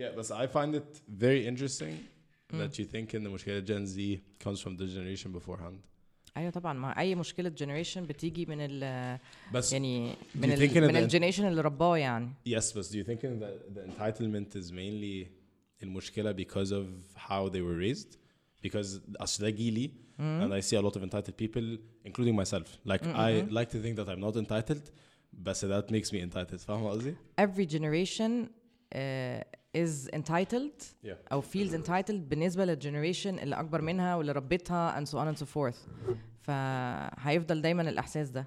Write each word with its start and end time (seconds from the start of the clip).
Yeah, 0.00 0.10
but 0.16 0.30
I 0.30 0.46
find 0.46 0.74
it 0.74 0.90
very 1.26 1.46
interesting 1.46 1.94
that 2.60 2.78
you 2.78 2.84
think 2.84 3.14
in 3.14 3.22
the 3.24 3.30
مشكلة 3.30 3.60
Gen 3.64 3.86
Z 3.86 4.20
comes 4.44 4.60
from 4.60 4.76
the 4.76 4.86
generation 4.86 5.32
beforehand. 5.32 5.76
ايوه 6.36 6.50
طبعا 6.50 6.72
ما 6.72 6.98
اي 7.00 7.14
مشكله 7.14 7.48
جنريشن 7.48 8.06
بتيجي 8.06 8.46
من 8.46 8.56
ال 8.60 9.18
بس 9.52 9.72
يعني 9.72 10.12
you 10.12 10.16
من 10.34 10.56
think 10.56 10.70
in 10.72 10.76
ال 10.76 10.82
من 10.86 10.92
the- 10.92 10.96
الجنريشن 10.96 11.48
اللي 11.48 11.60
رباه 11.60 11.96
يعني 11.98 12.28
yes, 12.48 12.62
but 12.72 12.82
do 12.92 12.96
you 12.96 13.04
think 13.04 13.20
in 13.24 13.40
the, 13.40 13.78
the 13.78 13.82
entitlement 13.90 14.56
is 14.62 14.70
mainly 14.72 15.26
المشكلة 15.82 16.32
because 16.32 16.70
of 16.72 16.86
how 17.16 17.48
they 17.48 17.60
were 17.62 17.78
raised? 17.78 18.16
Because 18.66 19.00
أصل 19.20 19.42
ده 19.42 19.50
جيلي 19.50 19.90
and 20.18 20.52
I 20.54 20.60
see 20.60 20.76
a 20.76 20.82
lot 20.82 20.96
of 20.96 21.02
entitled 21.02 21.36
people 21.36 21.78
including 22.04 22.34
myself. 22.36 22.68
Like 22.90 23.02
I 23.06 23.30
like 23.58 23.70
to 23.70 23.78
think 23.84 23.96
that 23.96 24.08
I'm 24.08 24.20
not 24.20 24.36
entitled 24.36 24.90
بس 25.32 25.64
that 25.64 25.90
makes 25.90 26.12
me 26.12 26.20
entitled. 26.20 26.60
فاهم 26.60 26.86
قصدي؟ 26.86 27.14
every 27.40 27.66
generation 27.66 28.48
uh, 28.94 29.42
is 29.76 30.08
entitled 30.14 30.84
Yeah. 31.04 31.08
او 31.32 31.42
feels 31.42 31.72
entitled 31.74 32.10
بالنسبه 32.12 32.64
للجنريشن 32.64 33.38
اللي 33.38 33.60
اكبر 33.60 33.80
منها 33.80 34.14
واللي 34.14 34.32
ربتها 34.32 35.00
and 35.00 35.08
so 35.08 35.12
on 35.12 35.34
and 35.36 35.42
so 35.42 35.46
forth 35.46 35.76
فهيفضل 36.40 37.62
دايما 37.62 37.82
الاحساس 37.90 38.30
ده 38.30 38.46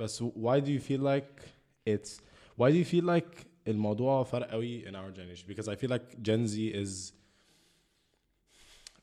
بس 0.00 0.22
why 0.22 0.60
do 0.60 0.68
you 0.68 0.80
feel 0.80 1.00
like 1.02 1.42
it's 1.90 2.20
why 2.60 2.70
do 2.70 2.76
you 2.84 2.88
feel 2.94 3.04
like 3.04 3.46
الموضوع 3.68 4.22
فرق 4.24 4.50
قوي 4.50 4.84
in 4.84 4.94
our 4.94 5.10
generation 5.18 5.46
because 5.54 5.68
I 5.68 5.76
feel 5.76 5.90
like 5.90 6.22
Gen 6.22 6.46
Z 6.46 6.72
is 6.84 7.12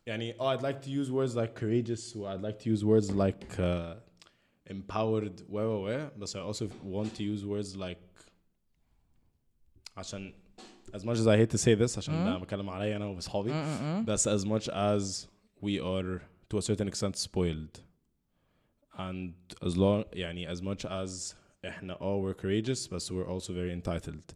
يعني 0.05 0.33
oh 0.39 0.45
I'd 0.45 0.61
like 0.61 0.81
to 0.81 0.89
use 0.89 1.11
words 1.11 1.35
like 1.35 1.55
courageous 1.55 2.15
or 2.15 2.27
I'd 2.27 2.41
like 2.41 2.59
to 2.59 2.69
use 2.69 2.83
words 2.85 3.11
like 3.11 3.59
uh, 3.59 3.95
empowered 4.69 5.41
و 5.49 5.57
و 5.59 5.87
و 5.87 6.09
but 6.19 6.29
I 6.35 6.39
also 6.39 6.65
want 6.83 7.09
to 7.17 7.23
use 7.23 7.43
words 7.45 7.75
like 7.75 8.25
عشان 9.97 10.33
as 10.93 11.03
much 11.03 11.17
as 11.19 11.27
I 11.27 11.35
hate 11.37 11.49
to 11.49 11.57
say 11.57 11.75
this 11.75 11.97
عشان 11.97 12.13
ده 12.25 12.37
بتكلم 12.37 12.69
عليا 12.69 12.95
انا 12.95 13.05
واصحابي 13.05 13.51
بس 14.07 14.29
as 14.29 14.41
much 14.45 14.67
as 14.69 15.27
we 15.61 15.79
are 15.79 16.21
to 16.53 16.57
a 16.57 16.61
certain 16.61 16.87
extent 16.87 17.15
spoiled 17.15 17.79
and 18.97 19.33
as 19.67 19.75
long 19.77 20.03
يعني 20.13 20.47
as 20.55 20.61
much 20.61 20.85
as 20.85 21.35
احنا 21.65 21.97
oh 21.99 22.19
we're 22.21 22.33
courageous 22.41 22.87
but 22.87 23.01
we're 23.11 23.29
also 23.29 23.53
very 23.53 23.73
entitled 23.73 24.33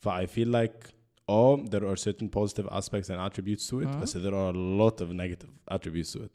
ف 0.00 0.08
I 0.08 0.26
feel 0.26 0.48
like 0.48 0.92
oh 1.28 1.56
there 1.72 1.84
are 1.90 1.96
certain 1.96 2.28
positive 2.28 2.66
aspects 2.70 3.08
and 3.10 3.18
attributes 3.20 3.64
to 3.70 3.80
it 3.80 3.88
but 4.00 4.08
there 4.24 4.34
are 4.42 4.50
a 4.56 4.58
lot 4.82 5.00
of 5.04 5.08
negative 5.22 5.50
attributes 5.76 6.12
to 6.12 6.18
it 6.26 6.34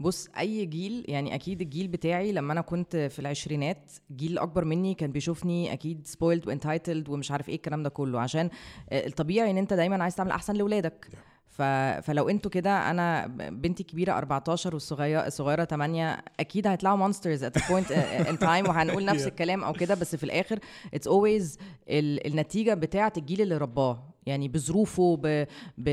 بص 0.00 0.28
أي 0.38 0.66
جيل 0.66 1.04
يعني 1.08 1.34
أكيد 1.34 1.60
الجيل 1.60 1.88
بتاعي 1.88 2.32
لما 2.32 2.52
أنا 2.52 2.60
كنت 2.60 2.96
في 2.96 3.18
العشرينات 3.18 3.90
جيل 4.16 4.38
أكبر 4.38 4.64
مني 4.64 4.94
كان 4.94 5.12
بيشوفني 5.12 5.72
أكيد 5.72 6.06
spoiled 6.06 6.48
و 6.48 6.55
entitled 6.55 7.08
ومش 7.08 7.30
عارف 7.30 7.48
إيه 7.48 7.54
الكلام 7.54 7.82
ده 7.82 7.88
كله 7.90 8.20
عشان 8.20 8.50
آه، 8.90 9.06
الطبيعي 9.06 9.50
إن 9.50 9.58
أنت 9.58 9.72
دايما 9.74 10.02
عايز 10.02 10.14
تعمل 10.14 10.30
أحسن 10.30 10.54
لأولادك. 10.54 11.08
ف... 11.48 11.62
فلو 12.02 12.28
أنتوا 12.28 12.50
كده 12.50 12.90
أنا 12.90 13.26
بنتي 13.50 13.82
كبيرة 13.82 14.12
14 14.12 14.74
والصغيرة 14.74 15.26
الصغيره 15.26 15.64
8 15.64 16.24
أكيد 16.40 16.66
هيطلعوا 16.66 16.96
monsters 16.96 17.44
at 17.44 17.68
point 17.70 17.92
in 17.92 18.38
time 18.38 18.68
وهنقول 18.68 19.04
نفس 19.04 19.26
الكلام 19.26 19.64
أو 19.64 19.72
كده 19.72 19.94
بس 19.94 20.16
في 20.16 20.24
الآخر 20.24 20.58
it's 20.94 21.06
always 21.08 21.58
النتيجة 21.88 22.74
بتاعة 22.74 23.12
الجيل 23.16 23.40
اللي 23.40 23.56
رباه. 23.56 24.04
يعني 24.26 24.48
بظروفه 24.48 25.16
ب... 25.16 25.46
ب... 25.78 25.88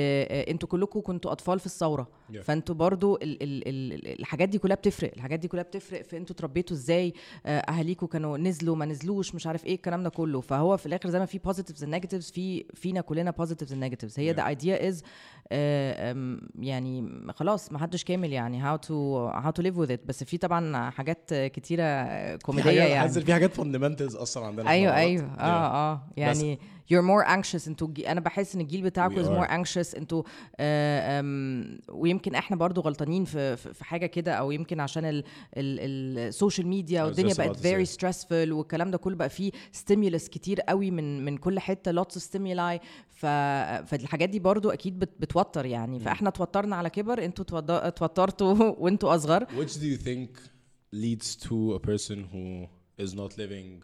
أنتوا 0.50 0.70
كلكم 0.70 1.02
كنتوا 1.02 1.31
أطفال 1.31 1.59
في 1.59 1.66
الثورة. 1.66 2.08
Yeah. 2.33 2.37
فانتوا 2.41 2.75
برضو 2.75 3.15
ال... 3.15 3.43
ال... 3.43 3.67
ال... 3.67 4.19
الحاجات 4.19 4.49
دي 4.49 4.57
كلها 4.57 4.75
بتفرق 4.75 5.11
الحاجات 5.15 5.39
دي 5.39 5.47
كلها 5.47 5.63
بتفرق 5.63 6.01
في 6.01 6.17
أنتوا 6.17 6.35
اتربيتوا 6.35 6.77
إزاي 6.77 7.13
آه، 7.45 7.59
اهاليكوا 7.59 8.07
كانوا 8.07 8.37
نزلوا 8.37 8.75
ما 8.75 8.85
نزلوش 8.85 9.35
مش 9.35 9.47
عارف 9.47 9.65
إيه 9.65 9.75
الكلام 9.75 10.03
ده 10.03 10.09
كله. 10.09 10.41
فهو 10.41 10.77
في 10.77 10.85
الآخر 10.85 11.09
زي 11.09 11.19
ما 11.19 11.25
في 11.25 11.39
positives 11.39 11.79
and 11.81 11.87
negatives 12.01 12.33
في 12.33 12.65
فينا 12.73 13.01
كلنا 13.01 13.33
positives 13.41 13.69
and 13.69 13.91
negatives. 13.91 14.19
هي 14.19 14.35
is 14.91 15.03
آه، 15.51 16.11
أم، 16.11 16.41
يعني 16.59 17.09
خلاص 17.35 17.71
ما 17.71 17.79
حدش 17.79 18.03
كامل 18.03 18.33
يعني 18.33 18.63
how 18.63 18.77
to 18.77 18.89
how 19.43 19.51
to 19.51 19.63
live 19.65 19.75
with 19.85 19.89
it. 19.91 19.99
بس 20.05 20.23
في 20.23 20.37
طبعا 20.37 20.89
حاجات 20.89 21.33
كتيرة 21.33 22.03
في 22.03 22.37
كوميدية 22.45 22.81
حاجات 22.81 22.89
يعني. 22.89 23.25
في 23.25 23.33
حاجات 23.33 23.58
fundamentals 23.58 24.21
أصلا 24.21 24.45
عندنا 24.45 24.69
أيوه 24.69 24.95
أيوه. 24.95 25.25
آه 25.39 25.91
آه. 25.91 26.02
يعني 26.17 26.59
you're 26.93 27.03
more 27.05 27.27
anxious 27.27 27.67
أنتوا 27.67 27.87
أنا 28.08 28.19
بحس 28.19 28.55
إن 28.55 28.61
الجيل 28.61 28.81
بتاعكم 28.81 29.15
is 29.23 29.27
more 29.27 29.49
anxious 29.49 29.97
أنتوا 29.97 30.23
آه 30.59 31.19
أم، 31.19 31.80
ويمكن 32.15 32.36
إحنا 32.36 32.58
برضو 32.58 32.81
غلطانين 32.81 33.26
في 33.26 33.58
في 33.58 33.86
حاجة 33.86 34.05
كده 34.05 34.33
أو 34.33 34.52
يمكن 34.52 34.80
عشان 34.80 35.23
السوشيال 35.58 36.67
ميديا 36.67 37.03
والدنيا 37.03 37.33
بقت 37.33 37.58
say. 37.58 37.89
stressful 37.95 38.52
والكلام 38.52 38.92
ده 38.92 38.98
كله 38.98 39.15
بقى 39.15 39.30
فيه 39.30 39.52
stimulus 39.52 40.30
كتير 40.30 40.61
قوي 40.61 40.92
من 40.92 41.26
من 41.26 41.37
كل 41.37 41.59
حتة 41.59 42.03
lots 42.03 42.15
of 42.15 42.21
stimuli 42.21 42.80
ف 43.09 43.26
فالحاجات 43.86 44.30
دي 44.30 44.39
برضو 44.39 44.70
أكيد 44.70 44.99
بت 44.99 45.09
بتوتر 45.20 45.65
يعني 45.65 45.99
فإحنا 45.99 46.30
توترنا 46.30 46.76
على 46.76 46.89
كبر 46.89 47.26
أنتوا 47.26 47.59
اتوترتوا 47.87 48.53
وانتوا 48.83 49.15
أصغر 49.15 49.45
Which 49.45 49.73
do 49.73 49.86
you 49.86 49.97
think 49.97 50.30
leads 50.93 51.36
to 51.36 51.73
a 51.73 51.80
person 51.80 52.17
who 52.33 52.67
is 53.05 53.14
not 53.14 53.37
living 53.37 53.83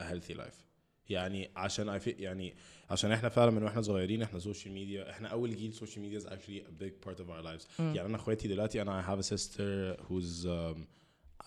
a 0.00 0.04
healthy 0.04 0.34
life؟ 0.34 0.64
يعني 1.08 1.50
عشان 1.56 1.98
I 1.98 2.02
feel 2.02 2.20
يعني 2.20 2.54
عشان 2.90 3.12
إحنا 3.12 3.28
فعلا 3.28 3.50
من 3.50 3.62
وإحنا 3.62 3.82
صغيرين 3.82 4.22
إحنا 4.22 4.38
سوشيال 4.38 4.74
ميديا 4.74 5.10
إحنا 5.10 5.28
أول 5.28 5.56
جيل 5.56 5.72
سوشيال 5.72 6.02
ميديا 6.02 6.20
is 6.20 6.22
actually 6.22 6.60
a 6.68 6.82
big 6.84 7.08
part 7.08 7.20
of 7.20 7.26
our 7.30 7.42
lives. 7.44 7.66
يعني 7.80 8.06
أنا 8.06 8.16
إخواتي 8.16 8.48
دلوقتي 8.48 8.82
أنا 8.82 9.02
I 9.02 9.04
have 9.04 9.24
a 9.24 9.26
sister 9.26 9.96
who's 10.08 10.44
um, 10.46 10.78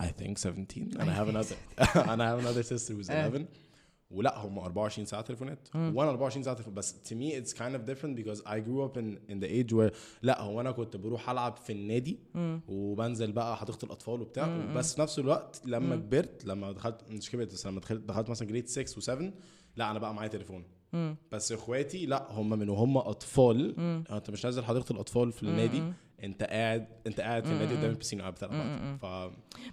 I 0.04 0.06
think 0.06 0.38
17 0.38 0.96
and 0.98 1.10
I 1.10 1.12
have 1.12 1.28
another 1.28 1.56
and 2.10 2.22
I 2.22 2.26
have 2.26 2.38
another 2.38 2.62
sister 2.62 2.94
who's 2.94 3.10
11 3.10 3.44
ولا 4.10 4.38
هم 4.38 4.58
24 4.58 5.04
ساعة 5.06 5.22
تليفونات. 5.22 5.68
وأنا 5.74 6.10
24 6.10 6.42
ساعة 6.42 6.54
تليفون. 6.56 6.74
بس 6.74 6.94
to 7.04 7.14
me 7.14 7.32
it's 7.34 7.52
kind 7.52 7.74
of 7.74 7.90
different 7.90 8.16
because 8.16 8.40
I 8.46 8.58
grew 8.60 8.82
up 8.88 8.96
in 8.96 9.18
in 9.32 9.40
the 9.44 9.48
age 9.48 9.72
where 9.72 9.92
لا 10.22 10.40
هو 10.40 10.60
أنا 10.60 10.70
كنت 10.72 10.96
بروح 10.96 11.30
ألعب 11.30 11.56
في 11.56 11.72
النادي 11.72 12.18
وبنزل 12.68 13.32
بقى 13.32 13.56
حديقه 13.56 13.84
الأطفال 13.84 14.20
وبتاع. 14.20 14.46
بس 14.74 14.94
في 14.94 15.00
نفس 15.00 15.18
الوقت 15.18 15.62
لما 15.66 15.96
كبرت 15.96 16.44
لما 16.44 16.72
دخلت 16.72 17.00
مش 17.10 17.30
كبرت 17.30 17.52
بس 17.52 17.66
لما 17.66 17.80
دخلت 17.80 18.00
دخلت 18.04 18.30
مثلا 18.30 18.48
grade 18.48 18.68
6 18.68 19.00
و7 19.00 19.22
لا 19.76 19.90
أنا 19.90 19.98
بقى 19.98 20.14
معايا 20.14 20.28
تليفون. 20.28 20.64
بس 21.32 21.52
اخواتي 21.52 22.06
لا 22.06 22.32
هم 22.32 22.50
من 22.58 22.68
وهم 22.68 22.98
أطفال. 22.98 23.74
انت 24.10 24.30
مش 24.30 24.44
نازل 24.44 24.64
حديقة 24.64 24.92
الأطفال 24.92 25.32
في 25.32 25.42
النادي. 25.42 25.82
انت 26.24 26.42
قاعد 26.42 26.86
انت 27.06 27.20
قاعد 27.20 27.44
في 27.44 27.52
النادي 27.52 27.74
قدام 27.74 27.90
البسين 27.90 28.20
قاعد 28.20 28.32
بتلعب 28.32 28.98
ف 29.02 29.06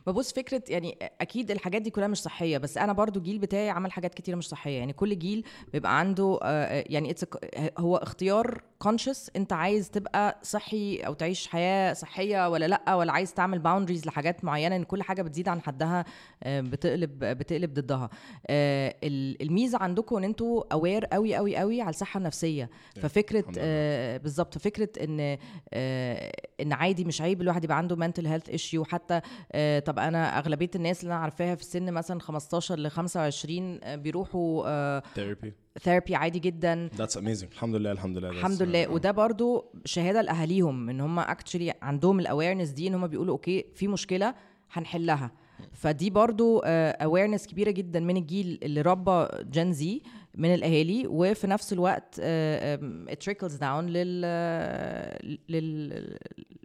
ببص 0.08 0.34
فكرة 0.34 0.64
يعني 0.70 0.98
أكيد 1.22 1.52
الحاجات 1.52 1.82
دي 1.82 1.90
كلها 1.90 2.08
مش 2.08 2.22
صحية 2.22 2.58
بس 2.58 2.78
أنا 2.78 2.94
برضو 2.94 3.20
الجيل 3.20 3.40
بتاعي 3.40 3.70
عمل 3.70 3.92
حاجات 3.92 4.14
كتيرة 4.14 4.36
مش 4.36 4.48
صحية. 4.50 4.78
يعني 4.80 4.94
كل 4.94 5.20
جيل 5.20 5.44
بيبقى 5.74 6.00
عنده 6.00 6.40
آه، 6.44 6.84
يعني 6.90 7.14
it's 7.14 7.18
a- 7.36 7.70
هو 7.80 7.98
اختيار 7.98 8.64
conscious 8.80 9.32
أنت 9.36 9.54
عايز 9.54 9.90
تبقى 9.90 10.40
صحي 10.44 10.98
أو 10.98 11.14
تعيش 11.14 11.48
حياة 11.48 11.94
صحية 11.94 12.50
ولا 12.50 12.68
لأ 12.68 12.96
ولا 12.96 13.12
عايز 13.12 13.34
تعمل 13.34 13.60
boundaries 13.60 14.06
لحاجات 14.06 14.46
معينة 14.46 14.76
إن 14.76 14.84
كل 14.84 15.04
حاجة 15.04 15.22
بتزيد 15.22 15.48
عن 15.50 15.62
حدها 15.62 16.06
آه، 16.44 16.62
بتقلب 16.62 17.20
بتقلب 17.20 17.74
ضدها. 17.74 18.10
آه، 18.48 18.96
ال- 19.04 19.42
الميزة 19.42 19.78
عندكم 19.78 20.18
إن 20.18 20.24
أنتوا 20.24 20.64
aware 20.74 21.06
قوي 21.06 21.36
قوي 21.36 21.58
قوي 21.58 21.82
على 21.82 21.90
الصحة 21.90 22.18
النفسية. 22.18 22.70
ففكرة. 23.02 23.46
آه، 23.58 24.18
بالظبط 24.18 24.58
فكرة 24.58 24.90
إن 25.04 25.38
آه، 25.74 26.32
إن 26.62 26.74
عادي 26.74 27.06
مش 27.06 27.22
عيب 27.22 27.42
الواحد 27.42 27.64
يبقى 27.64 27.78
عنده 27.78 27.96
mental 27.96 28.24
health 28.24 28.54
issue. 28.54 28.82
حتى 28.88 29.22
آه، 29.52 29.80
طب 29.80 30.00
أنا 30.00 30.40
أغلبية 30.40 30.70
الناس 30.76 31.04
اللي 31.04 31.14
أنا 31.14 31.22
عارفاها 31.22 31.56
في 31.56 31.62
السن 31.62 31.94
مثلا 31.94 32.20
15 32.20 32.80
ل 32.80 32.92
25 32.92 33.80
آه، 33.84 33.96
بيروحوا 33.96 34.64
آه، 34.68 35.04
therapy. 35.16 35.48
therapy 35.82 36.16
عادي 36.16 36.40
جدا. 36.40 36.90
That's 36.98 37.16
amazing. 37.16 37.52
الحمد 37.52 37.76
لله 37.76 37.92
الحمد 37.92 38.18
لله. 38.18 38.30
الحمد 38.30 38.62
لله. 38.64 38.88
وده 38.88 39.12
برضو 39.12 39.66
شهادة 39.86 40.22
لأهاليهم 40.22 40.90
إن 40.90 41.02
هم 41.02 41.20
actually 41.20 41.74
عندهم 41.82 42.20
ال 42.20 42.25
awareness 42.25 42.70
دي 42.70 42.88
إن 42.88 42.94
هم 42.96 43.08
بيقولوا 43.08 43.34
okay 43.34 43.66
في 43.76 43.88
مشكلة 43.88 44.36
هنحلها. 44.72 45.32
فدي 45.74 46.10
برضو 46.10 46.60
awareness 46.66 47.48
كبيرة 47.48 47.72
جدا 47.72 48.00
من 48.00 48.18
الجيل 48.18 48.60
اللي 48.64 48.82
ربى 48.82 49.28
Gen 49.44 49.74
Z 49.74 50.02
من 50.36 50.54
الأهالي 50.54 51.04
وفي 51.08 51.48
نفس 51.48 51.74
الوقت 51.74 52.16
trickles 53.20 53.56
down 53.56 53.86
لل 53.88 54.22
لل 55.50 56.18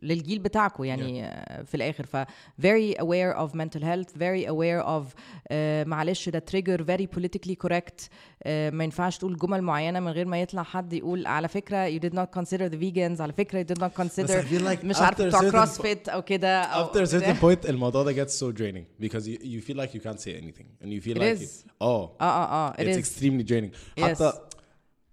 للجيل 0.03 0.39
بتاعكم 0.39 0.85
يعني 0.85 1.25
آه، 1.25 1.63
في 1.63 1.75
الآخر. 1.75 2.07
ف 2.07 2.17
very 2.63 2.95
aware 2.99 3.37
of 3.39 3.55
mental 3.55 3.83
health 3.83 4.11
very 4.19 4.47
aware 4.49 4.87
of 4.87 5.15
آه، 5.49 5.85
معلش 5.85 6.29
ده 6.29 6.45
trigger 6.51 6.81
very 6.81 7.07
politically 7.19 7.55
correct 7.67 8.09
آه، 8.36 8.36
ما 8.71 8.85
ينفعش 8.85 9.19
تقول 9.19 9.37
جمل 9.37 9.63
معينه 9.63 10.01
من 10.01 10.09
غير 10.09 10.27
ما 10.27 10.41
يطلع 10.41 10.63
حد 10.63 10.93
يقول 10.93 11.27
على 11.27 11.49
فكره 11.49 11.91
you 11.99 12.01
did 12.03 12.13
not 12.15 12.41
consider 12.41 12.69
the 12.71 12.77
vegans 12.77 13.21
على 13.21 13.33
فكره 13.33 13.63
you 13.63 13.67
did 13.67 13.79
not 13.83 14.03
consider 14.03 14.45
like 14.51 14.85
مش 14.85 14.97
after 14.97 15.23
بتوع 15.23 15.51
CrossFit 15.51 16.09
أو 16.09 16.23
كده 16.23 16.61
أو 16.63 16.87
after 16.93 17.07
a 17.09 17.11
certain 17.13 17.37
point 17.43 17.69
الموضوع 17.69 18.03
ده 18.03 18.25
gets 18.25 18.31
so 18.31 18.53
draining 18.59 19.05
because 19.07 19.23
you, 19.27 19.39
you 19.43 19.61
feel 19.69 19.77
like 19.77 19.95
you 19.95 20.01
can't 20.01 20.21
say 20.21 20.33
anything 20.43 20.67
and 20.85 20.89
you 20.93 21.01
feel 21.01 21.17
It 21.17 21.23
like 21.23 21.41
is. 21.41 21.43
it, 21.43 21.71
oh 21.81 21.85
آه 21.85 22.11
آه 22.21 22.69
آه 22.69 22.73
it 22.73 22.77
it's 22.79 22.97
is 22.97 22.99
extremely 22.99 23.45
draining 23.51 23.71
Yes. 23.99 24.05
حتى 24.05 24.33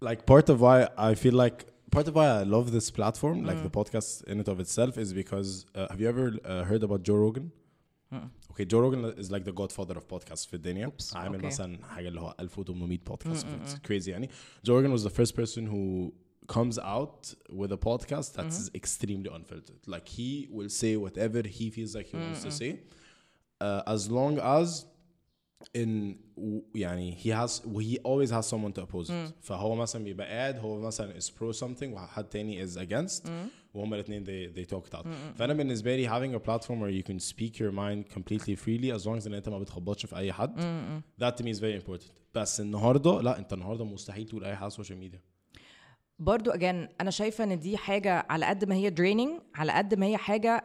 like 0.04 0.18
part 0.26 0.48
of 0.48 0.60
why 0.60 0.88
I 0.98 1.14
feel 1.14 1.34
like 1.44 1.58
part 1.96 2.06
of 2.08 2.14
why 2.18 2.26
I 2.40 2.44
love 2.56 2.66
this 2.78 2.88
platform 2.98 3.36
like 3.48 3.58
Mm. 3.58 3.66
the 3.68 3.74
podcast 3.80 4.10
in 4.32 4.36
and 4.40 4.48
of 4.54 4.58
itself 4.64 4.92
is 5.04 5.10
because 5.22 5.50
uh, 5.64 5.86
have 5.92 6.00
you 6.02 6.08
ever 6.14 6.26
uh, 6.34 6.64
heard 6.70 6.82
about 6.88 7.00
Joe 7.08 7.18
Rogan 7.24 7.46
Okay, 8.50 8.64
Joe 8.64 8.80
Rogan 8.80 9.04
is 9.18 9.30
like 9.30 9.44
the 9.44 9.52
godfather 9.52 9.96
of 9.96 10.06
podcasts 10.08 10.46
في 10.46 10.54
الدنيا 10.54 10.92
عامل 11.14 11.40
okay. 11.40 11.44
مثلا 11.44 11.84
حاجة 11.84 12.08
اللي 12.08 12.20
هو 12.20 12.34
1800 12.40 12.98
podcast 13.10 13.44
it's 13.44 13.88
crazy 13.88 14.08
يعني 14.08 14.28
Joe 14.66 14.72
Rogan 14.72 14.92
was 14.92 15.02
the 15.02 15.10
first 15.10 15.34
person 15.34 15.66
who 15.66 16.12
comes 16.46 16.78
out 16.78 17.34
with 17.50 17.72
a 17.72 17.76
podcast 17.76 18.34
that's 18.34 18.70
extremely 18.74 19.30
unfiltered. 19.32 19.80
Like 19.86 20.08
he 20.08 20.48
will 20.50 20.68
say 20.68 20.96
whatever 20.96 21.42
he 21.42 21.70
feels 21.70 21.94
like 21.94 22.06
he 22.06 22.16
wants 22.16 22.42
to 22.42 22.50
say, 22.50 22.80
uh, 23.60 23.82
as 23.86 24.10
long 24.10 24.38
as 24.38 24.84
in 25.77 26.15
و- 26.37 26.61
يعني 26.75 27.15
he 27.17 27.27
has 27.29 27.61
he 27.61 27.97
always 27.97 28.31
has 28.31 28.45
someone 28.49 28.73
to 28.73 28.81
oppose 28.81 29.09
it 29.09 29.33
فهو 29.41 29.75
مثلا 29.75 30.03
بيبقى 30.03 30.27
قاعد 30.27 30.57
هو 30.59 30.79
مثلا 30.81 31.19
is 31.19 31.23
pro 31.25 31.59
something 31.59 31.83
وحد 31.87 32.23
تاني 32.23 32.67
is 32.67 32.71
against 32.77 33.29
وهما 33.73 33.95
الاثنين 33.95 34.25
they, 34.25 34.55
they 34.57 34.69
talk 34.71 34.89
it 34.93 34.99
out 34.99 35.07
فانا 35.35 35.53
بالنسبه 35.53 35.95
لي 35.95 36.09
having 36.09 36.35
a 36.39 36.45
platform 36.45 36.79
where 36.81 37.03
you 37.03 37.11
can 37.11 37.19
speak 37.33 37.59
your 37.59 37.71
mind 37.71 38.13
completely 38.17 38.55
freely 38.55 38.99
as 38.99 39.05
long 39.05 39.21
as 39.23 39.27
ان 39.27 39.33
انت 39.33 39.49
ما 39.49 39.59
بتخبطش 39.59 40.05
في 40.05 40.15
اي 40.17 40.33
حد 40.33 40.59
that 41.21 41.33
to 41.41 41.43
me 41.45 41.55
is 41.55 41.59
very 41.59 41.83
important 41.85 42.11
بس 42.33 42.59
النهارده 42.61 43.21
لا 43.21 43.37
انت 43.39 43.53
النهارده 43.53 43.85
مستحيل 43.85 44.25
تقول 44.27 44.43
اي 44.43 44.51
حاجه 44.55 44.59
على 44.63 44.67
السوشيال 44.67 44.97
ميديا 44.99 45.21
برضو 46.24 46.50
again 46.50 46.88
أنا 47.00 47.10
شايفة 47.10 47.44
إن 47.44 47.58
دي 47.58 47.76
حاجة 47.76 48.26
على 48.30 48.46
قد 48.46 48.64
ما 48.64 48.74
هي 48.74 48.90
draining 48.90 49.42
على 49.54 49.72
قد 49.72 49.94
ما 49.94 50.06
هي 50.06 50.16
حاجة 50.16 50.64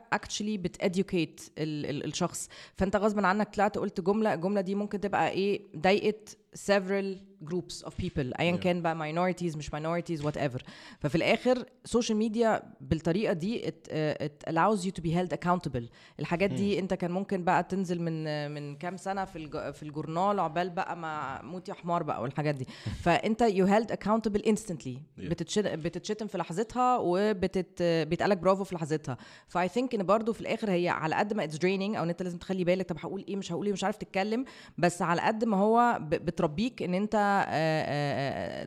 ال 1.57 1.85
ال 1.85 2.05
الشخص. 2.05 2.49
فأنت 2.75 2.95
غصبا 2.95 3.27
عنك 3.27 3.55
طلعت 3.55 3.77
قلت 3.77 4.01
جملة 4.01 4.33
الجملة 4.33 4.61
دي 4.61 4.75
ممكن 4.75 4.99
تبقى 5.01 5.29
إيه 5.29 5.61
ضايقت 5.77 6.37
several 6.67 7.28
groups 7.45 7.85
of 7.85 7.89
people. 8.03 8.39
ايا. 8.39 8.55
كان 8.55 8.81
بقى 8.81 8.95
minorities 9.13 9.57
مش 9.57 9.69
minorities 9.75 10.21
whatever. 10.23 10.59
ففي 10.99 11.15
الآخر 11.15 11.65
social 11.97 12.15
media 12.29 12.63
بالطريقة 12.81 13.33
دي 13.33 13.61
it, 13.61 13.87
uh, 13.87 14.23
it 14.25 14.51
allows 14.53 14.83
you 14.85 14.91
to 14.91 15.03
be 15.03 15.09
held 15.13 15.37
accountable. 15.37 15.83
الحاجات 16.19 16.49
دي 16.49 16.79
أنت 16.79 16.93
كان 16.93 17.11
ممكن 17.11 17.43
بقى 17.43 17.63
تنزل 17.63 18.01
من 18.01 18.51
من 18.51 18.75
كام 18.75 18.97
سنة 18.97 19.25
في 19.25 19.35
الج- 19.35 19.71
في 19.73 19.83
الجورنال 19.83 20.39
عقبال 20.39 20.69
بقى 20.69 20.97
ما 20.97 21.41
موت 21.41 21.69
يا 21.69 21.73
حمار 21.73 22.03
بقى 22.03 22.21
والحاجات 22.21 22.55
دي. 22.55 22.67
فأنت 23.03 23.43
you 23.43 23.65
held 23.69 23.95
accountable 23.95 24.41
instantly. 24.41 24.95
Yeah. 24.95 25.29
بتتشت- 25.29 25.59
بتتشتم 25.75 26.27
في 26.27 26.37
لحظتها 26.37 26.97
وبتت 27.01 27.83
بيتقالك 27.83 28.37
برافو 28.37 28.63
في 28.63 28.75
لحظتها. 28.75 29.17
ف 29.47 29.67
I 29.67 29.72
think 29.72 29.95
إن 29.95 30.03
برضو 30.03 30.33
في 30.33 30.41
الآخر 30.41 30.71
هي 30.71 30.89
على 30.89 31.15
قد 31.15 31.33
ما 31.33 31.43
it's 31.43 31.55
draining 31.57 31.95
أو 31.95 32.03
إن 32.03 32.09
أنت 32.09 32.23
لازم 32.23 32.37
تخلي 32.37 32.63
بالك 32.63 32.89
طب 32.89 32.97
هقول 32.99 33.25
إيه 33.27 33.35
مش 33.35 33.51
هقول 33.51 33.65
إيه 33.65 33.73
مش 33.73 33.83
عارف 33.83 33.97
تتكلم 33.97 34.45
بس 34.77 35.01
على 35.01 35.21
قد 35.21 35.43
ما 35.45 35.57
هو 35.57 35.97
بتربيك 36.01 36.83
إن 36.83 36.93
أنت 36.93 37.15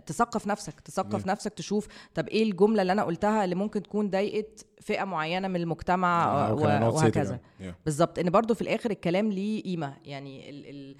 تثقف 0.06 0.46
نفسك 0.46 0.80
تثقف. 0.80 1.26
نفسك 1.26 1.54
تشوف 1.54 1.88
طب 2.14 2.28
إيه 2.28 2.42
الجملة 2.42 2.82
اللي 2.82 2.92
أنا 2.92 3.02
قلتها 3.04 3.44
اللي 3.44 3.54
ممكن 3.54 3.82
تكون 3.82 4.10
ضايقت 4.10 4.66
فئة 4.80 5.04
معينة 5.04 5.48
من 5.48 5.56
المجتمع 5.56 6.48
وهكذا. 6.94 7.40
بالظبط 7.84 8.18
إن 8.18 8.30
برضو 8.30 8.54
في 8.54 8.62
الآخر 8.62 8.90
الكلام 8.90 9.32
ليه 9.32 9.62
قيمة. 9.62 9.94
يعني 10.04 10.50
ال 10.50 10.66
ال 10.66 10.96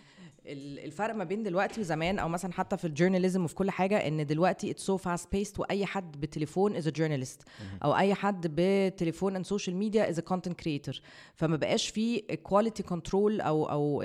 ال- 0.46 0.78
الفرق 0.84 1.14
ما 1.14 1.24
بين 1.24 1.42
دلوقتي 1.42 1.80
وزمان 1.80 2.18
أو 2.18 2.28
مثلا 2.28 2.52
حتى 2.52 2.76
في 2.76 2.84
ال 2.86 2.92
journalism 2.92 3.44
وفي 3.44 3.54
كل 3.54 3.70
حاجة 3.70 3.96
إن 4.08 4.26
دلوقتي 4.26 4.70
it's 4.70 4.82
so 4.82 4.96
fast 4.96 5.32
paced 5.32 5.60
وأي 5.60 5.86
حد 5.86 6.20
بتليفون 6.20 6.76
is 6.76 6.88
journalist 6.88 7.42
أو 7.84 7.96
أي 7.96 8.14
حد 8.14 8.46
بتليفون 8.54 9.36
and 9.36 9.44
social 9.46 9.76
media 9.76 10.10
is 10.10 10.20
content 10.20 10.60
creator 10.60 11.00
فما 11.34 11.56
بقاش 11.56 11.88
في 11.88 12.18
quality 12.20 12.82
control 12.82 13.40
أو 13.40 13.64
أو 13.64 14.02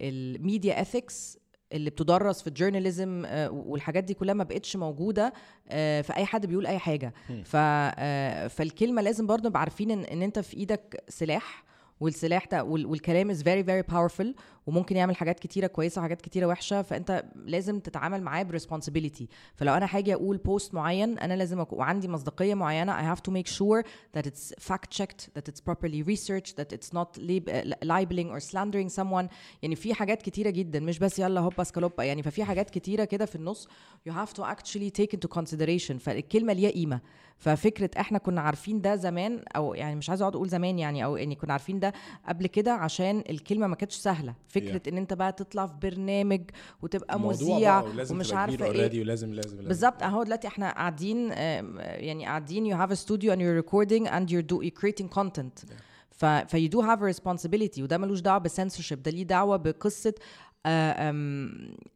ال 0.00 0.13
media 0.13 0.80
ethics 0.80 1.38
اللي 1.72 1.90
بتدرس 1.90 2.40
في 2.42 2.46
ال 2.46 2.53
journalism 2.53 3.22
آه، 3.26 3.50
والحاجات 3.50 4.04
دي 4.04 4.14
كلها 4.14 4.34
ما 4.34 4.44
بقتش 4.44 4.76
موجودة 4.76 5.32
آه، 5.68 6.00
في 6.00 6.16
أي 6.16 6.24
حد 6.24 6.46
بيقول 6.46 6.66
أي 6.66 6.78
حاجة. 6.78 7.14
ف 7.44 7.56
آه، 7.56 8.46
فالكلمة 8.46 9.02
لازم 9.02 9.26
برضه 9.26 9.48
نبقى 9.48 9.60
عارفين 9.60 9.90
إن, 9.90 10.04
إن 10.04 10.22
أنت 10.22 10.38
في 10.38 10.56
إيدك 10.56 11.04
سلاح 11.08 11.64
والسلاح 12.00 12.44
ده 12.46 12.64
وال- 12.64 12.86
والكلام 12.86 13.34
is 13.34 13.38
very 13.38 13.64
very 13.66 13.92
powerful 13.94 14.26
وممكن 14.70 14.96
يعمل 14.96 15.16
حاجات 15.16 15.40
كتيرة 15.40 15.66
كويسة 15.66 15.98
وحاجات 16.00 16.20
كتيرة 16.22 16.46
وحشة 16.46 16.82
فأنت 16.82 17.24
لازم 17.44 17.80
تتعامل 17.80 18.22
معاه 18.22 18.42
ب 18.42 18.48
responsibility 18.48 19.28
فلو 19.54 19.74
أنا 19.74 19.86
هاجي 19.90 20.14
أقول 20.14 20.36
بوست 20.36 20.74
معين 20.74 21.18
أنا 21.18 21.34
لازم 21.34 21.60
أكون 21.60 21.78
وعندي 21.78 22.08
مصداقية 22.08 22.54
معينة 22.54 22.92
I 23.14 23.16
have 23.16 23.20
to 23.20 23.32
make 23.34 23.46
sure 23.52 23.82
that 24.16 24.26
it's 24.26 24.52
fact 24.68 24.98
checked 25.00 25.28
that 25.38 25.48
it's 25.48 25.60
properly 25.70 26.02
researched 26.02 26.56
that 26.56 26.72
it's 26.72 26.92
not 26.92 27.18
lib- 27.18 27.50
libeling 27.84 28.30
or 28.30 28.40
slandering 28.40 28.88
someone. 29.00 29.26
يعني 29.62 29.76
في 29.76 29.94
حاجات 29.94 30.22
كتيرة 30.22 30.50
جدا 30.50 30.80
مش 30.80 30.98
بس 30.98 31.18
يلا 31.18 31.40
هوبا 31.40 31.64
سكالوبا. 31.64 32.02
يعني 32.04 32.22
ففي 32.22 32.44
حاجات 32.44 32.70
كتيرة 32.70 33.04
كده 33.04 33.26
في 33.26 33.36
النص 33.36 33.68
you 34.08 34.12
have 34.12 34.32
to 34.40 34.42
actually 34.44 34.90
take 35.00 35.16
into 35.16 35.38
consideration. 35.40 35.96
فالكلمة 35.98 36.52
ليها 36.52 36.70
قيمة. 36.70 37.00
ففكرة 37.38 37.90
إحنا 38.00 38.18
كنا 38.18 38.40
عارفين 38.40 38.80
ده 38.80 38.96
زمان 38.96 39.42
أو 39.56 39.74
يعني 39.74 39.96
مش 39.96 40.08
عايزة 40.10 40.22
أقعد 40.22 40.34
أقول 40.36 40.48
زمان 40.48 40.78
يعني 40.78 41.04
أو 41.04 41.16
يعني 41.16 41.34
كنا 41.34 41.52
عارفين 41.52 41.80
ده 41.80 41.92
قبل 42.28 42.46
كده 42.46 42.72
عشان 42.72 43.24
الكلمة 43.30 43.66
ما 43.66 43.74
كانتش 43.76 43.96
سهلة. 43.96 44.34
فكرة 44.60 44.78
Yeah. 44.84 44.88
إن 44.92 44.96
أنت 44.98 45.12
بقى 45.12 45.32
تطلع 45.32 45.66
في 45.66 45.72
برنامج 45.82 46.40
وتبقى 46.82 47.20
مذيع 47.20 47.80
ومش 48.10 48.32
عارفة 48.32 48.64
إيه. 48.64 48.70
ولازم 48.70 49.02
لازم 49.04 49.32
لازم. 49.32 49.68
بالظبط. 49.68 50.02
أهو 50.02 50.22
دلوقتي 50.22 50.48
إحنا 50.48 50.70
قاعدين 50.72 51.30
يعني 51.30 52.24
قاعدين 52.26 52.74
you 52.74 52.78
have 52.78 52.90
a 52.90 52.96
studio 52.96 53.30
and 53.34 53.38
you're 53.40 53.64
recording 53.64 54.06
and 54.08 54.30
you're, 54.30 54.42
do, 54.52 54.62
you're 54.62 54.80
creating 54.82 55.08
content. 55.18 55.64
ف 56.10 56.24
ف 56.24 56.56
you 56.56 56.68
do 56.68 56.80
have 56.82 57.00
a 57.02 57.14
responsibility 57.16 57.78
وده 57.82 57.98
ملوش 57.98 58.20
دعوة 58.20 58.38
بالسنسورشيب 58.38 59.02
ده 59.02 59.10
ليه 59.10 59.22
دعوة 59.22 59.56
بقصة 59.56 60.14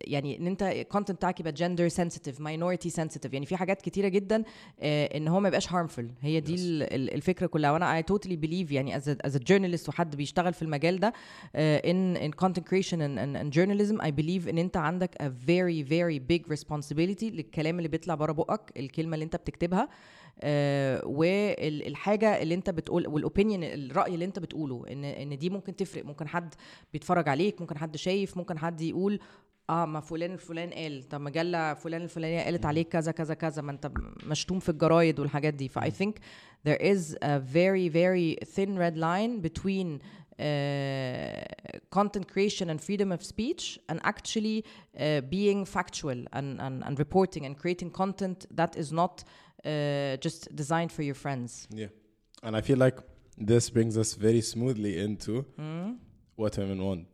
يعني 0.00 0.38
إن 0.38 0.46
أنت 0.46 0.62
ال 0.62 0.69
content 0.69 1.16
بتاعك 1.16 1.40
يبقى 1.40 1.52
gender 1.52 1.88
sensitive 1.88 2.40
minority 2.40 2.90
sensitive 2.90 3.32
يعني 3.32 3.46
في 3.46 3.56
حاجات 3.56 3.82
كتيرة 3.82 4.08
جدا 4.08 4.42
آه، 4.80 5.16
إن 5.16 5.28
هو 5.28 5.40
ما 5.40 5.48
يبقاش 5.48 5.68
harmful 5.68 6.04
هي 6.22 6.40
دي 6.40 6.56
Yes. 6.56 6.60
ال- 6.60 6.82
ال- 6.82 7.14
الفكرة 7.14 7.46
كلها. 7.46 7.70
وأنا 7.70 8.00
I 8.02 8.04
totally 8.04 8.36
believe 8.46 8.72
يعني 8.72 9.00
as 9.00 9.02
a, 9.04 9.28
as 9.28 9.34
a 9.34 9.38
journalist 9.38 9.88
وحد 9.88 10.16
بيشتغل 10.16 10.52
في 10.54 10.62
المجال 10.62 11.00
ده 11.00 11.12
in 11.80 12.18
in 12.18 12.44
content 12.46 12.62
creation 12.62 12.98
and, 12.98 13.18
and, 13.18 13.36
and 13.36 13.54
journalism 13.58 14.00
I 14.02 14.10
believe 14.10 14.48
إن 14.48 14.58
أنت 14.58 14.76
عندك 14.76 15.14
a 15.22 15.26
very 15.48 15.88
very 15.90 16.20
big 16.34 16.54
responsibility 16.56 17.24
للكلام 17.24 17.78
اللي 17.78 17.88
بيطلع 17.88 18.14
بره 18.14 18.32
بقك 18.32 18.72
الكلمة 18.76 19.14
اللي 19.14 19.24
أنت 19.24 19.36
بتكتبها. 19.36 19.88
والحاجة 21.04 22.42
اللي 22.42 22.54
انت 22.54 22.70
بتقول 22.70 23.06
وال 23.06 23.19
opinion 23.19 23.64
الرأي 23.64 24.14
اللي 24.14 24.24
انت 24.24 24.38
بتقوله 24.38 24.84
إن 24.92 25.04
إن 25.04 25.38
دي 25.38 25.50
ممكن 25.50 25.76
تفرق. 25.76 26.04
ممكن 26.04 26.28
حد 26.28 26.54
بيتفرج 26.92 27.28
عليك 27.28 27.60
ممكن 27.60 27.78
حد 27.78 27.96
شايف 27.96 28.36
ممكن 28.36 28.58
حد 28.58 28.80
يقول 28.80 29.20
آه 29.70 29.84
ما 29.84 30.00
فلان 30.00 30.32
الفلان 30.32 30.70
قال. 30.70 31.08
طب 31.08 31.20
مجلة 31.20 31.74
فلان 31.74 32.02
الفلانية 32.02 32.42
قالت 32.42 32.66
عليك 32.66 32.88
كذا 32.88 33.12
كذا 33.12 33.34
كذا. 33.34 33.62
ما 33.62 33.72
انت 33.72 33.90
مشتوم 34.26 34.58
في 34.58 34.68
الجرايد 34.68 35.20
والحاجات 35.20 35.54
دي. 35.54 35.68
ف 35.68 35.79
I 35.79 35.90
think 35.90 36.14
there 36.68 36.80
is 36.80 37.16
a 37.22 37.40
very 37.40 37.88
very 37.88 38.36
thin 38.54 38.78
red 38.78 38.96
line 38.96 39.40
between 39.40 40.00
uh, 40.00 41.44
content 41.98 42.26
creation 42.32 42.66
and 42.70 42.80
freedom 42.80 43.12
of 43.12 43.22
speech 43.22 43.78
and 43.90 43.98
actually 44.02 44.64
uh, 44.64 45.20
being 45.36 45.64
factual 45.64 46.18
and, 46.32 46.60
and, 46.66 46.76
and 46.86 46.98
reporting 46.98 47.46
and 47.46 47.54
creating 47.62 47.90
content 47.90 48.38
that 48.60 48.72
is 48.76 48.92
not 48.92 49.14
uh, 49.64 50.16
just 50.18 50.54
designed 50.54 50.92
for 50.92 51.02
your 51.02 51.14
friends. 51.14 51.66
Yeah. 51.70 51.88
And 52.42 52.56
I 52.56 52.60
feel 52.60 52.78
like 52.78 52.98
this 53.38 53.70
brings 53.70 53.96
us 53.96 54.14
very 54.14 54.40
smoothly 54.40 54.98
into 54.98 55.44
what 56.36 56.56
women 56.58 56.82
want, 56.82 57.06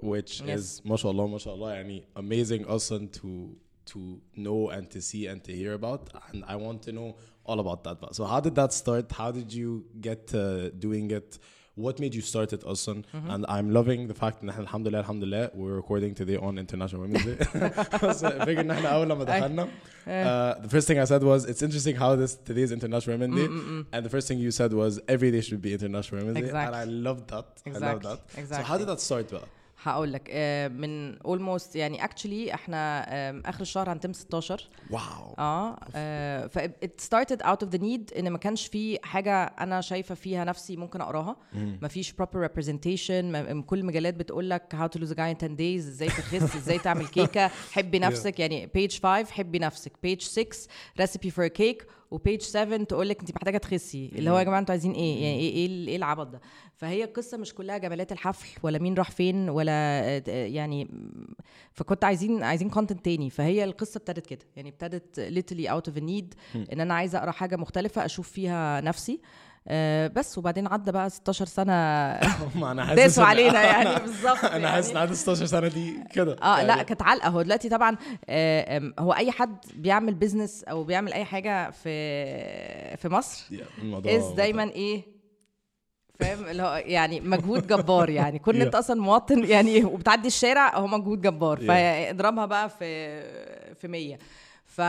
which 0.00 0.40
Yes. 0.40 0.58
is, 0.60 0.84
mashallah, 0.84 1.28
mashallah, 1.28 1.76
yani, 1.76 2.04
amazing 2.16 2.64
also 2.66 2.98
to 3.06 3.56
to 3.84 4.20
know 4.36 4.70
and 4.70 4.88
to 4.90 5.02
see 5.02 5.26
and 5.26 5.42
to 5.42 5.52
hear 5.52 5.72
about. 5.74 6.08
And 6.32 6.44
I 6.46 6.54
want 6.54 6.82
to 6.82 6.92
know 6.92 7.16
all 7.44 7.58
about 7.58 7.82
that. 7.82 8.14
So 8.14 8.24
how 8.24 8.38
did 8.38 8.54
that 8.54 8.72
start? 8.72 9.10
How 9.10 9.32
did 9.32 9.52
you 9.52 9.84
get 10.00 10.32
uh, 10.32 10.70
doing 10.70 11.10
it? 11.10 11.38
What 11.87 11.99
made 11.99 12.13
you 12.15 12.23
start 12.33 12.49
it 12.57 12.63
also? 12.63 12.91
And 13.33 13.45
I'm 13.55 13.67
loving 13.79 14.07
the 14.07 14.15
fact 14.23 14.35
that 14.41 14.57
alhamdulillah, 14.65 14.99
alhamdulillah, 15.03 15.51
we're 15.59 15.75
recording 15.83 16.11
today 16.21 16.37
on 16.47 16.57
International 16.57 16.99
Women's 17.03 17.25
Day. 17.29 17.37
so 18.21 18.45
big 18.45 18.57
ان 18.59 18.71
احنا 18.71 18.89
اول 18.89 19.09
لما 19.09 19.23
دخلنا 19.23 19.63
uh, 19.65 20.55
the 20.65 20.69
first 20.75 20.87
thing 20.87 20.97
I 20.97 21.05
said 21.11 21.21
was 21.23 21.45
it's 21.51 21.61
interesting 21.67 21.95
how 22.03 22.15
this 22.15 22.33
today's 22.49 22.71
International 22.71 23.11
Women's 23.17 23.35
Day 23.41 23.47
and 23.93 24.01
the 24.07 24.09
first 24.15 24.27
thing 24.27 24.39
you 24.39 24.51
said 24.59 24.71
was 24.73 24.99
every 25.15 25.29
day 25.35 25.41
should 25.41 25.61
be 25.61 25.71
International 25.79 26.15
Women's 26.21 26.37
Day 26.39 26.49
and 26.49 26.57
I 26.57 26.63
Exactly. 26.65 26.93
loved 27.07 27.25
that 27.33 27.47
I 27.65 27.69
love 27.69 27.75
Exactly. 27.75 28.09
that 28.09 28.19
so 28.35 28.39
Exactly. 28.41 28.65
how 28.69 28.77
did 28.81 28.87
that 28.91 28.99
start 29.09 29.27
بقى 29.35 29.47
هقول 29.82 30.12
لك 30.12 30.28
آه، 30.32 30.68
من 30.68 31.18
almost 31.18 31.76
يعني 31.76 31.98
actually 32.02 32.54
إحنا 32.54 33.02
آخر 33.48 33.60
الشهر 33.60 33.92
هنتم 33.92 34.12
16 34.12 34.68
wow 34.92 34.94
آه 35.38 35.78
آه، 35.94 36.46
ف 36.46 36.58
it 36.58 37.04
started 37.08 37.42
out 37.42 37.66
of 37.66 37.70
the 37.70 37.78
need 37.78 38.18
إن 38.18 38.30
ما 38.30 38.38
كانش 38.38 38.66
في 38.66 38.98
حاجة 39.02 39.42
أنا 39.44 39.80
شايفة 39.80 40.14
فيها 40.14 40.44
نفسي 40.44 40.76
ممكن 40.76 41.00
أقراها. 41.00 41.36
ما 41.54 41.88
فيش 41.88 42.12
representation 42.12 43.10
ما 43.10 43.62
كل 43.62 43.78
المجلات 43.78 44.14
بتقول 44.14 44.50
لك 44.50 44.90
to 44.96 44.98
lose 44.98 45.10
a 45.12 45.14
guy 45.14 45.34
in 45.34 45.44
10 45.44 45.56
days 45.56 45.86
إزاي 45.86 46.08
تخس 46.08 46.56
إزاي 46.56 46.78
تعمل 46.78 47.06
كيكة. 47.06 47.48
حبي 47.72 47.98
نفسك 47.98 48.40
يعني 48.40 48.66
page 48.78 48.92
5 49.02 49.24
حبي 49.32 49.58
نفسك. 49.58 49.92
page 50.06 50.22
6 50.22 50.68
recipe 51.00 51.30
for 51.30 51.44
a 51.44 51.50
cake. 51.62 51.84
وبيج 52.12 52.40
7 52.40 52.84
تقول 52.84 53.08
لك 53.08 53.20
انت 53.20 53.30
محتاجة 53.34 53.58
تخسي. 53.58 54.10
اللي 54.14 54.30
هو 54.30 54.38
يا 54.38 54.42
جماعة 54.44 54.58
أنتوا 54.58 54.72
عايزين 54.72 54.92
إيه؟ 54.92 55.22
يعني 55.22 55.38
إيه 55.38 55.52
إيه 55.52 55.88
إيه 55.88 55.96
العبط 55.96 56.26
ده؟ 56.26 56.40
فهي 56.76 57.04
القصة 57.04 57.36
مش 57.36 57.54
كلها 57.54 57.78
جمالات 57.78 58.12
الحفل 58.12 58.48
ولا 58.62 58.78
مين 58.78 58.94
راح 58.94 59.10
فين 59.10 59.48
ولا 59.48 60.16
يعني 60.26 60.88
فكنت 61.72 62.04
عايزين 62.04 62.42
عايزين 62.42 62.70
كونتنت 62.70 63.04
تاني. 63.04 63.30
فهي 63.30 63.64
القصة 63.64 63.98
ابتدت 63.98 64.26
كده. 64.26 64.44
يعني 64.56 64.68
ابتدت 64.68 65.20
out 65.68 65.92
of 65.92 65.96
a 65.96 66.02
need 66.02 66.36
إن 66.72 66.80
أنا 66.80 66.94
عايزة 66.94 67.18
أقرأ 67.18 67.30
حاجة 67.30 67.56
مختلفة 67.56 68.04
أشوف 68.04 68.28
فيها 68.28 68.80
نفسي. 68.80 69.12
آه 69.12 69.51
بس 70.14 70.38
وبعدين 70.38 70.66
عدى 70.66 70.92
بقى 70.92 71.10
16 71.10 71.46
سنة 71.46 71.72
ما 72.60 72.70
أنا 72.70 72.84
حاسس 72.86 72.96
داسوا 73.02 73.24
علينا 73.24 73.62
يعني 73.62 74.00
بالظبط 74.06 74.44
أنا 74.44 74.70
حاسس 74.70 74.88
إن 74.90 74.96
يعني. 74.96 75.06
قعدت 75.06 75.18
16 75.18 75.46
سنة 75.46 75.68
دي 75.68 76.04
كده. 76.14 76.36
آه 76.42 76.56
يعني 76.56 76.68
لا 76.68 76.82
كانت 76.82 77.02
علقة. 77.02 77.28
هو 77.28 77.42
دلوقتي 77.42 77.68
طبعا 77.68 77.96
آه 78.28 78.92
هو 78.98 79.12
أي 79.12 79.30
حد 79.30 79.56
بيعمل 79.74 80.14
business 80.14 80.64
أو 80.64 80.84
بيعمل 80.84 81.12
أي 81.12 81.24
حاجة 81.24 81.70
في 81.70 82.96
في 82.96 83.08
مصر 83.08 83.44
الموضوع 83.82 84.16
is 84.16 84.28
دايما 84.36 84.62
إيه 84.70 85.02
فاهم؟ 86.20 86.44
اللي 86.44 86.62
هو 86.62 86.82
يعني 86.86 87.20
مجهود 87.20 87.66
جبار 87.66 88.10
يعني. 88.10 88.38
كون. 88.38 88.60
أنت 88.62 88.74
أصلا 88.74 89.00
مواطن 89.00 89.44
يعني 89.44 89.84
وبتعدي 89.84 90.26
الشارع 90.28 90.76
هو 90.78 90.86
مجهود 90.86 91.20
جبار. 91.20 91.56
فاضربها 91.60 92.46
بقى 92.46 92.68
في 92.70 93.22
في 93.74 93.88
100 93.88 94.18
ف 94.76 94.80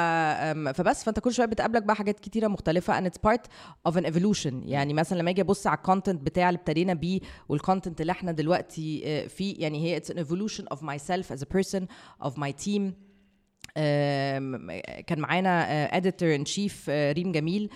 فبس. 0.78 1.04
فأنت 1.04 1.20
كل 1.20 1.34
شوية 1.34 1.46
بتقابلك 1.46 1.84
بقى 1.84 1.96
حاجات 1.96 2.20
كتيرة 2.20 2.48
مختلفة 2.48 3.00
and 3.02 3.12
it's 3.12 3.18
part 3.30 3.42
of 3.90 3.96
an 3.96 4.06
evolution. 4.06 4.54
يعني 4.66 4.94
مثلا 4.94 5.18
لما 5.20 5.30
أجي 5.32 5.42
أبص 5.42 5.68
على 5.68 5.78
ال 5.78 5.83
content 5.83 6.22
بتاع 6.22 6.50
اللي 6.50 6.58
ابتدينا 6.60 6.94
بيه 6.94 7.20
والكونتنت 7.50 8.02
اللي 8.02 8.12
إحنا 8.12 8.32
دلوقتي 8.32 9.02
آه، 9.06 9.28
فيه 9.28 9.56
يعني 9.60 9.84
هي 9.84 10.00
it's 10.00 10.14
an 10.14 10.18
evolution 10.18 10.64
of 10.76 10.80
myself 10.82 11.36
as 11.36 11.40
a 11.42 11.58
person 11.58 11.84
of 12.28 12.32
my 12.38 12.52
team. 12.66 12.82
كان 15.08 15.20
معانا 15.20 15.84
editor 15.98 16.36
in 16.36 16.46
chief 16.46 16.90
ريم 16.90 17.32
جميل. 17.32 17.70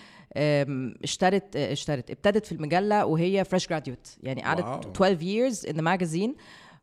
started 1.04 1.56
آه، 1.56 1.72
started 1.72 2.10
ابتدت 2.10 2.46
في 2.46 2.52
المجلة 2.52 3.06
وهي 3.06 3.44
fresh 3.44 3.68
graduate 3.68 4.16
يعني 4.22 4.42
قعدت 4.42 4.64
Wow. 4.64 5.02
12 5.02 5.20
years 5.20 5.56
in 5.70 5.72
the 5.74 5.82
magazine. 5.82 6.30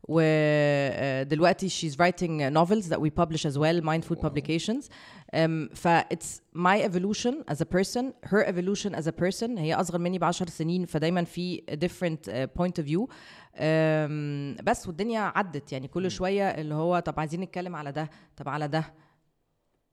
ودلوقتي 0.08 1.68
she's 1.68 1.94
writing 1.94 2.40
novels 2.52 2.88
that 2.88 3.00
we 3.00 3.10
publish 3.10 3.44
as 3.46 3.58
well 3.58 3.80
Mind 3.82 4.04
Food 4.04 4.20
Publications. 4.26 4.88
Um, 5.36 5.68
ف 5.74 5.88
it's 6.14 6.40
my 6.54 6.80
evolution 6.88 7.34
as 7.52 7.60
a 7.60 7.66
person 7.76 8.04
her 8.32 8.44
evolution 8.46 8.94
as 8.94 9.06
a 9.06 9.12
person. 9.12 9.58
هي 9.58 9.74
أصغر 9.74 9.98
مني 9.98 10.18
بعشر 10.18 10.48
سنين 10.48 10.86
فدايما 10.86 11.24
في 11.24 11.62
a 11.70 11.74
different 11.74 12.28
uh, 12.28 12.62
point 12.62 12.82
of 12.82 12.86
view. 12.86 13.02
Um, 13.06 14.62
بس 14.64 14.86
والدنيا 14.86 15.20
عدت 15.20 15.72
يعني 15.72 15.88
كل 15.88 16.10
شوية 16.10 16.48
اللي 16.48 16.74
هو 16.74 16.98
طب 16.98 17.20
عايزين 17.20 17.40
نتكلم 17.40 17.76
على 17.76 17.92
ده 17.92 18.10
طب 18.36 18.48
على 18.48 18.68
ده. 18.68 18.84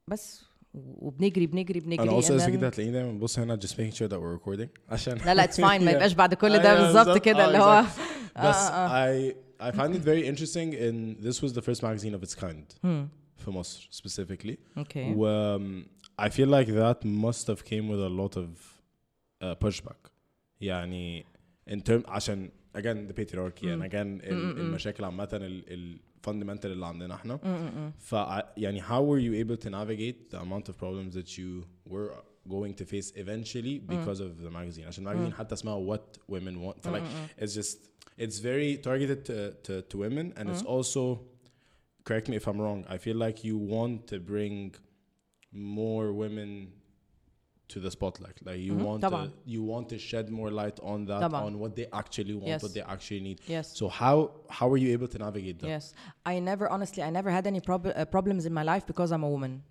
بس 0.08 0.43
وبنجري 0.74 1.48
بنجري 1.48 1.79
بنجري. 1.79 2.10
أنا 2.10 2.22
then- 2.22 2.50
كده 2.50 2.67
هتلاقيني 2.67 2.91
دايما 2.93 3.12
ببص 3.12 3.39
هنا 3.39 3.60
just 3.63 3.70
making 3.74 3.96
sure 3.96 4.08
that 4.10 4.17
we're 4.20 4.38
recording 4.39 4.67
عشان 4.89 5.17
لا 5.25 5.34
لا 5.34 5.43
اتس 5.43 5.62
فاين 5.62 5.86
ما. 5.86 5.91
يبقاش 5.96 6.13
بعد 6.13 6.34
كل 6.34 6.60
ده 6.63 6.72
أيوة 6.72 6.93
بالظبط. 6.93 7.17
كده 7.17 7.43
آه، 7.43 7.48
اللي 7.48 7.58
هو 7.58 7.84
exactly. 7.84 8.46
بس 8.48 8.67
I 8.70 9.36
I 9.62 9.70
find 9.72 9.94
it 9.94 10.02
very 10.02 10.25
interesting 10.32 10.72
in 10.72 11.16
this 11.26 11.42
was 11.42 11.52
the 11.52 11.62
first 11.68 11.82
magazine 11.82 12.14
of 12.14 12.22
its 12.22 12.34
kind 12.34 12.64
في 13.37 13.50
مصر 13.50 13.88
specifically 13.92 14.56
اوكي 14.78 15.14
و 15.16 15.56
um, 15.58 15.87
I 16.20 16.28
feel 16.28 16.48
like 16.48 16.66
that 16.68 17.04
must 17.04 17.46
have 17.46 17.62
came 17.64 17.87
with 17.88 18.00
a 18.00 18.12
lot 18.20 18.37
of 18.37 18.48
uh, 19.44 19.54
pushback 19.66 20.10
يعني 20.60 21.25
in 21.70 21.80
term 21.80 22.02
عشان 22.08 22.50
again 22.76 23.06
the 23.08 23.14
patriarchy 23.14 23.64
and 23.75 23.82
again 23.82 24.20
ال- 24.25 24.60
المشاكل 24.60 25.04
عامة 25.04 25.28
ال, 25.32 25.64
ال 25.72 25.98
fundamental 26.26 26.64
اللي 26.64 26.87
عندنا 26.87 27.14
احنا 27.14 27.37
ف 27.98 28.12
يعني 28.56 28.82
how 28.82 29.00
were 29.02 29.20
you 29.20 29.44
able 29.46 29.56
to 29.64 29.70
navigate 29.70 30.30
the 30.34 30.40
amount 30.40 30.68
of 30.68 30.76
problems 30.78 31.14
that 31.14 31.38
you 31.38 31.64
were 31.92 32.10
going 32.48 32.75
to 32.80 32.84
face 32.94 33.12
eventually 33.16 33.78
because 33.94 34.20
of 34.20 34.30
the 34.44 34.50
magazine 34.50 34.87
عشان 34.87 35.04
المagazine 35.08 35.34
حتى 35.34 35.54
اسمها 35.54 35.96
what 35.96 36.34
women 36.34 36.56
want 36.66 36.80
ف 36.80 36.88
like 36.88 37.02
it's 37.42 37.54
just 37.54 37.78
it's 38.25 38.38
very 38.50 38.76
targeted 38.88 39.25
to, 39.28 39.37
to, 39.66 39.82
to 39.90 39.94
women 39.98 40.26
and 40.37 40.44
it's 40.50 40.62
also 40.75 41.02
correct 42.04 42.26
me 42.30 42.37
if 42.40 42.46
I'm 42.50 42.60
wrong 42.64 42.80
I 42.94 42.96
feel 42.98 43.16
like 43.26 43.37
you 43.48 43.56
want 43.76 44.06
to 44.12 44.16
bring 44.32 44.75
more 45.52 46.12
women 46.12 46.50
to 47.72 47.78
the 47.80 47.90
spotlight 47.90 48.37
like 48.48 48.58
you 48.60 48.75
want 48.75 49.02
طبعاً. 49.02 49.26
to 49.26 49.32
you 49.44 49.62
want 49.62 49.88
to 49.90 49.98
shed 49.98 50.30
more 50.30 50.50
light 50.50 50.78
on 50.82 51.04
that 51.04 51.20
طبعاً. 51.20 51.42
on 51.46 51.58
what 51.58 51.76
they 51.76 51.87
actually 51.92 52.34
want 52.34 52.46
Yes. 52.48 52.62
what 52.62 52.72
they 52.75 52.80
actually 52.94 53.20
need 53.20 53.38
yes 53.46 53.76
so 53.76 53.88
how 53.88 54.30
how 54.48 54.66
were 54.68 54.78
you 54.84 54.90
able 54.96 55.08
to 55.14 55.18
navigate 55.18 55.58
that 55.60 55.68
Yes. 55.68 55.92
I 56.25 56.34
never 56.50 56.66
honestly 56.75 57.02
I 57.02 57.10
never 57.18 57.30
had 57.30 57.46
any 57.46 57.60
prob- 57.60 57.92
uh, 57.94 58.04
problems 58.16 58.42
in 58.46 58.54
my 58.60 58.64
life 58.72 58.84
because 58.87 59.10
I'm 59.12 59.22
a 59.22 59.30
woman. 59.37 59.62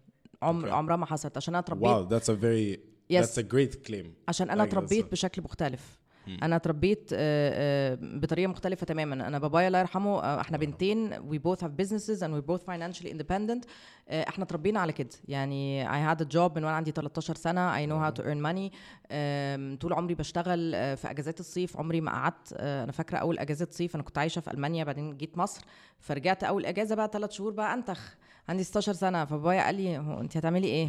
عمر 0.42 0.68
Okay. 0.68 0.72
عمرها 0.72 0.96
ما 0.96 1.06
حصلت 1.06 1.38
عشان 1.38 1.56
انا 1.56 1.60
اتربيت 1.60 1.90
wow 1.90 2.10
that's 2.10 2.30
a 2.30 2.36
very 2.36 2.78
Yes. 3.10 3.26
that's 3.26 3.38
a 3.38 3.44
great 3.56 3.88
claim 3.90 4.06
عشان 4.28 4.50
انا 4.50 4.64
Like 4.64 4.68
that's 4.68 4.70
اتربيت 4.70 5.06
a- 5.06 5.10
بشكل 5.10 5.42
مختلف 5.42 6.00
أنا 6.43 6.57
اتربيت 6.57 7.11
آه، 7.13 7.93
آه، 7.93 7.99
بطريقة 8.03 8.49
مختلفة 8.51 8.87
تماما. 8.87 9.15
أنا 9.29 9.39
بابايا 9.39 9.67
الله 9.67 9.79
يرحمه 9.79 10.23
آه، 10.23 10.41
إحنا 10.41 10.59
بنتين 10.59 11.15
both 11.41 11.59
have 11.59 11.71
businesses 11.83 12.19
and 12.21 12.31
we're 12.31 12.53
both 12.57 12.63
financially 12.67 13.09
independent. 13.13 13.67
آه، 14.09 14.29
إحنا 14.29 14.45
اتربينا 14.45 14.81
على 14.81 14.93
كده. 14.93 15.09
يعني 15.29 15.87
had 16.15 16.19
a 16.19 16.25
job 16.25 16.57
من 16.57 16.65
وأنا 16.65 16.71
عندي 16.77 16.91
13 16.91 17.35
سنة. 17.35 17.87
Know 17.87 18.11
how 18.11 18.15
to 18.19 18.23
earn 18.25 18.43
money. 18.47 18.77
آم، 19.11 19.77
طول 19.77 19.93
عمري 19.93 20.15
بشتغل 20.15 20.73
في 20.97 21.11
أجازات 21.11 21.41
الصيف. 21.41 21.77
عمري 21.77 22.01
ما 22.01 22.11
قعدت 22.11 22.53
أنا 22.61 22.93
فاكرة 22.93 23.19
أول 23.19 23.39
أجازة 23.39 23.69
صيف 23.71 23.95
أنا 23.95 24.03
كنت 24.03 24.19
عايشة 24.19 24.41
في 24.41 24.51
ألمانيا 24.51 24.85
بعدين 24.85 25.17
جيت 25.17 25.39
مصر. 25.39 25.65
فرجعت 26.01 26.45
أول 26.45 26.67
أجازة 26.67 26.95
بقى 26.95 27.11
ثلاث 27.13 27.31
شهور 27.31 27.53
بقى 27.53 27.75
أنتخ. 27.75 28.15
عندي 28.49 28.65
16 28.65 28.93
سنة. 28.93 29.25
فبابايا 29.25 29.63
قال 29.65 29.75
لي 29.75 29.99
هو 29.99 30.21
أنت 30.21 30.37
هتعملي 30.37 30.67
إيه؟ 30.67 30.89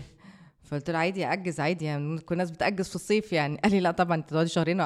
فقلت 0.64 0.90
له 0.90 0.98
عادي 0.98 1.26
اجز 1.26 1.60
عادي 1.60 1.86
يعني 1.86 2.20
كل 2.20 2.34
الناس 2.34 2.52
بتأجز 2.52 2.90
في 2.90 2.96
الصيف 2.96 3.34
يعني. 3.34 3.58
قال 3.58 3.72
لي 3.72 3.80
لا 3.80 3.92
طبعا 3.92 4.16
أنت 4.16 4.30
تقعدي 4.30 4.50
شهرين 4.50 4.82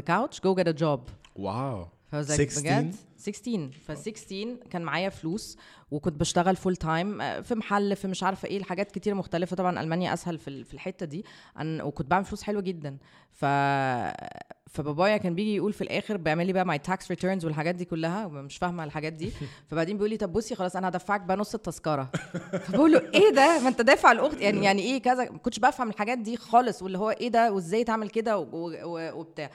couch 0.00 0.34
go 0.34 0.54
get 0.60 0.68
a 0.68 0.78
job. 0.80 1.00
wow 1.38 1.86
was 2.12 2.32
16 2.32 2.60
بجد؟ 2.60 2.94
16 3.16 3.70
ف 3.86 3.92
16 3.98 4.56
كان 4.70 4.82
معايا 4.82 5.08
فلوس 5.08 5.58
وكنت 5.90 6.20
بشتغل 6.20 6.56
full 6.56 6.76
time 6.76 7.42
في 7.42 7.54
محل 7.54 7.96
في 7.96 8.08
مش 8.08 8.22
عارفة 8.22 8.48
إيه 8.48 8.58
الحاجات 8.58 8.92
كتير 8.92 9.14
مختلفة. 9.14 9.56
طبعا 9.56 9.80
ألمانيا 9.80 10.14
أسهل 10.14 10.38
في 10.38 10.64
في 10.64 10.74
الحتة 10.74 11.06
دي. 11.06 11.24
أن 11.60 11.80
وكنت 11.80 12.10
بعمل 12.10 12.24
فلوس 12.24 12.42
حلوة 12.42 12.62
جدا. 12.62 12.96
ف 13.30 13.44
فبابايا 14.76 15.16
كان 15.16 15.34
بيجي 15.34 15.56
يقول 15.56 15.72
في 15.72 15.82
الآخر 15.82 16.16
بيعمل 16.16 16.46
لي 16.46 16.52
بقى 16.52 16.66
my 16.66 16.78
tax 16.78 17.10
returns 17.10 17.44
والحاجات 17.44 17.74
دي 17.74 17.84
كلها 17.84 18.28
مش 18.28 18.58
فاهمة 18.58 18.84
الحاجات 18.84 19.12
دي. 19.12 19.32
فبعدين 19.70 19.96
بيقول 19.96 20.10
لي 20.10 20.16
طب 20.16 20.32
بصي 20.32 20.54
خلاص 20.54 20.76
أنا 20.76 20.88
هدفعك 20.88 21.20
بقى 21.20 21.36
نص 21.36 21.54
التذكرة. 21.54 22.10
فبقول 22.66 22.92
له 22.92 22.98
إيه 22.98 23.30
ده؟ 23.30 23.60
ما 23.60 23.68
أنت 23.68 23.80
دافع 23.80 24.12
الأخت 24.12 24.40
يعني 24.40 24.64
يعني 24.64 24.82
إيه 24.82 25.02
كذا؟ 25.02 25.30
ما 25.30 25.38
كنتش 25.38 25.58
بفهم 25.58 25.88
الحاجات 25.88 26.18
دي 26.18 26.36
خالص 26.36 26.82
واللي 26.82 26.98
هو 26.98 27.10
إيه 27.10 27.28
ده؟ 27.28 27.52
وإزاي 27.52 27.84
تعمل 27.84 28.10
كده؟ 28.10 28.38
وبتاع. 29.14 29.50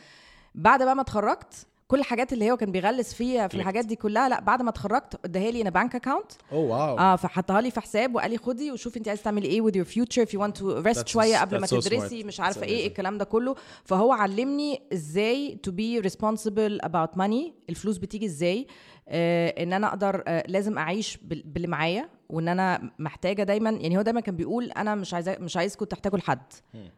بعد 0.55 0.83
بقى 0.83 0.95
ما 0.95 1.01
اتخرجت 1.01 1.67
كل 1.91 1.99
الحاجات 1.99 2.33
اللي 2.33 2.51
هو 2.51 2.57
كان 2.57 2.71
بيغلس 2.71 3.13
فيها 3.13 3.47
في. 3.47 3.55
الحاجات 3.55 3.85
دي 3.85 3.95
كلها 3.95 4.29
لا 4.29 4.39
بعد 4.41 4.61
ما 4.61 4.69
اتخرجت 4.69 5.19
اداها 5.25 5.51
لي 5.51 5.61
أنا 5.61 5.69
bank 5.69 5.95
account 5.95 6.31
oh 6.31 6.53
wow 6.53 6.99
آه 6.99 7.15
فحطها 7.15 7.61
لي 7.61 7.71
في 7.71 7.81
حساب 7.81 8.15
وقال 8.15 8.31
لي 8.31 8.37
خدي 8.37 8.71
وشوفي 8.71 8.97
انت 8.99 9.07
عايزة 9.07 9.23
تعملي 9.23 9.47
إيه 9.47 9.61
with 9.61 9.73
your 9.75 9.87
future 9.91 10.25
if 10.25 10.29
you 10.33 10.39
want 10.41 10.61
to 10.61 10.85
rest 10.87 11.05
شوية 11.05 11.37
قبل 11.37 11.59
ما 11.59 11.67
so 11.67 11.69
تدرسي 11.69 12.23
smart. 12.23 12.25
مش 12.25 12.39
عارفة 12.39 12.63
إيه 12.63 12.83
amazing. 12.83 12.87
الكلام 12.87 13.17
ده 13.17 13.25
كله 13.25 13.55
فهو 13.85 14.11
علمني 14.11 14.81
إزاي 14.93 15.57
to 15.67 15.71
be 15.71 16.07
responsible 16.09 16.85
about 16.87 17.17
money 17.21 17.51
الفلوس 17.69 17.97
بتيجي 17.97 18.25
إزاي 18.25 18.67
آه 19.07 19.63
ان 19.63 19.73
أنا 19.73 19.87
أقدر 19.87 20.23
آه 20.27 20.43
لازم 20.47 20.77
اعيش 20.77 21.17
بال- 21.21 21.43
باللي 21.45 21.67
معايا 21.67 22.09
وإن 22.31 22.47
أنا 22.47 22.91
محتاجة 22.99 23.43
دايما 23.43 23.69
يعني 23.69 23.97
هو 23.97 24.01
دايما 24.01 24.19
كان 24.21 24.35
بيقول 24.35 24.71
أنا 24.71 24.95
مش 24.95 25.13
عايزة 25.13 25.37
مش 25.39 25.57
عايزكم 25.57 25.85
تحتاجوا 25.85 26.17
لحد 26.17 26.41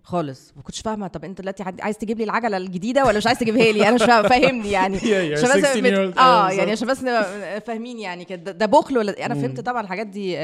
خالص. 0.04 0.54
ما 0.56 0.62
كنتش 0.64 0.82
فاهمة 0.82 1.08
طب 1.08 1.26
أنت 1.26 1.42
دلوقتي 1.42 1.64
عايز 1.80 1.98
تجيب 1.98 2.18
لي 2.18 2.24
العجلة 2.24 2.58
الجديدة 2.58 3.06
ولا 3.06 3.18
مش 3.18 3.28
عايز 3.28 3.40
تجيبها 3.40 3.72
لي؟ 3.72 3.82
أنا 3.88 3.96
مش 3.96 4.04
فاهمني 4.04 4.72
يعني. 4.72 4.98
عشان 5.34 5.50
بس 5.62 5.66
16-year-old. 5.66 6.20
آه 6.20 6.50
يعني. 6.52 6.72
عشان 6.72 6.88
بس 6.88 7.00
فاهمين 7.66 8.00
يعني 8.00 8.26
كده. 8.26 8.52
ده- 8.52 8.66
بخل 8.66 8.98
ولا 8.98 9.26
أنا 9.26 9.36
فهمت 9.36 9.60
طبعا 9.60 9.82
الحاجات 9.82 10.08
دي 10.08 10.36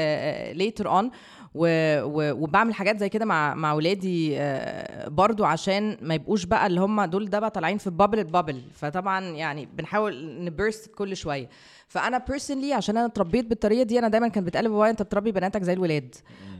later 0.52 0.88
on 0.88 1.10
وبعمل 1.54 2.74
حاجات 2.74 2.98
زي 2.98 3.08
كده 3.08 3.24
مع 3.24 3.54
مع 3.54 3.72
ولادي 3.72 4.38
آه، 4.38 5.08
برضو 5.08 5.44
عشان 5.44 5.96
ما 6.02 6.14
يبقوش 6.14 6.44
بقى 6.44 6.66
اللي 6.66 6.80
هم 6.80 7.04
دول 7.04 7.30
ده 7.30 7.38
بقى 7.40 7.50
طالعين 7.50 7.78
في 7.78 7.90
bubble 7.90 8.24
bubble 8.24 8.62
فطبعا 8.74 9.20
يعني 9.24 9.66
بنحاول 9.66 10.44
ن 10.44 10.52
burst 10.52 10.94
كل 10.94 11.16
شوية. 11.16 11.48
فأنا 11.90 12.18
personally 12.18 12.72
عشان 12.72 12.96
أنا 12.96 13.06
اتربيت 13.06 13.46
بالطريقة 13.46 13.82
دي 13.82 13.98
أنا 13.98 14.08
دايما 14.08 14.28
كان 14.28 14.44
بيتقال 14.44 14.68
بابايا 14.68 14.90
أنت 14.90 15.02
بتربي 15.02 15.32
بناتك 15.32 15.62
زي 15.62 15.72
الولاد. 15.72 16.14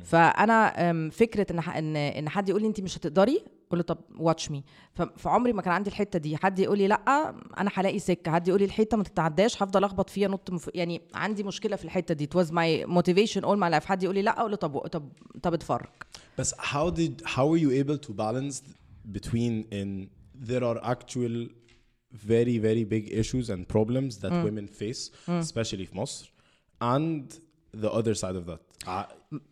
فأنا 0.04 1.10
فكرة 1.10 1.46
إن 1.50 1.58
إن 1.58 1.96
إن 1.96 2.28
حد 2.28 2.48
يقول 2.48 2.62
لي 2.62 2.68
أنت 2.68 2.80
مش 2.80 2.98
هتقدري 2.98 3.44
أقول 3.68 3.78
له 3.78 3.82
طب 3.82 3.98
watch 4.18 4.50
me 4.50 4.64
فعمري 5.16 5.52
ما 5.52 5.62
كان 5.62 5.72
عندي 5.72 5.90
الحتة 5.90 6.18
دي. 6.18 6.36
حد 6.36 6.58
يقول 6.58 6.78
لي 6.78 6.88
لأ 6.88 7.34
أنا 7.58 7.70
هلاقي 7.74 7.98
سكة. 7.98 8.32
حد 8.32 8.48
يقول 8.48 8.60
لي 8.60 8.66
الحيطة 8.66 8.96
ما 8.96 9.04
تتعداش 9.04 9.62
هفضل 9.62 9.84
أخبط 9.84 10.10
فيها 10.10 10.28
نط 10.28 10.50
مف... 10.50 10.70
يعني 10.74 11.00
عندي 11.14 11.42
مشكلة 11.42 11.76
في 11.76 11.84
الحتة 11.84 12.14
دي. 12.14 12.28
Was 12.34 12.46
my 12.46 12.90
motivation 12.90 13.42
all 13.42 13.56
my 13.56 13.74
life. 13.74 13.84
حد 13.84 14.02
يقول 14.02 14.14
لي 14.14 14.22
لأ 14.22 14.40
أقول 14.40 14.50
له 14.50 14.56
طب 14.56 14.78
طب 14.78 15.08
طب 15.42 15.54
اتفرج. 15.54 15.88
But 16.40 16.46
how 16.58 16.90
did 16.90 17.22
how 17.26 17.46
were 17.46 17.60
you 17.64 17.70
able 17.84 17.98
to 18.08 18.12
balance 18.12 18.62
between 19.12 19.64
in 19.72 20.08
there 20.48 20.64
are 20.64 20.78
actual 20.94 21.48
very 22.14 22.58
very 22.58 22.84
big 22.84 23.12
issues 23.20 23.46
and 23.50 23.60
problems 23.76 24.12
that 24.22 24.32
women 24.46 24.66
face 24.80 25.10
especially 25.28 25.84
في 25.86 25.90
مصر 25.96 26.32
and 26.82 27.22
the 27.76 27.88
other 27.90 28.14
side 28.14 28.36
of 28.36 28.46
that. 28.50 28.60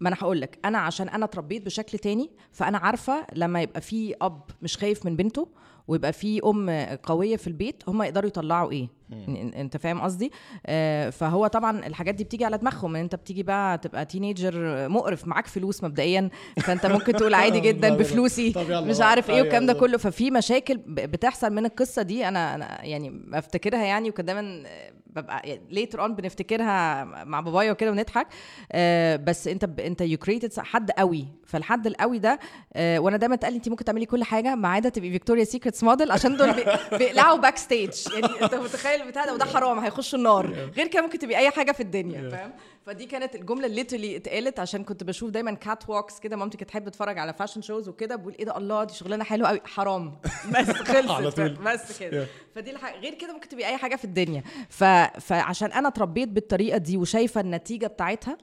ما 0.01 0.09
أنا 0.09 0.17
هقول 0.21 0.41
لك 0.41 0.59
أنا 0.65 0.79
عشان 0.79 1.09
أنا 1.09 1.25
اتربيت 1.25 1.67
بشكل 1.67 1.99
تاني 1.99 2.31
فأنا 2.53 2.79
عارفة 2.79 3.27
لما 3.35 3.63
يبقى 3.63 3.81
في 3.81 4.15
أب 4.23 4.43
مش 4.63 4.77
خايف 4.77 5.07
من 5.07 5.17
بنته 5.17 5.49
ويبقى 5.89 6.13
في 6.13 6.41
أم 6.45 6.71
قوية 7.03 7.37
في 7.37 7.47
البيت 7.47 7.89
هم 7.89 8.03
يقدروا 8.03 8.29
يطلعوا 8.29 8.73
إيه؟ 8.73 8.89
أنت 9.13 9.77
فاهم 9.77 10.01
قصدي؟ 10.01 10.33
آه، 10.67 11.11
فهو 11.11 11.47
طبعا 11.47 11.87
الحاجات 11.87 12.15
دي 12.15 12.25
بتيجي 12.25 12.45
على 12.45 12.59
دماغهم 12.59 12.97
إن 12.97 13.03
أنت 13.03 13.15
بتيجي 13.15 13.43
بقى 13.43 13.79
تبقى 13.79 14.05
تينيجر 14.05 14.89
مقرف 14.89 15.27
معاك 15.27 15.47
فلوس 15.47 15.85
مبدئيا 15.85 16.31
فأنت 16.61 16.87
ممكن 16.87 17.13
تقول 17.13 17.35
عادي 17.41 17.61
جدا 17.61 17.97
بفلوسي 17.97 18.53
مش. 18.69 19.01
عارف 19.01 19.29
إيه 19.31 19.35
أيوة 19.35 19.45
والكلام 19.45 19.67
ده. 19.67 19.73
كله. 19.73 19.99
ففي 19.99 20.31
مشاكل 20.31 20.77
بتحصل 20.87 21.51
من 21.53 21.67
القصة 21.67 22.03
دي 22.03 22.29
أنا 22.29 22.55
أنا 22.55 22.85
يعني 22.85 23.11
بفتكرها 23.11 23.85
يعني 23.85 24.09
وكان 24.11 24.27
دايما 24.27 24.63
ببقى 25.07 25.61
later 25.71 26.01
on 26.03 26.15
بنفتكرها 26.15 27.05
مع 27.05 27.41
بابايا 27.41 27.73
وكده 27.73 27.91
ونضحك. 27.91 28.27
آه، 28.73 29.17
بس 29.17 29.49
أنت 29.49 29.65
ب- 29.65 29.81
أنت 29.81 30.01
you 30.01 30.19
created 30.19 30.59
حد 30.61 30.91
قوي. 30.91 31.27
فالحد 31.47 31.87
القوي 31.87 32.19
ده 32.19 32.39
آه، 32.75 32.99
وأنا 32.99 33.17
دايما 33.17 33.35
اتقال 33.35 33.53
لي 33.53 33.57
أنت 33.57 33.69
ممكن 33.69 33.85
تعملي 33.85 34.07
كل 34.07 34.25
حاجة 34.25 34.55
ما 34.55 34.69
عدا 34.69 34.89
تبقي 34.89 35.11
فيكتوريا 35.11 35.45
سيكريتس 35.45 35.85
موديل 35.85 36.11
عشان 36.11 36.37
دول 36.37 36.53
بي- 36.53 36.65
بيقلعوا 36.99 37.39
backstage 37.39 37.91
يعني 38.13 38.43
أنت 38.43 38.55
متخيل 38.55 38.98
البتاع 39.03 39.25
ده 39.25 39.35
وده 39.35 39.45
حرام 39.45 39.79
هيخشوا 39.79 40.19
النار. 40.19 40.47
غير 40.77 40.87
كده 40.87 41.03
ممكن 41.03 41.19
تبقي 41.19 41.39
أي 41.39 41.51
حاجة 41.51 41.73
في 41.73 41.81
الدنيا 41.81 42.29
فاهم؟ 42.31 42.53
فدي 42.87 43.07
كانت 43.07 43.35
الجملة 43.35 43.67
اللي 43.67 44.17
اتقالت 44.17 44.61
عشان 44.61 44.85
كنت 44.85 45.05
بشوف 45.05 45.31
دايما 45.31 45.53
catwalks 45.55 46.21
كده 46.21 46.37
مامتي 46.37 46.57
كانت 46.57 46.71
تحب 46.71 46.89
تتفرج 46.89 47.19
على 47.19 47.33
fashion 47.33 47.63
shows 47.63 47.89
وكده 47.89 48.17
بقول 48.17 48.35
إيه 48.39 48.45
ده 48.45 48.57
الله 48.57 48.85
دي 48.85 48.95
شغلانة 48.95 49.25
حلوة 49.25 49.49
قوي 49.49 49.61
حرام. 49.65 50.19
بس 50.55 50.71
خلصت. 50.71 51.41
بس 51.41 51.99
كده. 51.99 52.27
فدي 52.55 52.71
الحاجة 52.71 52.99
غير 53.01 53.15
كده 53.15 53.33
ممكن 53.33 53.49
تبقي 53.49 53.69
أي 53.69 53.77
حاجة 53.77 53.97
في 53.97 54.05
الدنيا. 54.05 54.43
ف... 54.69 54.85
فعشان 55.21 55.73
أنا 55.73 55.89
اتربيت 55.89 56.29
بالطريقة 56.29 56.79
دي 56.79 56.97
وشايفة 56.97 57.41
النتيجة 57.41 57.87
بتاعتها 57.87 58.39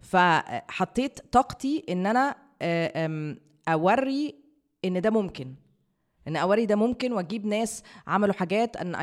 فحطيت 0.00 1.20
طاقتي 1.32 1.84
إن 1.88 2.06
أنا 2.06 2.36
آه، 2.62 3.36
أوري 3.68 4.34
إن 4.84 5.00
ده 5.00 5.10
ممكن. 5.10 5.54
إن 6.28 6.36
اوري 6.36 6.66
ده 6.66 6.76
ممكن 6.76 7.12
وأجيب 7.12 7.46
ناس 7.46 7.82
عملوا 8.06 8.34
حاجات 8.34 8.76
إن 8.76 8.94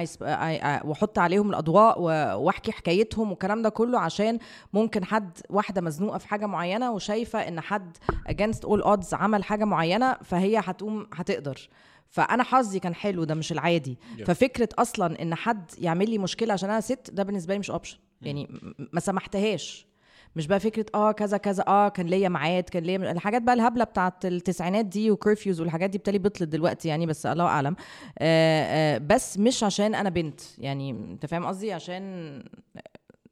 وأحط 0.85 1.19
عليهم 1.19 1.49
الأضواء 1.49 2.01
وأحكي 2.39 2.71
حكايتهم 2.71 3.29
والكلام 3.31 3.61
ده 3.61 3.69
كله 3.69 3.99
عشان 3.99 4.39
ممكن 4.73 5.05
حد 5.05 5.37
واحدة 5.49 5.81
مزنوقة 5.81 6.17
في 6.17 6.27
حاجة 6.27 6.45
معينة 6.45 6.91
وشايفة 6.91 7.47
إن 7.47 7.61
حد 7.61 7.97
against 8.29 8.67
all 8.67 8.81
odds 8.83 9.13
عمل 9.13 9.43
حاجة 9.43 9.65
معينة 9.65 10.13
فهي 10.13 10.57
هتقوم 10.63 11.07
هتقدر. 11.13 11.69
فأنا 12.09 12.43
حظي 12.43 12.79
كان 12.79 12.95
حلو 12.95 13.23
ده 13.23 13.35
مش 13.35 13.51
العادي. 13.51 13.97
Yeah. 14.17 14.23
ففكرة 14.23 14.69
أصلا 14.77 15.21
إن 15.21 15.35
حد 15.35 15.71
يعمل 15.77 16.09
لي 16.09 16.17
مشكلة 16.17 16.53
عشان 16.53 16.69
أنا 16.69 16.81
ست 16.81 17.09
ده 17.13 17.23
بالنسبة 17.23 17.53
لي 17.53 17.59
مش 17.59 17.71
option 17.71 17.97
يعني 18.21 18.47
ما 18.93 18.99
سمحتهاش. 18.99 19.87
مش 20.35 20.47
بقى 20.47 20.59
فكرة 20.59 20.85
آه 20.95 21.11
كذا 21.11 21.37
كذا 21.37 21.63
آه 21.67 21.89
كان 21.89 22.05
ليا 22.07 22.29
ميعاد 22.29 22.63
كان 22.63 22.83
ليا 22.83 23.11
الحاجات 23.11 23.41
بقى 23.41 23.53
الهبلة 23.55 23.83
بتاعت 23.83 24.25
التسعينات 24.25 24.85
دي 24.85 25.11
و 25.11 25.17
curfews 25.17 25.61
والحاجات 25.61 25.89
دي 25.89 25.97
بتالي 25.97 26.19
بطلت 26.19 26.43
دلوقتي 26.49 26.87
يعني 26.87 27.05
بس 27.05 27.25
الله 27.25 27.43
أعلم. 27.45 27.75
آه 28.19 28.95
آه 28.95 28.97
بس 28.97 29.37
مش 29.39 29.63
عشان 29.63 29.95
أنا 29.95 30.09
بنت 30.09 30.41
يعني 30.57 30.89
أنت 30.91 31.25
فاهم 31.25 31.45
قصدي؟ 31.45 31.73
عشان 31.73 32.43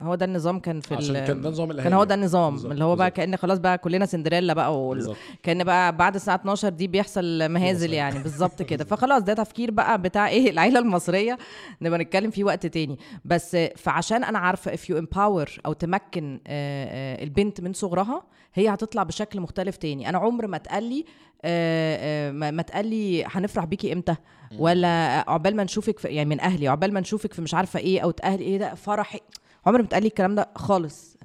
هو 0.01 0.15
ده 0.15 0.25
النظام 0.25 0.60
كان 0.60 0.79
في 0.81 0.96
عشان 0.96 1.15
ال- 1.15 1.27
كان 1.27 1.41
ده 1.41 1.50
نظام 1.50 1.72
كان 1.81 1.93
هو 1.93 2.03
ده 2.03 2.15
النظام 2.15 2.51
بالظبط، 2.53 2.72
اللي 2.72 2.84
هو 2.84 2.96
بقى. 2.96 3.12
كأن 3.12 3.38
خلاص 3.38 3.60
بقى 3.60 3.77
كلنا 3.77 4.05
سندريلا 4.05 4.53
بقى 4.53 4.79
وال... 4.79 5.15
كأن 5.43 5.63
بقى 5.63 5.98
بعد 5.98 6.15
الساعة 6.15 6.36
12 6.36 6.70
دي 6.70 6.88
بيحصل 6.88 7.48
مهازل. 7.50 7.93
يعني. 7.93 8.20
بالظبط 8.24 8.62
كده. 8.72 8.84
فخلاص 8.86 9.24
ده 9.24 9.34
تفكير 9.34 9.72
بقى 9.72 10.01
بتاع 10.01 10.27
إيه 10.27 10.50
العيلة 10.50 10.79
المصرية. 10.79 11.38
نبقى 11.81 12.00
نتكلم 12.00 12.31
فيه 12.31 12.43
وقت 12.43 12.65
تاني. 12.65 12.98
بس 13.25 13.58
فعشان 13.75 14.24
أنا 14.24 14.39
عارفة 14.39 14.75
if 14.75 14.79
you 14.79 15.01
empower 15.05 15.60
أو 15.65 15.74
تمكن 15.74 16.39
آه، 16.48 16.86
آه، 17.20 17.24
البنت 17.24 17.62
من 17.62 17.74
صغرها 17.74 18.24
هي 18.53 18.70
هتطلع 18.70 19.03
بشكل 19.03 19.39
مختلف 19.41 19.77
تاني. 19.77 20.10
أنا 20.10 20.17
عمر 20.17 20.48
ما 20.48 20.55
اتقال 20.58 20.84
لي 20.84 21.05
آه، 21.43 22.31
ما 22.31 22.62
اتقال 22.62 22.88
لي 22.88 23.24
هنفرح 23.25 23.65
بيكي 23.65 23.93
إمتى؟ 23.93 24.15
ولا 24.60 24.88
عقبال 25.27 25.55
ما 25.55 25.63
نشوفك 25.63 26.05
يعني 26.05 26.29
من 26.29 26.39
أهلي 26.39 26.67
عقبال 26.67 26.93
ما 26.93 27.00
نشوفك 27.00 27.34
في 27.34 27.41
مش 27.41 27.53
عارفة 27.53 27.79
إيه 27.79 28.00
أو 28.00 28.10
اتقال 28.10 28.39
إيه 28.39 28.58
ده 28.58 28.75
فرحي. 28.75 29.20
عمر 29.65 29.77
ما 29.82 29.86
اتقال 29.88 30.03
لي 30.03 30.08
الكلام 30.08 30.36
ده 30.36 30.50
خالص. 30.56 31.18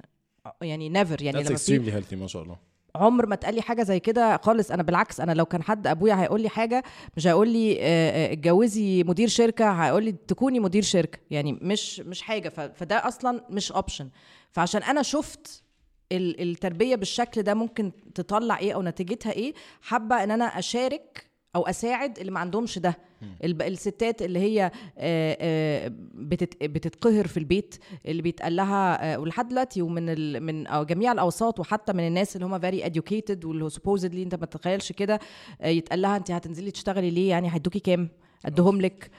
يعني 0.61 0.89
never 0.89 1.21
يعني 1.21 1.43
That's 1.45 1.47
لما 1.49 1.57
extremely 1.57 1.93
healthy 1.93 2.13
ما 2.13 2.27
شاء 2.27 2.43
الله. 2.43 2.57
عمر 2.95 3.25
ما 3.25 3.33
اتقال 3.33 3.55
لي 3.55 3.61
حاجة 3.61 3.83
زي 3.83 3.99
كده 3.99 4.37
خالص. 4.37 4.71
أنا 4.71 4.83
بالعكس 4.83 5.19
أنا 5.19 5.31
لو 5.31 5.45
كان 5.45 5.63
حد 5.63 5.87
أبويا 5.87 6.21
هيقول 6.21 6.41
لي 6.41 6.49
حاجة 6.49 6.83
مش 7.17 7.27
هيقول 7.27 7.49
لي 7.49 7.77
آه، 7.81 7.83
آه، 8.29 8.33
اتجوزي 8.33 9.03
مدير 9.03 9.27
شركة 9.27 9.71
هيقول 9.71 10.03
لي 10.05 10.11
تكوني 10.11 10.59
مدير 10.59 10.83
شركة. 10.83 11.19
يعني 11.31 11.53
مش 11.61 11.99
مش 11.99 12.21
حاجة. 12.21 12.49
فده 12.49 13.07
أصلا 13.07 13.43
مش 13.49 13.71
option 13.71 14.09
فعشان 14.51 14.83
أنا 14.83 15.01
شفت 15.01 15.63
ال- 16.11 16.41
التربية 16.41 16.95
بالشكل 16.95 17.43
ده 17.43 17.53
ممكن 17.53 17.91
تطلع 18.15 18.57
إيه 18.59 18.73
أو 18.73 18.81
نتيجتها 18.81 19.31
إيه 19.31 19.53
حابة 19.81 20.23
إن 20.23 20.31
أنا 20.31 20.45
أشارك 20.45 21.27
أو 21.55 21.67
أساعد 21.67 22.19
اللي 22.19 22.31
ما 22.31 22.39
عندهمش 22.39 22.79
ده. 22.79 22.97
الستات 23.43 24.21
اللي 24.21 24.39
هي 24.39 24.71
آه، 24.97 25.37
آه، 25.41 25.91
بتت- 26.13 26.63
بتتقهر 26.63 27.27
في 27.27 27.37
البيت 27.37 27.75
اللي 28.05 28.21
بيتقال 28.21 28.55
لها 28.55 29.13
آه، 29.13 29.19
ولحد 29.19 29.47
دلوقتي 29.47 29.81
ومن 29.81 30.09
ال 30.09 30.43
من 30.43 30.85
جميع 30.85 31.11
الأوساط 31.11 31.59
وحتى 31.59 31.93
من 31.93 32.07
الناس 32.07 32.35
اللي 32.35 32.45
هم 32.47 32.59
فيري 32.59 32.83
educated 32.83 33.45
واللي 33.45 33.69
supposedly 33.69 34.15
أنت 34.15 34.35
ما 34.35 34.45
تتخيلش 34.45 34.91
كده 34.91 35.19
يتقال 35.63 36.01
لها 36.01 36.17
أنت 36.17 36.31
هتنزلي 36.31 36.71
تشتغلي 36.71 37.09
ليه؟ 37.11 37.29
يعني 37.29 37.53
هيدوكي 37.53 37.79
كام؟ 37.79 38.09
ادهم 38.45 38.81
لك 38.81 39.11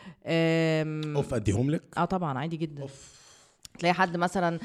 أوف 1.17 1.35
أديهم 1.35 1.71
لك؟ 1.71 1.83
آه 1.99 2.05
طبعا 2.05 2.39
عادي 2.39 2.57
جدا. 2.57 2.87
تلاقي 3.79 3.93
حد 3.95 4.17
مثلا 4.17 4.59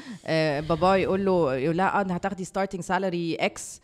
باباه 0.60 0.96
يقول 0.96 1.24
له 1.24 1.54
يقول 1.56 1.76
لها 1.76 1.98
آه 1.98 2.00
أنت 2.00 2.12
هتاخدي 2.12 2.44
starting 2.44 2.80
salary 2.80 3.34
X 3.34 3.80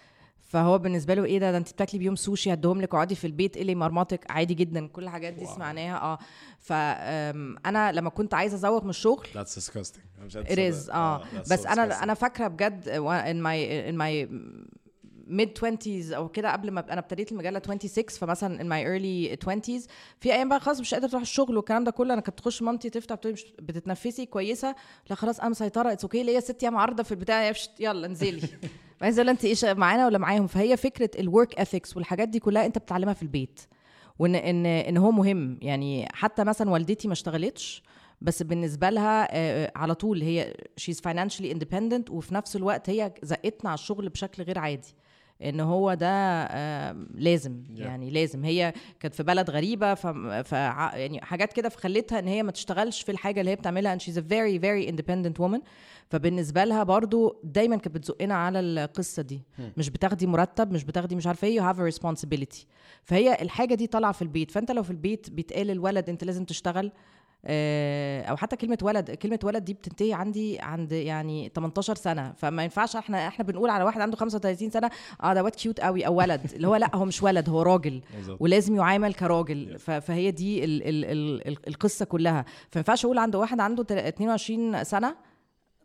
فهو 0.50 0.78
بالنسبة 0.78 1.14
له 1.14 1.24
إيه 1.24 1.38
ده؟ 1.38 1.50
ده 1.50 1.56
أنت 1.58 1.72
بتاكلي 1.72 1.98
بيوم 1.98 2.16
سوشي 2.16 2.52
هديهم 2.52 2.80
لك 2.80 2.94
اقعدي 2.94 3.14
في 3.14 3.26
البيت 3.26 3.56
اللي 3.56 3.74
مرمطك 3.74 4.30
عادي 4.30 4.54
جدا. 4.54 4.86
كل 4.86 5.02
الحاجات 5.04 5.32
دي 5.32 5.46
سمعناها 5.46 6.00
آه. 6.02 6.18
فانا 6.60 7.92
لما 7.92 8.10
كنت 8.10 8.34
عايزة 8.34 8.54
أزوغ 8.56 8.84
من 8.84 8.90
الشغل 8.90 9.26
That's 9.34 9.54
disgusting. 9.58 10.34
it 10.36 10.58
is 10.58 10.90
آه. 10.94 11.22
that's 11.24 11.52
بس 11.52 11.66
أنا. 11.66 12.02
أنا 12.02 12.14
فاكرة 12.14 12.48
بجد 12.48 12.84
in 12.84 13.42
my 13.46 13.90
in 13.90 13.96
my 14.02 14.32
mid 15.40 15.48
20s 15.64 16.12
أو 16.14 16.28
كده 16.28 16.52
قبل 16.52 16.70
ما 16.70 16.92
أنا 16.92 16.98
ابتديت 17.00 17.32
المجله 17.32 17.58
26 17.58 18.04
فمثلا 18.08 18.58
in 18.58 18.66
my 18.66 18.86
early 18.86 19.44
20s 19.48 19.88
في 20.20 20.32
أيام 20.34 20.48
بقى 20.48 20.60
خلاص 20.60 20.80
مش 20.80 20.94
قادرة 20.94 21.08
تروح 21.08 21.22
الشغل 21.22 21.56
والكلام 21.56 21.84
ده 21.84 21.90
كله. 21.90 22.14
أنا 22.14 22.20
كنت 22.22 22.38
تخش 22.38 22.62
مامتي 22.62 22.90
تفتح 22.90 23.14
بتقولي 23.14 23.32
مش 23.34 23.44
بتتنفسي 23.58 24.26
كويسة؟ 24.26 24.74
لا 25.10 25.16
خلاص 25.16 25.40
أنا 25.40 25.48
مسيطره 25.48 25.92
it's 25.92 26.02
okay 26.04 26.22
ليا 26.22 26.40
ست 26.40 26.62
أيام 26.62 26.76
عارضة 26.76 27.02
في 27.02 27.12
البتاع 27.12 27.52
يلا 27.80 28.06
انزلي. 28.06 28.42
عايزه 29.02 29.22
ولا 29.22 29.30
أنت 29.30 29.44
إيش 29.44 29.64
معانا 29.64 30.06
ولا 30.06 30.18
معاهم؟ 30.18 30.46
فهي 30.46 30.76
فكرة 30.76 31.10
ال 31.20 31.27
work 31.27 31.54
ethics 31.60 31.96
والحاجات 31.96 32.28
دي 32.28 32.38
كلها 32.38 32.66
أنت 32.66 32.78
بتتعلمها 32.78 33.14
في 33.14 33.22
البيت. 33.22 33.60
وان 34.18 34.34
ان 34.34 34.66
إن 34.66 34.96
هو 34.96 35.10
مهم. 35.10 35.58
يعني 35.62 36.08
حتى 36.12 36.44
مثلا 36.44 36.70
والدتي 36.70 37.08
ما 37.08 37.12
اشتغلتش 37.12 37.82
بس 38.20 38.42
بالنسبة 38.42 38.90
لها 38.90 39.28
آه، 39.30 39.72
على 39.76 39.94
طول 39.94 40.22
هي 40.22 40.54
she's 40.76 41.00
financially 41.00 41.54
independent 41.56 42.10
وفي 42.10 42.34
نفس 42.34 42.56
الوقت 42.56 42.90
هي 42.90 43.12
زقتنا 43.22 43.70
على 43.70 43.74
الشغل 43.74 44.08
بشكل 44.08 44.42
غير 44.42 44.58
عادي. 44.58 44.94
إن 45.42 45.60
هو 45.60 45.94
ده 45.94 46.06
آه، 46.10 46.96
لازم. 47.14 47.62
Yeah. 47.68 47.80
يعني 47.80 48.10
لازم. 48.10 48.44
هي 48.44 48.72
كانت 49.00 49.14
في 49.14 49.22
بلد 49.22 49.50
غريبة 49.50 49.94
ف, 49.94 50.06
ف 50.46 50.52
يعني 50.52 51.20
حاجات 51.20 51.52
كده 51.52 51.68
فخلتها 51.68 52.18
إن 52.18 52.28
هي 52.28 52.42
ما 52.42 52.52
تشتغلش 52.52 53.02
في 53.02 53.12
الحاجة 53.12 53.40
اللي 53.40 53.50
هي 53.50 53.56
بتعملها 53.56 53.98
and 53.98 54.00
she's 54.00 54.16
a 54.16 54.22
very 54.22 54.60
very 54.62 54.92
independent 54.94 55.42
woman. 55.44 55.60
فبالنسبة 56.10 56.64
لها 56.64 56.82
برضو 56.82 57.40
دايما 57.44 57.76
كانت 57.76 57.94
بتزقنا 57.94 58.34
على 58.34 58.60
القصة 58.60 59.22
دي. 59.22 59.42
مش 59.76 59.90
بتاخدي 59.90 60.26
مرتب 60.26 60.72
مش 60.72 60.84
بتاخدي 60.84 61.16
مش 61.16 61.26
عارفة 61.26 61.48
إيه 61.48 61.60
you 61.60 61.74
have 61.74 61.76
a 61.78 61.96
responsibility. 61.96 62.64
فهي 63.04 63.42
الحاجة 63.42 63.74
دي 63.74 63.86
طالعة 63.86 64.12
في 64.12 64.22
البيت. 64.22 64.50
فأنت 64.50 64.70
لو 64.70 64.82
في 64.82 64.90
البيت 64.90 65.30
بيتقال 65.30 65.70
الولد 65.70 66.08
أنت 66.08 66.24
لازم 66.24 66.44
تشتغل 66.44 66.92
أو 67.46 68.36
حتى 68.36 68.56
كلمة 68.56 68.78
ولد 68.82 69.10
كلمة 69.10 69.38
ولد 69.44 69.64
دي 69.64 69.74
بتنتهي 69.74 70.12
عندي 70.12 70.58
عند 70.60 70.92
يعني 70.92 71.52
18 71.54 71.94
سنة. 71.94 72.32
فما 72.36 72.62
ينفعش 72.62 72.96
إحنا 72.96 73.28
إحنا 73.28 73.44
بنقول 73.44 73.70
على 73.70 73.84
واحد 73.84 74.00
عنده 74.00 74.16
35 74.16 74.70
سنة 74.70 74.90
آه 75.22 75.34
ده 75.34 75.42
واد 75.44 75.54
كيوت 75.54 75.80
قوي 75.80 76.06
أو 76.06 76.14
ولد. 76.14 76.40
اللي 76.54 76.68
هو 76.68 76.76
لا 76.76 76.96
هو 76.96 77.04
مش 77.04 77.22
ولد 77.22 77.48
هو 77.48 77.62
راجل. 77.62 78.02
ولازم 78.40 78.76
يعامل 78.76 79.14
كراجل. 79.14 79.78
فهي 79.78 80.30
دي 80.30 80.64
ال 80.64 80.82
ال 80.88 81.04
ال 81.04 81.48
ال 81.48 81.68
القصة 81.68 82.04
كلها. 82.04 82.44
فما 82.70 82.78
ينفعش 82.80 83.04
أقول 83.04 83.18
عند 83.18 83.34
واحد 83.36 83.60
عنده 83.60 83.82
تل- 83.84 83.98
22 83.98 84.84
سنة 84.84 85.14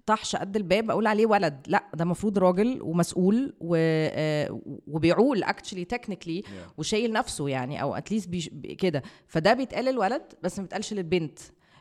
طحش 0.05 0.35
قد 0.35 0.55
الباب 0.55 0.91
أقول 0.91 1.07
عليه 1.07 1.25
ولد. 1.25 1.59
لا 1.67 1.83
ده 1.93 2.03
المفروض 2.03 2.37
راجل 2.37 2.79
ومسؤول 2.81 3.53
و... 3.61 3.75
آه، 3.79 4.59
وبيعول 4.87 5.43
actually 5.43 5.85
technically 5.85 6.43
وشايل 6.77 7.11
نفسه 7.11 7.49
يعني 7.49 7.81
أو 7.81 7.95
at 7.95 8.05
least 8.05 8.29
بيش... 8.29 8.49
بي- 8.49 8.75
كده. 8.75 9.03
فده 9.27 9.53
بيتقال 9.53 9.85
للولد 9.85 10.21
بس 10.43 10.59
ما 10.59 10.63
بيتقالش 10.63 10.93
للبنت. 10.93 11.39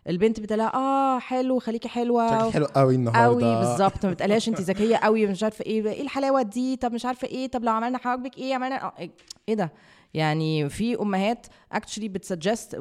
البنت 0.09 0.41
بتقولها 0.41 0.75
آه 0.75 1.19
حلو 1.19 1.59
خليكي 1.59 1.89
حلوة. 1.89 2.39
شكلك 2.39 2.53
حلو 2.53 2.65
قوي 2.67 2.95
النهارده. 2.95 3.47
قوي 3.47 3.67
بالظبط. 3.67 4.07
ما 4.07 4.13
بتقالهاش 4.13 4.49
انت 4.49 4.61
ذكية 4.61 4.97
قوي 4.97 5.27
مش 5.27 5.43
عارفة 5.43 5.65
إيه. 5.65 5.89
إيه 5.91 6.03
الحلاوة 6.03 6.43
دي؟ 6.43 6.77
طب 6.77 6.93
مش 6.93 7.07
عارفة 7.07 7.29
إيه؟ 7.29 7.47
طب 7.47 7.65
لو 7.65 7.73
عملنا 7.73 7.99
حواجبك 7.99 8.39
إيه؟ 8.39 8.55
عملنا 8.55 8.85
آه، 8.85 8.93
إيه 9.49 9.55
ده؟ 9.55 9.73
يعني 10.15 10.69
في 10.69 11.01
أمهات 11.01 11.47
actually 11.73 12.09
بت 12.09 12.23
suggest 12.23 12.75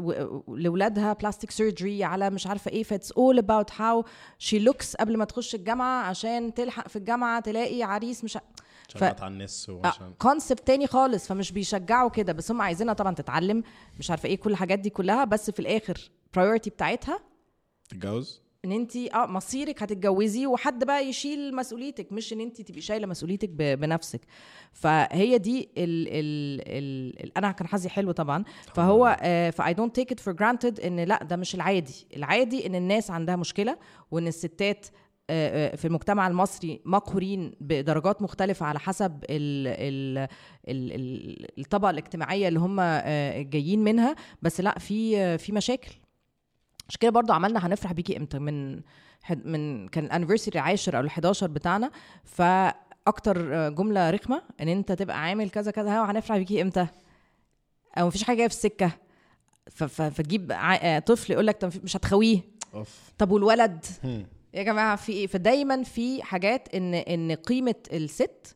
لاولادها 0.48 1.14
plastic 1.14 1.52
surgery 1.52 2.04
على 2.04 2.30
مش 2.30 2.48
عارفة 2.48 2.72
إيه 2.72 2.84
ف 2.84 2.89
it's 2.89 3.12
all 3.12 3.38
about 3.38 3.72
how 3.82 4.06
she 4.40 4.60
looks 4.60 4.96
قبل 4.96 5.18
ما 5.18 5.26
تخش 5.26 5.56
الجامعة 5.56 6.04
عشان 6.04 6.54
تلحق 6.54 6.88
في 6.88 6.96
الجامعة 6.96 7.40
تلاقي 7.40 7.84
عريس 7.84 8.24
مش 8.24 8.38
ف- 8.96 9.04
ما 9.04 9.10
تعنس 9.12 9.70
وعشان 9.70 10.14
concept 10.20 10.68
تاني 10.68 10.88
خالص 10.88 11.28
فمش 11.28 11.52
بيشجعوا 11.52 12.10
كده. 12.10 12.34
بس 12.34 12.52
هم 12.52 12.62
عايزينها 12.62 12.94
طبعا 12.94 13.16
تتعلم 13.16 13.64
مش 14.00 14.12
عارفة 14.12 14.30
إيه 14.30 14.38
كل 14.38 14.52
الحاجات 14.52 14.80
دي 14.80 14.90
كلها. 14.90 15.24
بس 15.26 15.52
في 15.52 15.60
الآخر 15.60 16.12
priority 16.34 16.70
بتاعتها 16.70 17.20
تتجوز؟ 17.90 18.42
ان 18.66 18.72
انت 18.72 18.96
آه 18.96 19.26
مصيرك 19.26 19.84
هتتجوزي 19.84 20.48
وحد 20.48 20.84
بقى 20.84 21.06
يشيل 21.06 21.56
مسؤوليتك 21.56 22.12
مش 22.12 22.34
ان 22.34 22.40
انت 22.42 22.62
تبقي 22.62 22.82
شايلة 22.82 23.08
مسؤوليتك 23.08 23.50
بنفسك. 23.50 24.22
فهي 24.72 25.38
دي 25.38 25.70
ال 25.78 26.08
ال 26.08 26.62
ال 26.68 27.24
ال 27.24 27.38
أنا 27.38 27.52
كان 27.52 27.68
حظي 27.68 27.90
حلو 27.90 28.12
طبعا. 28.12 28.44
فهو 28.76 29.18
ف 29.56 29.74
I 29.74 29.78
don't 29.78 29.96
take 29.96 30.12
it 30.12 30.20
for 30.20 30.34
granted 30.34 30.80
ان 30.80 31.00
لا 31.00 31.24
ده 31.24 31.36
مش 31.36 31.56
العادي. 31.56 32.08
العادي 32.16 32.68
ان 32.68 32.76
الناس 32.76 33.12
عندها 33.12 33.36
مشكلة 33.36 33.78
وان 34.12 34.28
الستات 34.28 34.86
آه، 35.30 35.74
آه، 35.74 35.76
في 35.76 35.86
المجتمع 35.86 36.28
المصري 36.28 36.82
مقهورين 36.86 37.52
بدرجات 37.62 38.22
مختلفة 38.22 38.66
على 38.66 38.80
حسب 38.80 39.24
ال 39.30 39.68
ال 39.68 40.18
ال 40.68 40.92
ال 40.92 41.60
الطبقة 41.60 41.90
الاجتماعية 41.90 42.48
اللي 42.48 42.60
هم 42.60 42.78
آه، 42.80 43.42
جايين 43.42 43.80
منها. 43.84 44.16
بس 44.42 44.62
لا 44.62 44.80
في 44.80 45.38
في 45.38 45.52
مشاكل. 45.52 45.92
عشان 46.90 47.00
كده 47.00 47.12
برضو 47.12 47.34
عملنا 47.34 47.68
هنفرح 47.68 47.92
بيكي 47.94 48.18
إمتى؟ 48.18 48.40
من 48.40 48.82
حد- 49.22 49.46
من 49.46 49.88
كان 49.88 50.06
ال 50.06 50.10
anniversary 50.10 50.60
العاشر 50.60 50.98
أو 50.98 51.08
ال11 51.08 51.44
بتاعنا. 51.44 51.92
فأكتر 52.24 53.70
جملة 53.70 54.10
رخمة 54.10 54.44
إن 54.62 54.68
أنت 54.68 54.92
تبقى 54.92 55.22
عامل 55.24 55.50
كذا 55.50 55.72
كذا 55.72 55.90
ها 55.92 56.02
وهنفرح 56.02 56.38
بيكي 56.38 56.62
إمتى؟ 56.62 56.88
أو 57.98 58.08
مفيش 58.08 58.24
حاجة 58.24 58.38
جاية 58.38 58.48
في 58.48 58.54
السكة. 58.54 58.92
فتجيب 59.70 60.52
ع- 60.52 61.00
طفل 61.00 61.32
يقول 61.34 61.48
لك 61.48 61.66
مش 61.84 61.98
هتخويه. 61.98 62.40
طب 63.18 63.32
والولد. 63.32 63.86
يا 64.54 64.64
جماعة 64.64 64.96
في 64.96 65.12
إيه؟ 65.12 65.28
فدايما 65.28 65.84
في 65.84 66.24
حاجات 66.24 66.76
ان 66.76 66.94
إن 66.94 67.32
قيمة 67.32 67.76
الست 67.94 68.56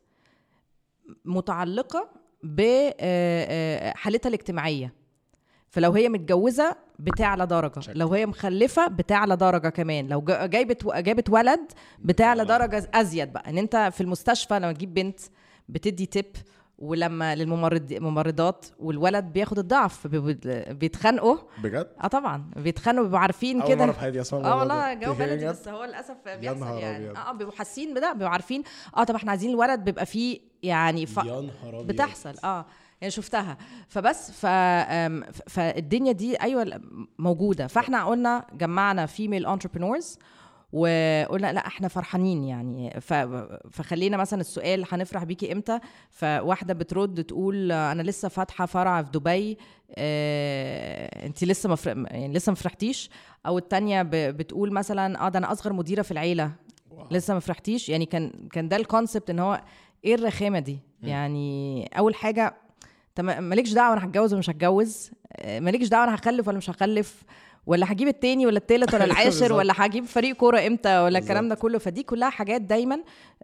متعلقة 1.25 2.09
بحالتها 2.43 4.29
الاجتماعية. 4.29 4.93
فلو 5.69 5.91
هي 5.91 6.09
متجوزة 6.09 6.75
بتعلى 6.99 7.45
درجة. 7.45 7.79
شك. 7.79 7.91
لو 7.95 8.13
هي 8.13 8.25
مخلفة 8.25 8.88
بتعلى 8.88 9.36
درجة 9.36 9.69
كمان. 9.69 10.07
لو 10.07 10.21
جا- 10.21 10.45
جايبت 10.45 10.88
جابت 10.88 11.29
ولد 11.29 11.71
بتعلى 11.99 12.45
درجة. 12.45 12.89
أزيد 12.93 13.33
بقى. 13.33 13.49
إن 13.49 13.57
أنت 13.57 13.89
في 13.93 14.01
المستشفى 14.01 14.60
لما 14.60 14.71
تجيب 14.71 14.93
بنت 14.93 15.19
بتدي 15.69 16.05
تيب 16.05 16.25
ولما 16.79 17.36
للممرض 17.36 17.93
ممرضات 17.93 18.65
والولد 18.79 19.25
بياخد 19.25 19.60
الضعف 19.60 20.07
بيتخانقوا. 20.69 21.38
بجد؟ 21.63 21.88
آه 22.03 22.07
طبعا. 22.07 22.51
بيتخانقوا 22.55 23.03
بيبقوا 23.03 23.19
عارفين 23.19 23.62
أول 23.62 23.69
كده. 23.73 23.86
مرة 23.86 23.91
في 23.91 23.99
حياتي 23.99 24.21
اسمع 24.21 24.39
آه 24.51 24.60
والله. 24.60 24.93
جو 24.93 25.13
بلدي؟ 25.19 25.45
بس 25.47 25.67
هو 25.67 25.83
للأسف 25.83 26.15
بيحصل 26.39 26.77
يعني. 26.77 27.10
آه 27.17 27.31
بيبقوا 27.31 27.55
حاسين 27.57 27.93
بده 27.93 28.13
بيبقوا 28.13 28.29
عارفين. 28.29 28.63
آه 28.97 29.03
طب 29.03 29.15
إحنا 29.15 29.31
عايزين 29.31 29.49
الولد 29.49 29.79
بيبقى 29.79 30.05
فيه 30.05 30.39
يعني 30.63 31.05
ف... 31.05 31.17
يا 31.17 31.23
نهار 31.23 31.79
أبيض. 31.79 31.88
بتحصل. 31.88 32.33
آه. 32.43 32.65
يعني 33.01 33.12
شفتها. 33.12 33.57
فبس 33.88 34.31
ف... 34.31 34.45
فالدنيا 35.49 36.12
دي 36.12 36.36
أيوه 36.41 36.81
موجودة. 37.19 37.67
فإحنا 37.67 38.05
قلنا 38.05 38.45
جمعنا 38.53 39.05
female 39.06 39.45
entrepreneurs 39.45 40.19
وقلنا 40.73 41.53
لا 41.53 41.67
إحنا 41.67 41.88
فرحانين 41.88 42.43
يعني. 42.43 43.01
ف... 43.01 43.13
فخلينا 43.71 44.17
مثلا 44.17 44.41
السؤال 44.41 44.86
هنفرح 44.91 45.23
بيكي 45.23 45.51
إمتى؟ 45.51 45.79
فواحدة 46.10 46.73
بترد 46.73 47.23
تقول 47.23 47.71
أنا 47.71 48.01
لسه 48.01 48.27
فاتحة 48.29 48.65
فرع 48.65 49.03
في 49.03 49.12
دبي 49.12 49.57
آه، 49.97 51.25
انت 51.25 51.43
لسه 51.43 51.69
مفر... 51.69 51.89
يعني 52.07 52.33
لسه 52.33 52.49
ما 52.49 52.55
فرحتيش؟ 52.55 53.10
أو 53.45 53.57
التانية 53.57 54.01
ب... 54.01 54.10
بتقول 54.12 54.73
مثلا 54.73 55.25
آه 55.25 55.29
ده 55.29 55.39
أنا 55.39 55.51
أصغر 55.51 55.73
مديرة 55.73 56.01
في 56.01 56.12
العيلة. 56.12 56.51
wow. 56.91 57.08
لسه 57.12 57.33
ما 57.33 57.39
فرحتيش؟ 57.39 57.89
يعني 57.89 58.05
كان 58.05 58.47
كان 58.51 58.69
ده 58.69 58.75
ال 58.75 58.82
concept 58.82 59.30
إن 59.29 59.39
هو 59.39 59.62
إيه 60.05 60.15
الرخامة 60.15 60.60
دي؟ 60.60 60.79
يعني 61.03 61.86
أول 61.97 62.15
حاجة 62.15 62.55
ما- 63.19 63.39
مالكش 63.39 63.73
دعوة 63.73 63.93
أنا 63.97 64.06
هتجوز 64.06 64.32
ولا 64.34 64.39
مش 64.39 64.49
هتجوز 64.49 65.12
آه، 65.36 65.60
مالكش 65.60 65.88
دعوة 65.88 66.03
أنا 66.03 66.15
هخلف 66.15 66.47
ولا 66.47 66.58
مش 66.58 66.69
هخلف 66.69 67.23
ولا 67.65 67.91
هجيب 67.91 68.08
التاني 68.08 68.45
ولا 68.45 68.58
التالت 68.58 68.93
ولا 68.93 69.03
العاشر. 69.12 69.53
ولا 69.53 69.73
هجيب 69.77 70.06
فريق 70.06 70.36
كورة 70.36 70.67
إمتى 70.67 70.99
ولا 70.99 71.19
الكلام 71.19 71.49
ده. 71.49 71.56
كله 71.56 71.77
فدي 71.80 72.03
كلها 72.03 72.30
حاجات 72.30 72.62
دايما 72.62 72.99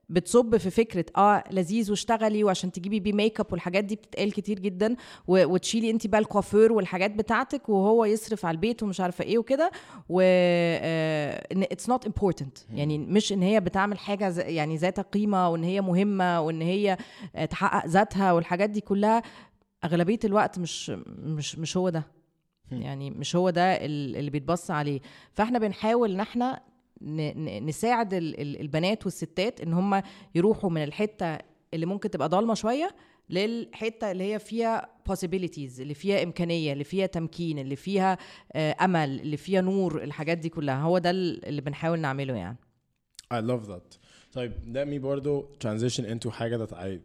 بتصب 0.09 0.57
في 0.57 0.69
فكرة 0.69 1.05
آه 1.17 1.43
لذيذ 1.51 1.89
واشتغلي 1.91 2.43
وعشان 2.43 2.71
تجيبي 2.71 2.99
بيه 2.99 3.13
ميك 3.13 3.39
اب 3.39 3.45
والحاجات 3.51 3.83
دي 3.83 3.95
بتتقال 3.95 4.33
كتير 4.33 4.59
جدا 4.59 4.95
وتشيلي 5.27 5.89
انت 5.89 6.07
بقى 6.07 6.19
الكوافير 6.21 6.73
والحاجات 6.73 7.12
بتاعتك 7.12 7.69
وهو 7.69 8.05
يصرف 8.05 8.45
على 8.45 8.55
البيت 8.55 8.83
ومش 8.83 9.01
عارفة 9.01 9.23
إيه 9.23 9.38
وكده 9.38 9.71
و 10.09 10.21
آه، 10.23 11.47
إن 11.51 11.62
it's 11.63 11.89
not 11.89 12.05
important 12.05 12.57
يعني 12.73 12.97
مش 12.97 13.33
إن 13.33 13.41
هي 13.41 13.59
بتعمل 13.59 13.97
حاجة 13.99 14.41
يعني 14.41 14.77
ذات 14.77 14.99
قيمة 14.99 15.49
وإن 15.49 15.63
هي 15.63 15.81
مهمة 15.81 16.41
وإن 16.41 16.62
هي 16.62 16.97
آه، 17.36 17.45
تحقق 17.45 17.88
ذاتها 17.88 18.31
والحاجات 18.31 18.69
دي 18.69 18.81
كلها 18.81 19.21
أغلبية 19.83 20.19
الوقت 20.25 20.59
مش 20.59 20.89
مش 21.07 21.57
مش 21.59 21.77
هو 21.77 21.89
ده. 21.89 22.03
يعني 22.71 23.11
مش 23.11 23.35
هو 23.35 23.49
ده 23.49 23.61
ال- 23.85 24.15
اللي 24.15 24.31
بيتبص 24.31 24.71
عليه. 24.71 24.99
فإحنا 25.31 25.59
بنحاول 25.59 26.11
إن 26.11 26.19
إحنا 26.19 26.61
نساعد 27.61 28.13
ال- 28.13 28.41
ال- 28.41 28.61
البنات 28.61 29.05
والستات 29.05 29.61
إن 29.61 29.73
هم 29.73 30.01
يروحوا 30.35 30.69
من 30.69 30.83
الحتة 30.83 31.37
اللي 31.73 31.85
ممكن 31.85 32.09
تبقى 32.11 32.29
ضلمة 32.29 32.53
شوية 32.53 32.95
للحتة 33.29 34.11
اللي 34.11 34.33
هي 34.33 34.39
فيها 34.39 34.89
possibilities 35.09 35.79
اللي 35.79 35.93
فيها 35.93 36.23
إمكانية 36.23 36.73
اللي 36.73 36.83
فيها 36.83 37.05
تمكين 37.05 37.59
اللي 37.59 37.75
فيها 37.75 38.17
آه، 38.53 38.75
أمل 38.81 39.19
اللي 39.19 39.37
فيها 39.37 39.61
نور 39.61 40.03
الحاجات 40.03 40.37
دي 40.37 40.49
كلها. 40.49 40.81
هو 40.81 40.97
ده 40.97 41.09
ال- 41.09 41.45
اللي 41.45 41.61
بنحاول 41.61 41.99
نعمله 41.99 42.33
يعني. 42.35 42.57
I 43.33 43.37
love 43.37 43.67
that. 43.69 43.97
طيب 44.32 44.52
let 44.74 44.88
me 44.88 45.02
برضو 45.02 45.48
transition 45.64 46.02
into 46.04 46.28
حاجة 46.28 46.66
that 46.66 46.70
I 46.70 46.98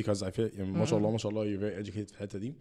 because 0.00 0.22
I 0.22 0.30
feel 0.30 0.58
يعني 0.58 0.70
ما 0.72 0.84
شاء 0.84 0.98
الله 0.98 1.10
ما 1.10 1.18
شاء 1.18 1.32
الله 1.32 1.44
you're 1.44 1.60
very 1.60 1.84
educated 1.86 2.06
في 2.06 2.12
الحتة 2.12 2.38
دي. 2.38 2.54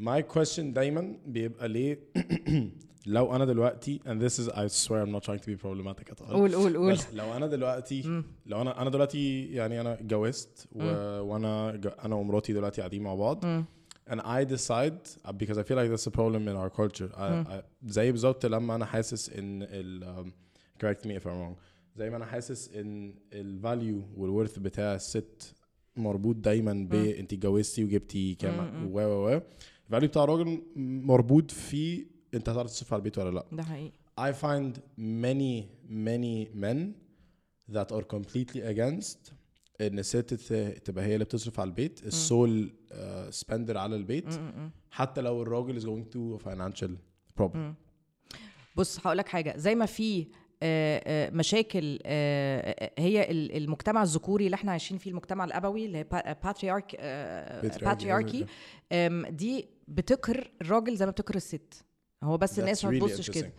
My 0.00 0.22
question 0.36 0.60
دايما 0.60 1.16
بيبقى 1.26 1.68
ليه 1.68 1.98
لو 3.06 3.36
أنا 3.36 3.44
دلوقتي 3.44 4.00
and 4.06 4.20
this 4.22 4.38
is 4.38 4.48
I 4.48 4.66
swear 4.68 5.02
I'm 5.06 5.12
not 5.12 5.22
trying 5.22 5.40
to 5.40 5.46
be 5.46 5.56
problematic 5.56 6.10
at 6.12 6.20
all. 6.20 6.30
قول 6.32 6.54
قول 6.54 6.76
قول 6.76 6.92
بس 6.92 7.14
لو 7.14 7.36
أنا 7.36 7.46
دلوقتي 7.46 8.22
لو 8.46 8.60
أنا 8.62 8.82
أنا 8.82 8.90
دلوقتي 8.90 9.52
يعني 9.52 9.80
أنا 9.80 9.92
اتجوزت 9.94 10.68
و... 10.72 10.82
وأنا 11.20 11.76
ج- 11.76 11.92
أنا 12.04 12.14
ومراتي 12.14 12.52
دلوقتي 12.52 12.80
قاعدين 12.80 13.02
مع 13.02 13.14
بعض 13.14 13.44
and 14.10 14.20
I 14.20 14.42
decide 14.54 15.00
because 15.42 15.58
I 15.58 15.62
feel 15.68 15.76
like 15.80 15.90
that's 15.94 16.06
a 16.06 16.16
problem 16.20 16.42
in 16.48 16.56
our 16.56 16.70
culture 16.70 17.10
I, 17.14 17.52
I, 17.54 17.62
زي 17.86 18.12
بالظبط 18.12 18.46
لما 18.46 18.74
أنا 18.74 18.84
حاسس 18.86 19.30
إن 19.30 19.62
ال 19.62 20.04
um, 20.04 20.30
correct 20.84 21.04
me 21.06 21.12
if 21.20 21.24
I'm 21.26 21.38
wrong 21.42 21.56
زي 21.95 22.09
ما 22.09 22.17
أنا 22.17 22.25
حاسس 22.25 22.73
إن 22.73 23.15
ال 23.33 23.45
value 23.45 24.03
وال 24.17 24.29
worth 24.29 24.59
بتاع 24.59 24.95
الست 24.95 25.55
مربوط 25.95 26.35
دايما 26.35 26.73
ب 26.73 26.93
انت 26.93 27.33
اتجوزتي 27.33 27.83
وجبتي 27.83 28.35
كام 28.35 28.91
و 28.93 28.99
و 28.99 29.27
و. 29.27 29.41
ال 29.85 29.89
value 29.89 30.09
بتاع 30.09 30.23
الراجل 30.23 30.61
مربوط 30.75 31.51
في 31.51 32.05
أنت 32.33 32.49
هتعرف 32.49 32.69
تصرف 32.69 32.93
على 32.93 32.99
البيت 32.99 33.17
ولا 33.17 33.29
لأ. 33.29 33.45
ده 33.51 33.63
حقيقي. 33.63 33.91
I 34.19 34.33
find 34.33 34.77
many 34.97 35.67
many 35.89 36.55
men 36.63 36.79
that 37.75 37.91
are 37.91 38.03
completely 38.15 38.61
against 38.73 39.33
إن 39.81 39.99
الست 39.99 40.33
تبقى 40.85 41.05
هي 41.05 41.13
اللي 41.13 41.25
بتصرف 41.25 41.59
على 41.59 41.67
البيت 41.67 42.05
ال 42.05 42.19
sole 42.19 42.73
سبندر 43.29 43.77
على 43.77 43.95
البيت. 43.95 44.39
حتى 44.91 45.21
لو 45.21 45.41
الراجل 45.41 45.81
is 45.81 45.83
going 45.83 46.13
to 46.15 46.43
financial 46.45 46.91
problem. 47.41 47.73
بص 48.77 48.99
هقول 48.99 49.17
لك 49.17 49.27
حاجة 49.27 49.57
زي 49.57 49.75
ما 49.75 49.85
في 49.85 50.27
مشاكل 51.33 51.99
آه، 52.05 52.91
هي 52.97 53.31
ال- 53.31 53.57
المجتمع 53.57 54.03
الذكوري 54.03 54.45
اللي 54.45 54.55
إحنا 54.55 54.71
عايشين 54.71 54.97
فيه 54.97 55.11
المجتمع 55.11 55.43
الأبوي 55.43 55.85
اللي 55.85 55.97
هي 55.97 56.03
patriarch. 56.43 56.95
patriarchy 57.85 58.45
دي 59.29 59.65
بتكره 59.87 60.51
الراجل 60.61 60.95
زي 60.95 61.05
ما 61.05 61.11
بتكره 61.11 61.35
الست. 61.35 61.85
هو 62.23 62.37
بس 62.37 62.59
الناس 62.59 62.85
ما 62.85 62.91
تبصش 63.07 63.29
كده. 63.31 63.51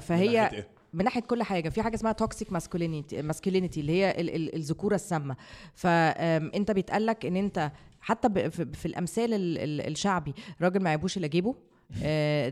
فهي 0.00 0.48
إيه؟ 0.54 0.68
من 0.92 1.04
ناحية 1.04 1.20
كل 1.20 1.42
حاجة 1.42 1.68
في 1.68 1.82
حاجة 1.82 1.94
اسمها 1.94 2.12
toxic 2.12 2.52
masculinity 2.52 3.22
masculinity 3.22 3.80
اللي 3.80 3.92
هي 3.92 4.10
ال- 4.20 4.34
ال- 4.34 4.54
الذكورة 4.54 4.94
السامة. 4.94 5.36
فانت 5.74 6.70
بيتقال 6.70 7.06
لك 7.06 7.26
ان 7.26 7.36
انت 7.36 7.72
حتى 8.00 8.50
في 8.50 8.86
الأمثال 8.86 9.34
ال- 9.34 9.58
ال- 9.58 9.86
الشعبية 9.92 10.34
راجل 10.60 10.80
ما 10.82 10.90
يعيبوش 10.90 11.16
إلا 11.16 11.26
جيبه. 11.26 11.50
آه، 11.50 11.54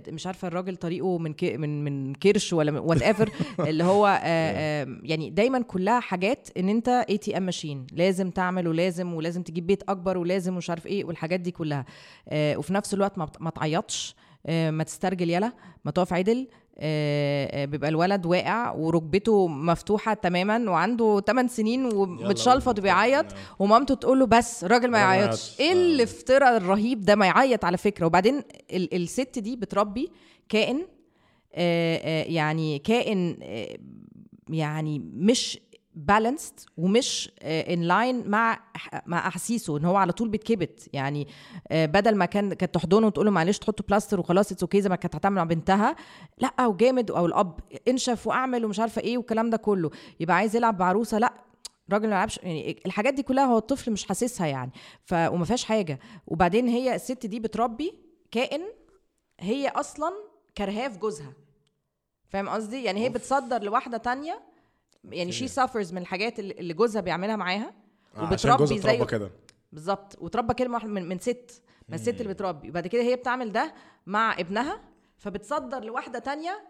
مش 0.09 0.27
عارفة 0.27 0.49
الراجل 0.49 0.77
طريقه 0.77 1.19
من 1.19 1.33
كي 1.33 1.57
من 1.57 1.85
من 1.85 2.15
كرش 2.15 2.53
ولا 2.53 2.81
whatever 2.81 3.31
اللي 3.69 3.85
هو 3.85 4.07
آه، 4.07 4.21
آه، 4.23 4.99
يعني 5.03 5.31
دايما 5.31 5.63
كلها 5.63 6.01
حاجات 6.01 6.49
إن 6.57 6.69
أنت 6.69 6.89
ATM 6.89 7.43
machine 7.43 7.87
لازم 7.93 8.31
تعمل 8.31 8.69
ولازم 8.69 9.15
ولازم 9.15 9.43
تجيب 9.43 9.67
بيت 9.67 9.83
أكبر 9.89 10.19
ولازم 10.19 10.57
مش 10.57 10.71
عارف 10.71 10.87
إيه 10.87 11.05
والحاجات 11.05 11.41
دي 11.41 11.51
كلها. 11.51 11.85
آه، 12.29 12.57
وفي 12.57 12.73
نفس 12.73 12.95
الوقت 12.95 13.19
ما 13.19 13.51
تعيطش. 13.51 14.15
آه، 14.19 14.26
ما 14.49 14.83
تسترجل 14.85 15.31
يلا 15.31 15.53
ما 15.85 15.91
تقف 15.91 16.13
عدل 16.13 16.49
آه، 16.79 17.63
آه، 17.63 17.65
بيبقى 17.65 17.89
الولد 17.91 18.27
واقع 18.27 18.71
وركبته 18.73 19.49
مفتوحة 19.49 20.15
تماما 20.15 20.71
وعنده 20.71 21.21
8 21.27 21.49
سنين 21.49 21.85
ومتشلفط 21.95 22.79
يلا، 22.79 22.81
وبيعيط. 22.81 23.27
ومامته 23.59 23.95
تقول 23.95 24.19
له 24.19 24.27
بس 24.27 24.65
الراجل 24.65 24.91
ما 24.91 24.99
يعيطش. 24.99 25.61
إيه 25.61 25.71
آه. 25.71 25.73
الافتراء 25.73 26.57
الرهيب 26.57 27.01
ده 27.01 27.15
ما 27.17 27.27
يعيط 27.27 27.65
على 27.65 27.77
فكرة 27.77 28.07
وبعدين 28.07 28.43
ال- 28.71 28.95
الست 28.95 29.39
دي 29.39 29.57
بتربي 29.57 30.11
كائن 30.49 30.87
آه، 31.55 31.97
آه، 31.97 32.25
يعني 32.25 32.79
كائن 32.79 33.37
آه، 33.43 33.77
يعني 34.49 34.99
مش 35.15 35.59
balanced 35.97 36.61
ومش 36.77 37.31
in 37.43 37.83
line 37.83 38.29
مع 38.31 38.61
مع 39.07 39.29
أحاسيسه 39.29 39.77
إن 39.77 39.85
هو 39.85 39.97
على 39.97 40.13
طول 40.13 40.29
بيتكبت. 40.29 40.89
يعني 40.93 41.29
آه، 41.71 41.87
بدل 41.87 42.15
ما 42.17 42.25
كان 42.25 42.55
كانت 42.55 42.75
تحضنه 42.75 43.07
وتقول 43.07 43.27
له 43.27 43.33
معلش 43.33 43.59
تحطه 43.59 43.85
بلاستر 43.89 44.21
وخلاص 44.21 44.53
it's 44.53 44.63
okay 44.63 44.81
زي 44.81 44.89
ما 44.89 44.97
كانت 44.97 45.17
هتعمل 45.17 45.37
مع 45.37 45.45
بنتها 45.45 45.97
لأ 46.39 46.67
وجامد 46.67 47.11
أو 47.11 47.27
الأب 47.27 47.61
انشف 47.89 48.27
وأعمل 48.27 48.65
ومش 48.65 48.81
عارفة 48.81 49.03
إيه 49.03 49.19
والكلام 49.19 49.51
ده 49.51 49.57
كله. 49.57 49.91
يبقى 50.21 50.37
عايز 50.37 50.57
يلعب 50.57 50.79
بعروسة 50.79 51.19
لأ 51.19 51.33
راجل 51.93 52.09
ما 52.09 52.15
يلعبش 52.15 52.39
يعني 52.43 52.83
الحاجات 52.87 53.15
دي 53.15 53.23
كلها 53.23 53.45
هو 53.45 53.59
الطفل 53.59 53.93
مش 53.93 54.07
حاسسها 54.07 54.47
يعني. 54.47 54.71
ف 55.05 55.13
وما 55.15 55.45
فيهاش 55.45 55.65
حاجة. 55.65 55.99
وبعدين 56.27 56.69
هي 56.69 56.95
الست 56.95 57.27
دي 57.27 57.41
بتربي 57.41 57.95
كائن 58.31 58.63
هي 59.41 59.69
أصلا 59.69 60.13
كرهاه 60.59 60.89
في 60.89 60.99
جوزها. 60.99 61.33
فاهم 62.29 62.49
قصدي؟ 62.49 62.85
يعني 62.85 63.05
هي 63.05 63.09
بتصدر 63.09 63.63
لواحدة 63.63 63.97
تانية 63.99 64.56
يعني 65.13 65.33
شي 65.33 65.49
سافرز 65.49 65.93
من 65.93 65.99
الحاجات 65.99 66.39
اللي 66.39 66.75
جوزها 66.75 67.03
بيعملها 67.03 67.37
معاها 67.37 67.75
آه، 68.17 68.27
عشان 68.27 68.57
جوزها 68.57 68.79
اتربى 68.79 69.05
كده. 69.05 69.31
بالظبط. 69.73 70.17
وتربى 70.21 70.55
كلمة 70.55 70.75
واحدة 70.75 70.89
من, 70.91 71.09
من 71.09 71.19
ست 71.19 71.63
ما 71.89 71.95
الست 71.95 72.21
اللي 72.21 72.35
بتربي. 72.35 72.69
وبعد 72.71 72.87
كده 72.87 73.03
هي 73.03 73.17
بتعمل 73.17 73.53
ده 73.53 73.75
مع 74.07 74.41
ابنها 74.41 74.81
فبتصدر 75.19 75.85
لواحدة 75.85 76.19
تانية 76.19 76.69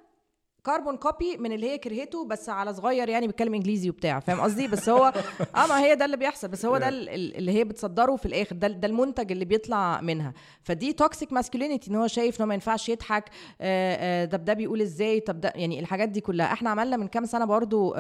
carbon 0.67 0.97
copy 0.97 1.37
من 1.37 1.53
اللي 1.53 1.71
هي 1.71 1.79
كرهته 1.79 2.25
بس 2.27 2.49
على 2.49 2.75
صغير 2.75 3.09
يعني 3.09 3.27
بيتكلم 3.27 3.55
إنجليزي 3.55 3.91
وبتاع 3.91 4.21
فاهم 4.21 4.41
قصدي؟ 4.41 4.69
بس 4.69 4.89
هو 4.89 5.05
آه 5.57 5.67
ما 5.67 5.81
هي 5.81 5.95
ده 5.95 6.05
اللي 6.05 6.17
بيحصل 6.17 6.49
بس 6.49 6.67
هو 6.67 6.79
ده 6.79 6.89
ال- 6.89 7.09
ال- 7.09 7.37
اللي 7.37 7.53
هي 7.53 7.65
بتصدره 7.65 8.17
في 8.17 8.27
الآخر 8.27 8.57
ده 8.57 8.69
ده 8.69 8.89
المنتج 8.89 9.33
اللي 9.33 9.45
بيطلع 9.45 10.01
منها. 10.01 10.33
فدي 10.63 10.93
toxic 10.93 11.33
masculinity 11.33 11.91
إن 11.91 11.97
هو 11.97 12.07
شايف 12.07 12.37
ان 12.37 12.43
هو 12.43 12.49
ما 12.49 12.55
ينفعش 12.55 12.89
يضحك 12.89 13.25
آه، 13.61 14.23
آه، 14.23 14.25
طب 14.25 14.45
ده 14.45 14.53
بيقول 14.53 14.81
إزاي؟ 14.81 15.21
طب 15.21 15.41
ده 15.41 15.53
يعني 15.57 15.81
الحاجات 15.81 16.09
دي 16.09 16.21
كلها. 16.21 16.53
إحنا 16.53 16.71
عملنا 16.71 16.97
من 16.97 17.07
كام 17.09 17.25
سنة 17.25 17.45
برضو 17.45 17.91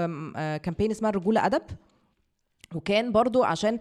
campaign 0.62 0.90
اسمها 0.90 1.10
الرجوله 1.10 1.46
أدب. 1.46 1.62
وكان 2.74 3.12
برضو 3.12 3.42
عشان 3.44 3.78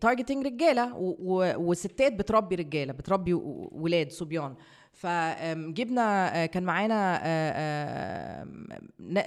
targeting 0.00 0.46
رجالة 0.46 0.94
و- 0.96 1.16
و- 1.20 1.54
وستات 1.70 2.12
بتربي 2.12 2.54
رجالة 2.54 2.92
بتربي 2.92 3.34
ولاد 3.72 4.10
صبيان. 4.12 4.54
فجبنا 4.92 6.46
كان 6.46 6.62
معانا 6.62 7.20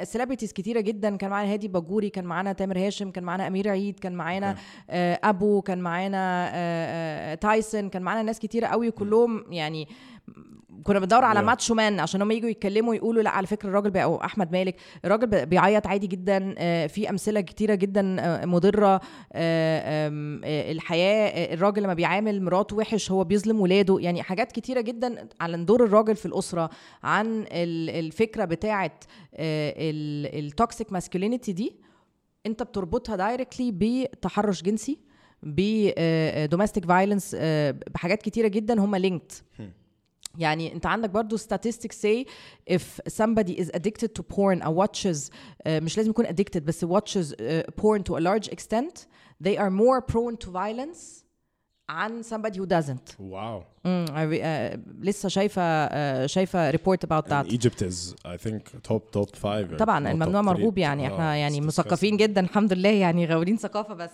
celebrities 0.03 0.53
كتيرة 0.54 0.80
جدا. 0.82 1.17
كان 1.17 1.30
معانا 1.30 1.54
هادي 1.54 1.67
باجوري 1.67 2.10
كان 2.10 2.26
معانا 2.26 2.54
تامر 2.54 2.78
هاشم 2.78 3.12
كان 3.12 3.23
معانا 3.23 3.47
أمير 3.47 3.69
عيد 3.69 3.99
كان 3.99 4.13
معانا 4.13 4.56
آه، 4.89 5.19
أبو 5.23 5.62
كان 5.62 5.80
معانا 5.80 6.47
آه، 6.47 6.52
آه، 7.32 7.36
تايسون 7.36 7.89
كان 7.89 8.02
معانا 8.02 8.23
ناس 8.23 8.39
كتيرة 8.39 8.67
قوي. 8.67 8.91
كلهم 8.91 9.45
يعني 9.49 9.88
كنا 10.84 11.00
بندور 11.00 11.24
على 11.24 11.39
Yeah. 11.39 11.43
macho 11.43 11.73
man 11.73 11.99
عشان 12.00 12.22
هم 12.22 12.32
يجوا 12.32 12.50
يتكلموا 12.50 12.96
يقولوا 12.96 13.24
لا 13.24 13.30
على 13.30 13.48
فكرة 13.48 13.69
الراجل 13.69 13.98
أو 13.98 14.15
أحمد 14.24 14.52
مالك 14.52 14.76
الراجل 15.06 15.28
بي- 15.28 15.46
بيعيط 15.46 15.88
عادي 15.88 16.08
جدا 16.08 16.56
آه، 16.58 16.88
في 16.88 17.10
أمثلة 17.10 17.41
كتيرة 17.41 17.76
جدا 17.76 18.15
آه، 18.19 18.46
مضرة 18.46 19.02
آه، 19.34 20.10
الحياة 20.72 21.54
الراجل 21.54 21.84
لما 21.84 21.93
بيعامل 21.93 22.43
مراته 22.43 22.76
وحش 22.76 23.12
هو 23.12 23.24
بيظلم 23.24 23.60
ولاده 23.62 23.98
يعني 24.00 24.24
حاجات 24.24 24.52
كتيرة 24.52 24.82
جدا 24.82 25.28
على 25.41 25.63
دور 25.65 25.84
الراجل 25.84 26.15
في 26.15 26.26
الأسرة 26.26 26.69
عن 27.04 27.41
ال- 27.52 27.89
الفكرة 28.06 28.46
بتاعه 28.46 28.91
ال 29.36 29.62
toxic 29.62 30.93
masculinity 30.93 31.51
دي. 31.52 31.76
أنت 32.46 32.63
بتربطها 32.63 33.15
directly 33.15 33.71
بتحرش 33.72 34.62
جنسي 34.62 35.00
ب 35.43 35.59
domestic 35.59 36.86
violence 36.86 37.36
بحاجات 37.93 38.22
كتيرة 38.22 38.48
جدا 38.48 38.80
هم 38.80 38.96
linked 38.95 39.32
يعني 40.38 40.74
انت 40.74 40.86
عندك 40.86 41.10
برضو 41.10 41.38
statistics 41.38 41.96
say 42.06 42.26
if 42.74 42.82
somebody 43.13 43.56
is 43.60 43.67
addicted 43.78 44.10
to 44.19 44.24
porn 44.36 44.62
or 44.62 44.72
watches 44.84 45.30
uh, 45.30 45.67
مش 45.67 45.98
لازم 45.98 46.10
يكون 46.10 46.26
addicted 46.26 46.58
بس 46.60 46.86
watches 46.86 47.28
uh, 47.32 47.36
porn 47.82 48.02
to 48.10 48.15
a 48.15 48.19
large 48.22 48.48
extent 48.50 49.06
they 49.43 49.58
are 49.58 49.69
more 49.69 50.02
prone 50.13 50.46
to 50.46 50.50
violence 50.50 51.24
عن 51.89 52.24
somebody 52.24 52.56
who 52.58 52.65
doesn't 52.65 53.15
wow 53.19 53.62
mm, 53.62 54.10
I 54.10 54.12
uh, 54.12 54.80
لسه 55.02 55.30
شايفه 55.30 55.88
uh, 55.88 56.26
شايفه 56.26 56.72
report 56.72 57.00
about 57.08 57.24
that 57.28 57.46
And 57.46 57.52
Egypt 57.54 57.82
is 57.82 58.13
I 58.26 58.38
think 58.48 58.62
top 58.91 59.02
top 59.19 59.36
five 59.36 59.76
طبعا 59.80 60.12
الممنوع. 60.12 60.41
مرغوب 60.41 60.78
يعني 60.78 61.08
آه, 61.08 61.13
إحنا 61.13 61.36
يعني 61.36 61.62
it's 61.62 61.65
مثقفين. 61.65 62.17
جدا 62.17 62.41
الحمد 62.41 62.74
لله 62.74 62.89
يعني 62.89 63.26
غرقانين 63.25 63.58
ثقافه 63.58 63.93
بس 63.93 64.12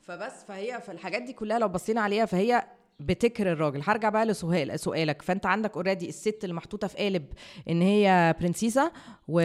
فبس 0.00 0.44
فهي 0.48 0.80
فالحاجات 0.80 1.22
دي 1.22 1.32
كلها 1.32 1.58
لو 1.58 1.68
بصينا 1.68 2.00
عليها 2.00 2.24
فهي 2.26 2.64
بتكره 3.00 3.52
الراجل. 3.52 3.80
هرجع 3.84 4.08
بقى 4.08 4.26
لسؤال 4.26 4.80
سؤالك. 4.80 5.22
فأنت 5.22 5.46
عندك 5.46 5.76
already 5.76 6.08
الست 6.08 6.38
اللي 6.44 6.54
محطوطه 6.54 6.86
في 6.88 6.96
قالب 6.96 7.24
إن 7.70 7.82
هي 7.82 8.34
princess 8.40 8.92
و... 9.28 9.40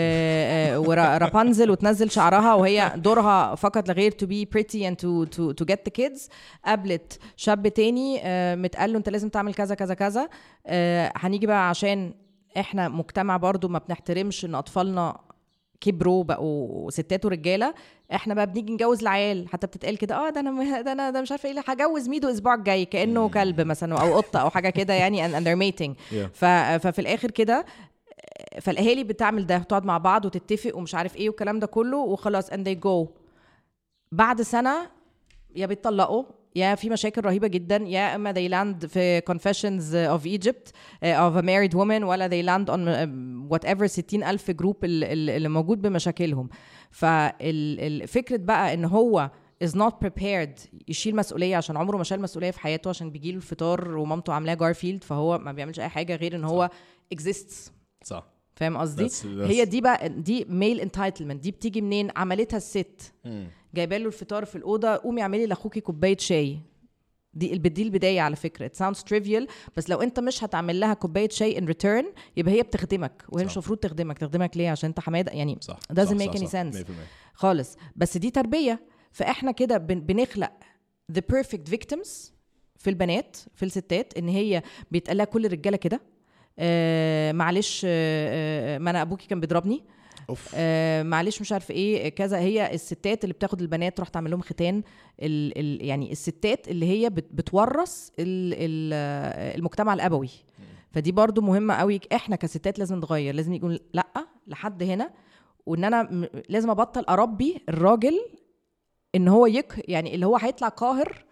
ورابنزل 0.77 1.71
وتنزل 1.71 2.11
شعرها 2.11 2.53
وهي 2.53 2.91
دورها 2.95 3.55
فقط 3.55 3.89
لغير 3.89 4.11
to 4.11 4.25
be 4.25 4.57
pretty 4.57 4.79
and 4.79 4.95
to 4.95 5.29
to 5.35 5.53
to 5.61 5.65
get 5.73 5.79
the 5.89 6.01
kids. 6.01 6.29
قابلت 6.65 7.19
شاب 7.37 7.67
تاني 7.67 8.19
آه، 8.23 8.55
متقال 8.55 8.91
له 8.91 8.97
أنت 8.97 9.09
لازم 9.09 9.29
تعمل 9.29 9.53
كذا 9.53 9.75
كذا 9.75 9.93
كذا. 9.93 10.29
آه، 10.67 11.11
هنيجي 11.15 11.47
بقى 11.47 11.69
عشان 11.69 12.13
إحنا 12.57 12.89
مجتمع 12.89 13.37
برضو 13.37 13.67
ما 13.67 13.79
بنحترمش 13.79 14.45
إن 14.45 14.55
أطفالنا 14.55 15.17
كبروا 15.85 16.23
بقوا 16.23 16.91
ستات 16.91 17.25
ورجاله 17.25 17.73
إحنا 18.13 18.33
بقى 18.33 18.47
بنيجي 18.47 18.73
نجوز 18.73 19.01
العيال 19.01 19.47
حتى 19.49 19.67
بتتقال 19.67 19.97
كده 19.97 20.15
آه 20.15 20.29
ده 20.29 20.39
أنا 20.39 20.81
ده 20.81 20.91
أنا 20.91 21.09
ده 21.09 21.21
مش 21.21 21.31
عارفة 21.31 21.49
إيه 21.49 21.63
هجوز 21.67 22.09
ميدو 22.09 22.27
الأسبوع 22.27 22.53
الجاي 22.53 22.85
كأنه 22.85 23.29
كلب 23.29 23.61
مثلا 23.61 24.01
أو 24.01 24.17
قطة 24.17 24.39
أو 24.39 24.49
حاجة 24.49 24.69
كده 24.69 24.93
يعني 24.93 25.27
and, 25.27 25.31
and 25.31 25.43
they're 25.45 25.59
mating. 25.73 25.91
Yeah. 26.11 26.27
ف, 26.33 26.45
ففي 26.87 26.99
الآخر 26.99 27.31
كده 27.31 27.65
فالأهالي 28.61 29.03
بتعمل 29.03 29.45
ده 29.45 29.57
تقعد 29.57 29.85
مع 29.85 29.97
بعض 29.97 30.25
وتتفق 30.25 30.75
ومش 30.77 30.95
عارف 30.95 31.15
إيه 31.15 31.29
والكلام 31.29 31.59
ده 31.59 31.67
كله 31.67 31.97
وخلاص 31.97 32.49
and 32.49 32.53
they 32.67 32.85
go. 32.87 33.07
بعد 34.11 34.41
سنة 34.41 34.75
يا 35.55 35.65
بيتطلقوا 35.65 36.23
يا 36.55 36.75
في 36.75 36.89
مشاكل 36.89 37.25
رهيبة 37.25 37.47
جدا. 37.47 37.75
يا 37.75 38.15
إما 38.15 38.33
they 38.33 38.49
land 38.51 38.85
في 38.87 39.21
confessions 39.21 39.83
of 40.19 40.25
Egypt 40.25 40.69
uh, 40.69 41.05
of 41.05 41.35
a 41.37 41.45
married 41.45 41.73
woman 41.77 42.03
ولا 42.03 42.27
they 42.29 42.45
land 42.45 42.69
on 42.69 42.87
uh, 42.87 43.55
whatever 43.55 43.85
60 43.85 44.23
ألف 44.23 44.51
جروب 44.51 44.85
اللي 44.85 45.49
موجود 45.49 45.81
بمشاكلهم. 45.81 46.49
فالفكرة 46.91 48.37
بقى 48.37 48.73
إن 48.73 48.85
هو 48.85 49.31
is 49.63 49.67
not 49.71 49.93
prepared 50.07 50.59
يشيل 50.87 51.15
مسؤولية 51.15 51.57
عشان 51.57 51.77
عمره 51.77 51.97
ما 51.97 52.03
شال 52.03 52.21
مسؤولية 52.21 52.51
في 52.51 52.59
حياته 52.59 52.89
عشان 52.89 53.11
بيجيله 53.11 53.37
الفطار 53.37 53.97
ومامته 53.97 54.33
عاملاه 54.33 54.53
جارفيلد 54.53 55.03
فهو 55.03 55.37
ما 55.37 55.51
بيعملش 55.51 55.79
أي 55.79 55.89
حاجة 55.89 56.15
غير 56.15 56.35
إن 56.35 56.43
هو 56.43 56.69
exists. 57.15 57.71
صح. 58.03 58.34
فاهم 58.55 58.77
قصدي؟ 58.77 59.09
هي 59.25 59.65
دي 59.65 59.81
بقى 59.81 60.09
دي 60.09 60.45
ميل 60.49 60.79
انتايتلمنت 60.81 61.43
دي 61.43 61.51
بتيجي 61.51 61.81
منين؟ 61.81 62.11
عملتها 62.15 62.57
الست. 62.57 63.13
جايبه 63.73 63.97
له 63.97 64.07
الفطار 64.07 64.45
في 64.45 64.55
الأوضة 64.55 64.87
قومي 64.95 65.21
اعملي 65.21 65.45
لاخوكي 65.45 65.79
كوباية 65.79 66.17
شاي. 66.17 66.59
دي 67.33 67.57
دي 67.57 67.81
البداية 67.83 68.21
على 68.21 68.35
فكرة. 68.35 68.67
It 68.67 68.77
sounds 68.85 68.99
trivial 68.99 69.47
بس 69.77 69.89
لو 69.89 70.01
انت 70.01 70.19
مش 70.19 70.43
هتعمل 70.43 70.79
لها 70.79 70.93
كوباية 70.93 71.29
شاي 71.29 71.61
in 71.61 71.63
return 71.63 72.05
يبقى 72.37 72.53
هي 72.53 72.61
بتخدمك. 72.63 73.23
وهي 73.29 73.45
مش. 73.45 73.53
المفروض 73.53 73.77
تخدمك. 73.79 74.17
تخدمك 74.17 74.57
ليه؟ 74.57 74.69
عشان 74.69 74.87
انت 74.89 74.99
حماده 74.99 75.31
يعني 75.31 75.57
صح. 75.61 75.79
doesn't 75.93 76.01
صح، 76.03 76.11
make 76.25 76.37
صح، 76.37 76.41
any 76.41 76.45
صح. 76.45 76.63
sense. 76.63 76.75
100%. 76.75 76.91
خالص. 77.33 77.77
بس 77.95 78.17
دي 78.17 78.31
تربية. 78.31 78.79
فاحنا 79.11 79.51
كده 79.51 79.77
بن- 79.77 79.99
بنخلق 79.99 80.51
the 81.13 81.21
perfect 81.35 81.71
victims 81.73 82.09
في 82.77 82.89
البنات 82.89 83.37
في 83.55 83.65
الستات 83.65 84.17
ان 84.17 84.27
هي 84.27 84.63
بيتقال 84.91 85.17
لها 85.17 85.25
كل 85.25 85.45
الرجالة 85.45 85.77
كده. 85.77 86.01
آه 86.59 87.31
معلش 87.31 87.81
آه 87.85 88.75
آه، 88.75 88.77
ما 88.77 88.89
أنا 88.89 89.01
ابوكي 89.01 89.27
كان 89.27 89.39
بيضربني. 89.39 89.83
أوف. 90.29 90.51
آه 90.55 91.03
معلش 91.03 91.41
مش 91.41 91.51
عارفة 91.51 91.73
إيه 91.73 92.09
كذا. 92.09 92.39
هي 92.39 92.73
الستات 92.73 93.23
اللي 93.23 93.33
بتاخد 93.33 93.61
البنات 93.61 93.97
تروح 93.97 94.09
تعمل 94.09 94.31
لهم 94.31 94.41
ختان 94.41 94.83
ال 95.19 95.57
ال 95.57 95.85
يعني 95.85 96.11
الستات 96.11 96.67
اللي 96.67 96.85
هي 96.85 97.09
بت 97.09 97.25
بتورث 97.31 98.09
ال 98.19 98.53
ال 98.53 98.93
المجتمع 99.57 99.93
الأبوي. 99.93 100.29
فدي 100.91 101.11
برضو 101.11 101.41
مهمة 101.41 101.73
قوي. 101.73 101.99
إحنا 102.13 102.35
كستات 102.35 102.79
لازم 102.79 102.97
نتغير 102.97 103.35
لازم 103.35 103.53
يقول 103.53 103.79
لأ 103.93 104.07
لحد 104.47 104.83
هنا. 104.83 105.11
وإن 105.65 105.83
أنا 105.83 106.29
لازم 106.49 106.69
أبطل 106.69 107.03
أربي 107.09 107.61
الراجل 107.69 108.19
إن 109.15 109.27
هو 109.27 109.45
يك 109.45 109.85
يعني 109.87 110.15
اللي 110.15 110.25
هو 110.25 110.37
هيطلع 110.37 110.67
قاهر 110.67 111.25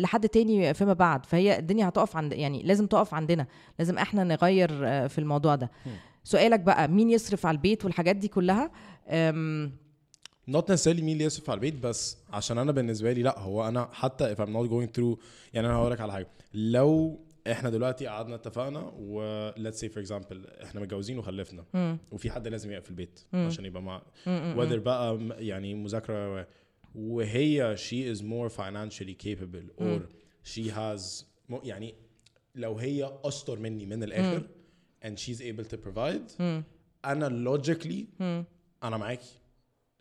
لحد 0.00 0.28
تاني 0.28 0.74
فيما 0.74 0.92
بعد. 0.92 1.26
فهي 1.26 1.58
الدنيا 1.58 1.88
هتقف 1.88 2.16
عند 2.16 2.32
يعني 2.32 2.62
لازم 2.62 2.86
تقف 2.86 3.14
عندنا. 3.14 3.46
لازم 3.78 3.98
إحنا 3.98 4.24
نغير 4.24 4.70
آه، 4.72 5.06
في 5.06 5.18
الموضوع 5.18 5.54
ده. 5.54 5.70
سؤالك 6.24 6.60
بقى 6.60 6.88
مين 6.88 7.10
يصرف 7.10 7.46
على 7.46 7.54
البيت 7.54 7.84
والحاجات 7.84 8.16
دي 8.16 8.28
كلها؟ 8.28 8.70
not 10.50 10.64
necessarily 10.72 11.02
مين 11.02 11.08
اللي 11.12 11.24
يصرف 11.24 11.50
على 11.50 11.56
البيت 11.56 11.74
بس 11.74 12.18
عشان 12.32 12.58
أنا 12.58 12.72
بالنسبة 12.72 13.12
لي 13.12 13.22
لا 13.22 13.38
هو 13.38 13.68
أنا 13.68 13.88
حتى 13.92 14.34
if 14.36 14.38
I'm 14.38 14.48
not 14.50 14.70
going 14.70 14.98
through 14.98 15.18
يعني 15.54 15.66
أنا 15.66 15.74
هقول 15.74 15.90
لك 15.92 16.00
على 16.00 16.12
حاجة. 16.12 16.28
لو 16.54 17.20
إحنا 17.50 17.70
دلوقتي 17.70 18.06
قعدنا 18.06 18.34
اتفقنا 18.34 18.92
و 18.98 19.50
let's 19.52 19.74
say 19.74 19.88
for 19.88 20.06
example 20.08 20.36
إحنا 20.64 20.80
متجوزين 20.80 21.18
وخلفنا 21.18 21.64
مم. 21.74 21.98
وفي 22.12 22.30
حد 22.30 22.48
لازم 22.48 22.70
يقف 22.72 22.84
في 22.84 22.90
البيت 22.90 23.20
مم. 23.32 23.46
عشان 23.46 23.64
يبقى 23.64 23.82
مع 23.82 24.02
whether 24.56 24.74
بقى 24.78 25.16
م- 25.18 25.32
يعني 25.38 25.74
مذاكرة 25.74 26.46
وهي 26.94 27.76
she 27.76 28.16
is 28.16 28.22
more 28.22 28.48
financially 28.50 29.14
capable 29.26 29.82
or 29.84 30.00
she 30.44 30.68
has 30.70 31.24
mo- 31.52 31.64
يعني 31.64 31.94
لو 32.54 32.78
هي 32.78 33.12
اشطر 33.24 33.58
مني 33.58 33.86
من 33.86 34.02
الآخر 34.02 34.42
and 35.04 35.18
she's 35.18 35.40
able 35.40 35.64
to 35.72 35.76
provide 35.76 36.40
مم. 36.40 36.64
أنا 37.04 37.28
logically 37.56 38.04
مم. 38.20 38.44
أنا 38.84 38.96
معاكي 38.96 39.38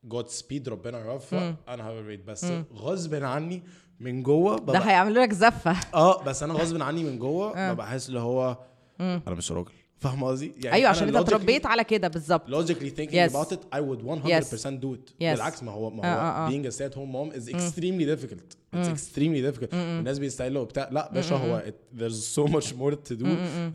جود 0.03 0.27
سبيد 0.27 0.69
ربنا 0.69 1.05
يوفق. 1.05 1.55
أنا 1.69 2.01
ريت 2.01 2.23
بس 2.27 2.45
غصب 2.73 3.15
عني 3.15 3.63
من 3.99 4.23
جوه 4.23 4.55
ده 4.55 4.61
ببقى 4.63 4.87
هيعملوا 4.89 5.23
لك 5.23 5.33
زفة. 5.33 5.75
آه 5.93 6.23
بس 6.23 6.43
أنا 6.43 6.53
غصب 6.53 6.81
عني 6.81 7.03
من 7.03 7.19
جوه 7.19 7.73
ببقى 7.73 7.87
حاسس 7.87 8.07
اللي 8.09 8.19
هو 8.19 8.57
أنا 8.99 9.35
مش 9.35 9.51
راجل. 9.51 9.71
فاهم 9.99 10.23
قصدي؟ 10.23 10.53
يعني 10.63 10.75
أيوه 10.75 10.89
عشان 10.89 11.07
انت 11.07 11.17
اتربيت 11.17 11.65
على 11.65 11.83
كده 11.83 12.07
بالظبط. 12.07 12.49
logically 12.49 12.91
thinking 12.99 13.11
Yes. 13.13 13.31
about 13.31 13.51
it 13.51 13.59
I 13.75 13.79
would 13.81 14.01
100% 14.03 14.27
Yes. 14.27 14.81
do 14.81 14.93
it. 14.95 15.09
Yes. 15.09 15.21
بالعكس 15.21 15.63
ما 15.63 15.71
هو 15.71 15.89
ما 15.89 16.03
آه، 16.03 16.07
هو 16.07 16.19
آه، 16.19 16.47
آه. 16.47 16.49
being 16.49 16.65
a 16.65 16.75
stay 16.75 16.91
at 16.91 16.95
home 16.97 17.11
mom 17.13 17.37
is 17.39 17.53
extremely 17.53 18.05
difficult. 18.15 18.57
It's 18.75 18.89
extremely 18.97 19.41
difficult. 19.51 19.73
الناس 19.73 20.19
بيستاهلوا 20.19 20.61
وبتاع. 20.61 20.89
لا 20.91 21.11
باشا 21.13 21.35
هو 21.35 21.63
it, 21.67 21.99
there's 21.99 22.35
so 22.35 22.51
much 22.51 22.65
more 22.67 22.91
to 23.09 23.13
do. 23.19 23.25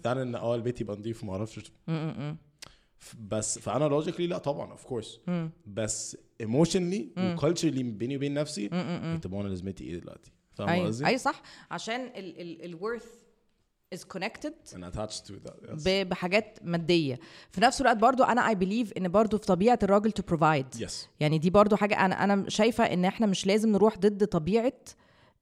than 0.04 0.16
ان 0.16 0.34
آه 0.34 0.54
البيت 0.54 0.80
يبقى 0.80 0.96
نضيف 0.96 1.22
وما 1.22 1.32
أعرفش. 1.32 1.72
بس 3.28 3.58
فأنا 3.58 4.00
logically 4.00 4.20
لا 4.20 4.38
طبعا 4.38 4.76
of 4.76 4.80
course. 4.80 5.30
بس 5.66 6.16
emotionally 6.42 7.02
وculturally 7.18 7.82
بيني 7.82 8.16
وبين 8.16 8.34
نفسي 8.34 8.68
طب 9.22 9.34
أنا 9.34 9.48
لازمتي 9.48 9.84
إيه 9.84 9.96
دلوقتي. 10.00 10.32
فاهم 10.54 10.68
أيوه 10.68 10.86
قصدي؟ 10.86 11.06
أيوه 11.06 11.18
صح. 11.18 11.42
عشان 11.70 12.00
ال 12.00 12.40
ال 12.40 12.64
الورث 12.64 13.04
is 13.94 13.98
connected 14.16 14.52
and 14.74 14.84
attached 14.84 15.26
to 15.26 15.32
that 15.46 15.56
yes. 15.68 15.88
بحاجات 15.88 16.58
مادية. 16.62 17.18
في 17.50 17.60
نفس 17.60 17.80
الوقت 17.80 17.96
برضو 17.96 18.22
أنا 18.22 18.48
I 18.48 18.54
believe 18.54 18.92
إن 18.92 19.08
برضو 19.08 19.38
في 19.38 19.46
طبيعة 19.46 19.78
الراجل 19.82 20.12
to 20.12 20.22
provide 20.22 20.66
yes. 20.74 20.92
يعني 21.20 21.38
دي 21.38 21.50
برضو 21.50 21.76
حاجة 21.76 22.04
أنا 22.04 22.24
أنا 22.24 22.48
شايفة 22.48 22.84
إن 22.84 23.04
إحنا 23.04 23.26
مش 23.26 23.46
لازم 23.46 23.72
نروح 23.72 23.98
ضد 23.98 24.26
طبيعة 24.26 24.72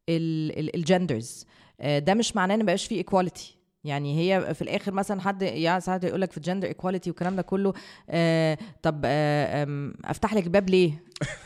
ال 0.08 0.25
genders 0.25 1.46
ده 1.80 2.14
مش 2.14 2.36
معناه 2.36 2.54
إن 2.54 2.62
مبقاش 2.62 2.86
فيه 2.86 2.96
equality 2.96 3.56
يعني 3.84 4.18
هي 4.18 4.54
في 4.54 4.62
الآخر 4.62 4.92
مثلا 4.92 5.20
حد 5.20 5.42
يعني 5.42 5.80
ساعات 5.80 6.04
يقول 6.04 6.20
لك 6.20 6.30
في 6.30 6.36
ال 6.36 6.41
gender 6.41 6.68
equality 6.68 7.10
والكلام 7.10 7.36
ده 7.36 7.42
كله 7.42 7.72
آه 8.10 8.58
طب 8.82 9.02
آه 9.04 9.92
أفتح 10.04 10.34
لك 10.34 10.44
الباب 10.44 10.70
ليه؟ 10.70 11.02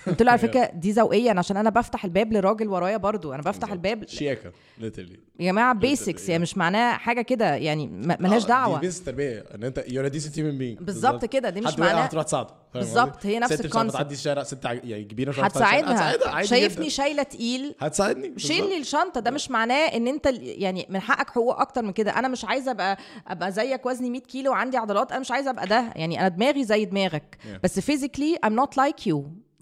قلت 0.06 0.22
له 0.22 0.30
على 0.30 0.38
فكره 0.38 0.70
دي 0.74 0.92
ذوقية. 0.92 1.30
أنا 1.30 1.38
عشان 1.38 1.56
أنا 1.56 1.70
بفتح 1.70 2.04
الباب 2.04 2.32
لراجل 2.32 2.68
ورايا 2.68 2.96
برضو. 2.96 3.32
أنا 3.34 3.42
بفتح 3.42 3.72
الباب. 3.72 4.08
شياكة. 4.08 4.50
Literally. 4.80 5.18
يا 5.40 5.44
جماعة 5.52 5.74
basics 5.74 6.28
يعني 6.28 6.42
مش 6.42 6.56
معناه 6.58 6.92
حاجة 6.92 7.22
كده. 7.22 7.54
يعني 7.54 7.86
م- 7.86 8.16
ملهاش 8.20 8.44
آه، 8.44 8.48
دعوة. 8.48 8.80
دي 8.80 8.86
basic 8.86 8.98
التربيه 9.00 9.44
إن 9.54 9.64
أنت 9.64 9.80
you're 9.80 10.10
a 10.12 10.14
decent 10.14 10.34
human 10.34 10.58
being. 10.80 10.84
بالظبط 10.84 11.24
كده، 11.24 11.50
دي 11.50 11.60
مش 11.60 11.72
حد 11.72 11.80
وقع 11.80 11.88
معناه- 11.92 12.04
هتروح 12.04 12.24
تساعده 12.24 12.54
بالظبط،؟ 12.74 13.26
هي 13.26 13.38
نفس 13.38 13.60
ال 13.60 13.64
concept. 13.64 13.94
بتعدي 13.96 14.14
الشارع. 14.14 14.42
ست 14.42 14.64
يعني 14.64 15.04
كبيرة 15.04 15.44
هتساعدها. 15.44 16.42
شايفني. 16.42 16.90
شايلة 16.90 17.22
تقيل. 17.22 17.74
هتساعدني. 17.80 18.38
شيل. 18.38 18.68
لي 18.68 18.78
الشنطة. 18.78 19.20
ده 19.20 19.30
مش 19.30 19.50
معناه 19.50 19.86
إن 19.86 20.08
أنت 20.08 20.26
يعني 20.40 20.86
من 20.88 21.00
حقك 21.00 21.30
حقوق 21.30 21.60
أكتر 21.60 21.82
من 21.82 21.92
كده. 21.92 22.18
أنا 22.18 22.28
مش 22.28 22.44
عايزة 22.44 22.70
ابقى 22.70 22.98
أبقى 23.28 23.52
زيك 23.52 23.86
وزني 23.86 24.10
100 24.10 24.20
كيلو 24.20 24.50
وعندي 24.50 24.76
عضلات. 24.76 25.10
أنا 25.10 25.20
مش 25.20 25.30
عايزة 25.30 25.50
أبقى 25.50 25.66
ده. 25.66 25.92
يعني 25.96 26.20
أنا 26.20 26.28
دماغي 26.28 26.64
زي 26.64 26.84
دماغك. 26.84 27.38
بس 27.64 27.80
physically 27.80 28.36
I'm 28.46 28.50
not 28.50 28.70
like 28.80 29.10
you. 29.12 29.16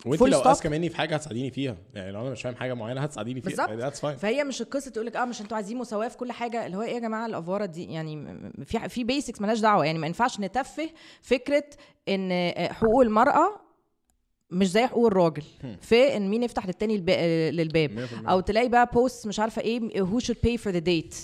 وانت 0.06 0.22
لو 0.22 0.42
stop. 0.42 0.46
اذكى 0.46 0.68
مني 0.68 0.88
في 0.88 0.96
حاجة 0.96 1.14
هتساعديني 1.14 1.50
فيها. 1.50 1.76
يعني 1.94 2.12
لو 2.12 2.20
أنا 2.20 2.30
مش 2.30 2.42
فاهم 2.42 2.54
حاجة 2.54 2.74
معينة 2.74 3.00
هتساعديني 3.00 3.40
فيها. 3.40 3.66
بالظبط. 3.66 3.94
fine 3.94 4.16
فهي 4.16 4.44
مش 4.44 4.60
القصة 4.62 4.90
تقول 4.90 5.06
لك 5.06 5.16
آه 5.16 5.24
مش 5.24 5.40
أنتوا 5.40 5.56
عايزين 5.56 5.78
مساواة 5.78 6.08
في 6.08 6.16
كل 6.16 6.32
حاجة. 6.32 6.66
اللي 6.66 6.76
هو 6.76 6.82
إيه 6.82 6.94
يا 6.94 6.98
جماعة؟ 6.98 7.26
الأفورة 7.26 7.64
دي 7.66 7.84
يعني 7.92 8.38
في 8.64 8.88
في 8.88 9.04
basics 9.04 9.40
ملهاش 9.40 9.60
دعوة. 9.60 9.86
يعني 9.86 9.98
ما 9.98 10.06
ينفعش 10.06 10.40
نتفه 10.40 10.90
فكرة 11.20 11.64
إن 12.08 12.28
آه، 12.32 12.72
حقوق 12.72 13.02
المرأة 13.02 13.60
مش 14.50 14.70
زي 14.70 14.86
حقوق 14.86 15.06
الراجل. 15.06 15.42
في 15.80 16.16
إن 16.16 16.28
مين 16.30 16.42
يفتح 16.42 16.66
للتاني 16.66 16.94
الب- 16.94 17.10
آه، 17.10 17.50
للباب. 17.50 17.90
100%. 17.90 18.28
أو 18.30 18.40
تلاقي 18.40 18.68
بقى 18.68 18.90
post 18.94 19.26
مش 19.26 19.40
عارفة 19.40 19.62
إيه 19.62 19.80
who 20.04 20.20
should 20.24 20.36
pay 20.46 20.56
for 20.64 20.72
the 20.74 20.80
date. 20.80 21.16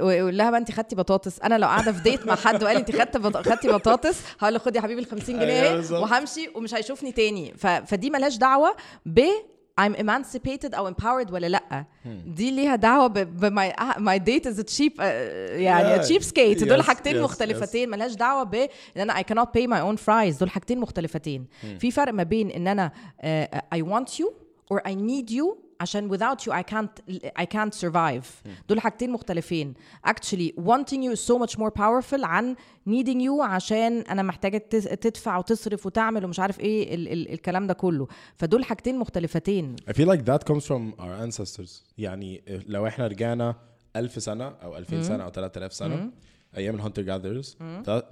ويقول 0.00 0.36
لها 0.38 0.50
بقى 0.50 0.60
انت 0.60 0.70
خدتي 0.72 0.96
بطاطس. 0.96 1.40
أنا 1.40 1.58
لو 1.58 1.66
قاعدة 1.66 1.92
في 1.92 2.02
date 2.02 2.26
مع 2.26 2.34
حد 2.34 2.62
وقال 2.62 2.76
انت 2.76 2.90
خدت 2.96 3.16
بط... 3.16 3.36
خدتي 3.36 3.68
بطاطس 3.68 4.20
هقول 4.40 4.52
له 4.54 4.58
خدي 4.58 4.76
يا 4.78 4.82
حبيبي 4.82 5.00
ال 5.00 5.06
50 5.06 5.38
جنيه 5.38 5.62
أيوة. 5.70 6.00
وهمشي 6.00 6.48
ومش 6.54 6.74
هيشوفني 6.74 7.12
تاني. 7.12 7.54
ف... 7.56 7.66
فدي 7.66 8.10
ملهاش 8.10 8.36
دعوة 8.36 8.76
ب 9.06 9.20
I'm 9.80 9.94
emancipated 9.96 10.74
أو 10.74 10.90
empowered 10.94 11.32
ولا 11.32 11.46
لأ. 11.46 11.84
دي 12.26 12.50
ليها 12.50 12.76
دعوة 12.76 13.06
ب, 13.06 13.12
ب 13.18 13.58
my, 13.58 13.72
my 13.98 14.18
date 14.24 14.46
is 14.52 14.58
a 14.58 14.64
cheap 14.76 14.92
uh, 14.98 15.00
يعني 15.02 15.96
Yeah. 15.96 16.04
a 16.04 16.08
cheap 16.08 16.22
skate 16.22 16.64
دول 16.64 16.82
Yes, 16.82 16.86
حاجتين 16.86 17.12
yes, 17.14 17.24
مختلفتين. 17.24 17.90
ملهاش 17.90 18.14
دعوة 18.14 18.42
ب 18.42 18.54
إن 18.54 18.68
أنا 19.10 19.14
I 19.14 19.22
cannot 19.22 19.46
pay 19.58 19.66
my 19.66 19.80
own 19.92 20.02
fries. 20.06 20.38
دول 20.38 20.50
حاجتين 20.50 20.78
مختلفتين. 20.78 21.46
في 21.78 21.90
فرق 21.90 22.12
ما 22.12 22.22
بين 22.22 22.50
إن 22.50 22.68
أنا 22.68 22.92
uh, 23.20 23.78
I 23.78 23.82
want 23.82 24.10
you 24.20 24.26
or 24.74 24.78
I 24.88 24.92
need 24.94 25.30
you 25.30 25.65
عشان 25.80 26.16
without 26.16 26.40
you 26.40 26.52
I 26.52 26.62
can't 26.62 27.14
I 27.38 27.44
can't 27.44 27.74
survive. 27.74 28.24
دول 28.68 28.80
حاجتين 28.80 29.10
مختلفين. 29.10 29.74
Actually 30.06 30.52
wanting 30.58 31.02
you 31.02 31.12
is 31.12 31.20
so 31.20 31.38
much 31.38 31.58
more 31.58 31.70
powerful 31.70 32.24
عن 32.24 32.56
needing 32.88 33.20
you 33.20 33.40
عشان 33.40 34.00
أنا 34.00 34.22
محتاجة 34.22 34.58
تدفع 35.00 35.36
وتصرف 35.36 35.86
وتعمل 35.86 36.24
ومش 36.24 36.40
عارف 36.40 36.60
إيه 36.60 36.94
ال 36.94 37.08
ال 37.12 37.32
الكلام 37.32 37.66
ده 37.66 37.74
كله. 37.74 38.08
فدول 38.36 38.64
حاجتين 38.64 38.98
مختلفتين. 38.98 39.76
I 39.90 39.92
feel 39.92 40.08
like 40.08 40.24
that 40.24 40.52
comes 40.52 40.64
from 40.66 41.00
our 41.00 41.26
ancestors. 41.26 41.82
يعني 41.98 42.42
لو 42.66 42.86
إحنا 42.86 43.06
رجعنا 43.06 43.54
ألف 43.96 44.22
سنة 44.22 44.44
أو 44.48 44.76
2000 44.76 45.02
سنة 45.02 45.24
أو 45.24 45.30
3000 45.30 45.72
سنة 45.72 46.10
أيام 46.56 46.74
الهانتر 46.74 47.02
جاذرز 47.02 47.56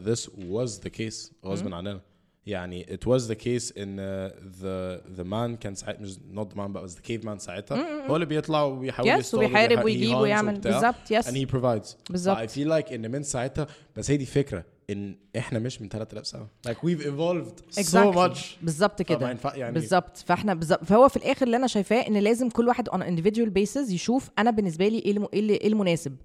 this 0.04 0.28
was 0.28 0.78
the 0.84 0.90
case. 0.90 1.32
غصب 1.44 1.74
عننا. 1.74 2.00
يعني 2.46 2.84
it 2.86 3.08
was 3.08 3.22
the 3.22 3.34
case 3.34 3.70
in 3.70 3.98
uh, 3.98 4.30
the 4.62 5.00
the 5.18 5.24
man 5.24 5.58
كان 5.60 5.74
ساعتها 5.74 6.00
مش 6.02 6.14
not 6.34 6.44
the 6.52 6.56
man 6.56 6.72
but 6.76 6.80
was 6.90 6.94
the 6.94 7.02
caveman 7.10 7.36
ساعتها. 7.38 8.06
هو 8.08 8.14
اللي 8.14 8.26
بيطلع 8.26 8.62
وبيحاول 8.62 9.08
Yes، 9.08 9.18
يصطاد 9.18 9.44
وبيحارب 9.44 9.84
ويجيب 9.84 10.16
ويعمل. 10.16 10.60
بالظبط، 10.60 10.94
yes. 11.12 11.24
and 11.26 11.34
he 11.34 11.46
provides. 11.54 11.96
بالظبط. 12.10 12.36
I 12.38 12.46
feel 12.54 12.68
like 12.68 12.92
ان 12.92 13.10
من 13.10 13.22
ساعتها 13.22 13.66
بس 13.96 14.10
هي 14.10 14.16
دي 14.16 14.26
فكرة 14.26 14.64
إن 14.90 15.16
إحنا 15.38 15.58
مش 15.58 15.82
من 15.82 15.88
3000 15.88 16.26
سنة. 16.26 16.46
Like 16.68 16.72
we've 16.86 17.00
evolved 17.04 17.74
so 17.74 17.80
Exactly. 17.80 18.14
much. 18.16 18.38
بالظبط 18.62 19.02
كده. 19.02 19.36
يعني- 19.54 19.72
بالظبط. 19.74 20.16
فإحنا 20.16 20.54
بالظبط. 20.54 20.84
فهو 20.84 21.08
في 21.08 21.16
الآخر 21.16 21.46
اللي 21.46 21.56
أنا 21.56 21.66
شايفاه 21.66 22.06
إن 22.08 22.16
لازم 22.16 22.48
كل 22.48 22.68
واحد 22.68 22.88
on 22.88 22.92
individual 23.02 23.48
basis 23.58 23.90
يشوف 23.92 24.30
أنا 24.38 24.50
بالنسبة 24.50 24.88
لي 24.88 24.98
إيه 24.98 25.12
الم- 25.12 25.28
إيه 25.34 25.50
إيه 25.50 25.68
المناسب. 25.68 26.16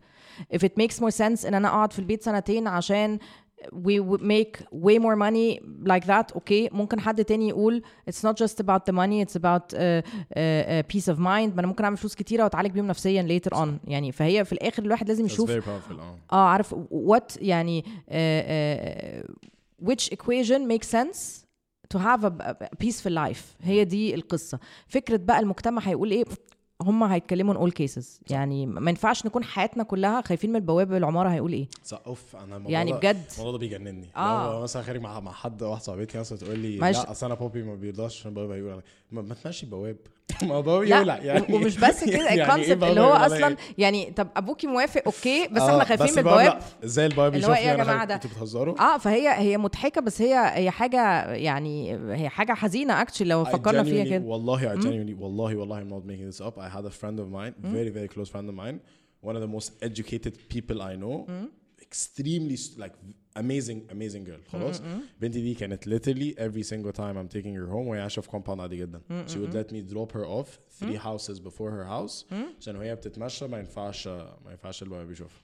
If 0.56 0.60
it 0.60 0.72
makes 0.84 0.96
more 0.96 1.16
sense 1.18 1.46
إن 1.46 1.54
أنا 1.54 1.68
أقعد 1.68 1.94
في 1.94 2.00
البيت 2.00 2.24
سنتين 2.24 2.68
عشان 2.68 3.20
we 3.74 4.00
would 4.00 4.22
make 4.22 4.62
way 4.72 4.98
more 5.00 5.15
money 5.15 5.60
like 5.86 6.06
that 6.06 6.34
أوكي 6.36 6.69
ممكن 6.72 7.00
حد 7.00 7.26
تاني 7.26 7.48
يقول 7.50 7.82
it's 8.10 8.24
not 8.24 8.34
just 8.43 8.63
about 8.63 8.82
the 8.89 8.93
money 8.93 9.22
it's 9.26 9.36
about 9.36 9.74
uh, 9.74 9.78
uh, 9.78 10.38
uh, 10.38 10.84
peace 10.93 11.08
of 11.13 11.17
mind 11.19 11.54
ما 11.56 11.60
أنا 11.60 11.67
ممكن 11.67 11.84
اعمل 11.84 11.98
فلوس 11.98 12.15
كتيره 12.15 12.43
واتعالج 12.43 12.72
بيهم 12.72 12.88
نفسيا 12.88 13.39
later 13.39 13.58
on 13.58 13.67
يعني 13.88 14.12
فهي 14.12 14.45
في 14.45 14.54
الآخر 14.54 14.84
الواحد 14.84 15.08
لازم 15.08 15.26
يشوف 15.26 15.50
آه 16.32 16.36
آه 16.36 16.48
عارف 16.48 16.76
what 16.91 17.38
يعني 17.41 17.84
uh, 17.84 17.89
uh, 18.13 19.32
which 19.89 20.10
equation 20.13 20.62
makes 20.74 20.88
sense 20.98 21.45
to 21.93 21.98
have 22.00 22.24
a, 22.24 22.32
a 22.50 22.86
peaceful 22.86 23.12
life 23.12 23.43
هي 23.63 23.84
دي 23.86 24.15
القصة 24.15 24.60
فكرة 24.88 25.17
بقى 25.17 25.39
المجتمع 25.39 25.82
هيقول 25.82 26.12
إيه 26.12 26.24
هم 26.82 27.04
هيتكلموا 27.04 27.68
all 27.68 27.72
cases. 27.72 28.06
يعني 28.30 28.65
ما 28.65 28.89
ينفعش 28.89 29.26
نكون 29.26 29.44
حياتنا 29.44 29.84
كلها 29.84 30.22
خايفين 30.22 30.50
من 30.50 30.56
البواب 30.56 30.94
العمارة 30.94 31.30
هيقول 31.30 31.54
إيه. 31.54 31.68
صح. 31.84 32.02
أوف 32.08 32.36
أنا 32.36 32.44
الموضوع 32.56 32.72
يعني 32.72 32.94
بجد. 32.94 33.24
الموضوع 33.34 33.52
ده 33.52 33.58
بيجنني. 33.58 34.10
لو 34.18 34.62
مثلا 34.62 34.84
خارج 34.84 35.02
مع 35.02 35.20
مع 35.20 35.32
حد 35.32 35.63
واحد 35.63 35.82
صاحبتي 35.82 36.20
مثلا 36.20 36.38
تقول 36.38 36.60
لي. 36.60 36.78
لا 36.78 37.12
أصل 37.12 37.26
أنا 37.26 37.36
بوبي 37.36 37.63
ما 37.63 37.76
بيرضاش 37.76 38.20
عشان 38.20 38.34
بابا 38.34 38.56
يقول 38.58 38.72
عليا. 38.72 38.84
ما, 39.12 39.34
تمشي 39.34 39.65
بواب 39.65 39.98
لا 40.42 40.98
يولع 40.98 41.18
يعني 41.18 41.54
ومش 41.54 41.78
بس 41.78 42.04
كده 42.13 42.30
يعني 42.30 42.63
إيه 42.63 42.74
اللي 42.74 43.02
هو 43.02 43.13
أصلا؟ 43.13 43.56
يعني 43.78 44.12
طب 44.12 44.28
أبوكي 44.38 44.68
موافق 44.68 45.02
okay 45.06 45.48
بس 45.48 45.62
آه، 45.62 45.70
إحنا 45.70 45.84
خايفين 45.84 46.12
من 46.12 46.18
البواب. 46.18 46.60
إزاي 46.84 47.06
البواب 47.06 47.36
اللي 47.36 47.48
هو 47.48 47.54
يا؟ 47.54 48.06
ده؟ 48.06 48.15
أنتوا 48.15 48.30
بتهزروا 48.30 48.80
آه 48.80 48.98
فهي 48.98 49.30
هي 49.30 49.58
مضحكة 49.58 50.02
بس 50.02 50.22
هي 50.22 50.52
هي 50.54 50.72
حاجة 50.72 51.24
يعني 51.34 51.94
هي 52.15 52.30
حاجة 52.30 52.54
حزينة 52.54 53.02
actually 53.02 53.30
لو 53.30 53.46
فكرنا 53.46 53.84
فيها 53.84 54.04
كده 54.04 54.26
والله 54.26 54.76
I 54.76 54.80
genuinely 54.80 55.22
والله 55.22 55.56
والله 55.56 55.84
I'm 55.84 55.89
not 55.89 56.06
making 56.06 56.38
this 56.38 56.46
up 56.46 56.58
I 56.58 56.70
had 56.70 56.86
a 56.86 56.94
friend 57.02 57.20
of 57.20 57.30
mine 57.32 57.54
very 57.63 57.89
very 57.89 58.08
close 58.08 58.30
friend 58.30 58.50
of 58.50 58.56
mine 58.56 58.80
one 59.22 59.36
of 59.36 59.42
the 59.42 59.52
most 59.58 59.72
educated 59.82 60.34
people 60.54 60.82
I 60.82 60.96
know 61.04 61.15
extremely 61.82 62.58
like 62.78 62.94
amazing 63.38 63.92
amazing 63.94 64.24
girl 64.30 64.52
خلاص 64.52 64.82
بنتي 65.22 65.42
دي 65.42 65.54
كانت 65.54 65.86
literally 65.89 66.36
every 66.39 66.63
single 66.70 66.92
time 66.98 67.15
I'm 67.18 67.30
taking 67.38 67.54
her 67.56 67.70
home 67.72 67.88
وهي 67.88 68.02
عايشه 68.02 68.20
في 68.22 68.30
compound 68.30 68.60
عادي 68.60 68.78
جدا 68.78 69.02
she 69.28 69.32
would 69.36 69.54
let 69.54 69.72
me 69.74 69.94
drop 69.94 70.12
her 70.13 70.26
off 70.26 70.48
three 70.84 70.98
houses 70.98 71.39
before 71.39 71.72
her 71.72 71.86
house 71.89 72.34
عشان 72.60 72.76
وهي 72.76 72.96
بتتمشى 72.96 73.48
ما 73.48 73.58
ينفعش 73.60 74.08
ما 74.08 74.52
ينفعش 74.52 74.84
الباب 74.84 75.12
يشوفها 75.12 75.42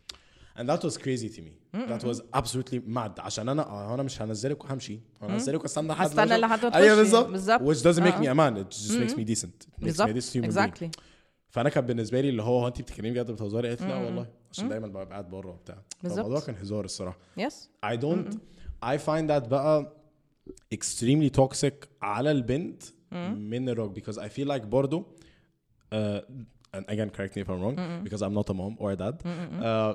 and 0.57 0.67
that 0.69 0.81
was 0.87 0.97
crazy 0.97 1.29
to 1.37 1.41
me 1.41 1.53
that 1.89 2.03
was 2.03 2.21
absolutely 2.33 2.79
mad 2.95 3.19
عشان 3.19 3.49
أنا 3.49 3.67
آه، 3.69 3.93
أنا 3.93 4.03
مش 4.03 4.21
هنزلك 4.21 4.63
وهمشي 4.65 4.99
هنزلك 5.21 5.63
واستنى 5.63 5.87
ما 5.87 6.05
هستنى 6.05 6.27
أشوف- 6.27 6.39
لحد 6.39 6.65
ما 6.65 6.75
أيوه. 6.75 6.95
بالظبط 6.95 7.27
بالظبط. 7.27 7.61
which 7.61 7.81
doesn't 7.83 8.01
make 8.03 8.13
آه. 8.13 8.21
me 8.21 8.27
a 8.27 8.35
man 8.35 8.63
it 8.65 8.75
just 8.77 8.91
makes 8.97 9.15
me 9.17 9.23
decent 9.33 9.67
it 9.67 9.83
makes 9.83 9.83
me 9.83 9.83
a 9.83 9.83
بالظبط 9.83 10.09
decent 10.09 10.33
human 10.33 10.45
being 10.45 10.51
exactly 10.55 10.89
فانا 11.49 11.69
كان 11.69 11.85
بالنسبة 11.85 12.21
لي 12.21 12.29
اللي 12.29 12.41
هو 12.43 12.59
هو 12.59 12.67
انت 12.67 12.81
بتتكلمي 12.81 13.11
بجد 13.11 13.31
بتهزري 13.31 13.67
قالت 13.67 13.81
لا 13.81 13.95
والله 13.95 14.27
عشان 14.54 14.68
دايما 14.68 14.86
ببقى 14.86 15.06
قاعد 15.06 15.30
بره 15.30 15.50
وبتاع 15.50 15.78
بالظبط. 16.02 16.18
الموضوع 16.26 16.46
كان 16.46 16.54
هزار 16.56 16.84
الصراحه 16.84 17.18
يس 17.36 17.70
I 17.86 17.96
don't 17.96 18.34
I 18.84 18.98
find 18.98 19.28
that 19.30 19.48
بقى 19.48 19.92
extremely 20.74 21.30
toxic 21.40 21.86
على 22.02 22.30
البنت 22.30 22.82
من 23.36 23.68
الراجل 23.68 24.02
because 24.02 24.16
I 24.16 24.28
feel 24.28 24.48
like 24.48 24.62
برضو 24.66 25.04
uh, 25.94 26.20
and 26.76 26.84
again 26.88 27.10
correct 27.10 27.34
me 27.36 27.42
if 27.42 27.48
I'm 27.48 27.60
wrong 27.62 27.76
because 28.04 28.22
I'm 28.22 28.34
not 28.34 28.48
a 28.50 28.54
mom 28.54 28.76
or 28.78 28.92
a 28.92 28.96
dad 28.96 29.14
uh, 29.24 29.94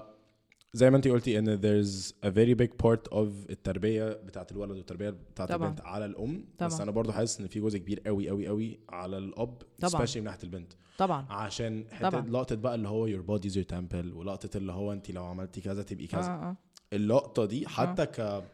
زي 0.73 0.91
ما 0.91 0.97
انت 0.97 1.09
قلتي 1.09 1.39
إن 1.39 1.59
there's 1.61 2.13
a 2.27 2.29
very 2.31 2.55
big 2.63 2.71
part 2.87 3.13
of 3.13 3.51
التربية 3.51 4.09
بتاعت 4.13 4.53
الولد 4.53 4.71
والتربية 4.71 5.11
بتاعت 5.11 5.49
طبعاً. 5.53 5.69
البنت 5.69 5.81
على 5.81 6.05
الأم 6.05 6.45
بس 6.61 6.73
طبعاً. 6.75 6.83
أنا 6.83 6.91
برضو 6.91 7.13
حاسس 7.13 7.41
إن 7.41 7.47
في 7.47 7.61
جزء 7.61 7.79
كبير 7.79 8.01
قوي 8.01 8.29
قوي 8.29 8.47
قوي 8.49 8.79
على 8.89 9.19
الأب 9.19 9.63
طبعاً. 9.81 10.07
especially 10.07 10.17
من 10.17 10.25
ناحية 10.25 10.43
البنت 10.43 10.73
طبعا 10.99 11.27
عشان 11.31 11.85
حتة. 11.91 12.21
لقطة 12.21 12.57
بقى 12.57 12.75
اللي 12.75 12.89
هو 12.89 13.09
your 13.09 13.23
body 13.23 13.45
is 13.51 13.55
your 13.55 13.67
temple 13.77 14.15
ولقطة 14.15 14.57
اللي 14.57 14.73
هو 14.73 14.93
انت 14.93 15.11
لو 15.11 15.25
عملتي 15.25 15.61
كذا 15.61 15.83
تبقي 15.83 16.05
آه 16.05 16.09
كذا 16.09 16.31
آه. 16.31 16.57
اللقطة 16.93 17.45
دي 17.45 17.69
حتى 17.69 18.07
ك 18.07 18.45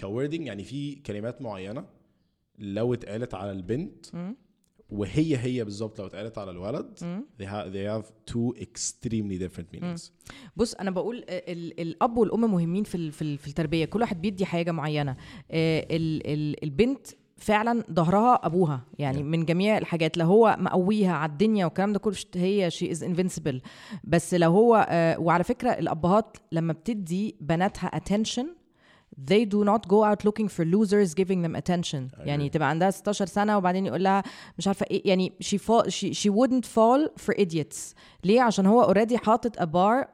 wording 0.00 0.46
يعني 0.46 0.64
في 0.64 0.94
كلمات 0.94 1.42
معينة 1.42 1.84
لو 2.58 2.94
اتقالت 2.94 3.34
على 3.34 3.50
البنت 3.52 4.14
مم. 4.14 4.36
وهي 4.90 5.36
هي 5.36 5.64
بالظبط 5.64 6.00
لو 6.00 6.06
اتقالت 6.06 6.38
على 6.38 6.50
الولد 6.50 6.98
they 7.42 7.44
have, 7.46 7.72
they 7.72 7.86
have 8.04 8.10
two 8.32 8.62
extremely 8.62 9.38
different 9.48 9.76
meanings. 9.78 10.10
بص 10.56 10.74
أنا 10.74 10.90
بقول 10.90 11.24
ال- 11.28 11.80
الأب 11.80 12.16
والأم 12.16 12.40
مهمين 12.52 12.84
في 12.84 12.94
ال- 12.94 13.12
في 13.12 13.22
ال- 13.22 13.38
في 13.38 13.46
التربية. 13.48 13.84
كل 13.84 14.00
واحد 14.00 14.20
بيدي 14.20 14.44
حاجة 14.44 14.70
معينة. 14.70 15.16
آه، 15.50 15.86
ال- 15.90 16.26
ال- 16.26 16.64
البنت 16.64 17.06
فعلا 17.36 17.84
ظهرها 17.92 18.34
أبوها 18.46 18.84
يعني 18.98 19.18
Yeah. 19.18 19.22
من 19.22 19.44
جميع 19.44 19.78
الحاجات. 19.78 20.16
لو 20.18 20.26
هو 20.26 20.56
مقويها 20.60 21.12
على 21.12 21.32
الدنيا 21.32 21.64
والكلام 21.64 21.92
ده 21.92 21.98
كله 21.98 22.14
هي 22.34 22.70
she 22.70 22.90
is 22.90 23.02
invincible 23.04 23.60
بس 24.04 24.34
لو 24.34 24.50
هو 24.52 24.86
آه، 24.90 25.20
وعلى 25.20 25.44
فكرة 25.44 25.70
الأبهات 25.70 26.36
لما 26.52 26.72
بتدي 26.72 27.36
بناتها 27.40 27.90
attention 27.98 28.46
they 29.17 29.45
do 29.45 29.63
not 29.65 29.87
go 29.87 30.03
out 30.03 30.23
looking 30.23 30.47
for 30.47 30.63
losers 30.65 31.13
giving 31.13 31.41
them 31.41 31.55
attention 31.55 32.09
يعني 32.19 32.49
agree. 32.49 32.53
تبقى 32.53 32.69
عندها 32.69 32.91
16 32.91 33.25
سنه 33.25 33.57
وبعدين 33.57 33.85
يقول 33.85 34.03
لها 34.03 34.23
مش 34.57 34.67
عارفه 34.67 34.85
ايه 34.91 35.01
يعني 35.05 35.33
she 35.43 35.57
fall 35.57 35.83
she, 35.85 36.13
she 36.13 36.29
wouldn't 36.29 36.65
fall 36.65 37.23
for 37.25 37.33
idiots 37.41 37.95
ليه 38.23 38.41
عشان 38.41 38.65
هو 38.65 38.93
already 38.93 39.15
حاطط 39.15 39.59
a 39.59 39.65
bar 39.65 40.07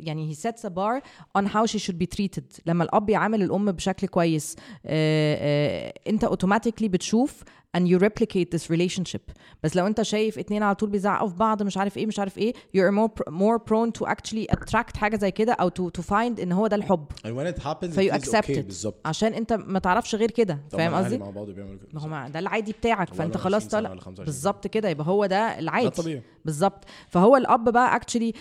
يعني 0.00 0.34
he 0.34 0.38
sets 0.38 0.64
a 0.64 0.70
bar 0.70 1.02
on 1.38 1.46
how 1.46 1.66
she 1.66 1.78
should 1.78 1.98
be 1.98 2.06
treated 2.18 2.60
لما 2.66 2.84
الاب 2.84 3.10
يعامل 3.10 3.42
الام 3.42 3.72
بشكل 3.72 4.06
كويس 4.06 4.56
آه، 4.86 5.88
آه، 5.88 5.92
انت 6.08 6.24
automatically 6.24 6.84
بتشوف 6.84 7.42
and 7.77 7.81
you 7.87 7.99
replicate 7.99 8.57
this 8.57 8.69
relationship. 8.75 9.33
بس 9.63 9.75
لو 9.75 9.87
انت 9.87 10.01
شايف 10.01 10.39
اتنين 10.39 10.63
على 10.63 10.75
طول 10.75 10.89
بيزعقوا 10.89 11.29
في 11.29 11.35
بعض 11.35 11.63
مش 11.63 11.77
عارف 11.77 11.97
إيه 11.97 12.05
مش 12.05 12.19
عارف 12.19 12.37
إيه 12.37 12.53
you're 12.53 12.91
more 12.91 13.09
pr- 13.09 13.31
more 13.31 13.59
prone 13.69 13.91
to 14.01 14.09
actually 14.11 14.55
attract 14.55 14.97
حاجة 14.97 15.15
زي 15.17 15.31
كده 15.31 15.53
أو 15.53 15.69
to, 15.69 15.99
to 15.99 16.03
find 16.05 16.39
إن 16.41 16.51
هو 16.51 16.67
ده 16.67 16.75
الحب. 16.75 17.05
And 17.27 17.29
when 17.29 17.55
it 17.57 17.63
happens 17.63 17.85
ف 17.95 18.00
you 18.00 18.13
accept 18.13 18.45
okay. 18.45 18.49
it. 18.49 18.59
بالظبط. 18.59 19.01
عشان 19.07 19.33
انت 19.33 19.53
ما 19.53 19.79
تعرفش 19.79 20.15
غير 20.15 20.31
كده. 20.31 20.59
فاهم 20.71 20.93
قصدي؟ 20.93 21.17
مع 21.17 21.29
بعض 21.29 21.49
بيعملوا 21.49 21.77
كده. 21.77 21.89
ما 21.93 22.25
هو 22.25 22.29
ده 22.29 22.39
العادي 22.39 22.71
بتاعك. 22.71 23.13
فأنت 23.13 23.37
خلاص 23.37 23.61
20 23.65 23.69
سنة 23.69 23.79
طالع 23.79 23.89
ولا 23.91 24.01
25 24.01 24.25
بالظبط 24.25 24.67
كده. 24.67 24.89
يبقى 24.89 25.07
هو 25.07 25.25
ده 25.25 25.35
ده 25.35 25.59
العادي. 25.59 25.89
طبيعي. 25.89 26.21
بالظبط. 26.45 26.85
فهو 27.09 27.37
الأب 27.37 27.69
بقى 27.69 27.95
actually 27.95 28.33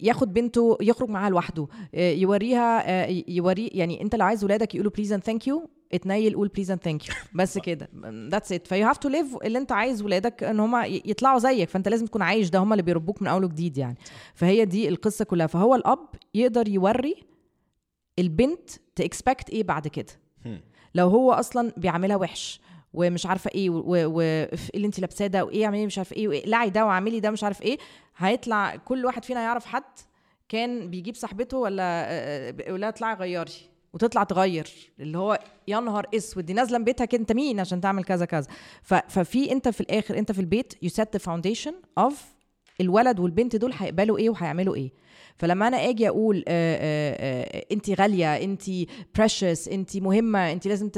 ياخد 0.00 0.32
بنته 0.34 0.78
يخرج 0.80 1.08
معاها 1.08 1.30
لوحده. 1.30 1.66
آه، 1.94 2.10
يوريها 2.12 2.90
آه، 2.90 3.22
يوري 3.28 3.66
يعني 3.66 4.02
انت 4.02 4.14
لو 4.14 4.26
عايز 4.26 4.44
ولادك 4.44 4.74
يقولوا 4.74 4.92
please 4.92 5.12
and 5.12 5.22
thank 5.24 5.46
you 5.46 5.68
اتنيل 5.94 6.34
قول 6.34 6.48
please 6.48 6.70
and 6.70 6.80
thank 6.82 7.08
you 7.08 7.14
بس 7.34 7.58
كده. 7.66 7.88
that's 8.30 8.52
it 8.52 8.66
ف 8.66 8.86
you 8.86 8.90
have 8.90 8.96
to 8.96 9.08
live 9.08 9.36
اللي 9.44 9.58
انت 9.58 9.72
عايز 9.72 10.02
ولادك 10.02 10.44
ان 10.44 10.60
هم 10.60 10.84
يطلعوا 10.86 11.38
زيك. 11.38 11.68
فانت 11.68 11.88
لازم 11.88 12.06
تكون 12.06 12.22
عايش. 12.22 12.50
ده 12.50 12.58
هم 12.58 12.72
اللي 12.72 12.82
بيربوك 12.82 13.22
من 13.22 13.28
أول 13.28 13.44
وجديد 13.44 13.78
يعني. 13.78 13.96
فهي 14.34 14.64
دي 14.64 14.88
القصة 14.88 15.24
كلها. 15.24 15.46
فهو 15.46 15.74
الأب 15.74 16.08
يقدر 16.34 16.68
يوري 16.68 17.14
البنت 18.18 18.70
to 18.96 19.09
expect 19.09 19.50
إيه 19.50 19.62
بعد 19.64 19.88
كده. 19.88 20.12
لو 20.94 21.08
هو 21.08 21.32
أصلا 21.32 21.72
بيعملها 21.76 22.16
وحش 22.16 22.60
ومش 22.92 23.26
عارفة 23.26 23.50
إيه 23.54 23.70
وايه 23.70 24.50
اللي 24.74 24.86
انت 24.86 25.00
لابساه 25.00 25.26
ده 25.26 25.44
وإيه 25.44 25.64
اعملي 25.64 25.86
مش 25.86 25.98
عارفه 25.98 26.16
إيه 26.16 26.28
واقلعي 26.28 26.70
ده 26.70 26.86
واعملي 26.86 27.20
ده 27.20 27.30
مش 27.30 27.44
عارف 27.44 27.62
إيه. 27.62 27.78
هيطلع 28.16 28.76
كل 28.76 29.04
واحد 29.06 29.24
فينا 29.24 29.40
يعرف 29.42 29.66
حد 29.66 29.82
كان 30.48 30.90
بيجيب 30.90 31.14
صاحبته 31.14 31.56
ولا 31.58 31.82
آه، 31.82 32.54
آه، 32.60 32.76
لها 32.76 32.88
اطلعي 32.88 33.14
غيري 33.14 33.52
وتطلع 33.94 34.22
تغير 34.24 34.68
اللي 35.00 35.18
هو 35.18 35.38
يا 35.68 35.80
نهار 35.80 36.06
أسود 36.14 36.46
دي 36.46 36.52
نازلة 36.52 36.78
من 36.78 36.84
بيتها 36.84 37.04
كده 37.04 37.20
أنت 37.20 37.32
مين؟ 37.32 37.60
عشان 37.60 37.80
تعمل 37.80 38.04
كذا 38.04 38.24
كذا. 38.24 38.46
ففي 39.08 39.52
أنت 39.52 39.68
في 39.68 39.80
الآخر 39.80 40.18
أنت 40.18 40.32
في 40.32 40.38
البيت 40.40 40.74
you 40.82 40.88
set 40.88 41.12
the 41.12 41.18
foundation 41.18 41.74
of 41.98 42.22
الولد 42.80 43.20
والبنت 43.20 43.56
دول 43.56 43.72
هيقبلوا 43.78 44.18
إيه 44.18 44.30
وهيعملوا 44.30 44.74
إيه. 44.74 44.92
فلما 45.36 45.68
أنا 45.68 45.76
آجي 45.88 46.08
أقول 46.08 46.44
انت 47.72 47.90
غالية 48.00 48.36
انت 48.36 48.62
precious 49.16 49.68
انت 49.68 49.96
مهمة 49.96 50.52
انت 50.52 50.66
لازم 50.66 50.88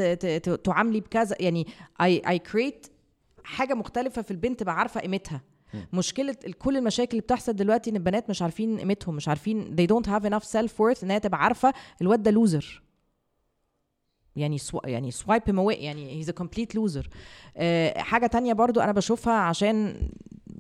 تعاملي 0.64 1.01
بكذا 1.01 1.36
يعني 1.40 1.66
I 2.01 2.22
I 2.28 2.38
create 2.38 2.86
حاجة 3.44 3.74
مختلفة 3.74 4.22
في 4.22 4.30
البنت 4.30 4.61
تبقى 4.61 4.78
عارفة 4.78 5.01
قيمتها. 5.01 5.42
مشكلة 5.92 6.36
كل 6.59 6.76
المشاكل 6.76 7.11
اللي 7.11 7.20
بتحصل 7.20 7.53
دلوقتي 7.53 7.90
إن 7.90 7.97
البنات 7.97 8.30
مش 8.30 8.42
عارفين 8.42 8.78
قيمتهم 8.78 9.14
مش 9.16 9.28
عارفين 9.28 9.76
they 9.76 9.86
don't 9.92 10.07
have 10.07 10.22
enough 10.30 10.44
self 10.47 10.70
worth 10.70 11.03
إن 11.05 11.11
هي 11.11 11.20
تبقى 11.20 11.42
عارفة 11.44 11.72
الواد 12.03 12.22
ده 12.22 12.30
loser 12.30 12.82
يعني 14.37 14.59
سو... 14.59 14.80
يعني 14.84 15.11
swipe 15.11 15.42
away 15.43 15.78
يعني 15.78 16.24
a 16.24 16.43
complete 16.43 16.78
loser. 16.78 17.07
أه 17.57 17.99
حاجة 17.99 18.26
تانية 18.26 18.53
برضو 18.53 18.80
أنا 18.80 18.93
بشوفها 18.93 19.34
عشان 19.34 20.09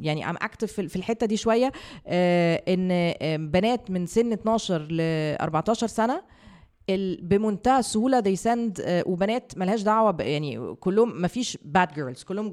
يعني 0.00 0.30
I'm 0.30 0.36
active 0.36 0.72
في 0.72 0.96
الحتة 0.96 1.26
دي 1.26 1.36
شوية 1.36 1.72
أه 2.06 2.62
إن 2.68 2.88
آه، 2.92 3.36
بنات 3.36 3.90
من 3.90 4.06
سن 4.06 4.32
12 4.32 4.82
ل 4.90 5.00
14 5.40 5.86
سنة 5.86 6.22
بمنتهى 7.22 7.78
السهولة 7.78 8.20
they 8.20 8.36
send 8.36 8.78
uh, 8.78 8.82
وبنات 9.06 9.58
ملهاش 9.58 9.82
دعوة 9.82 10.16
يعني 10.20 10.74
كلهم 10.74 11.20
ما 11.20 11.28
فيش 11.28 11.58
bad 11.78 11.90
girls 11.96 12.24
كلهم 12.24 12.50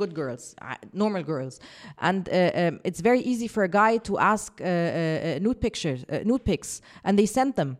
um, 2.29 2.79
it's 2.87 3.01
very 3.01 3.21
easy 3.21 3.47
for 3.47 3.63
a 3.63 3.69
guy 3.69 3.97
to 3.97 4.17
ask 4.17 4.51
uh, 4.59 4.65
uh, 4.65 4.67
uh, 4.67 5.39
nude 5.45 5.61
pictures 5.61 5.99
uh, 6.09 6.23
nude 6.25 6.45
pics 6.45 6.81
and 7.05 7.19
they 7.19 7.25
send 7.25 7.53
them. 7.55 7.77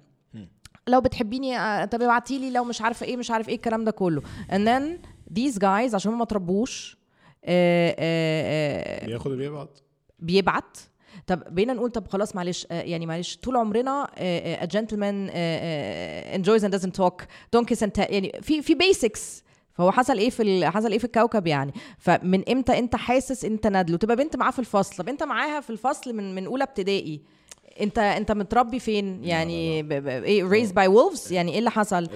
لو 0.88 1.02
بتحبيني 1.02 1.60
آه، 1.60 1.86
طب 1.86 2.02
ابعتي 2.02 2.40
لي 2.40 2.52
لو 2.52 2.64
مش 2.64 2.82
عارفة 2.82 3.06
إيه 3.06 3.18
مش 3.18 3.32
عارف 3.32 3.50
إيه 3.50 3.56
الكلام 3.56 3.84
ده 3.84 3.92
كله. 3.92 4.22
And 4.52 4.68
then 4.68 5.08
these 5.40 5.58
guys 5.58 5.94
عشان 5.94 6.12
ما 6.12 6.26
تربوش 6.26 6.98
آه، 7.46 7.96
آه، 8.00 9.06
بياخد 9.06 9.32
وبيبعت 9.32 9.80
بيبعت؟ 10.20 10.78
طب 11.28 11.44
بقينا 11.56 11.74
نقول 11.74 11.90
طب 11.90 12.08
خلاص 12.08 12.36
معلش 12.36 12.68
يعني 12.70 13.06
معلش 13.06 13.38
طول 13.38 13.56
عمرنا 13.58 14.08
a 14.62 14.66
gentleman 14.66 15.30
enjoys 16.38 16.64
and 16.64 16.74
doesn't 16.80 17.04
talk 17.04 17.24
don't 17.56 17.66
kiss 17.74 17.80
and 17.80 17.92
tell 18.00 18.12
يعني 18.12 18.32
في 18.42 18.62
في 18.62 18.76
basics. 18.76 19.44
فهو 19.74 19.92
حصل 19.92 20.18
إيه 20.18 20.30
في 20.30 20.68
حصل 20.68 20.92
إيه 20.92 20.98
في 20.98 21.06
الكوكب 21.06 21.48
يعني؟ 21.48 21.74
فمن 21.98 22.50
إمتى 22.50 22.80
انت 22.80 22.96
حاسس 22.96 23.46
انت 23.46 23.68
ندل 23.68 23.94
وتبقى 23.94 24.16
بنت 24.16 24.36
معاه 24.36 24.52
في 24.52 24.60
الفصل. 24.60 24.96
طب 24.96 25.10
انت 25.10 25.24
معاها 25.24 25.60
في 25.62 25.70
الفصل 25.70 26.16
من 26.16 26.36
من 26.36 26.46
اولى 26.46 26.64
ابتدائي. 26.64 27.22
انت 27.82 28.00
انت 28.00 28.32
متربي 28.32 28.80
فين؟ 28.80 29.24
يعني 29.24 29.54
إيه 30.24 30.50
raised 30.50 30.72
by 30.72 30.88
wolves 30.96 31.32
يعني 31.32 31.52
إيه 31.52 31.60
اللي 31.60 31.72
حصل؟ 31.72 32.08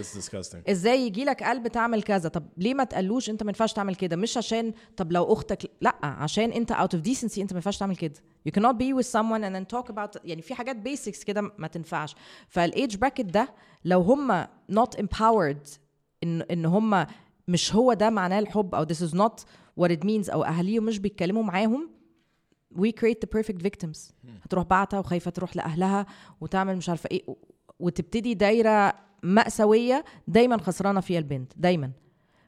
إزاي 0.69 1.01
يجي 1.01 1.23
لك 1.23 1.43
قلب 1.43 1.67
تعمل 1.67 2.03
كذا؟ 2.03 2.29
طب 2.29 2.43
ليه 2.57 2.73
ما 2.73 2.83
تقلوش 2.83 3.29
انت 3.29 3.43
ما 3.43 3.49
ينفعش 3.49 3.73
تعمل 3.73 3.95
كده؟ 3.95 4.15
مش 4.15 4.37
عشان 4.37 4.73
طب 4.97 5.11
لو 5.11 5.33
أختك 5.33 5.71
لأ 5.81 5.95
عشان 6.03 6.51
انت 6.51 6.73
out 6.73 6.97
of 6.97 7.09
decency 7.09 7.39
انت 7.39 7.53
ما 7.53 7.57
ينفعش 7.57 7.77
تعمل 7.77 7.95
كده. 7.95 8.13
You 8.49 8.51
cannot 8.51 8.73
be 8.75 8.93
with 9.01 9.07
someone 9.07 9.41
and 9.41 9.53
then 9.55 9.77
talk 9.77 9.89
about 9.93 10.19
يعني 10.25 10.41
في 10.41 10.55
حاجات 10.55 10.77
basics 10.87 11.23
كده 11.23 11.51
ما 11.57 11.67
تنفعش. 11.67 12.15
فال 12.47 12.66
age 12.66 12.95
bracket 12.95 13.25
ده 13.25 13.53
لو 13.85 14.01
هم 14.01 14.43
not 14.71 14.99
empowered 15.01 15.69
إن 16.23 16.41
إن 16.41 16.65
هم 16.65 17.05
مش 17.47 17.75
هو 17.75 17.93
ده 17.93 18.09
معناه 18.09 18.39
الحب 18.39 18.75
أو 18.75 18.85
this 18.85 19.09
is 19.09 19.13
not 19.13 19.41
what 19.81 19.89
it 19.91 20.03
means 20.05 20.29
أو 20.29 20.43
أهاليهم 20.43 20.83
مش 20.83 20.99
بيتكلموا 20.99 21.43
معاهم 21.43 21.96
we 22.76 22.92
create 22.92 23.18
the 23.26 23.38
perfect 23.38 23.62
victims 23.62 23.98
هتروح 24.44 24.64
بعتها 24.64 24.98
وخايفه 25.00 25.30
تروح 25.30 25.56
لاهلها 25.56 26.06
وتعمل 26.40 26.76
مش 26.76 26.88
عارفه 26.88 27.08
ايه 27.12 27.22
و- 27.26 27.34
وتبتدي 27.80 28.34
دايره 28.34 28.94
مأساويه 29.22 30.04
دايما 30.28 30.56
خسرانه 30.58 31.00
فيها 31.00 31.18
البنت 31.18 31.52
دايما 31.56 31.90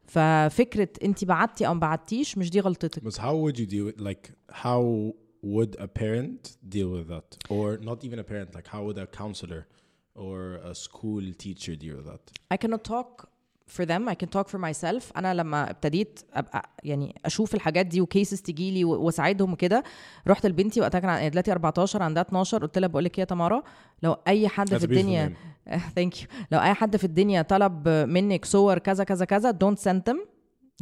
ففكره 0.07 0.89
انت 1.05 1.25
بعتي 1.25 1.67
او 1.67 1.75
ما 1.75 1.81
بعتيش 1.81 2.39
مش 2.39 2.51
دي 2.51 2.61
غلطتك 2.61 3.05
بس 3.05 3.21
how 3.21 3.23
would 3.45 3.57
you 3.57 3.67
deal 3.67 3.93
with 3.93 4.01
like 4.05 4.31
how 4.53 5.12
would 5.45 5.77
a 5.81 5.87
parent 5.87 6.57
deal 6.75 6.89
with 6.97 7.09
that 7.15 7.29
or 7.51 7.79
not 7.89 7.99
even 8.05 8.19
a 8.19 8.25
parent 8.33 8.55
like 8.57 8.67
how 8.75 8.83
would 8.87 8.99
a 8.99 9.07
counselor 9.21 9.62
or 10.17 10.41
a 10.71 10.75
school 10.75 11.25
teacher 11.45 11.75
deal 11.85 11.95
with 11.99 12.07
that 12.12 12.25
I 12.55 12.57
cannot 12.62 12.83
talk 12.95 13.11
for 13.78 13.86
them 13.86 14.10
I 14.10 14.14
can 14.14 14.30
talk 14.40 14.48
for 14.50 14.58
myself. 14.60 15.04
أنا 15.18 15.34
لما 15.34 15.70
ابتديت 15.70 16.20
أبقى 16.34 16.70
يعني 16.84 17.16
أشوف 17.26 17.56
الحاجات 17.56 17.86
دي 17.86 18.02
و 18.02 18.08
cases 18.08 18.42
تجي 18.42 18.72
لي 18.72 18.84
وأساعدهم 18.84 19.54
وكده 19.54 19.84
رحت 20.28 20.46
لبنتي 20.46 20.82
وقتها 20.82 21.00
كان 21.00 21.32
دلوقتي 21.32 21.52
14 21.52 22.04
عندها 22.04 22.24
12 22.24 22.62
قلت 22.62 22.78
لها 22.78 22.88
بقول 22.88 23.04
لك 23.04 23.16
إيه 23.16 23.20
يا 23.20 23.26
تمارا 23.26 23.64
لو 24.04 24.18
أي 24.28 24.48
حد 24.48 24.68
في 24.78 24.86
الدنيا 24.86 25.34
thank 25.96 26.22
you 26.22 26.28
لو 26.52 26.60
أي 26.60 26.74
حد 26.74 26.98
في 26.98 27.04
الدنيا 27.04 27.42
طلب 27.42 27.88
منك 27.90 28.46
صور 28.46 28.78
كذا 28.78 29.04
كذا 29.04 29.26
كذا 29.26 29.52
don't 29.64 29.78
send 29.80 30.12
them. 30.12 30.18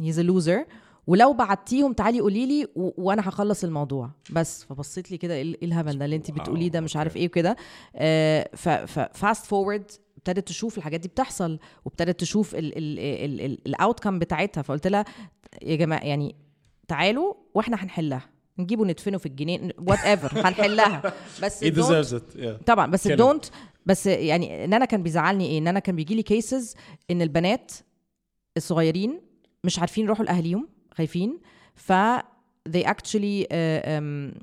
He's 0.02 0.16
a 0.18 0.22
loser. 0.30 0.66
ولو 1.06 1.32
بعتيهم 1.32 1.92
تعالي 1.92 2.20
قولي 2.20 2.46
لي 2.46 2.68
و- 2.76 2.92
وأنا 2.98 3.28
هخلص 3.28 3.64
الموضوع. 3.64 4.10
بس 4.30 4.64
فبصيت 4.64 5.10
لي 5.10 5.16
كده 5.18 5.34
إيه 5.34 5.42
إيه 5.42 5.56
الهبل 5.62 5.98
ده 5.98 6.04
اللي 6.04 6.16
أنت 6.16 6.30
بتقوليه 6.30 6.68
ده؟ 6.70 6.80
مش 6.80 6.96
عارف 6.96 7.16
إيه 7.16 7.26
وكده. 7.26 7.56
آه، 7.96 8.48
fast 9.12 9.46
forward 9.46 9.90
ابتدت 10.18 10.48
تشوف 10.48 10.78
الحاجات 10.78 11.00
دي 11.00 11.08
بتحصل 11.08 11.58
وابتدت 11.84 12.20
تشوف 12.20 12.54
ال 12.54 12.75
outcome 12.75 14.18
بتاعتها. 14.18 14.62
فقلت 14.62 14.86
لها 14.86 15.04
يا 15.62 15.76
جماعة 15.76 16.04
يعني 16.04 16.34
تعالوا 16.88 17.34
وإحنا 17.54 17.84
هنحلها. 17.84 18.30
نجيبه 18.58 18.84
ندفنه 18.84 19.18
في 19.18 19.26
الجنينة 19.26 19.72
whatever 19.78 20.40
هنحلها. 20.48 21.12
بس 21.42 21.64
yeah. 21.64 22.46
طبعا 22.66 22.86
بس. 22.86 23.08
don't 23.08 23.44
بس 23.86 24.06
يعني 24.06 24.64
ان 24.64 24.74
أنا 24.74 24.84
كان 24.84 25.02
بيزعلني 25.02 25.46
إيه؟ 25.46 25.58
ان 25.58 25.68
أنا 25.68 25.78
كان 25.78 25.96
بيجي 25.96 26.14
لي 26.14 26.22
cases 26.22 26.74
إن 27.10 27.22
البنات 27.22 27.72
الصغيرين 28.56 29.20
مش 29.64 29.78
عارفين 29.78 30.04
يروحوا 30.04 30.24
لأهاليهم 30.24 30.68
خايفين. 30.94 31.38
ف 31.74 31.92
they 32.68 32.84
actually 32.84 33.44
uh, 33.44 33.82
um, 33.84 34.34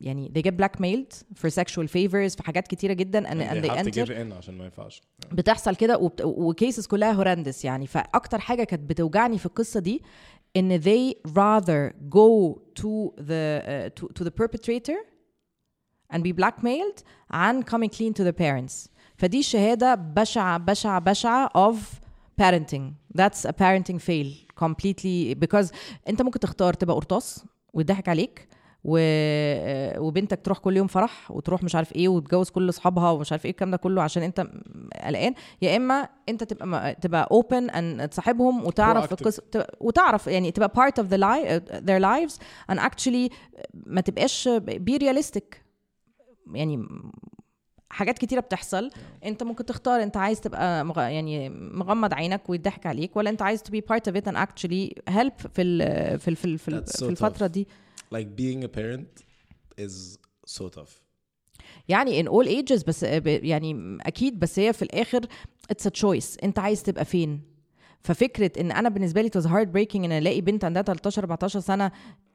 يعني 0.00 0.32
they 0.38 0.42
get 0.42 0.54
blackmailed 0.54 1.14
for 1.40 1.50
sexual 1.50 1.86
favors 1.86 2.36
في 2.36 2.42
حاجات 2.44 2.68
كتيره 2.68 2.92
جدا 2.92 3.22
and, 3.24 3.50
and 3.50 3.64
they 3.64 3.68
enter 3.70 4.08
in 4.10 4.32
عشان 4.32 4.58
ما 4.58 4.64
ينفعش 4.64 5.02
بتحصل 5.32 5.76
كده 5.76 5.98
وبت... 5.98 6.22
وكيسز 6.24 6.86
كلها 6.86 7.12
هورندس 7.12 7.64
يعني 7.64 7.86
فاكتر 7.86 8.38
حاجة 8.38 8.64
كانت 8.64 8.90
بتوجعني 8.90 9.38
في 9.38 9.46
القصة 9.46 9.80
دي 9.80 10.02
ان 10.56 10.80
they 10.80 11.14
rather 11.28 11.92
go 12.14 12.58
to 12.80 13.10
the 13.20 13.62
uh, 13.62 14.00
to, 14.00 14.08
to 14.20 14.24
the 14.24 14.30
perpetrator 14.42 14.98
and 16.14 16.22
be 16.22 16.32
blackmailed 16.32 17.02
عن 17.30 17.62
coming 17.62 17.88
clean 17.88 18.12
to 18.20 18.24
the 18.24 18.32
parents 18.32 18.88
فدي 19.16 19.42
شهاده 19.42 19.94
بشعه 19.94 20.58
بشعه 20.58 20.98
بشعه 20.98 21.48
of 21.70 21.76
parenting 22.42 22.92
that's 23.18 23.44
a 23.48 23.52
parenting 23.52 23.98
fail 23.98 24.26
completely 24.64 25.34
because 25.44 25.72
انت 26.08 26.22
ممكن 26.22 26.40
تختار 26.40 26.74
تبقى 26.74 26.94
قرطاس 26.96 27.44
ويضحك 27.72 28.08
عليك 28.08 28.48
و... 28.84 28.98
وبنتك 29.98 30.40
تروح 30.44 30.58
كل 30.58 30.76
يوم 30.76 30.86
فرح 30.86 31.30
وتروح 31.30 31.62
مش 31.62 31.74
عارف 31.74 31.92
إيه 31.92 32.08
وتجوز 32.08 32.50
كل 32.50 32.68
اصحابها 32.68 33.10
ومش 33.10 33.32
عارف 33.32 33.44
إيه 33.44 33.50
الكلام 33.50 33.70
ده 33.70 33.76
كله 33.76 34.02
عشان 34.02 34.22
انت 34.22 34.46
قلقان. 35.04 35.34
يا 35.62 35.76
اما 35.76 36.08
انت 36.28 36.44
تبقى 36.44 36.66
م... 36.66 37.00
تبقى 37.00 37.28
اوبن 37.30 37.70
ان 37.70 38.10
تصاحبهم 38.10 38.66
وتعرف. 38.66 39.12
القصة 39.12 39.42
وتعرف 39.80 40.26
يعني 40.26 40.50
تبقى 40.50 40.92
of 40.98 41.04
the 41.04 41.18
li... 41.18 41.60
their 41.86 42.02
lives 42.02 42.34
and 42.72 42.78
actually 42.90 43.34
ما 43.74 44.00
تبقاش 44.00 44.48
be 44.88 44.98
realistic. 45.02 45.56
يعني 46.54 46.86
حاجات 47.90 48.18
كتيرة 48.18 48.40
بتحصل. 48.40 48.90
انت 49.24 49.42
ممكن 49.42 49.64
تختار 49.64 50.02
انت 50.02 50.16
عايز 50.16 50.40
تبقى 50.40 50.84
مغ... 50.84 50.98
يعني 51.00 51.48
مغمض 51.50 52.14
عينك 52.14 52.50
ويضحك 52.50 52.86
عليك 52.86 53.16
ولا 53.16 53.30
انت 53.30 53.42
عايز 53.42 53.60
to 53.60 53.70
be 53.72 53.80
part 53.92 54.12
of 54.12 54.16
it 54.16 54.32
and 54.32 54.36
actually 54.36 55.12
help 55.12 55.48
في 55.48 55.62
ال... 55.62 56.18
في 56.18 56.28
ال... 56.28 56.36
في, 56.36 56.44
ال... 56.46 56.58
في, 56.58 56.68
ال... 56.68 56.86
في 56.86 57.08
الفترة. 57.08 57.46
دي. 57.46 57.68
Like 58.14 58.28
being 58.36 58.64
a 58.64 58.68
parent 58.68 59.22
is 59.80 60.18
so 60.46 60.68
tough. 60.68 61.00
يعني 61.88 62.22
in 62.22 62.26
all 62.26 62.46
ages 62.48 62.84
بس 62.86 63.04
ب- 63.04 63.26
يعني 63.44 63.98
أكيد 64.00 64.38
بس 64.38 64.58
هي 64.58 64.72
في 64.72 64.82
الآخر 64.82 65.20
it's 65.72 65.86
a 65.86 65.90
choice. 66.00 66.44
أنت 66.44 66.58
عايز 66.58 66.82
تبقى 66.82 67.04
فين؟ 67.04 67.40
ففكرة 68.00 68.60
إن 68.60 68.72
أنا 68.72 68.88
بالنسبة 68.88 69.22
لي 69.22 69.28
it 69.30 69.40
was 69.40 69.44
heart 69.46 69.68
breaking 69.76 69.96
إن 69.96 70.12
ألاقي 70.12 70.40
بنت 70.40 70.64
عندها 70.64 70.82
13 70.82 71.22
14 71.22 71.60
سنة 71.60 71.92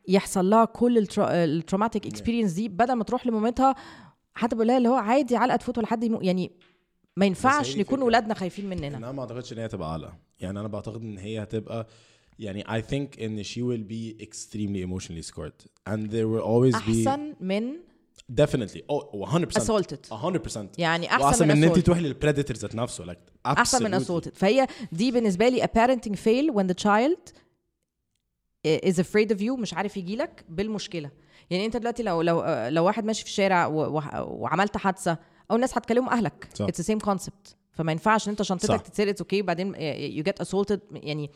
يحصل 0.07 0.49
لها 0.49 0.65
كل 0.65 1.07
ال 1.19 1.28
traumatic 1.28 2.07
experience 2.07 2.51
دي 2.51 2.69
بدل 2.69 2.93
ما 2.93 3.03
تروح 3.03 3.27
لمامتها 3.27 3.75
حتى 4.35 4.55
بقول 4.55 4.67
لها 4.67 4.77
اللي 4.77 4.89
هو 4.89 4.95
عادي 4.95 5.35
علقه 5.35 5.55
تفوت 5.55 5.77
ولا 5.77 5.87
حد 5.87 6.03
يموت 6.03 6.23
يعني 6.23 6.51
ما 7.17 7.25
ينفعش 7.25 7.69
نكون 7.69 7.79
الفكرة. 7.81 8.03
ولادنا 8.03 8.33
خايفين 8.33 8.69
مننا. 8.69 8.97
أنا 8.97 9.11
ما 9.11 9.21
أعتقدش 9.21 9.53
إن 9.53 9.57
هي 9.57 9.67
تبقى 9.67 9.89
أعلى. 9.89 10.13
يعني 10.39 10.59
أنا 10.59 10.67
بعتقد 10.67 11.01
إن 11.01 11.17
هي 11.17 11.43
هتبقى 11.43 11.87
يعني 12.39 12.63
I 12.63 12.81
think 12.81 13.21
إن 13.21 13.43
she 13.43 13.61
will 13.61 13.83
be 13.91 14.23
extremely 14.23 14.81
emotionally 14.81 15.23
scarred. 15.31 15.65
And 15.87 16.09
there 16.11 16.27
will 16.27 16.43
always 16.43 16.75
be 16.75 17.07
أحسن 17.07 17.35
من 17.39 17.73
definitely. 18.31 18.81
Oh 18.91 19.25
100% 19.25 19.57
assaulted. 19.57 20.07
100% 20.09 20.67
يعني 20.77 21.05
واحسن 21.05 21.25
أحسن 21.25 21.47
من 21.47 21.57
من 21.57 21.63
إن 21.63 21.69
انت 21.69 21.79
تروحي 21.79 22.01
لل 22.01 22.12
predator 22.12 22.57
ذات 22.57 22.75
نفسه. 22.75 23.05
Like 23.05 23.17
أحسن 23.45 23.83
من 23.83 23.99
absolutely. 23.99 24.05
assaulted. 24.05 24.31
فهي 24.33 24.67
دي 24.91 25.11
بالنسبة 25.11 25.47
لي 25.49 25.63
a 25.63 25.67
parenting 25.67 26.15
fail 26.15 26.53
when 26.53 26.67
the 26.67 26.83
child 26.85 27.33
is 28.65 28.99
afraid 28.99 29.31
of 29.31 29.41
you 29.41 29.59
مش 29.59 29.73
عارف 29.73 29.97
يجي 29.97 30.15
لك 30.15 30.45
بالمشكلة. 30.49 31.11
يعني 31.49 31.65
أنت 31.65 31.77
دلوقتي 31.77 32.03
لو 32.03 32.21
لو 32.21 32.43
لو 32.69 32.85
واحد 32.85 33.05
ماشي 33.05 33.23
في 33.23 33.29
الشارع 33.29 33.67
وعملت 33.67 34.77
حادثة 34.77 35.17
أو 35.51 35.55
الناس 35.55 35.77
هتكلموا 35.77 36.11
أهلك. 36.11 36.49
صح. 36.53 36.67
it's 36.67 36.83
the 36.83 36.85
same 36.85 37.09
concept. 37.09 37.55
فما 37.71 37.91
ينفعش 37.91 38.27
إن 38.27 38.31
أنت 38.31 38.41
شنطتك. 38.41 38.81
تتسرق 38.81 39.15
أوكي 39.19 39.41
وبعدين 39.41 39.73
you 40.21 40.23
get 40.23 40.45
assaulted. 40.45 40.79
يعني 40.91 41.29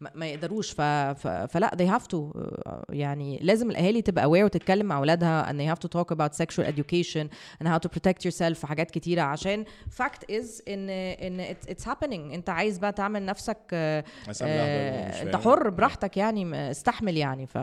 ما 0.00 0.26
يقدروش. 0.26 0.70
ف... 0.72 0.80
ف... 0.80 1.26
فلا 1.28 1.70
they 1.76 1.98
have 1.98 2.04
to 2.06 2.16
uh, 2.16 2.72
يعني 2.90 3.38
لازم 3.42 3.70
الأهالي 3.70 4.02
تبقى 4.02 4.24
aware 4.24 4.44
وتتكلم 4.44 4.86
مع 4.86 4.98
أولادها 4.98 5.52
and 5.52 5.54
they 5.54 5.74
have 5.76 5.80
to 5.88 5.90
talk 5.98 6.10
about 6.16 6.34
sexual 6.34 6.64
education 6.66 7.28
and 7.62 7.68
how 7.68 7.78
to 7.78 7.88
protect 7.88 8.24
yourself 8.28 8.66
حاجات 8.66 8.90
كتيرة 8.90 9.22
عشان 9.22 9.64
fact 9.98 10.32
is 10.32 10.62
إن 10.68 10.90
إن 10.90 11.54
it's, 11.54 11.84
happening. 11.84 12.32
أنت 12.34 12.48
عايز 12.50 12.78
بقى 12.78 12.92
تعمل 12.92 13.24
نفسك 13.24 13.58
آه، 13.72 14.04
مش 14.28 14.42
أنت. 14.42 15.36
حر 15.36 15.70
براحتك 15.70 16.16
يعني 16.16 16.70
استحمل 16.70 17.16
يعني. 17.16 17.46
ف 17.46 17.58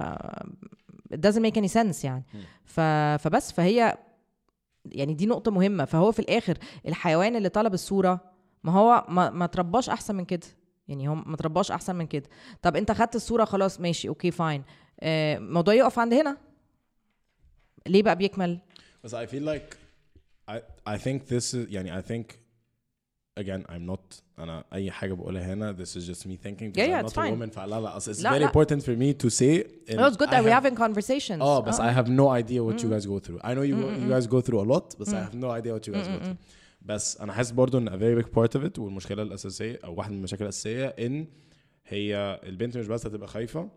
it 1.13 1.17
doesn't 1.27 1.43
make 1.45 1.57
any 1.61 1.73
sense 1.73 2.05
يعني. 2.05 2.23
ف... 2.65 2.79
فبس. 3.19 3.51
فهي 3.51 3.97
يعني 4.85 5.13
دي 5.13 5.25
نقطة 5.25 5.51
مهمة. 5.51 5.85
فهو 5.85 6.11
في 6.11 6.19
الآخر 6.19 6.57
الحيوان 6.87 7.35
اللي 7.35 7.49
طلب 7.49 7.73
الصورة 7.73 8.19
ما 8.63 8.71
هو 8.71 9.05
ما, 9.09 9.29
ما 9.29 9.45
ترباش 9.45 9.89
أحسن 9.89 10.15
من 10.15 10.25
كده. 10.25 10.47
يعني 10.93 11.07
هو 11.09 11.15
ما 11.15 11.37
ترباش 11.37 11.71
أحسن 11.71 11.95
من 11.95 12.07
كده 12.07 12.25
طب 12.61 12.75
أنت 12.75 12.91
خدت 12.91 13.15
الصورة 13.15 13.45
خلاص 13.45 13.79
ماشي 13.79 14.07
okay 14.09 14.31
fine 14.31 14.63
آه، 14.99 15.37
الموضوع 15.37 15.73
يقف 15.73 15.99
عند 15.99 16.13
هنا 16.13 16.37
ليه 17.87 18.03
بقى 18.03 18.15
بيكمل 18.15 18.59
بس 19.03 19.15
I 19.15 19.27
feel 19.27 19.45
like 19.45 19.75
I 20.51 20.55
I 20.89 20.97
think 20.97 21.19
this 21.29 21.53
is 21.53 21.55
يعني 21.69 22.01
I 22.01 22.05
think 22.05 22.23
again 23.39 23.63
I'm 23.71 23.91
not 23.91 24.21
أنا 24.39 24.63
أي 24.73 24.91
حاجة 24.91 25.13
بقولها 25.13 25.53
هنا 25.53 25.75
this 25.79 25.89
is 25.89 26.07
just 26.09 26.21
me 26.25 26.37
thinking 26.45 26.71
because 26.71 26.77
Yeah, 26.77 26.87
yeah, 26.87 27.01
I'm 27.01 27.05
it's 27.05 27.15
not 27.15 27.17
a 27.17 27.27
fine. 27.27 27.39
woman 27.39 27.49
فلا 27.51 27.81
لا 27.81 27.99
it's 27.99 28.21
لا، 28.23 28.29
very 28.31 28.41
لا. 28.41 28.47
important 28.51 28.81
for 28.83 28.95
me 28.97 29.23
to 29.23 29.29
say 29.29 29.63
no, 29.95 30.07
it's 30.11 30.17
good 30.17 30.29
I 30.29 30.31
that 30.31 30.43
we're 30.43 30.49
have- 30.49 30.63
having 30.63 30.75
conversations 30.77 31.41
آه 31.41 31.59
بس 31.59 31.79
آه. 31.79 31.91
I 31.91 31.95
have 32.03 32.07
no 32.09 32.43
idea 32.43 32.59
what 32.63 32.83
you 32.83 32.87
guys 32.89 33.05
go 33.07 33.19
through 33.27 33.39
I 33.41 33.53
know 33.53 33.63
you 33.63 33.75
you 33.75 34.09
guys 34.13 34.27
go 34.27 34.41
through 34.47 34.61
a 34.61 34.75
lot 34.77 34.99
بس 34.99 35.09
I 35.13 35.17
have 35.29 35.35
no 35.35 35.49
idea 35.61 35.73
what 35.79 35.87
you 35.87 35.93
guys 35.93 36.07
go 36.07 36.25
through 36.25 36.35
بس 36.85 37.17
أنا 37.17 37.33
حاسس 37.33 37.51
برضو 37.51 37.77
إن 37.77 37.89
a 37.89 37.91
very 37.91 38.23
big 38.25 38.29
part 38.29 38.59
of 38.61 38.63
it 38.65 38.79
والمشكلة 38.79 39.23
الأساسية 39.23 39.79
أو 39.83 39.93
واحدة 39.95 40.11
من 40.11 40.17
المشاكل 40.17 40.43
الأساسية 40.43 40.85
إن 40.87 41.27
هي 41.87 42.39
البنت 42.43 42.77
مش 42.77 42.87
بس 42.87 43.05
هتبقى 43.05 43.27
خايفة 43.27 43.69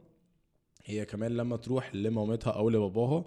هي 0.85 1.05
كمان 1.05 1.33
لما 1.37 1.57
تروح 1.57 1.95
لمامتها 1.95 2.51
أو 2.51 2.71
لباباها 2.71 3.25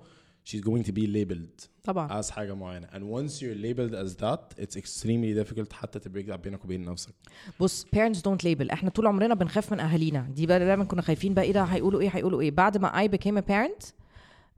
she's 0.50 0.62
going 0.62 0.84
to 0.84 0.92
be 0.92 1.06
labeled 1.08 1.68
طبعا. 1.84 2.22
as 2.22 2.30
حاجة 2.30 2.54
معينة. 2.54 2.88
And 2.88 3.02
once 3.04 3.34
you're 3.42 3.62
labeled 3.66 3.94
as 3.94 4.16
that 4.24 4.64
it's 4.64 4.76
extremely 4.78 5.44
difficult 5.44 5.74
حتى 5.74 6.00
تبريك 6.00 6.26
ده 6.26 6.36
بينك 6.36 6.66
وبين 6.66 6.86
نفسك. 6.86 7.14
بص 7.60 7.86
parents 7.96 8.18
don't 8.20 8.44
label. 8.46 8.72
إحنا 8.72 8.90
طول 8.90 9.08
عمرنا 9.08 9.34
بنخاف 9.34 9.72
من 9.74 9.80
أهالينا. 9.80 10.22
دي 10.36 10.46
بقى 10.46 10.60
دايما 10.60 10.84
كنا 10.84 11.02
خايفين 11.02 11.34
بقى 11.34 11.46
إيه 11.46 11.52
ده؟ 11.54 11.64
هيقولوا 11.64 12.02
إيه؟ 12.02 12.10
هيقولوا 12.10 12.42
إيه؟ 12.42 12.52
بعد 12.52 12.78
ما 12.78 13.08
I 13.08 13.10
became 13.12 13.38
a 13.42 13.44
parent 13.52 13.92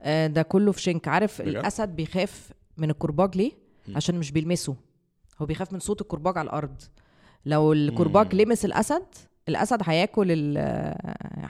آه، 0.02 0.26
ده 0.26 0.42
كله 0.42 0.72
في 0.72 0.82
شنك. 0.82 1.08
عارف 1.08 1.42
بجد؟ 1.42 1.48
الأسد 1.48 1.88
بيخاف 1.88 2.50
من 2.76 2.90
الكرباج 2.90 3.36
ليه؟ 3.36 3.52
عشان 3.96 4.14
مش 4.18 4.30
بيلمسه. 4.30 4.76
هو 5.42 5.46
بيخاف 5.46 5.72
من 5.72 5.78
صوت 5.78 6.00
الكرباج 6.00 6.38
على 6.38 6.46
الأرض. 6.46 6.82
لو 7.46 7.72
الكرباج 7.72 8.34
لمس 8.34 8.64
الأسد 8.64 9.04
الأسد 9.48 9.78
هياكل 9.84 10.26
ال 10.30 10.58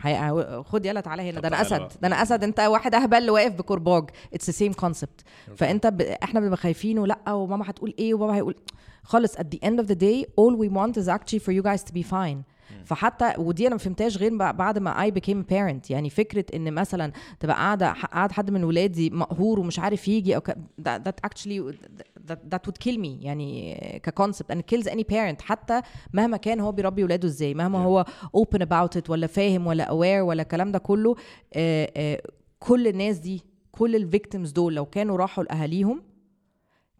هي... 0.02 0.62
خد 0.66 0.86
يلا 0.86 1.00
تعالى 1.00 1.30
هنا 1.30 1.40
ده 1.40 1.48
أنا 1.48 1.60
أسد. 1.60 1.88
ده 2.02 2.08
أنا 2.08 2.22
أسد 2.22 2.44
أنت 2.44 2.60
واحد 2.60 2.94
أهبل 2.94 3.30
واقف 3.30 3.52
بكرباج. 3.52 4.10
it's 4.34 4.50
same 4.50 4.72
concept 4.72 5.20
فأنت 5.56 5.86
ب... 5.86 6.00
إحنا 6.00 6.40
بنبقى 6.40 6.56
خايفين 6.56 6.98
ولا 6.98 7.32
وماما 7.32 7.70
هتقول 7.70 7.94
إيه 7.98 8.14
وبابا 8.14 8.34
هيقول 8.34 8.54
خالص 9.02 9.36
at 9.36 9.44
the 9.54 9.58
end 9.68 9.80
of 9.82 9.86
the 9.86 9.96
day 9.96 10.24
all 10.40 10.56
we 10.56 10.68
want 10.68 10.96
is 10.96 11.08
actually 11.08 11.40
for 11.44 11.52
you 11.52 11.62
guys 11.62 11.82
to 11.82 11.92
be 11.92 12.02
fine. 12.02 12.38
فحتى 12.84 13.32
ودي 13.38 13.66
أنا 13.66 13.74
ما 13.74 13.78
فهمتهاش 13.78 14.16
غير 14.18 14.30
بع- 14.30 14.52
بعد 14.54 14.78
ما 14.78 15.10
became 15.10 15.42
a 15.44 15.52
parent. 15.52 15.90
يعني 15.90 16.10
فكرة 16.10 16.44
إن 16.54 16.72
مثلا 16.74 17.12
تبقى 17.40 17.56
قاعدة 17.56 17.92
قاعد 17.92 18.32
حد 18.32 18.50
من 18.50 18.64
ولادي 18.64 19.10
مقهور 19.10 19.60
ومش 19.60 19.78
عارف 19.78 20.08
يجي 20.08 20.36
أو 20.36 20.40
ك... 20.40 20.50
that, 20.52 21.00
that 21.08 21.28
actually 21.30 21.74
that, 22.30 22.38
that 22.54 22.60
would 22.66 22.78
kill 22.84 22.96
me. 22.98 23.08
يعني 23.24 23.74
ك 24.02 24.09
concept 24.09 24.52
it 24.52 24.74
kills 24.76 24.86
any 24.88 25.04
parent. 25.12 25.42
حتى 25.42 25.80
مهما 26.12 26.36
كان 26.36 26.60
هو 26.60 26.72
بيربي 26.72 27.04
ولاده 27.04 27.28
إزاي. 27.28 27.54
مهما 27.54 27.78
Yeah. 27.78 27.86
هو 27.86 28.04
open 28.36 28.58
about 28.58 29.00
it 29.00 29.10
ولا 29.10 29.26
فاهم 29.26 29.66
ولا 29.66 29.86
aware 29.86 30.22
ولا 30.26 30.42
الكلام 30.42 30.72
ده 30.72 30.78
كله 30.78 31.16
آه 31.54 31.92
آه 31.96 32.22
كل 32.58 32.86
الناس 32.88 33.18
دي 33.18 33.42
كل 33.72 33.96
ال 33.96 34.03
victims 34.03 34.50
دول 34.52 34.74
لو 34.74 34.84
كانوا 34.86 35.16
راحوا 35.16 35.44
لأهاليهم 35.44 36.02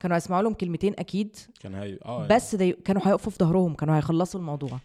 كانوا 0.01 0.17
هيسمعوا 0.17 0.43
لهم 0.43 0.55
كلمتين 0.55 0.95
أكيد. 0.99 1.37
كان 1.61 1.75
هي 1.75 1.99
آه. 2.05 2.27
بس 2.27 2.57
they 2.57 2.63
كانوا 2.85 3.03
هيقفوا 3.05 3.33
في 3.33 3.39
ظهرهم. 3.39 3.75
كانوا 3.75 3.97
هيخلصوا 3.97 4.41
الموضوع. 4.41 4.79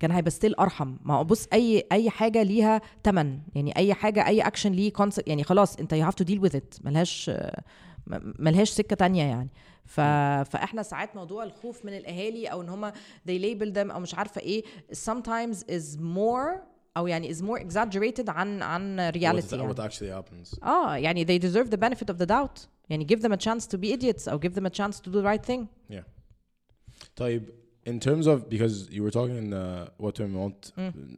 كان 0.00 0.10
هيبقى 0.10 0.30
still 0.30 0.54
أرحم. 0.54 0.96
ما 1.04 1.22
بص 1.22 1.48
أي 1.52 1.84
أي 1.92 2.10
حاجة 2.10 2.42
ليها 2.42 2.80
تمن. 3.02 3.38
يعني 3.54 3.76
أي 3.76 3.94
حاجة 3.94 4.26
أي 4.26 4.40
اكشن 4.40 4.72
ليه 4.72 4.92
consequence 4.92 5.28
يعني 5.28 5.44
خلاص 5.44 5.76
أنت 5.76 5.92
you 5.92 6.04
have 6.04 6.14
to 6.14 6.24
deal 6.24 6.38
with 6.38 6.56
it 6.56 6.74
ملهاش 6.84 7.30
ملهاش 8.38 8.70
سكة 8.70 8.96
تانية 8.96 9.22
يعني. 9.22 9.48
ف... 9.84 10.00
فإحنا 10.50 10.82
ساعات 10.82 11.16
موضوع 11.16 11.44
الخوف 11.44 11.84
من 11.84 11.96
الأهالي 11.96 12.46
أو 12.46 12.62
إن 12.62 12.68
هما 12.68 12.92
they 13.28 13.42
label 13.42 13.74
them 13.74 13.90
أو 13.92 14.00
مش 14.00 14.14
عارفة 14.14 14.40
إيه 14.40 14.64
sometimes 14.92 15.56
is 15.56 15.98
more 15.98 16.60
أو 16.96 17.06
يعني 17.06 17.34
is 17.34 17.38
more 17.38 17.60
exaggerated 17.60 18.28
عن 18.28 18.62
عن 18.62 19.12
reality 19.12 19.42
what, 19.42 19.50
the, 19.50 19.74
what 19.74 20.02
يعني. 20.02 20.44
actually 20.44 20.64
آه 20.64 20.96
يعني 20.96 21.24
they 21.24 21.42
deserve 21.42 21.70
the 21.70 21.76
benefit 21.76 22.14
of 22.14 22.18
the 22.18 22.26
doubt. 22.26 22.66
يعني 22.90 23.06
give 23.12 23.20
them 23.20 23.32
a 23.32 23.36
chance 23.36 23.66
to 23.66 23.78
be 23.78 23.92
idiots 23.96 24.28
أو 24.28 24.40
give 24.40 24.52
them 24.54 24.66
a 24.66 24.70
chance 24.70 24.96
to 25.00 25.10
do 25.10 25.14
the 25.14 25.24
right 25.24 25.50
thing. 25.50 25.66
Yeah. 25.90 26.04
طيب 27.16 27.50
in 27.89 27.99
terms 27.99 28.25
of 28.27 28.37
because 28.49 28.75
you 28.95 29.01
were 29.05 29.11
talking 29.11 29.37
in 29.43 29.53
uh, 29.53 29.87
what 30.05 30.15
we 30.19 30.25
want 30.41 30.71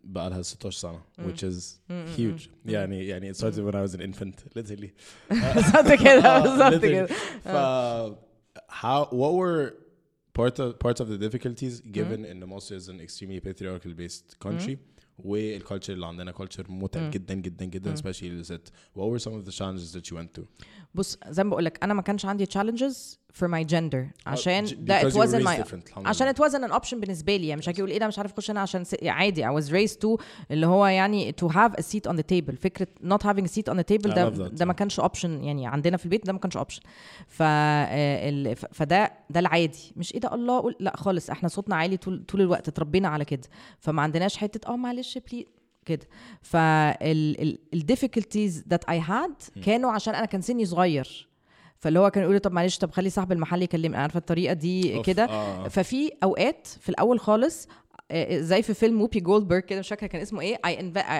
بقى 0.04 0.30
لها 0.30 0.42
16 0.42 0.72
سنة 0.72 1.02
which 1.20 1.44
is 1.44 1.80
huge 2.18 2.50
يعني 2.66 3.08
يعني 3.08 3.34
it 3.34 3.38
started 3.38 3.60
when 3.60 3.76
I 3.76 3.82
was 3.90 3.94
an 3.96 4.02
infant 4.02 4.36
literally 4.60 4.90
بالظبط 5.30 5.92
كده 6.04 6.40
بالظبط 6.40 6.74
literally. 6.74 6.92
كده 6.92 7.06
ف 7.44 7.48
how 8.70 9.06
what 9.12 9.34
were 9.42 9.74
part 10.40 10.60
of 10.60 10.78
parts 10.80 11.00
of 11.02 11.08
the 11.10 11.18
difficulties 11.18 11.82
Mm-hmm. 11.82 11.92
given 12.00 12.26
in 12.32 12.38
Moscow 12.54 12.76
is 12.82 12.88
an 12.90 13.00
extremely 13.06 13.40
patriarchal 13.40 13.94
based 13.94 14.36
country 14.40 14.78
والكالتشر 15.20 15.94
اللي 15.94 16.06
عندنا 16.06 16.32
كالتشر 16.32 16.72
متعب 16.72 17.12
Mm. 17.12 17.14
جدا 17.14 17.34
جدا 17.34 17.66
جدا 17.66 17.96
especially 17.96 18.24
للست 18.24 18.62
what 18.98 19.02
were 19.12 19.20
some 19.24 19.34
of 19.34 19.46
the 19.50 19.52
challenges 19.58 19.94
that 19.96 20.10
you 20.12 20.16
went 20.18 20.40
through 20.40 20.48
بص 20.96 21.18
زي 21.30 21.44
ما 21.44 21.50
بقول 21.50 21.66
لك 21.66 21.84
انا 21.84 21.94
ما 21.94 22.02
كانش 22.02 22.26
عندي 22.26 22.46
challenges 22.46 23.18
for 23.41 23.45
my 23.49 23.65
gender. 23.73 24.05
عشان 24.27 24.65
ج- 24.65 24.75
ده 24.75 25.01
it 25.11 25.13
wasn't 25.13 25.43
my 25.45 25.63
عشان 26.07 26.33
it 26.33 26.37
wasn't 26.37 26.71
an 26.71 26.73
option 26.73 26.95
بالنسبة 26.95 27.37
لي. 27.37 27.49
يعني 27.49 27.59
مش 27.59 27.69
هاجي 27.69 27.81
أقول 27.81 27.91
إيه 27.91 27.99
ده 27.99 28.07
مش 28.07 28.19
عارف 28.19 28.33
أخش 28.33 28.51
هنا 28.51 28.61
عشان 28.61 28.85
س... 28.85 28.95
عادي. 29.05 29.47
I 29.47 29.51
was 29.63 29.67
raised 29.69 29.97
to 30.05 30.17
اللي 30.51 30.67
هو 30.67 30.87
يعني 30.87 31.35
to 31.45 31.49
have 31.49 31.73
a 31.73 31.83
seat 31.83 32.11
on 32.13 32.17
the 32.17 32.23
table. 32.33 32.55
فكرة 32.61 32.87
not 33.05 33.19
having 33.23 33.45
a 33.45 33.49
seat 33.53 33.73
on 33.73 33.77
the 33.77 33.85
table 33.95 34.15
ده. 34.15 34.29
ده 34.29 34.65
ما 34.65 34.73
كانش 34.73 35.01
option. 35.01 35.25
يعني 35.25 35.67
عندنا 35.67 35.97
في 35.97 36.05
البيت 36.05 36.27
ده 36.27 36.33
ما 36.33 36.39
كانش 36.39 36.59
option. 36.59 36.81
ف 37.29 37.43
آه، 37.43 38.29
ال... 38.29 38.57
ف- 38.57 38.67
فده 38.73 39.13
ده 39.31 39.41
العادي. 39.41 39.93
مش 39.97 40.15
إيه 40.15 40.21
ده 40.21 40.35
الله 40.35 40.61
قول 40.61 40.77
لا 40.81 40.97
خالص. 40.97 41.31
إحنا 41.31 41.49
صوتنا 41.49 41.77
عالي 41.77 41.97
طول 41.97 42.25
طول 42.29 42.41
الوقت. 42.41 42.69
اتربينا 42.69 43.09
على 43.09 43.25
كده. 43.25 43.49
فما 43.79 44.03
عندناش 44.03 44.37
حتة 44.37 44.73
آه 44.73 44.77
معلش 44.77 45.19
please 45.19 45.45
كده. 45.87 46.07
فال 46.43 46.74
difficulties 46.74 48.65
that 48.69 48.85
I 48.85 49.01
had 49.01 49.35
كانوا 49.65 49.93
عشان 49.93 50.15
أنا 50.15 50.27
كان 50.27 50.41
سني 50.41 50.65
صغير. 50.65 51.29
فاللي 51.83 51.99
هو 51.99 52.11
كان 52.11 52.23
يقول 52.25 52.39
طب 52.41 52.53
معلش 52.53 52.79
طب 52.79 52.91
خلي 52.91 53.11
صاحب 53.11 53.33
المحل 53.33 53.63
يكلمني. 53.63 53.97
عارفة 53.97 54.19
الطريقة 54.19 54.53
دي 54.55 55.03
كده. 55.03 55.25
آه. 55.25 55.69
ففي 55.69 56.11
أوقات 56.25 56.67
في 56.67 56.89
الأول 56.89 57.21
خالص 57.21 57.69
آه، 58.11 58.39
زي 58.41 58.63
في 58.63 58.75
فيلم 58.75 58.99
موبي 58.99 59.21
جولدبرج 59.21 59.63
كده 59.63 59.79
مش 59.79 59.89
فاكرة 59.89 60.07
كان 60.07 60.21
اسمه 60.23 60.41
إيه 60.41 60.57
اي 60.67 60.77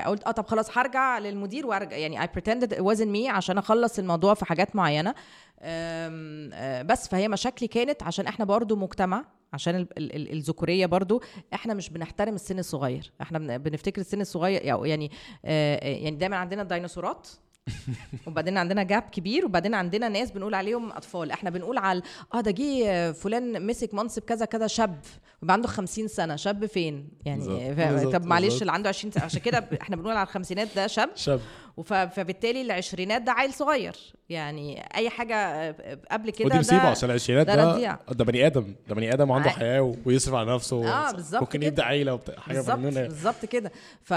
قلت 0.07 0.25
آه 0.27 0.31
طب 0.31 0.47
خلاص 0.47 0.79
هرجع 0.79 1.19
للمدير 1.19 1.67
وأرجع. 1.67 1.97
يعني 1.97 2.23
اي 2.23 2.27
pretended 2.29 2.69
it 2.69 2.79
wasn't 2.97 3.15
me 3.17 3.29
عشان 3.31 3.59
أخلص 3.59 3.99
الموضوع 3.99 4.35
في 4.35 4.45
حاجات 4.45 4.77
معينة. 4.77 5.15
آه، 5.61 6.83
بس 6.83 7.09
فهي 7.09 7.29
مشاكلي 7.29 7.69
كانت 7.69 8.03
عشان 8.03 8.27
إحنا 8.27 8.45
برضو 8.45 8.77
مجتمع 8.77 9.25
عشان 9.53 9.77
ال- 9.77 9.99
ال- 9.99 10.17
ال- 10.17 10.33
الذكورية 10.33 10.87
برضو 10.87 11.23
إحنا 11.55 11.75
مش 11.75 11.91
بنحترم 11.91 12.35
السن 12.35 12.59
الصغير. 12.59 13.13
إحنا 13.23 13.39
بن- 13.39 13.59
بنفتكر 13.59 14.01
السن 14.01 14.21
الصغير 14.21 14.63
يعني- 14.65 14.89
يعني 14.89 15.11
آه، 15.45 15.77
آه، 15.77 15.89
يعني 15.89 16.17
دايما 16.17 16.37
عندنا 16.37 16.63
الديناصورات 16.63 17.29
وبعدين 18.27 18.59
عندنا 18.59 18.83
جاب 18.83 19.03
كبير 19.03 19.45
وبعدين 19.47 19.75
عندنا 19.75 20.09
ناس 20.09 20.31
بنقول 20.31 20.55
عليهم 20.55 20.93
أطفال. 20.93 21.31
إحنا 21.31 21.51
بنقول 21.51 21.79
على 21.79 22.03
آه 22.35 22.41
ده 22.41 22.51
جه 22.51 23.13
فلان 23.13 23.67
مسك 23.67 23.95
منصب 23.95 24.23
كذا 24.23 24.45
كذا 24.45 24.67
شاب 24.67 25.01
ويبقى 25.43 25.53
عنده 25.55 25.69
50 25.69 26.09
سنة. 26.09 26.37
شاب 26.37 26.67
فين؟ 26.67 27.09
يعني 27.25 27.39
بالظبط، 27.39 27.61
ف- 27.61 27.93
بالظبط، 27.93 28.13
طب 28.13 28.25
معلش. 28.27 28.61
اللي 28.61 28.73
عنده 28.73 28.89
20 28.89 29.13
سنة. 29.13 29.25
عشان 29.25 29.41
كده 29.41 29.59
إحنا 29.83 29.97
بنقول 29.97 30.17
على 30.17 30.27
الخمسينات 30.27 30.69
ده 30.77 30.87
شاب. 30.87 31.11
شاب. 31.15 31.41
فبالتالي 31.85 32.63
العشرينات 32.63 33.23
ده 33.23 33.33
عيل 33.33 33.53
صغير. 33.53 33.97
يعني 34.29 34.83
أي 34.97 35.11
حاجة 35.11 35.35
آه، 35.35 35.99
قبل 36.11 36.31
كده 36.31 36.47
ودي 36.47 36.59
مصيبة. 36.59 36.83
ده 36.83 36.89
عشان 36.89 37.11
العشرينات 37.11 37.47
ده 37.47 37.55
ده. 37.55 37.99
ده 38.13 38.25
بني 38.25 38.47
آدم. 38.47 38.75
ده 38.89 38.95
بني 38.95 39.15
آدم 39.15 39.31
وعنده 39.31 39.51
حياة 39.51 39.95
ويصرف 40.05 40.35
على 40.35 40.55
نفسه 40.55 40.89
آه، 40.89 41.13
بالظبط 41.13 41.41
ممكن 41.43 41.59
كده. 41.59 41.67
يبدأ 41.67 41.85
عيلة 41.85 42.15
وبتاع 42.15 42.35
حاجة 42.41 42.57
بالظبط 42.57 42.79
مجنونه 42.79 43.03
بالظبط 43.03 43.45
كده. 43.45 43.73
ف... 44.03 44.15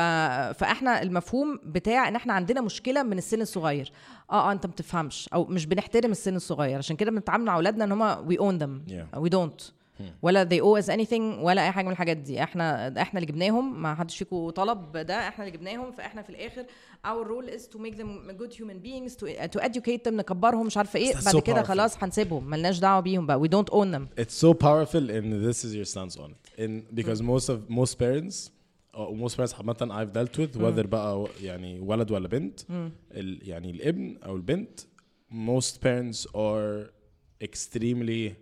فإحنا 0.58 1.02
المفهوم 1.02 1.60
بتاع 1.64 2.08
إن 2.08 2.16
إحنا 2.16 2.34
عندنا 2.34 2.62
مشكلة 2.62 3.04
من 3.04 3.18
السن 3.18 3.42
الصغير. 3.42 3.92
آه 4.32 4.50
آه 4.50 4.52
أنت 4.52 4.66
ما 4.66 4.72
بتفهمش. 4.72 5.30
أو 5.34 5.46
مش 5.46 5.66
بنحترم 5.66 6.12
السن 6.12 6.36
الصغير. 6.36 6.78
عشان 6.78 6.96
كده 6.96 7.12
بنتعامل 7.12 7.46
مع 7.46 7.56
أولادنا 7.56 7.84
إن 7.84 7.92
هم 7.92 8.16
own 8.38 8.62
them. 8.64 8.92
Yeah. 8.92 9.20
we 9.20 9.30
don't. 9.30 9.72
ولا 10.22 10.50
they 10.50 10.62
owe 10.62 10.84
us 10.86 10.90
anything 10.90 11.22
ولا 11.40 11.66
اي 11.66 11.72
حاجة 11.72 11.86
من 11.86 11.92
الحاجات 11.92 12.18
دي 12.18 12.44
إحنا 12.44 12.88
إحنا 13.02 13.20
اللي 13.20 13.32
جبناهم 13.32 13.82
ما 13.82 13.96
حدش 13.96 14.18
فيكم 14.18 14.50
طلب 14.50 14.98
ده 14.98 15.28
إحنا 15.28 15.46
اللي 15.46 15.58
جبناهم 15.58 15.92
فاحنا 15.92 16.22
في 16.22 16.30
الآخر 16.30 16.66
our 17.08 17.26
role 17.28 17.50
is 17.58 17.62
to 17.62 17.80
make 17.80 17.96
them 17.98 18.32
good 18.42 18.54
human 18.54 18.80
beings 18.86 19.16
to, 19.16 19.26
to 19.58 19.64
educate 19.64 20.04
them 20.08 20.14
نكبرهم 20.14 20.66
مش 20.66 20.78
عارفه 20.78 21.00
إيه 21.00 21.14
بعد 21.14 21.36
so 21.36 21.40
كده 21.40 21.64
powerful. 21.64 21.66
خلاص 21.68 22.04
هنسيبهم 22.04 22.50
ملناش 22.50 22.80
دعوه 22.80 23.00
بيهم 23.00 23.26
بقى 23.26 23.40
we 23.40 23.48
don't 23.52 23.74
own 23.74 23.96
them 23.98 24.22
it's 24.24 24.46
so 24.46 24.54
powerful 24.54 25.10
and 25.10 25.50
this 25.52 25.64
is 25.66 25.74
your 25.76 25.94
stance 25.96 26.18
on 26.20 26.30
it 26.32 26.60
in 26.66 26.96
because 27.00 27.22
most 27.22 27.50
of 27.50 27.58
most 27.70 27.94
parents 28.00 28.50
or 28.94 29.16
most 29.24 29.36
parents 29.38 29.54
عامة 29.56 29.76
I've 29.92 30.14
dealt 30.18 30.38
with 30.38 30.58
whether 30.62 30.86
بقى 30.88 31.28
يعني 31.42 31.80
ولد 31.80 32.12
ولا 32.12 32.28
بنت 32.28 32.60
ال 33.12 33.40
يعني 33.50 33.72
الابن 33.72 34.18
أو 34.26 34.36
البنت 34.36 34.80
most 35.32 35.74
parents 35.86 36.26
are 36.36 36.90
extremely 37.44 38.34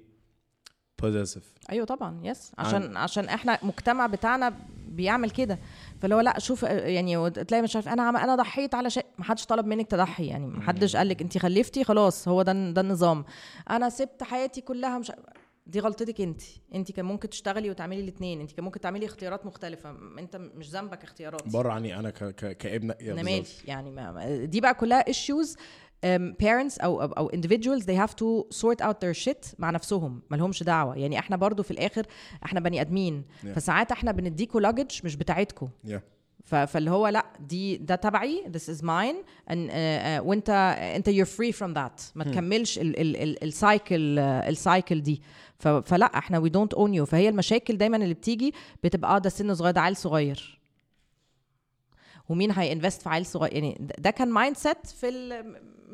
possessive. 1.04 1.70
أيوه 1.70 1.86
طبعا 1.86 2.20
يس 2.24 2.52
عشان 2.58 2.98
عشان 2.98 3.26
إحنا 3.26 3.62
المجتمع 3.62 4.08
بتاعنا 4.08 4.54
بيعمل 4.88 5.30
كده. 5.32 5.60
فاللي 6.02 6.16
هو 6.16 6.20
لأ 6.20 6.40
شوف 6.40 6.64
يعني 6.64 7.30
تلاقي 7.30 7.62
مش 7.62 7.76
عارف 7.76 7.90
أنا 7.90 8.04
عم 8.04 8.18
أنا 8.18 8.36
ضحيت 8.36 8.76
على 8.76 8.90
شيء 8.90 9.06
ما 9.18 9.24
حدش 9.26 9.46
طلب 9.46 9.66
منك 9.66 9.88
تضحي 9.88 10.28
يعني 10.28 10.48
ما 10.48 10.62
حدش 10.62 10.96
قال 10.96 11.10
لك 11.10 11.22
انت 11.22 11.38
خلفتي 11.38 11.84
خلاص 11.84 12.28
هو 12.28 12.42
ده 12.42 12.54
ده 12.72 12.82
النظام. 12.82 13.26
أنا 13.70 13.90
سبت 13.90 14.24
حياتي 14.24 14.62
كلها 14.62 15.00
مش 15.00 15.12
دي 15.68 15.80
غلطتك 15.80 16.22
انت. 16.22 16.42
انت 16.76 16.92
كان 16.92 17.06
ممكن 17.06 17.30
تشتغلي 17.30 17.70
وتعملي 17.70 18.00
الاثنين 18.00 18.42
انت 18.42 18.52
كان 18.52 18.66
ممكن 18.66 18.80
تعملي 18.80 19.06
اختيارات 19.06 19.46
مختلفة. 19.46 19.96
أنت 20.20 20.36
مش 20.36 20.70
ذنبك 20.70 21.04
اختيارات. 21.04 21.48
بره 21.48 21.72
عني 21.72 22.00
أنا 22.00 22.10
ك 22.10 22.24
ك 22.24 22.58
كابن 22.58 22.92
أنا 22.92 23.24
مالي. 23.24 23.46
يعني 23.66 23.92
ما 23.92 24.46
دي 24.46 24.62
بقى 24.62 24.74
كلها 24.74 25.04
issues 25.04 25.58
um, 26.04 26.34
parents 26.46 26.84
أو 26.84 27.02
أو 27.02 27.30
individuals 27.32 27.82
they 27.84 27.98
have 28.08 28.12
to 28.14 28.56
sort 28.58 28.86
out 28.86 28.96
their 29.06 29.26
shit 29.26 29.56
مع 29.60 29.70
نفسهم 29.70 30.22
ما 30.32 30.36
لهمش 30.36 30.64
دعوة. 30.64 30.96
يعني 30.98 31.20
إحنا 31.20 31.36
برضو 31.36 31.64
في 31.64 31.72
الآخر 31.72 32.06
إحنا 32.46 32.60
بني 32.60 32.82
آدمين 32.82 33.24
Yeah. 33.44 33.48
فساعات 33.48 33.92
إحنا 33.92 34.12
بنديكوا 34.12 34.72
luggage 34.72 35.06
مش 35.06 35.16
بتاعتكم 35.16 35.70
yeah. 35.88 36.00
فاللي 36.66 36.92
هو 36.92 37.08
لأ 37.08 37.26
دي 37.40 37.78
ده 37.78 37.96
تبعي 37.96 38.44
this 38.54 38.74
is 38.76 38.80
mine 38.82 39.16
and, 39.50 39.70
uh, 39.70 39.72
uh, 39.72 40.26
وإنت 40.28 40.50
أنت 40.96 41.10
you're 41.10 41.30
free 41.38 41.56
from 41.60 41.74
that. 41.76 42.02
ما 42.16 42.24
تكملش 42.24 42.80
ال- 42.80 43.00
ال- 43.00 43.44
ال 43.44 43.57
cycle 43.57 44.20
ال 44.20 44.34
cycle 44.34 45.02
دي. 45.02 45.22
ف- 45.60 45.68
فلأ 45.68 46.06
إحنا 46.06 46.42
we 46.42 46.50
don't 46.50 46.78
own 46.80 47.00
you. 47.00 47.04
فهي 47.04 47.30
المشاكل 47.30 47.78
دايما 47.78 47.98
اللي 47.98 48.14
بتيجي 48.14 48.54
بتبقى 48.84 49.16
آه 49.16 49.18
ده 49.20 49.30
سن 49.30 49.56
صغير 49.56 49.72
ده 49.74 49.82
عيل 49.82 49.96
صغير. 49.96 50.60
ومين 52.30 52.52
هينفست 52.52 53.02
في 53.02 53.10
عيل 53.10 53.26
صغير؟ 53.26 53.54
يعني 53.54 53.78
ده- 54.00 54.10
كان 54.12 54.30
مايند 54.30 54.58
سيت 54.58 54.88
في 54.88 55.08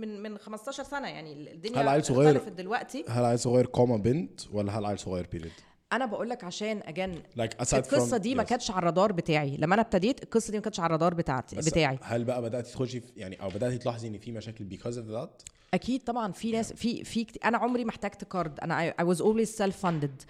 من 0.02 0.24
من 0.24 0.38
15 0.38 0.84
سنة 0.84 1.08
يعني 1.08 1.34
الدنيا 1.52 1.82
هل 1.82 1.88
عيل 1.88 2.04
صغير- 2.06 2.50
دلوقتي. 2.50 3.06
هل 3.10 3.26
عيل 3.26 3.40
صغير 3.40 3.66
كوما 3.66 3.98
بنت 3.98 4.42
ولا 4.52 4.80
هل 4.80 4.86
عيل 4.86 5.00
صغير 5.00 5.28
بيريد؟ 5.32 5.52
أنا 5.94 6.06
بقول 6.06 6.30
لك 6.30 6.44
عشان 6.44 6.82
اجان 6.86 7.16
like 7.40 7.74
القصة 7.74 8.18
from 8.18 8.22
دي 8.22 8.36
ما 8.36 8.44
yes. 8.44 8.48
كانتش 8.48 8.72
على 8.72 8.80
الرادار 8.80 9.12
بتاعي. 9.12 9.58
لما 9.58 9.74
أنا 9.74 9.82
ابتديت 9.82 10.24
القصة 10.24 10.52
دي 10.52 10.58
ما 10.58 10.64
كانتش 10.64 10.80
على 10.80 10.86
الرادار 10.88 11.14
بتاعتي 11.14 11.56
بتاعي. 11.56 12.00
هل 12.02 12.24
بقى 12.24 12.42
بدأت 12.42 12.68
تخشي 12.68 13.00
في 13.00 13.08
يعني 13.18 13.42
أو 13.42 13.50
بدأت 13.50 13.82
تلاحظي 13.82 14.08
إن 14.08 14.18
في 14.18 14.32
مشاكل 14.32 14.66
because 14.78 14.94
of 14.96 15.16
that 15.18 15.46
أكيد 15.74 16.04
طبعا 16.04 16.32
في 16.32 16.52
ناس 16.52 16.74
في 16.74 17.04
في 17.04 17.24
كت- 17.24 17.46
أنا 17.46 17.58
عمري 17.58 17.84
ما 17.84 17.90
احتجت 17.90 18.24
كارد 18.24 18.60
أنا 18.60 18.92
I 18.92 19.04
was 19.06 19.18
always 19.20 19.50
self 19.64 19.86
funded 19.86 20.26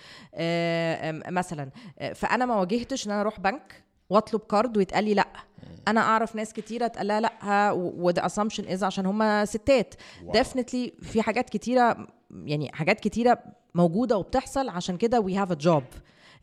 مثلا. 1.32 1.70
آه، 2.00 2.14
فأنا 2.14 2.46
ما 2.46 2.56
واجهتش 2.56 3.08
إن 3.08 3.12
أنا 3.12 3.22
أروح 3.22 3.40
بنك 3.40 3.84
وأطلب 4.10 4.42
card 4.42 4.78
ويتقال 4.78 5.04
لي 5.04 5.14
لأ. 5.14 5.28
أنا 5.88 6.02
أعرف 6.02 6.36
ناس 6.36 6.54
كتيرة 6.54 6.86
اتقال 6.86 7.08
لها 7.08 7.20
لأ 7.22 7.72
و 7.72 7.85
the 7.85 8.26
assumption 8.26 8.68
is 8.68 8.84
عشان 8.84 9.06
هم 9.06 9.46
ستات. 9.46 9.96
definitely 10.34 10.94
في 11.02 11.22
حاجات 11.22 11.50
كتيرة 11.50 12.08
يعني 12.32 12.72
حاجات 12.74 13.00
كتيرة 13.00 13.44
موجودة 13.76 14.18
وبتحصل 14.18 14.70
عشان 14.70 14.98
كده 14.98 15.20
we 15.20 15.36
have 15.36 15.52
a 15.52 15.56
job 15.56 15.84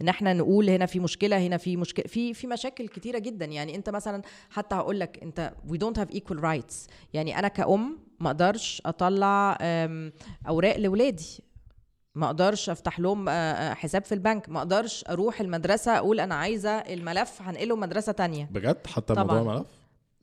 إن 0.01 0.09
إحنا 0.09 0.33
نقول 0.33 0.71
هنا 0.71 0.87
في 0.87 1.01
مشكلة 1.01 1.39
هنا 1.39 1.57
في 1.57 1.77
مشكلة 1.77 2.05
في 2.07 2.35
في 2.35 2.47
مشاكل 2.47 2.89
كتيرة 2.89 3.19
جدا. 3.19 3.45
يعني 3.47 3.75
أنت 3.77 3.91
مثلا 3.91 4.23
حتى 4.51 4.75
هقول 4.75 5.01
لك 5.01 5.19
أنت 5.23 5.53
we 5.69 5.75
don't 5.77 6.01
have 6.01 6.15
equal 6.17 6.39
rights. 6.41 6.75
يعني 7.15 7.39
أنا 7.39 7.49
كأم 7.49 7.99
ما 8.21 8.31
أقدرش 8.31 8.83
أطلع 8.87 9.59
أوراق 10.49 10.77
لاولادي 10.77 11.41
ما 12.17 12.27
أقدرش 12.27 12.71
افتح 12.71 13.01
لهم 13.01 13.29
آه، 13.29 13.33
آه، 13.33 13.75
حساب 13.75 14.05
في 14.05 14.13
البنك 14.15 14.49
ما 14.49 14.59
أقدرش 14.59 15.05
أروح 15.09 15.41
المدرسة 15.41 15.97
أقول 15.99 16.21
أنا 16.21 16.35
عايزة 16.35 16.71
الملف 16.71 17.43
هنقله 17.43 17.77
مدرسة 17.77 18.13
تانية. 18.13 18.49
بجد؟ 18.53 18.87
حتى 18.87 19.15
طبعاً. 19.15 19.39
الموضوع 19.41 19.55
ملف؟ 19.59 19.67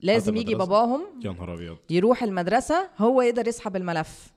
لازم 0.02 0.36
يجي؟ 0.38 0.56
باباهم 0.56 1.02
يا 1.26 1.32
نهار 1.32 1.54
أبيض. 1.54 1.78
يروح 1.90 2.24
المدرسة 2.24 2.90
هو 3.00 3.22
يقدر 3.22 3.48
يسحب 3.48 3.76
الملف. 3.76 4.34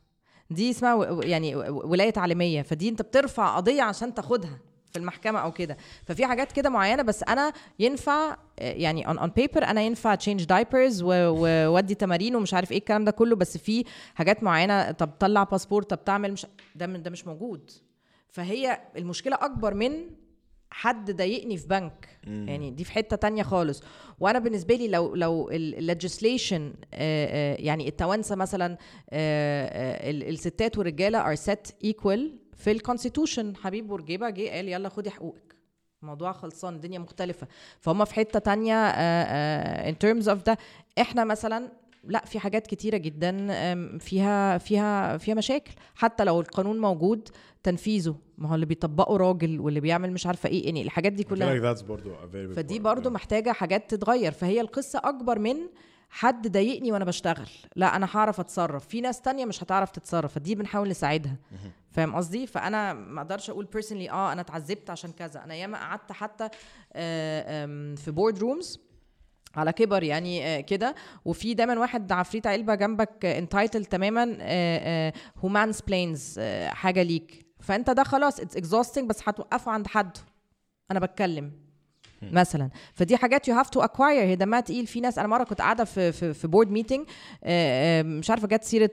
دي 0.51 0.71
اسمها 0.71 1.21
يعني 1.25 1.57
ولاية 1.71 2.11
تعليمية 2.11 2.63
فدي 2.63 2.89
انت 2.89 3.03
بترفع 3.03 3.57
قضية 3.57 3.83
عشان 3.83 4.15
تاخدها. 4.15 4.59
في 4.97 5.01
المحكمة 5.03 5.39
أو 5.39 5.53
كده. 5.53 5.77
ففي 6.05 6.27
حاجات 6.27 6.53
كده 6.53 6.71
معينة 6.71 7.03
بس 7.03 7.23
أنا 7.23 7.53
ينفع 7.79 8.37
آه، 8.59 8.73
يعني 8.73 9.05
on, 9.07 9.17
on 9.19 9.29
paper 9.41 9.63
أنا 9.69 9.83
ينفع 9.83 10.15
change 10.15 10.45
diapers 10.45 11.03
وودي 11.05 11.95
تمارين 11.95 12.37
ومش 12.37 12.55
عارف 12.55 12.73
إيه 12.73 12.79
الكلام 12.79 13.05
ده 13.05 13.11
كله 13.11 13.37
بس 13.37 13.59
في 13.59 13.85
حاجات 14.15 14.43
معينة 14.43 14.91
طب 14.91 15.11
طلع 15.21 15.45
باسبور 15.45 15.83
طب 15.83 16.05
تعمل 16.05 16.33
مش 16.33 16.47
ده 16.75 16.87
ده 16.87 17.11
مش 17.11 17.27
موجود. 17.27 17.71
فهي 18.29 18.81
المشكلة 18.97 19.37
أكبر 19.41 19.75
من 19.75 19.93
حد 20.71 21.11
ضايقني 21.11 21.57
في 21.57 21.67
بنك. 21.67 22.09
يعني 22.27 22.71
دي 22.71 22.85
في 22.85 22.93
حتة 22.93 23.17
تانية 23.17 23.43
خالص. 23.43 23.83
وأنا 24.21 24.39
بالنسبة 24.39 24.75
لي 24.75 24.89
لو 24.89 25.15
لو 25.15 25.51
ال 25.51 25.61
legislation 25.61 26.75
يعني 27.59 27.89
التوانسة 27.89 28.37
مثلا 28.37 28.73
آه، 28.73 28.77
آه، 29.67 30.11
ال- 30.11 30.29
الستات 30.29 30.79
والرجالة 30.79 31.27
are 31.29 31.35
set 31.35 31.69
equal 31.85 32.39
في 32.67 32.73
ال 32.73 32.79
constitution 32.79 33.57
حبيب 33.57 33.87
بورقيبة 33.87 34.31
جه 34.31 34.51
قال 34.51 34.69
يلا 34.69 34.89
خدي 34.89 35.11
حقوقك. 35.11 35.57
الموضوع 36.03 36.33
خلصان 36.33 36.75
الدنيا 36.75 36.99
مختلفة. 36.99 37.47
فهم 37.81 38.05
في 38.05 38.15
حتة 38.15 38.39
تانية 38.39 38.91
uh, 38.91 38.95
uh, 38.95 39.95
in 39.95 39.97
terms 40.07 40.27
of 40.27 40.45
ده 40.47 40.59
إحنا 41.01 41.25
مثلا 41.25 41.69
لا 42.05 42.25
في 42.25 42.39
حاجات 42.39 42.67
كتيرة 42.67 42.97
جدا 42.97 43.99
فيها 43.99 44.59
فيها 44.59 45.17
فيها 45.17 45.35
مشاكل. 45.35 45.73
حتى 45.95 46.25
لو 46.25 46.41
القانون 46.41 46.81
موجود 46.81 47.29
تنفيذه. 47.63 48.17
ما 48.39 48.49
هو 48.49 48.55
اللي 48.55 48.67
بيطبقه 48.67 49.17
راجل 49.17 49.61
واللي 49.61 49.81
بيعمل 49.81 50.13
مش 50.13 50.27
عارفة 50.27 50.49
إيه 50.49 50.65
يعني 50.67 50.83
الحاجات 50.83 51.13
دي 51.13 51.25
كلها. 51.25 51.49
فدي. 52.55 52.79
برضو. 52.79 53.11
محتاجة 53.11 53.53
حاجات 53.53 53.91
تتغير. 53.95 54.33
فهي 54.33 54.61
القصة 54.61 55.01
أكبر 55.05 55.39
من 55.39 55.57
حد 56.11 56.49
ضايقني 56.49 56.93
وأنا 56.93 57.05
بشتغل. 57.05 57.49
لا 57.77 57.97
أنا 57.97 58.09
هعرف 58.13 58.41
أتصرف. 58.41 58.87
في 58.87 59.01
ناس 59.01 59.21
تانية 59.21 59.45
مش 59.45 59.63
هتعرف 59.63 59.91
تتصرف 59.91 60.33
فدي 60.35 60.55
بنحاول 60.55 60.89
نساعدها. 60.89 61.37
فاهم 61.97 62.15
قصدي؟ 62.17 62.47
فأنا 62.47 62.93
ما 62.93 63.21
أقدرش 63.23 63.51
أقول 63.51 63.65
بيرسونلي 63.65 64.11
آه 64.11 64.33
أنا 64.33 64.41
اتعذبت 64.41 64.91
عشان 64.91 65.13
كذا. 65.13 65.45
أنا 65.45 65.55
ياما 65.55 65.79
قعدت 65.79 66.13
حتى 66.13 66.49
آه، 66.93 67.95
في 67.95 68.11
board 68.11 68.39
rooms 68.39 68.81
على 69.55 69.73
كبر 69.73 70.03
يعني 70.03 70.47
آه، 70.47 70.61
كده. 70.61 70.95
وفي 71.25 71.55
دايما 71.55 71.79
واحد 71.79 72.13
عفريت 72.13 72.47
علبة 72.47 72.75
جنبك 72.75 73.25
entitled 73.25 73.85
تماما 73.85 74.39
هو 75.39 75.81
mansplains 75.81 76.41
حاجة 76.69 77.03
ليك. 77.03 77.47
فأنت 77.61 77.91
ده 77.91 78.03
خلاص 78.05 78.41
it's 78.41 78.57
exhausting 78.57 79.09
بس 79.09 79.29
هتوقفه 79.29 79.73
عند 79.73 79.87
حد. 79.87 80.17
أنا 80.91 81.01
بتكلم. 81.01 81.66
مثلا. 82.23 82.71
فدي 82.95 83.17
حاجات 83.17 83.49
you 83.49 83.55
have 83.55 83.71
to 83.71 83.81
acquire 83.81 84.23
هي 84.25 84.37
دمها 84.37 84.61
تقيل. 84.61 84.87
في 84.87 85.01
ناس 85.01 85.19
أنا 85.19 85.29
مرة 85.29 85.45
كنت 85.45 85.61
قاعدة 85.61 85.85
في 85.85 86.13
في, 86.13 86.35
في 86.35 86.49
board 86.49 86.71
meeting 86.71 87.07
مش 88.19 88.31
عارفة 88.31 88.47
جت 88.49 88.63
سيرة 88.65 88.91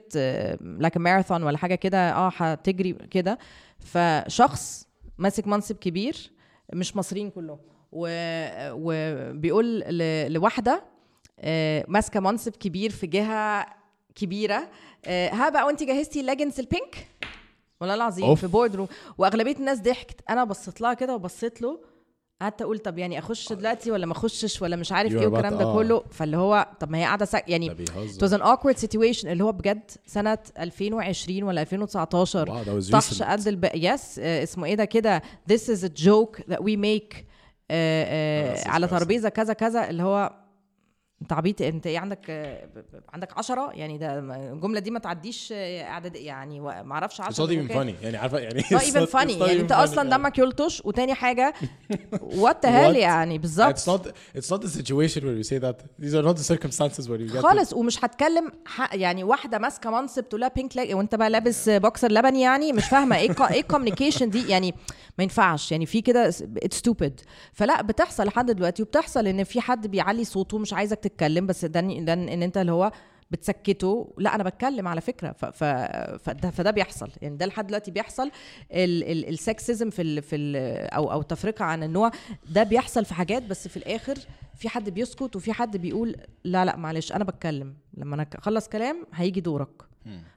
like 0.60 0.96
ماراثون 0.96 1.42
ولا 1.42 1.58
حاجة 1.58 1.74
كده 1.74 2.12
آه 2.12 2.32
هتجري 2.36 2.92
كده. 2.92 3.38
فشخص 3.78 4.88
ماسك 5.18 5.46
منصب 5.46 5.76
كبير 5.76 6.30
مش 6.72 6.96
مصريين 6.96 7.30
كلهم 7.30 7.58
وبيقول 8.72 9.80
لواحدة 10.32 10.84
آه، 11.40 11.84
ماسكة 11.88 12.20
منصب 12.20 12.52
كبير 12.52 12.90
في 12.90 13.06
جهة 13.06 13.66
كبيرة 14.14 14.68
آه، 15.06 15.28
ها 15.30 15.48
بقى 15.48 15.66
وانت 15.66 15.82
جهزتي 15.82 16.20
ال 16.20 16.24
leggings 16.24 16.60
ال 16.60 16.69
pink 16.69 17.06
والله 17.80 17.94
العظيم 17.94 18.24
أوف. 18.24 18.40
في 18.40 18.46
board 18.46 18.76
room 18.76 18.88
وأغلبية 19.18 19.56
الناس 19.56 19.80
ضحكت. 19.80 20.20
أنا 20.30 20.44
بصيت 20.44 20.80
لها 20.80 20.94
كده 20.94 21.14
وبصيت 21.14 21.62
له 21.62 21.80
قعدت 22.42 22.62
أقول 22.62 22.78
طب 22.78 22.98
يعني 22.98 23.18
أخش 23.18 23.52
دلوقتي 23.52 23.90
ولا 23.90 24.06
ما 24.06 24.12
أخشش 24.12 24.62
ولا 24.62 24.76
مش 24.76 24.92
عارف 24.92 25.12
إيه 25.16 25.26
والكلام 25.26 25.58
ده 25.58 25.64
آه. 25.64 25.74
كله 25.74 26.02
فاللي 26.10 26.36
هو 26.36 26.68
طب 26.80 26.90
ما 26.90 26.98
هي 26.98 27.04
قاعدة 27.04 27.24
سا... 27.24 27.40
يعني 27.48 27.70
it 27.70 28.20
was 28.22 28.30
an 28.32 28.40
awkward 28.42 28.76
situation 28.86 29.26
اللي 29.26 29.44
هو 29.44 29.52
بجد 29.52 29.90
سنة 30.06 30.38
2020 30.58 31.42
ولا 31.42 31.60
2019 31.60 32.46
Wow, 32.46 32.66
that 32.66 32.88
was 32.88 32.92
طحش. 32.92 33.22
قد 33.22 33.48
الب... 33.48 33.68
yes 33.74 34.18
اسمه 34.18 34.64
إيه 34.66 34.74
ده 34.74 34.84
كده 34.84 35.22
this 35.52 35.60
is 35.62 35.80
a 35.84 35.88
joke 36.04 36.40
that 36.50 36.58
we 36.60 36.76
make 36.76 37.16
آه، 37.70 38.04
آه، 38.50 38.54
Ah, 38.54 38.64
that's 38.64 38.68
على. 38.68 38.86
ترابيزة 38.88 39.28
كذا 39.28 39.52
كذا 39.52 39.90
اللي 39.90 40.02
هو 40.02 40.32
انت 41.24 41.32
عبيط 41.32 41.62
انت 41.62 41.86
إيه 41.86 41.98
عندك 41.98 42.30
عندك 43.12 43.38
عشرة؟ 43.38 43.70
يعني 43.74 43.98
ده 43.98 44.18
الجملة 44.52 44.80
دي 44.80 44.90
ما 44.90 44.98
تعديش 44.98 45.52
اعداد 45.52 46.16
يعني 46.16 46.60
ما 46.60 46.92
أعرفش 46.92 47.20
It's 47.20 47.24
10 47.24 47.46
not 47.46 47.48
even 47.50 47.72
funny 47.72 48.02
يعني 48.04 48.16
عارفة 48.16 48.38
يعني 48.38 48.62
not 48.62 48.66
even 48.82 49.06
funny 49.12 49.30
يعني 49.30 49.60
انت 49.60 49.72
أصلا 49.72 50.10
دمك 50.10 50.38
يلطش 50.38 50.82
وتاني 50.84 51.14
حاجة 51.14 51.54
وات 52.22 52.66
هيل 52.66 52.94
What? 52.94 52.96
يعني؟ 52.96 53.38
It's 53.38 53.40
بالظبط 53.40 53.78
not 53.78 54.02
it's 54.38 54.46
not 54.50 54.60
the 54.60 54.68
situation 54.68 55.20
where 55.20 55.38
we 55.42 55.48
say 55.50 55.58
that. 55.58 55.76
These 56.04 56.14
are 56.14 56.22
not 56.28 56.36
the 56.36 56.54
circumstances 56.54 57.08
where 57.08 57.20
you 57.20 57.32
get 57.32 57.36
to- 57.36 57.42
خالص 57.42 57.72
ومش 57.72 58.04
هتكلم 58.04 58.52
يعني 58.92 59.24
واحدة 59.24 59.58
ماسكة 59.58 59.90
منصب 59.90 60.28
تقول 60.28 60.40
لها 60.40 60.48
بينك 60.48 60.76
لاج 60.76 60.94
وانت 60.94 61.14
بقى 61.14 61.30
لابس 61.30 61.68
بوكسر 61.68 62.12
لبني 62.12 62.40
يعني 62.40 62.72
مش 62.72 62.84
فاهمة 62.84 63.16
إيه 63.16 63.30
إيه 63.50 63.60
الكوميونيكيشن 63.60 64.30
دي؟ 64.30 64.48
يعني 64.48 64.74
ما 65.18 65.24
ينفعش 65.24 65.72
يعني 65.72 65.86
في 65.86 66.00
كده 66.00 66.28
it's 66.28 66.80
stupid 66.80 67.12
فلا 67.52 67.82
بتحصل 67.82 68.24
لحد 68.26 68.50
دلوقتي 68.50 68.82
وبتحصل 68.82 69.26
إن 69.26 69.44
في 69.44 69.60
حد 69.60 69.86
بيعلي 69.86 70.24
صوته 70.24 70.58
مش 70.58 70.72
عايزك 70.72 70.98
تتكلم 71.14 71.46
بس 71.46 71.64
ده 71.64 71.80
ده 71.80 72.12
إن 72.12 72.42
أنت 72.42 72.56
اللي 72.56 72.72
هو 72.72 72.92
بتسكته. 73.30 74.14
لا 74.18 74.34
أنا 74.34 74.42
بتكلم 74.44 74.88
على 74.88 75.00
فكرة. 75.00 75.32
ف 75.32 75.44
ف 75.44 75.64
فده, 76.24 76.50
فده 76.50 76.70
بيحصل. 76.70 77.10
يعني 77.22 77.36
ده 77.36 77.46
لحد 77.46 77.66
دلوقتي 77.66 77.90
بيحصل. 77.90 78.30
ال 78.72 78.89
sexism 78.89 79.90
في 79.90 80.02
ال 80.02 80.22
في 80.22 80.36
ال 80.36 80.56
أو 80.94 81.12
أو 81.12 81.20
التفرقه 81.20 81.64
عن 81.64 81.82
النوع 81.82 82.10
ده 82.50 82.62
بيحصل 82.62 83.04
في 83.04 83.14
حاجات 83.14 83.42
بس 83.42 83.68
في 83.68 83.76
الآخر 83.76 84.14
في 84.54 84.68
حد 84.68 84.90
بيسكت 84.90 85.36
وفي 85.36 85.52
حد 85.52 85.76
بيقول 85.76 86.16
لا 86.44 86.64
لا 86.64 86.76
معلش 86.76 87.12
أنا 87.12 87.24
بتكلم. 87.24 87.74
لما 87.96 88.14
أنا 88.14 88.26
أخلص 88.34 88.68
كلام 88.68 89.06
هيجي 89.14 89.40
دورك. 89.40 89.82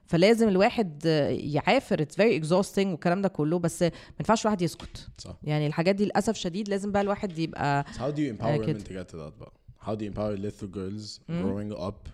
فلازم 0.06 0.48
الواحد 0.48 1.02
آه، 1.06 1.28
يعافر. 1.28 2.02
It's 2.02 2.16
very 2.16 2.36
exhausting 2.36 2.90
والكلام 2.92 3.22
ده 3.22 3.28
كله 3.28 3.58
بس 3.58 3.82
ما 3.82 3.90
ينفعش 4.20 4.42
الواحد 4.42 4.62
يسكت. 4.62 5.08
صح. 5.18 5.36
يعني 5.44 5.66
الحاجات 5.66 5.94
دي 5.94 6.04
للأسف 6.04 6.36
شديد 6.36 6.68
لازم 6.68 6.92
بقى 6.92 7.02
الواحد 7.02 7.38
يبقى 7.38 7.84
So 7.92 7.96
how 7.96 8.14
do 8.16 8.18
you 8.18 8.40
empower 8.42 8.66
كده. 8.66 8.78
women 8.78 8.82
to 8.82 8.90
get 8.90 9.10
to 9.12 9.14
that 9.14 9.38
بقى؟ 9.40 9.52
How 9.88 9.94
do 9.94 10.04
you 10.04 10.10
empower 10.12 10.36
little 10.36 10.68
girls 10.78 11.20
growing 11.28 11.72
up 11.88 12.08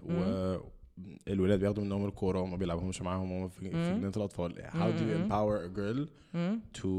والولاد 1.28 1.60
بياخدوا 1.60 1.84
منهم 1.84 2.04
الكورة 2.06 2.40
وما 2.40 2.56
بيلعبوهمش 2.56 3.02
معاهم 3.02 3.32
وهم 3.32 3.48
في, 3.48 3.60
في 3.60 3.70
جنينة 3.70 4.12
الأطفال. 4.16 4.54
How 4.70 4.90
do 4.98 5.02
you 5.02 5.14
empower 5.24 5.56
a 5.64 5.70
girl 5.78 6.06
to 6.80 6.90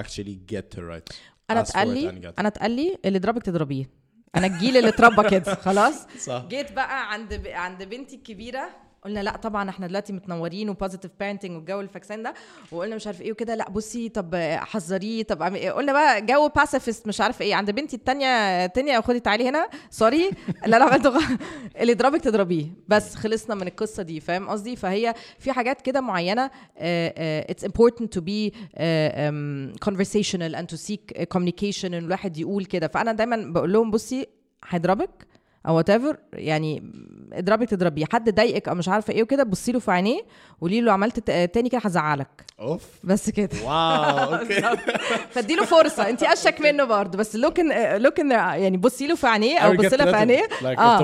actually 0.00 0.36
get 0.52 0.74
her 0.78 0.84
rights? 0.94 1.16
أنا 1.50 1.60
اتقال 1.60 1.88
لي. 1.88 2.32
أنا 2.38 2.48
اتقال 2.48 2.70
لي 2.70 2.98
اللي 3.04 3.18
ضربك 3.18 3.42
تضربيه. 3.42 3.90
أنا 4.36 4.46
الجيل 4.46 4.76
اللي 4.76 4.88
اتربى 4.88 5.30
كده 5.30 5.54
خلاص؟ 5.54 6.06
صح. 6.18 6.46
جيت 6.48 6.72
بقى 6.72 7.12
عند 7.12 7.34
ب... 7.34 7.46
عند 7.46 7.82
بنتي 7.82 8.16
الكبيرة 8.16 8.68
قلنا 9.04 9.20
لا 9.22 9.36
طبعا 9.36 9.70
إحنا 9.70 9.86
دلوقتي 9.86 10.12
متنورين 10.12 10.68
و 10.70 10.74
positive 10.74 11.10
parenting 11.20 11.56
والجو 11.56 11.80
الفاكسان 11.80 12.22
ده 12.22 12.34
وقلنا 12.72 12.96
مش 12.96 13.06
عارف 13.06 13.20
إيه 13.22 13.32
وكده 13.32 13.54
لا 13.54 13.70
بصي 13.70 14.08
طب 14.08 14.34
حذريه 14.56 15.22
طب 15.22 15.42
إيه؟ 15.42 15.70
قلنا 15.70 15.92
بقى 15.92 16.26
جو 16.26 16.48
pacifist 16.48 17.06
مش 17.06 17.20
عارف 17.20 17.42
إيه 17.42 17.54
عند 17.54 17.70
بنتي 17.70 17.96
التانية 17.96 18.26
التانية 18.64 19.00
خدي 19.00 19.20
تعالي 19.20 19.48
هنا 19.48 19.68
sorry 19.90 20.30
اللي 20.64 20.76
أنا 20.76 20.84
عملته 20.84 21.10
غ- 21.10 21.36
اللي 21.80 21.92
يضربك 21.92 22.20
تضربيه. 22.20 22.66
بس 22.88 23.14
خلصنا 23.14 23.54
من 23.54 23.66
القصة 23.68 24.02
دي 24.02 24.20
فاهم 24.20 24.48
قصدي؟ 24.48 24.76
فهي 24.76 25.14
في 25.38 25.52
حاجات 25.52 25.80
كده 25.82 26.00
معينة 26.00 26.50
it's 26.78 27.64
important 27.64 28.04
to 28.16 28.20
be 28.20 28.50
uh, 28.50 28.78
um, 28.78 29.88
conversational 29.88 30.54
and 30.56 30.66
to 30.74 30.76
seek 30.88 31.18
uh, 31.18 31.22
communication 31.36 31.84
إن 31.84 31.94
الواحد 31.94 32.36
يقول 32.38 32.64
كده. 32.64 32.88
فأنا 32.88 33.12
دايما 33.12 33.36
بقول 33.52 33.72
لهم 33.72 33.90
بصي 33.90 34.26
هيضربك 34.68 35.26
أو 35.66 35.76
what 35.76 35.88
يعني 36.32 36.82
اضربك 37.32 37.68
تضربيه. 37.70 38.04
حد 38.12 38.34
ضايقك 38.34 38.68
أو 38.68 38.74
مش 38.74 38.88
عارفة 38.88 39.12
إيه 39.12 39.22
وكده 39.22 39.42
بصي 39.44 39.72
له 39.72 39.78
في 39.78 39.90
عينيه 39.90 40.20
وقولي 40.58 40.80
له 40.80 40.92
عملت 40.92 41.30
تاني 41.30 41.68
كده 41.68 41.80
هزعلك. 41.84 42.44
أوف. 42.60 42.82
بس 43.04 43.30
كده. 43.30 43.48
wow 43.64 44.34
okay. 44.34 44.62
فاديله 45.30 45.64
فرصة. 45.64 46.08
انت 46.08 46.22
أشك 46.22 46.60
منه 46.60 46.84
برضه. 46.84 47.18
بس 47.18 47.36
look 47.36 47.60
in 47.60 47.96
look 48.02 48.20
in 48.20 48.30
يعني 48.30 48.76
بصي 48.76 49.06
له 49.06 49.14
في 49.14 49.26
عينيه 49.26 49.58
أو 49.58 49.72
بصي 49.76 49.96
لها 49.96 50.06
في. 50.06 50.16
عينيه. 50.16 50.48
آه. 50.78 50.98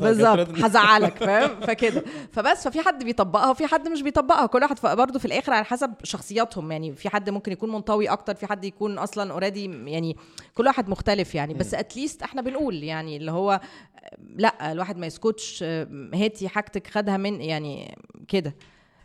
بالظبط. 0.00 0.64
هزعلك 0.64 1.18
فاهم؟ 1.26 1.60
فكده. 1.60 2.04
فبس 2.32 2.68
ففي 2.68 2.80
حد 2.80 3.04
بيطبقها 3.04 3.50
وفي 3.50 3.66
حد 3.66 3.88
مش 3.88 4.02
بيطبقها. 4.02 4.46
كل 4.46 4.62
واحد 4.62 4.76
برضه 4.96 5.18
في 5.18 5.24
الآخر 5.24 5.52
على 5.52 5.64
حسب 5.64 5.94
شخصياتهم. 6.02 6.72
يعني 6.72 6.92
في 6.92 7.08
حد 7.08 7.30
ممكن 7.30 7.52
يكون 7.52 7.72
منطوي 7.72 8.08
أكتر 8.08 8.34
في 8.34 8.46
حد 8.46 8.64
يكون 8.64 8.98
أصلا 8.98 9.32
already 9.32 9.64
يعني 9.86 10.16
كل 10.60 10.66
واحد 10.66 10.88
مختلف 10.88 11.34
يعني 11.34 11.54
بس 11.54 11.74
اتليست 11.74 12.22
إحنا 12.22 12.42
بنقول 12.42 12.82
يعني 12.82 13.16
اللي 13.16 13.30
هو 13.30 13.60
لا 14.36 14.72
الواحد 14.72 14.96
ما 14.96 15.06
يسكتش 15.06 15.62
هاتي 16.14 16.48
حاجتك 16.48 16.86
خدها 16.86 17.16
من 17.16 17.40
يعني 17.40 17.98
كده. 18.28 18.54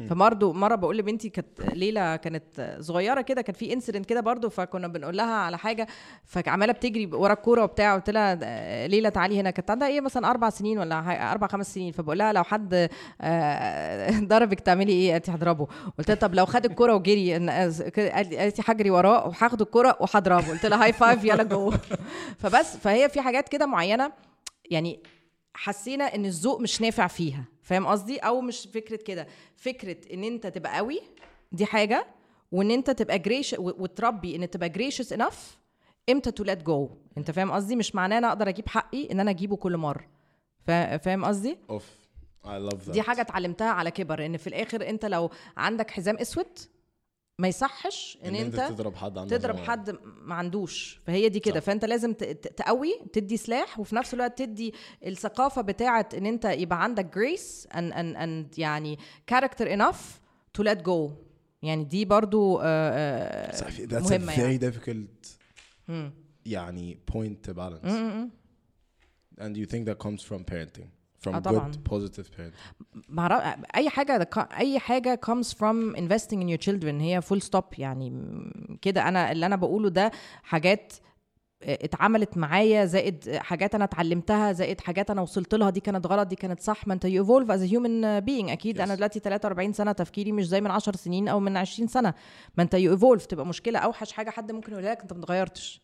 فبرضه 0.09 0.53
مرة 0.53 0.75
بقول 0.75 0.97
لبنتي 0.97 1.29
كانت 1.29 1.61
ليلى 1.61 2.19
كانت 2.23 2.77
صغيرة 2.79 3.21
كده 3.21 3.41
كان 3.41 3.55
في 3.55 3.73
انسيدنت 3.73 4.05
كده 4.05 4.21
برضه 4.21 4.49
فكنا 4.49 4.87
بنقول 4.87 5.17
لها 5.17 5.35
على 5.35 5.57
حاجة 5.57 5.87
فعمالة 6.25 6.73
بتجري 6.73 7.05
ورا 7.05 7.33
الكورة 7.33 7.63
وبتاع 7.63 7.95
قلت 7.95 8.09
لها 8.09 8.39
آه، 8.43 8.87
ليلى 8.87 9.11
تعالي 9.11 9.39
هنا. 9.39 9.49
كانت 9.51 9.71
عندها 9.71 9.87
إيه 9.87 10.01
مثلا 10.01 10.29
أربع 10.29 10.49
سنين 10.49 10.79
ولا 10.79 11.31
أربع 11.31 11.47
خمس 11.47 11.73
سنين 11.73 11.91
فبقول 11.91 12.17
لها 12.17 12.33
لو 12.33 12.43
حد 12.43 12.89
آه، 13.21 14.19
ضربك 14.31 14.59
تعملي 14.59 14.91
إيه؟ 14.91 15.17
لي 15.17 15.21
هضربه. 15.29 15.67
قلت 15.97 16.09
لها 16.09 16.17
طب 16.17 16.35
لو 16.35 16.45
خد 16.45 16.65
الكورة 16.65 16.95
وجري 16.95 17.35
آه، 17.35 17.71
قالت 17.97 18.69
هجري 18.69 18.89
وراه 18.89 19.27
وهاخد 19.27 19.61
الكورة 19.61 19.97
وهضربه. 19.99 20.49
قلت 20.49 20.65
لها 20.65 20.83
high 20.83 20.93
five 20.93 21.23
يلا 21.23 21.43
جو 21.43 21.73
فبس 22.41 22.77
فهي 22.77 23.09
في 23.09 23.21
حاجات 23.21 23.49
كده 23.49 23.65
معينة 23.65 24.11
يعني 24.71 24.99
حسينا 25.55 26.15
إن 26.15 26.25
الذوق 26.25 26.61
مش 26.61 26.81
نافع 26.81 27.07
فيها. 27.07 27.43
فاهم 27.61 27.87
قصدي؟ 27.87 28.17
أو 28.17 28.41
مش 28.41 28.67
فكرة 28.73 28.95
كده. 28.95 29.27
فكرة 29.55 30.13
إن 30.13 30.23
أنت 30.23 30.47
تبقى 30.47 30.77
قوي 30.77 31.01
دي 31.51 31.65
حاجة. 31.65 32.07
وإن 32.51 32.71
أنت 32.71 32.89
تبقى 32.91 33.19
gracious 33.19 33.55
وتربي 33.59 34.35
إن 34.35 34.49
تبقى 34.49 34.69
gracious 34.69 35.13
enough 35.13 35.57
إمتى 36.09 36.31
to 36.31 36.43
let 36.43 36.63
go 36.63 36.89
أنت 37.17 37.31
فاهم 37.31 37.51
قصدي؟ 37.51 37.75
مش 37.75 37.95
معناه 37.95 38.17
أنا 38.17 38.27
أقدر 38.27 38.49
أجيب 38.49 38.69
حقي 38.69 39.11
إن 39.11 39.19
أنا 39.19 39.31
أجيبه 39.31 39.55
كل 39.55 39.77
مرة. 39.77 40.07
فا- 40.67 40.97
فاهم 40.97 41.25
قصدي؟ 41.25 41.57
أوف 41.69 41.89
I 42.43 42.47
love 42.47 42.87
that. 42.87 42.91
دي 42.91 43.01
حاجة 43.01 43.21
اتعلمتها 43.21 43.69
على 43.69 43.91
كبر. 43.91 44.25
إن 44.25 44.37
في 44.37 44.47
الآخر 44.47 44.89
أنت 44.89 45.05
لو 45.05 45.29
عندك 45.57 45.91
حزام 45.91 46.17
أسود 46.17 46.47
ما 47.39 47.47
يصحش 47.47 48.17
إن, 48.25 48.35
إن 48.35 48.45
أنت 48.45 48.55
تضرب 48.55 48.95
حد 48.95 49.17
عنده 49.17 49.37
تضرب 49.37 49.55
صغير. 49.55 49.67
حد 49.69 49.97
ما 50.21 50.35
عندوش. 50.35 50.99
فهي 51.05 51.29
دي 51.29 51.39
كده. 51.39 51.59
فأنت 51.59 51.85
لازم 51.85 52.13
تقوي 52.57 52.99
تدي 53.13 53.37
سلاح 53.37 53.79
وفي 53.79 53.95
نفس 53.95 54.13
الوقت 54.13 54.39
تدي 54.39 54.73
الثقافة 55.05 55.61
بتاعه 55.61 56.09
إن 56.17 56.25
أنت 56.25 56.45
يبقى 56.45 56.83
عندك 56.83 57.15
جريس 57.15 57.67
and, 57.71 57.93
and, 57.93 58.17
and 58.17 58.59
يعني 58.59 58.99
character 59.31 59.65
enough 59.65 60.19
to 60.57 60.63
let 60.63 60.77
go. 60.87 61.11
يعني 61.61 61.83
دي 61.83 62.05
برضو 62.05 62.59
آه، 62.59 62.63
آه، 62.63 63.99
مهمه 63.99 64.33
a 64.33 64.35
very 64.35 64.39
يعني. 64.39 64.59
difficult 64.71 65.27
يعني 66.45 66.97
point 67.11 67.49
to 67.49 67.53
balance. 67.53 67.91
and 69.41 69.57
you 69.57 69.65
think 69.65 69.85
that 69.89 69.99
comes 69.99 70.21
from 70.21 70.43
parenting. 70.51 70.87
From 71.25 71.35
آه 71.35 71.39
طبعاً. 71.39 71.71
good 71.71 71.91
positive 71.91 72.25
parents 72.25 72.85
معرف... 73.09 73.57
اي 73.75 73.89
حاجة 73.89 74.29
اي 74.57 74.79
حاجة 74.79 75.19
comes 75.25 75.47
from 75.47 75.95
investing 75.97 76.37
in 76.41 76.47
your 76.49 76.65
children 76.67 76.85
هي 77.01 77.21
full 77.21 77.39
stop 77.49 77.79
يعني 77.79 78.13
كده 78.81 79.07
أنا 79.07 79.31
اللي 79.31 79.45
أنا 79.45 79.55
بقوله 79.55 79.89
ده 79.89 80.11
حاجات 80.43 80.93
اتعملت 81.65 82.37
معايا 82.37 82.85
زائد 82.85 83.35
حاجات 83.35 83.75
أنا 83.75 83.83
اتعلمتها 83.83 84.51
زائد 84.51 84.81
حاجات 84.81 85.11
أنا 85.11 85.21
وصلت 85.21 85.55
لها 85.55 85.69
دي 85.69 85.79
كانت 85.79 86.07
غلط 86.07 86.27
دي 86.27 86.35
كانت 86.35 86.59
صح 86.59 86.87
ما 86.87 86.93
أنت 86.93 87.07
evolve 87.07 87.47
as 87.47 87.69
a 87.69 87.71
human 87.73 88.25
being. 88.25 88.51
أكيد 88.51 88.77
Yes. 88.77 88.81
أنا 88.81 88.95
دلوقتي 88.95 89.19
43 89.19 89.73
سنة 89.73 89.91
تفكيري 89.91 90.31
مش 90.31 90.47
زي 90.47 90.61
من 90.61 90.71
10 90.71 90.95
سنين 90.95 91.27
أو 91.27 91.39
من 91.39 91.57
20 91.57 91.87
سنة. 91.87 92.13
ما 92.57 92.63
أنت 92.63 92.75
you 92.75 92.99
evolve 92.99 93.27
تبقى 93.27 93.45
مشكلة 93.45 93.79
أوحش 93.79 94.11
حاجة 94.11 94.29
حد 94.29 94.51
ممكن 94.51 94.71
يقولها 94.71 94.91
لك 94.91 95.01
أنت 95.01 95.13
ما 95.13 95.19
اتغيرتش. 95.19 95.81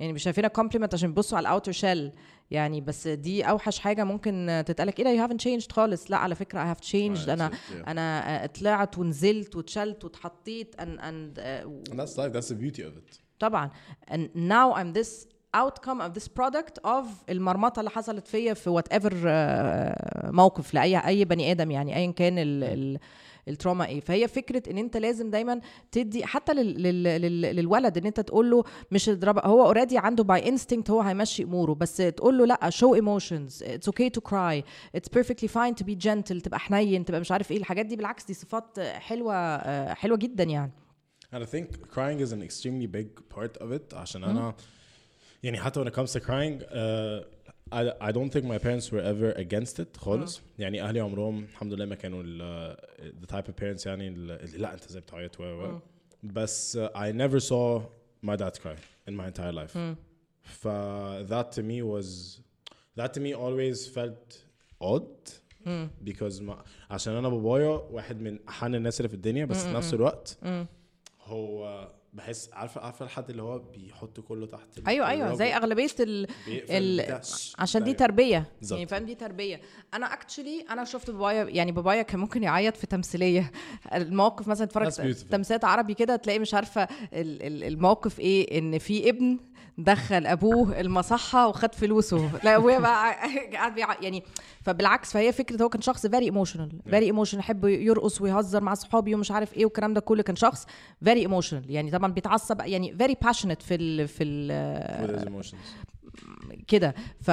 يعني 0.00 0.12
مش 0.12 0.22
شايفينها 0.22 0.48
compliment 0.48 0.94
عشان 0.94 1.08
بيبصوا 1.08 1.38
على 1.38 1.48
ال 1.48 1.52
outer 1.52 1.72
shell 1.72 2.12
يعني 2.50 2.80
بس 2.80 3.08
دي 3.08 3.42
أوحش 3.44 3.78
حاجة 3.78 4.04
ممكن 4.04 4.62
تتقالك. 4.66 4.98
إيه 4.98 5.04
ده؟ 5.04 5.10
You 5.10 5.22
haven't 5.22 5.42
changed 5.48 5.72
خالص. 5.72 6.10
لا 6.10 6.16
على 6.16 6.34
فكرة 6.34 6.60
I 6.62 6.66
have 6.66 6.80
changed. 6.80 7.26
Right, 7.26 7.28
أنا. 7.28 7.50
أنا 7.86 8.46
طلعت 8.46 8.98
ونزلت 8.98 9.56
واتشلت 9.56 10.04
واتحطيت 10.04 10.74
and, 10.76 11.00
and, 11.00 11.38
uh, 11.38 11.92
and 11.92 11.96
that's 12.00 12.16
life. 12.16 12.32
That's 12.32 12.48
the 12.48 12.60
beauty 12.64 12.82
of 12.82 12.96
it. 12.96 13.20
طبعا. 13.40 13.70
And 14.10 14.28
now 14.34 14.74
I'm 14.74 14.92
this 15.00 15.26
outcome 15.56 16.00
of 16.00 16.14
this 16.14 16.28
product 16.28 16.78
of 16.86 17.04
المرمطة 17.30 17.80
اللي 17.80 17.90
حصلت 17.90 18.26
فيا 18.28 18.54
في 18.54 18.70
whatever 18.70 19.12
موقف 20.32 20.74
لأي 20.74 20.98
أي 21.06 21.24
بني 21.24 21.50
آدم 21.52 21.70
يعني 21.70 21.96
ايا 21.96 22.12
كان 22.12 22.38
ال 22.38 22.64
ال 22.64 22.98
ال 23.48 23.53
trauma 23.53 23.86
إيه. 23.86 24.00
فهي 24.00 24.28
فكرة 24.28 24.70
إن 24.70 24.78
أنت 24.78 24.96
لازم 24.96 25.30
دايما 25.30 25.60
تدي 25.92 26.26
حتى 26.26 26.52
لل 26.54 26.82
لل 26.82 27.02
لل 27.02 27.40
للولد 27.56 27.98
إن 27.98 28.06
أنت 28.06 28.20
تقول 28.20 28.50
له 28.50 28.64
مش 28.90 29.08
اضرب 29.08 29.38
هو 29.46 29.64
already 29.64 29.98
عنده 29.98 30.24
by 30.24 30.48
instinct 30.48 30.90
هو 30.90 31.00
هيمشي 31.00 31.42
أموره 31.42 31.74
بس 31.74 31.96
تقول 31.96 32.38
له 32.38 32.44
لأ 32.46 32.70
show 32.70 32.96
emotions 33.00 33.62
it's 33.66 33.92
okay 33.92 34.10
to 34.18 34.30
cry 34.30 34.62
it's 34.96 35.08
perfectly 35.18 35.48
fine 35.48 35.74
to 35.82 35.86
be 35.86 36.06
gentle 36.06 36.42
تبقى 36.42 36.58
حنين 36.60 37.04
تبقى 37.04 37.20
مش 37.20 37.32
عارف 37.32 37.50
إيه. 37.50 37.58
الحاجات 37.58 37.86
دي 37.86 37.96
بالعكس 37.96 38.24
دي 38.24 38.34
صفات 38.34 38.80
حلوة 38.80 39.34
آه، 39.34 39.94
حلوة 39.94 40.16
جدا 40.16 40.44
يعني. 40.44 40.72
And 41.33 41.43
I 41.43 41.45
think 41.55 41.67
crying 41.95 42.19
is 42.25 42.31
an 42.31 42.41
extremely 42.41 42.87
big 42.87 43.09
part 43.35 43.57
of 43.57 43.71
it 43.71 43.93
عشان 43.93 44.23
أنا 44.23 44.55
يعني 45.43 45.57
حتى 45.59 45.83
when 45.83 45.87
it 45.87 45.93
comes 45.95 46.13
to 46.13 46.19
crying 46.19 46.61
uh, 46.61 47.23
I, 47.71 47.91
I 48.09 48.11
don't 48.11 48.29
think 48.31 48.45
my 48.45 48.57
parents 48.59 48.91
were 48.91 49.01
ever 49.13 49.31
against 49.37 49.79
it 49.79 49.97
خالص 49.97 50.41
يعني 50.59 50.81
أهلي 50.81 50.99
عمرهم 50.99 51.43
الحمد 51.43 51.73
لله 51.73 51.85
ما 51.85 51.95
كانوا 51.95 52.23
ال, 52.25 52.75
uh, 52.99 53.03
the 53.25 53.35
type 53.35 53.47
of 53.47 53.55
parents 53.55 53.85
يعني 53.85 54.07
ال- 54.07 54.31
اللي 54.31 54.57
لا 54.57 54.73
أنت 54.73 54.85
ازاي 54.85 55.01
بتعيط 55.01 55.39
و 55.39 55.43
و 55.43 55.79
بس 56.23 56.77
uh, 56.77 56.89
I 56.95 57.11
never 57.11 57.39
saw 57.39 57.81
my 58.25 58.35
dad 58.35 58.59
cry 58.63 58.77
in 59.09 59.13
my 59.15 59.27
entire 59.27 59.51
life 59.63 59.77
ف 60.43 60.67
that 61.29 61.51
to 61.51 61.61
me 61.63 61.81
was 61.81 62.39
that 62.99 63.13
to 63.13 63.19
me 63.19 63.33
always 63.33 63.87
felt 63.97 64.45
odd 64.81 65.31
because 66.03 66.41
ما 66.41 66.63
عشان 66.89 67.13
انا 67.13 67.29
بابايا 67.29 67.67
واحد 67.69 68.21
من 68.21 68.39
احن 68.49 68.75
الناس 68.75 68.99
اللي 68.99 69.09
في 69.09 69.15
الدنيا 69.15 69.45
بس 69.45 69.63
في 69.65 69.73
نفس 69.73 69.93
الوقت 69.93 70.37
هو 71.30 71.88
بحس 72.12 72.50
عارفة 72.52 72.80
عارفة 72.80 73.04
الحد 73.04 73.30
اللي 73.30 73.42
هو 73.42 73.58
بيحط 73.58 74.20
كله 74.20 74.46
تحت 74.46 74.88
أيوه 74.88 75.08
أيوه 75.08 75.34
زي 75.34 75.56
أغلبية 75.56 75.88
ال... 76.00 76.26
ال... 76.70 77.20
عشان 77.58 77.84
دي 77.84 77.92
بتاع- 77.92 78.06
تربية. 78.06 78.52
بالظبط. 78.58 78.78
يعني 78.78 78.88
فاهم؟ 78.90 79.04
دي 79.06 79.14
تربية. 79.14 79.60
أنا 79.94 80.12
actually 80.12 80.64
أنا 80.70 80.84
شفت 80.84 81.10
بابايا 81.10 81.44
يعني 81.44 81.72
بابايا 81.72 82.02
كان 82.02 82.20
ممكن 82.20 82.42
يعيط 82.42 82.76
في 82.76 82.86
تمثيلية. 82.86 83.50
الموقف 83.94 84.48
مثلا 84.48 84.64
اتفرج 84.66 84.92
That's 84.92 84.96
beautiful. 84.96 85.28
تمثيلات 85.30 85.64
عربي 85.64 85.94
كده 85.94 86.16
تلاقي 86.16 86.38
مش 86.38 86.54
عارفة 86.54 86.82
ال... 86.82 87.42
ال- 87.42 87.64
الموقف 87.64 88.20
إيه 88.20 88.58
إن 88.58 88.78
في 88.78 89.08
ابن 89.08 89.38
دخل 89.78 90.26
أبوه 90.26 90.80
المصحة 90.80 91.48
وخد 91.48 91.74
فلوسه. 91.74 92.30
لا 92.44 92.56
ابويا 92.56 92.78
بقى 92.78 93.14
قاعد 93.52 93.74
بيع- 93.74 94.00
يعني 94.02 94.22
فبالعكس 94.62 95.12
فهي 95.12 95.32
فكرة 95.32 95.62
هو 95.64 95.68
كان 95.68 95.80
شخص 95.82 96.06
very 96.06 96.24
emotional 96.24 96.72
very 96.90 97.04
emotional 97.06 97.40
يحب 97.40 97.64
يرقص 97.64 98.20
ويهزر 98.20 98.60
مع 98.60 98.74
صحابي 98.74 99.14
ومش 99.14 99.30
عارف 99.30 99.54
إيه 99.54 99.64
والكلام 99.64 99.94
ده 99.94 100.00
كله 100.00 100.22
كان 100.22 100.36
شخص 100.36 100.66
very 101.04 101.20
emotional 101.20 101.70
يعني 101.70 101.90
طبعا 101.90 102.12
بيتعصب 102.12 102.60
يعني 102.60 102.96
very 102.96 103.16
patient 103.22 103.62
في 103.62 103.74
ال 103.74 104.08
في 104.08 104.24
ال 104.24 104.50
كده. 106.68 106.94
ف... 107.20 107.30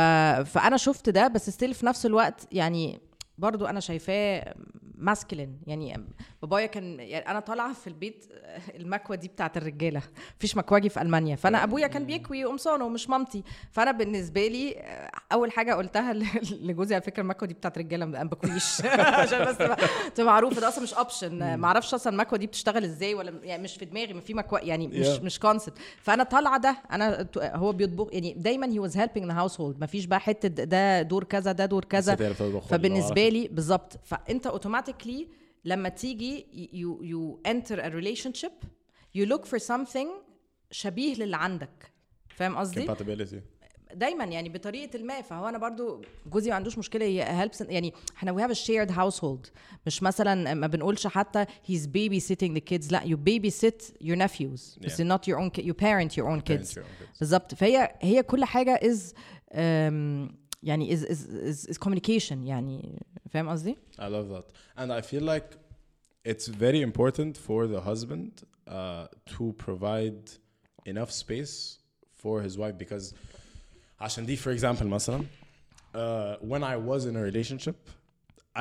فأنا 0.49 0.77
شفت 0.77 1.09
ده 1.09 1.27
بس 1.27 1.49
still 1.49 1.73
في 1.73 1.85
نفس 1.85 2.05
الوقت 2.05 2.47
يعني 2.51 2.99
برضو 3.37 3.65
أنا 3.65 3.79
شايفاه 3.79 4.55
masculine 4.97 5.57
يعني 5.67 6.05
بابايا 6.41 6.65
كان 6.65 6.99
يعني 6.99 7.31
أنا 7.31 7.39
طالعة 7.39 7.73
في 7.73 7.87
البيت 7.87 8.25
المكوه 8.75 9.15
دي 9.15 9.27
بتاعت 9.27 9.57
الرجالة. 9.57 10.01
مفيش 10.37 10.57
مكواجي 10.57 10.89
في 10.89 11.01
ألمانيا. 11.01 11.35
فأنا 11.35 11.63
أبويا 11.63 11.87
كان 11.87 12.05
بيكوي 12.05 12.43
قمصانه 12.45 12.85
ومش 12.85 13.09
مامتي. 13.09 13.43
فأنا 13.71 13.91
بالنسبة 13.91 14.47
لي 14.47 14.75
أول 15.31 15.51
حاجة 15.51 15.73
قلتها 15.73 16.13
لجوزي 16.61 16.95
على 16.95 17.01
فكرة 17.01 17.21
المكوه 17.21 17.47
دي 17.47 17.53
بتاعت 17.53 17.77
رجاله 17.77 18.05
ما 18.05 18.23
بكويش 18.23 18.81
عشان 19.21 19.45
بس 19.45 19.57
تبقى 20.15 20.25
معروفة. 20.33 20.61
ده 20.61 20.67
أصلا 20.67 20.83
مش 20.83 20.93
option 20.93 21.55
ما 21.55 21.67
أعرفش 21.67 21.93
أصلا 21.93 22.13
المكوه 22.13 22.39
دي 22.39 22.47
بتشتغل 22.47 22.83
إزاي 22.83 23.13
ولا 23.13 23.33
يعني 23.43 23.63
مش 23.63 23.75
في 23.77 23.85
دماغي. 23.85 24.13
ما 24.13 24.21
في 24.21 24.33
مكوه 24.33 24.59
يعني 24.59 24.87
مش 24.87 25.07
Yeah. 25.07 25.23
مش 25.23 25.39
concept 25.39 25.77
فأنا 26.01 26.23
طالعة 26.23 26.57
ده. 26.59 26.77
أنا 26.91 27.27
هو 27.39 27.71
بيطبخ 27.71 28.07
يعني 28.11 28.33
دايما 28.33 28.67
he 28.67 28.79
was 28.79 28.97
helping 28.97 29.25
the 29.27 29.33
household 29.33 29.83
مفيش 29.83 30.05
بقى 30.05 30.19
حتة 30.19 30.47
ده 30.47 31.01
دور 31.01 31.23
كذا 31.23 31.51
ده 31.51 31.65
دور 31.65 31.85
كذا. 31.85 32.15
فبالنسبة 32.69 33.29
لي 33.29 33.47
بالظبط. 33.47 33.99
فأنت 34.03 34.47
automatically 34.47 35.27
لما 35.67 35.89
تيجي 35.89 36.45
you 36.73 37.03
you 37.03 37.41
enter 37.45 37.85
a 37.85 37.87
relationship 37.87 38.51
you 39.15 39.25
look 39.25 39.45
for 39.45 39.59
something 39.59 40.07
شبيه 40.71 41.15
للي 41.15 41.37
عندك. 41.37 41.91
فاهم 42.35 42.57
قصدي؟ 42.57 42.87
دايما 43.93 44.23
يعني 44.23 44.49
بطريقة 44.49 44.99
ما. 45.03 45.21
فهو 45.21 45.49
أنا 45.49 45.57
برضو 45.57 46.01
جوزي 46.25 46.49
ما 46.49 46.55
عندوش 46.55 46.77
مشكلة. 46.77 47.05
helps 47.41 47.61
يعني 47.61 47.93
إحنا 48.17 48.31
we 48.31 48.43
have 48.43 48.49
a 48.49 48.53
shared 48.53 48.91
household 48.91 49.47
مش 49.85 50.03
مثلا 50.03 50.53
ما 50.53 50.67
بنقولش 50.67 51.07
حتى 51.07 51.45
he's 51.45 51.81
baby 51.85 52.23
sitting 52.23 52.53
the 52.57 52.61
kids. 52.73 52.91
لا 52.91 53.01
you 53.01 53.17
baby 53.29 53.51
sit 53.53 54.03
your 54.03 54.15
nephews 54.15 54.79
بس 54.79 55.01
parent 55.01 55.21
your 55.25 55.37
own 55.37 55.51
Parents 55.81 56.13
kids. 56.13 56.17
your 56.17 56.27
own 56.27 56.41
kids. 56.49 56.79
بالظبط. 57.19 57.53
فهي 57.55 57.95
هي 58.01 58.23
كل 58.23 58.45
حاجة 58.45 58.79
um, 58.79 60.31
يعني 60.66 60.96
is 60.96 61.02
is 61.02 61.26
is, 61.26 61.66
is 61.66 61.78
communication 61.78 62.32
يعني 62.46 63.02
فاهم 63.30 63.48
قصدي؟ 63.48 63.76
I 63.98 64.02
love 64.08 64.28
that. 64.28 64.44
And 64.76 64.92
I 64.92 65.00
feel 65.00 65.22
like 65.22 65.56
it's 66.24 66.46
very 66.46 66.80
important 66.82 67.36
for 67.36 67.66
the 67.66 67.80
husband 67.80 68.42
uh, 68.68 69.06
to 69.26 69.52
provide 69.58 70.30
enough 70.86 71.10
space 71.10 71.78
for 72.14 72.42
his 72.42 72.56
wife 72.58 72.76
because 72.78 73.14
عشان 74.00 74.26
دي 74.26 74.36
for 74.36 74.50
example 74.50 74.84
مثلا 74.84 75.24
uh, 75.94 76.36
when 76.40 76.62
I 76.62 76.76
was 76.76 77.04
in 77.06 77.16
a 77.16 77.22
relationship 77.22 77.88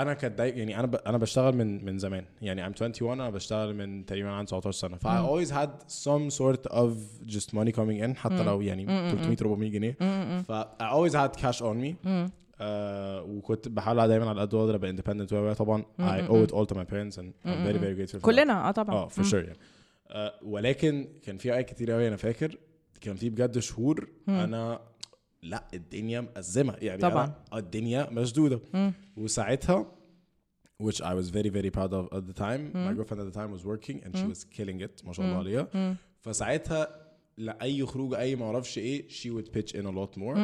أنا 0.02 0.14
كانت. 0.14 0.40
يعني 0.40 0.78
أنا 0.78 0.86
ب... 0.86 0.94
أنا 0.94 1.18
بشتغل 1.18 1.56
من 1.56 1.84
من 1.84 1.98
زمان. 1.98 2.24
يعني 2.42 2.64
I'm 2.64 2.80
21 2.80 3.20
أنا 3.20 3.30
بشتغل 3.30 3.74
من 3.74 4.06
تقريبا 4.06 4.28
عن 4.28 4.46
19 4.46 4.72
سنة. 4.72 4.96
ف 4.96 5.06
I 5.06 5.10
always 5.10 5.50
had 5.50 5.70
some 5.92 6.30
sort 6.38 6.72
of 6.72 6.90
just 7.26 7.48
money 7.54 7.72
coming 7.72 8.04
in 8.04 8.16
حتى 8.16 8.42
لو 8.44 8.60
يعني 8.60 8.86
300 8.86 9.36
400 9.42 9.70
جنيه. 9.70 9.92
ف 10.42 10.52
I 10.82 10.92
always 10.92 11.12
had 11.14 11.40
cash 11.40 11.60
on 11.60 11.76
me. 11.84 12.08
آه 12.60 13.22
وكنت 13.22 13.68
بحاول 13.68 14.08
دايما 14.08 14.28
على 14.28 14.40
قد 14.40 14.54
ما 14.54 14.60
أقدر 14.60 14.74
أبقى 14.74 14.96
independent 14.96 15.32
و 15.32 15.52
طبعا 15.52 15.84
I 16.00 16.28
owe 16.30 16.48
it 16.48 16.54
all 16.54 16.66
to 16.72 16.76
my 16.76 16.84
parents 16.84 17.18
and 17.18 17.48
I'm 17.48 17.66
very 17.66 17.78
very 17.78 17.94
grateful. 17.98 18.20
كلنا 18.20 18.68
آه 18.68 18.70
طبعا. 18.70 18.94
آه 18.96 19.08
for 19.08 19.22
sure 19.22 19.34
يعني. 19.34 19.58
آه 20.10 20.32
ولكن 20.42 21.08
كان 21.22 21.36
في 21.38 21.50
اوقات 21.50 21.68
كتير 21.68 21.90
قوي 21.90 22.08
أنا 22.08 22.16
فاكر. 22.16 22.58
كان 23.00 23.16
في 23.16 23.30
بجد 23.30 23.58
شهور 23.58 24.08
أنا 24.28 24.80
لا 25.42 25.64
الدنيا 25.74 26.20
مأزمه 26.20 26.74
يعني 26.80 27.00
طبعاً. 27.02 27.24
أنا 27.52 27.58
الدنيا 27.58 28.10
مشدوده 28.10 28.60
وساعتها 29.16 29.92
which 30.82 31.00
I 31.00 31.14
was 31.20 31.30
very 31.30 31.48
very 31.58 31.70
proud 31.70 31.92
of 31.98 32.04
at 32.18 32.24
the 32.30 32.36
time 32.44 32.62
my 32.86 32.92
girlfriend 32.96 33.20
at 33.24 33.28
the 33.32 33.36
time 33.40 33.50
was 33.56 33.64
working 33.64 33.96
and 34.04 34.10
she 34.18 34.26
was 34.32 34.44
killing 34.44 34.80
it 34.80 35.04
ما 35.06 35.12
شاء 35.12 35.26
الله 35.26 35.38
عليها 35.38 35.96
فساعتها 36.20 37.06
لاي 37.38 37.86
خروج 37.86 38.14
اي 38.14 38.36
ما 38.36 38.46
أعرفش 38.46 38.78
إيه 38.78 39.08
she 39.08 39.30
would 39.30 39.48
pitch 39.52 39.72
in 39.74 39.84
a 39.86 39.90
lot 39.92 40.18
more 40.20 40.38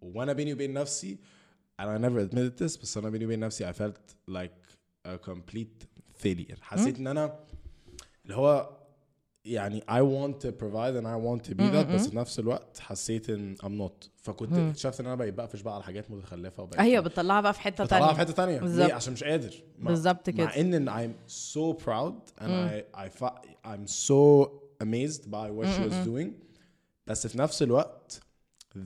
وأنا 0.00 0.32
بيني 0.32 0.52
وبين 0.52 0.72
نفسي 0.72 1.18
and 1.82 1.84
I 1.84 1.98
never 1.98 2.20
admitted 2.28 2.56
this 2.64 2.80
بس 2.82 2.96
أنا 2.98 3.10
بيني 3.10 3.24
وبين 3.26 3.40
نفسي 3.40 3.72
I 3.72 3.74
felt 3.74 4.14
like 4.30 4.76
a 5.08 5.18
complete 5.30 5.86
failure 6.24 6.60
حسيت 6.60 6.98
ان 6.98 7.06
أنا 7.06 7.38
اللي 8.24 8.36
هو 8.36 8.76
يعني 9.44 9.80
I 9.80 10.00
want 10.02 10.34
to 10.46 10.48
provide 10.50 10.94
and 10.96 11.06
I 11.06 11.16
want 11.26 11.50
to 11.50 11.54
be 11.54 11.62
that 11.74 11.86
بس 11.94 12.08
في 12.08 12.16
نفس 12.16 12.38
الوقت 12.38 12.78
حسيت 12.78 13.30
إن 13.30 13.56
I'm 13.62 13.88
not. 13.88 14.08
فكنت 14.16 14.52
اكتشفت 14.52 15.00
إن 15.00 15.06
أنا 15.06 15.14
بقيت 15.14 15.34
بقفش 15.34 15.60
بقى 15.60 15.74
على 15.74 15.84
حاجات 15.84 16.10
متخلفة 16.10 16.62
وبقيت 16.62 16.80
أيوه 16.80 17.02
بتطلعها 17.02 17.40
بقى 17.40 17.52
في 17.54 17.60
حتة 17.60 17.84
بطلعها 17.84 18.00
تانية. 18.00 18.12
في 18.14 18.20
حتة 18.20 18.32
تانية. 18.32 18.60
بالظبط. 18.60 18.86
ليه 18.86 18.94
عشان 18.94 19.12
مش 19.12 19.24
قادر. 19.24 19.54
بالظبط 19.78 20.30
كده. 20.30 20.44
مع 20.44 20.56
إن 20.56 20.88
I'm 20.90 21.30
so 21.32 21.82
proud 21.84 22.42
and 22.44 22.50
I 22.94 22.98
I 22.98 23.24
I'm 23.66 23.86
so 23.86 24.48
amazed 24.82 25.22
by 25.30 25.50
what 25.50 25.66
she 25.66 25.88
was 25.90 26.06
doing. 26.08 26.28
بس 27.06 27.26
في 27.26 27.38
نفس 27.38 27.62
الوقت 27.62 28.20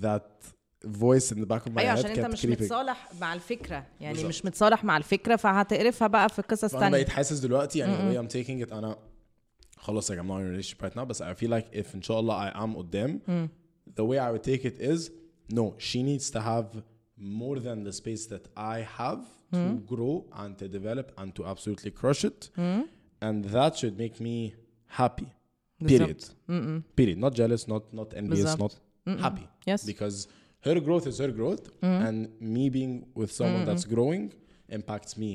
that 0.03 0.47
voice 0.87 1.31
in 1.33 1.37
the 1.37 1.47
back 1.47 1.63
of 1.69 1.73
my 1.75 1.79
أيوه 1.79 1.95
head 1.95 1.99
عشان 1.99 2.11
أنت 2.11 2.27
مش 2.27 2.47
creeping. 2.47 2.51
متصالح 2.51 3.09
مع 3.21 3.35
الفكرة. 3.35 3.87
يعني 4.01 4.13
بالظبط. 4.13 4.29
مش 4.29 4.45
متصالح 4.45 4.85
مع 4.85 4.97
الفكرة 4.97 5.37
فهتقرفها 5.37 6.09
بقى 6.09 6.29
في 6.29 6.43
قصص 6.43 6.65
فانا 6.65 6.81
تانية. 6.81 6.91
بقيت 6.93 7.09
حاسس 7.09 7.39
دلوقتي 7.39 7.79
يعني 7.79 7.95
the 7.97 8.15
way 8.19 8.23
I'm 8.29 8.33
taking 8.33 8.69
it 8.69 8.73
أنا 8.73 8.97
خلاص 9.86 10.12
like 10.12 10.18
I'm 10.20 10.28
not 10.28 10.42
in 10.42 10.48
a 10.48 10.50
relationship 10.50 10.82
right 10.82 10.96
now 10.96 11.06
بس 11.06 11.22
I 11.22 11.34
feel 11.34 11.50
like 11.50 11.68
if 11.74 11.96
ان 11.96 12.02
شاء 12.02 12.20
الله 12.20 12.52
I 12.52 12.56
am 12.56 12.76
قدام 12.76 13.50
the 13.96 14.06
way 14.06 14.18
I 14.18 14.32
would 14.32 14.44
take 14.44 14.66
it 14.66 14.80
is 14.80 15.12
no 15.52 15.76
she 15.78 16.04
needs 16.04 16.30
to 16.32 16.42
have 16.42 16.84
more 17.18 17.60
than 17.60 17.84
the 17.84 17.94
space 17.94 18.26
that 18.28 18.48
I 18.58 18.80
have 19.00 19.24
to 19.54 19.82
grow 19.94 20.26
and 20.42 20.58
to 20.58 20.68
develop 20.68 21.12
and 21.20 21.36
to 21.36 21.46
absolutely 21.46 21.92
crush 21.92 22.24
it. 22.24 22.50
And 23.28 23.46
that 23.46 23.72
should 23.80 23.96
make 23.98 24.20
me 24.20 24.56
happy. 24.88 25.30
Period. 25.92 26.22
بالظبط. 26.50 26.84
Period. 26.96 27.18
Not 27.26 27.34
jealous, 27.42 27.68
not 27.68 27.84
not 27.94 28.10
envious, 28.16 28.56
بالظبط. 28.56 28.76
not 29.06 29.20
happy. 29.20 29.48
Yes. 29.66 29.84
Because 29.86 30.28
her 30.68 30.80
growth 30.80 31.06
is 31.12 31.18
her 31.24 31.32
growth, 31.40 31.64
and 31.82 32.18
me 32.40 32.70
being 32.70 32.94
with 33.14 33.32
someone 33.32 33.64
that's 33.66 33.86
growing 33.96 34.34
impacts 34.71 35.17
me 35.17 35.31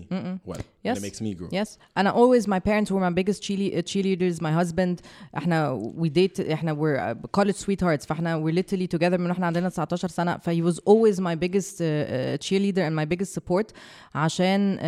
well. 0.45 0.57
And 0.59 0.65
Yes. 0.83 0.97
it 0.97 1.01
makes 1.07 1.21
me 1.21 1.33
grow. 1.39 1.49
Yes. 1.51 1.69
And 1.97 2.07
I 2.07 2.11
always 2.11 2.43
my 2.47 2.59
parents 2.59 2.89
were 2.91 2.99
my 3.09 3.13
biggest 3.21 3.39
cheerle- 3.43 3.73
uh, 3.77 3.81
cheerleaders. 3.91 4.41
My 4.41 4.51
husband 4.61 4.95
إحنا 5.37 5.91
we 5.97 6.09
date 6.09 6.39
إحنا 6.51 6.73
we're 6.73 6.97
uh, 6.97 7.27
college 7.39 7.55
sweethearts 7.55 8.05
فاحنا 8.05 8.37
we're 8.43 8.53
literally 8.55 8.87
together 8.87 9.17
من 9.17 9.29
وإحنا 9.29 9.45
عندنا 9.45 9.69
19 9.69 10.07
سنة 10.07 10.37
he 10.37 10.61
was 10.61 10.79
always 10.79 11.19
my 11.19 11.35
biggest 11.35 11.81
uh, 11.81 11.83
uh, 11.83 12.37
cheerleader 12.37 12.81
and 12.87 12.95
my 12.95 13.05
biggest 13.05 13.33
support 13.33 13.71
عشان 14.15 14.77
uh, 14.77 14.81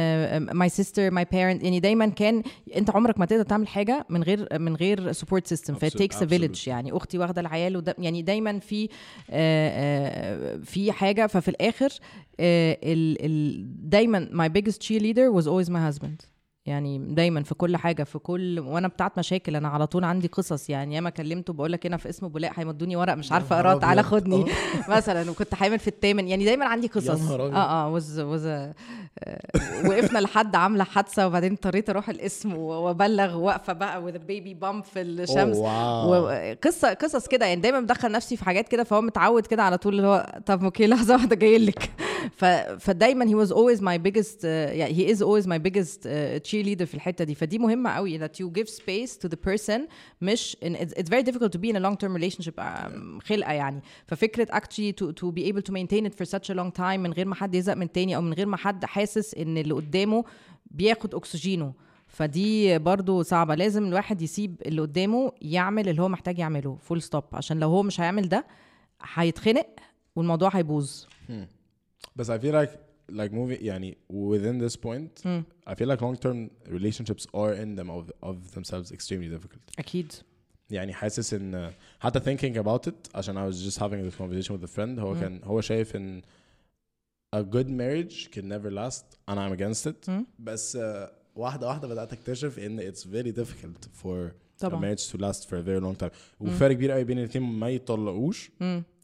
um, 0.52 0.58
my 0.58 0.68
sister 0.68 1.12
my 1.12 1.24
parent 1.24 1.64
يعني 1.64 1.80
دايما 1.80 2.06
كان 2.08 2.44
انت 2.76 2.89
عمرك 2.89 3.20
ما 3.20 3.26
تقدر 3.26 3.44
تعمل 3.44 3.68
حاجة 3.68 4.06
من 4.10 4.24
غير 4.24 4.48
من 4.60 4.76
غير 4.76 5.14
support 5.14 5.44
system 5.54 5.72
ف 5.74 5.86
it 5.86 5.89
takes 5.98 6.18
a 6.22 6.26
village. 6.26 6.68
يعني 6.68 6.91
أختي 6.98 7.18
واخدة 7.18 7.41
العيال 7.41 7.78
وده 7.78 7.96
يعني 8.00 8.22
دايما 8.22 8.60
في 8.60 8.88
uh, 8.88 8.91
uh, 8.91 10.66
في 10.66 10.91
حاجة 10.91 11.28
ففي 11.28 11.48
الآخر 11.48 11.89
uh, 11.89 11.94
ال, 12.39 13.26
ال, 13.26 13.89
دايما 13.89 14.30
my 14.34 14.47
biggest 14.49 14.79
cheerleader 14.88 15.27
was 15.38 15.45
always 15.47 15.69
my 15.69 15.79
husband. 15.91 16.27
يعني 16.65 16.97
دايما 17.13 17.43
في 17.43 17.55
كل 17.55 17.77
حاجة 17.77 18.03
في 18.03 18.19
كل 18.19 18.59
وأنا 18.59 18.88
بتاعت 18.88 19.19
مشاكل 19.19 19.55
أنا 19.55 19.67
على 19.67 19.88
طول 19.88 20.03
عندي 20.03 20.27
قصص. 20.27 20.69
يعني 20.69 20.95
ياما 20.95 21.09
كلمته 21.09 21.53
بقول 21.53 21.71
لك 21.71 21.86
هنا 21.86 21.97
في 21.97 22.09
اسم 22.09 22.27
بولاق 22.27 22.51
هيمدوني 22.55 22.95
ورق 22.95 23.13
مش 23.13 23.31
عارفة 23.31 23.55
أقراه 23.55 23.79
تعالى. 23.79 24.03
خدني. 24.03 24.45
مثلا 24.89 25.31
وكنت 25.31 25.55
حامل 25.55 25.79
في 25.79 25.88
الثامن 25.88 26.27
يعني 26.27 26.45
دايما 26.45 26.65
عندي 26.65 26.88
قصص. 26.88 27.31
آه 27.31 27.53
آه 27.55 27.89
وز 27.93 28.19
وز 28.19 28.45
آه، 28.45 28.73
وقفنا 29.86 30.19
لحد 30.19 30.55
عاملة 30.55 30.84
حادثة 30.84 31.27
وبعدين 31.27 31.51
اضطريت 31.51 31.89
أروح 31.89 32.09
القسم 32.09 32.53
و- 32.53 32.59
وأبلغ 32.71 33.36
واقفه 33.38 33.73
بقى 33.73 34.11
a 34.13 34.15
baby 34.15 34.55
bump 34.63 34.84
في 34.93 35.01
الشمس. 35.01 35.57
وقصه 35.57 36.93
قصص 36.93 37.27
كده. 37.27 37.45
يعني 37.45 37.61
دايما 37.61 37.79
مدخل 37.79 38.11
نفسي 38.11 38.38
في 38.38 38.45
حاجات 38.45 38.67
كده 38.69 38.84
فهو 38.84 39.01
متعود 39.01 39.45
كده 39.47 39.63
على 39.63 39.77
طول 39.77 39.95
اللي 39.95 40.07
هو 40.07 40.41
طب 40.45 40.63
أوكي 40.63 40.88
لحظة 40.88 41.13
واحدة 41.13 41.36
جاي 41.36 41.57
لك 41.57 41.89
ف... 42.32 42.45
فدايما 42.80 43.45
was 43.45 43.49
always 43.49 43.80
my 43.82 43.97
biggest 43.97 44.39
uh, 44.41 44.45
يعني 44.45 44.93
he 44.95 45.15
is 45.15 45.19
always 45.19 45.45
my 45.47 45.57
biggest 45.57 45.99
uh, 45.99 46.39
cheerleader 46.49 46.84
في 46.84 46.93
الحتة 46.93 47.24
دي. 47.26 47.36
فدي 47.36 47.57
مهمة 47.59 47.89
قوي 47.89 48.19
that 48.19 48.32
you 48.32 48.49
give 48.59 48.69
space 48.69 49.17
to 49.26 49.30
the 49.30 49.38
person 49.49 49.82
مش 50.21 50.57
in, 50.65 50.76
it's, 50.76 50.93
it's 50.93 51.09
very 51.09 51.24
difficult 51.24 51.51
to 51.51 51.59
be 51.59 51.69
in 51.69 51.76
a 51.76 51.80
long 51.80 51.97
term 51.97 52.13
relationship 52.15 52.59
um, 52.59 53.19
خلقة 53.24 53.51
يعني. 53.53 53.82
ففكرة 54.07 54.47
actually 54.59 54.93
to, 55.01 55.11
to 55.11 55.32
be 55.32 55.51
able 55.51 55.61
to 55.61 55.71
maintain 55.71 56.05
it 56.05 56.15
for 56.15 56.26
such 56.26 56.49
a 56.49 56.53
long 56.53 56.71
time 56.71 56.99
من 56.99 57.13
غير 57.13 57.28
ما 57.28 57.36
حد 57.36 57.55
يزهق 57.55 57.76
من 57.76 57.86
التاني 57.86 58.15
أو 58.15 58.21
من 58.21 58.34
غير 58.34 58.45
ما 58.45 58.57
حد 58.57 58.86
حاسس 58.86 59.36
إن 59.36 59.57
اللي 59.57 59.74
قدامه 59.74 60.24
بياخد 60.71 61.15
أكسجينه. 61.15 61.74
فدي 62.07 62.80
برضو 62.80 63.21
صعبة. 63.24 63.55
لازم 63.55 63.86
الواحد 63.86 64.21
يسيب 64.21 64.61
اللي 64.65 64.82
قدامه 64.82 65.32
يعمل 65.41 65.89
اللي 65.89 66.01
هو 66.01 66.07
محتاج 66.07 66.39
يعمله. 66.39 66.78
full 66.82 67.01
stop 67.01 67.24
عشان 67.34 67.59
لو 67.59 67.69
هو 67.69 67.84
مش 67.84 68.01
هيعمل 68.01 68.30
ده 68.30 68.45
هيتخنق 69.13 69.67
والموضوع 70.15 70.49
هيبوظ. 70.53 71.05
But 72.18 72.24
I 72.30 72.39
feel 72.39 72.55
like 72.55 72.70
like 73.12 73.32
moving 73.32 73.62
يعني 73.62 73.97
within 74.11 74.59
this 74.59 74.76
point 74.76 75.26
I 75.66 75.74
feel 75.74 75.89
like 75.89 76.01
long 76.03 76.16
term 76.16 76.51
relationships 76.68 77.26
are 77.34 77.53
in 77.62 77.76
them 77.76 77.91
of, 77.91 78.11
of 78.22 78.36
themselves 78.55 78.93
extremely 78.93 79.28
difficult 79.28 79.62
اكيد 79.78 80.12
يعني 80.70 80.93
حاسس 80.93 81.34
ان 81.34 81.72
حتى 82.01 82.20
thinking 82.20 82.57
about 82.57 82.86
it 82.91 83.14
عشان 83.16 83.36
I 83.36 83.53
was 83.53 83.57
just 83.62 83.78
having 83.78 84.03
this 84.11 84.14
conversation 84.16 84.53
with 84.57 84.64
a 84.64 84.72
friend 84.78 84.99
هو 84.99 85.14
كان 85.14 85.41
هو 85.45 85.61
شايف 85.61 85.97
ان 85.97 86.22
a 87.36 87.43
good 87.43 87.68
marriage 87.68 88.30
can 88.30 88.45
never 88.49 88.70
last 88.70 89.05
and 89.30 89.39
I'm 89.39 89.53
against 89.59 89.86
it 89.86 90.11
بس 90.39 90.76
uh, 90.76 90.80
واحدة 91.36 91.66
واحدة 91.66 91.89
بدأت 91.89 92.12
أكتشف 92.12 92.59
إن 92.59 92.93
it's 92.93 93.03
very 93.05 93.32
difficult 93.32 93.89
for 94.03 94.32
طبعا. 94.59 94.80
a 94.80 94.82
marriage 94.82 95.09
to 95.12 95.18
last 95.18 95.49
for 95.49 95.55
a 95.57 95.62
very 95.62 95.80
long 95.80 95.97
time 96.05 96.11
وفرق 96.41 96.72
كبير 96.72 96.91
قوي 96.91 97.05
بين 97.05 97.18
الاتنين 97.18 97.45
ما 97.59 97.70
يطلقوش 97.70 98.51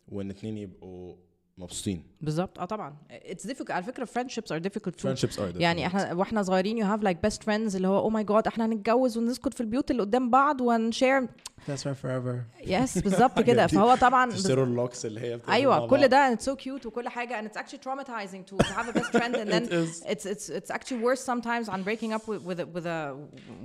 وإن 0.08 0.30
اتنين 0.30 0.58
يبقوا 0.58 1.16
مبسوطين 1.58 2.02
بالظبط 2.20 2.58
اه 2.60 2.64
طبعا 2.64 2.94
اتس 3.10 3.46
difficult 3.46 3.70
على 3.70 3.82
فكره 3.84 4.04
friendships 4.04 4.56
are 4.56 4.60
difficult 4.60 4.92
too 4.92 5.04
friendships 5.08 5.34
are 5.36 5.52
difficult. 5.52 5.60
يعني 5.60 5.86
احنا 5.86 6.12
واحنا 6.12 6.42
صغيرين 6.42 6.84
you 6.84 6.86
have 6.98 7.02
like 7.04 7.16
best 7.30 7.38
friends 7.44 7.74
اللي 7.74 7.88
هو 7.88 8.10
oh 8.10 8.14
my 8.14 8.26
god 8.26 8.46
احنا 8.46 8.66
هنتجوز 8.66 9.18
ونسكت 9.18 9.54
في 9.54 9.60
البيوت 9.60 9.90
اللي 9.90 10.02
قدام 10.02 10.30
بعض 10.30 10.60
ونشير 10.60 11.26
that's 11.68 11.80
my 11.80 11.94
forever 12.04 12.66
يس 12.66 12.98
بالظبط 12.98 13.40
كده 13.40 13.66
فهو 13.66 13.94
طبعا 13.94 14.30
تشتروا 14.30 14.64
اللوكس 14.66 15.06
اللي 15.06 15.20
هي 15.20 15.36
بتبقى 15.36 15.54
ايوه 15.54 15.78
مع 15.80 15.86
كل 15.86 15.98
بعض. 16.00 16.10
ده 16.10 16.36
it's 16.36 16.40
so 16.40 16.56
cute 16.64 16.86
وكل 16.86 17.08
حاجه 17.08 17.40
and 17.42 17.44
it's 17.50 17.56
actually 17.60 17.78
traumatizing 17.86 18.52
to, 18.52 18.66
to 18.66 18.70
have 18.70 18.88
a 18.96 18.98
best 18.98 19.10
friend 19.18 19.34
and 19.34 19.48
then 19.52 19.64
It 19.64 19.72
is. 19.72 20.02
it's 20.12 20.26
it's 20.26 20.48
it's 20.58 20.70
actually 20.76 21.00
worse 21.04 21.20
sometimes 21.32 21.68
on 21.68 21.78
breaking 21.88 22.12
up 22.16 22.22
with 22.28 22.42
with 22.48 22.58
a 22.58 22.66
with 22.76 22.86
a 22.86 23.16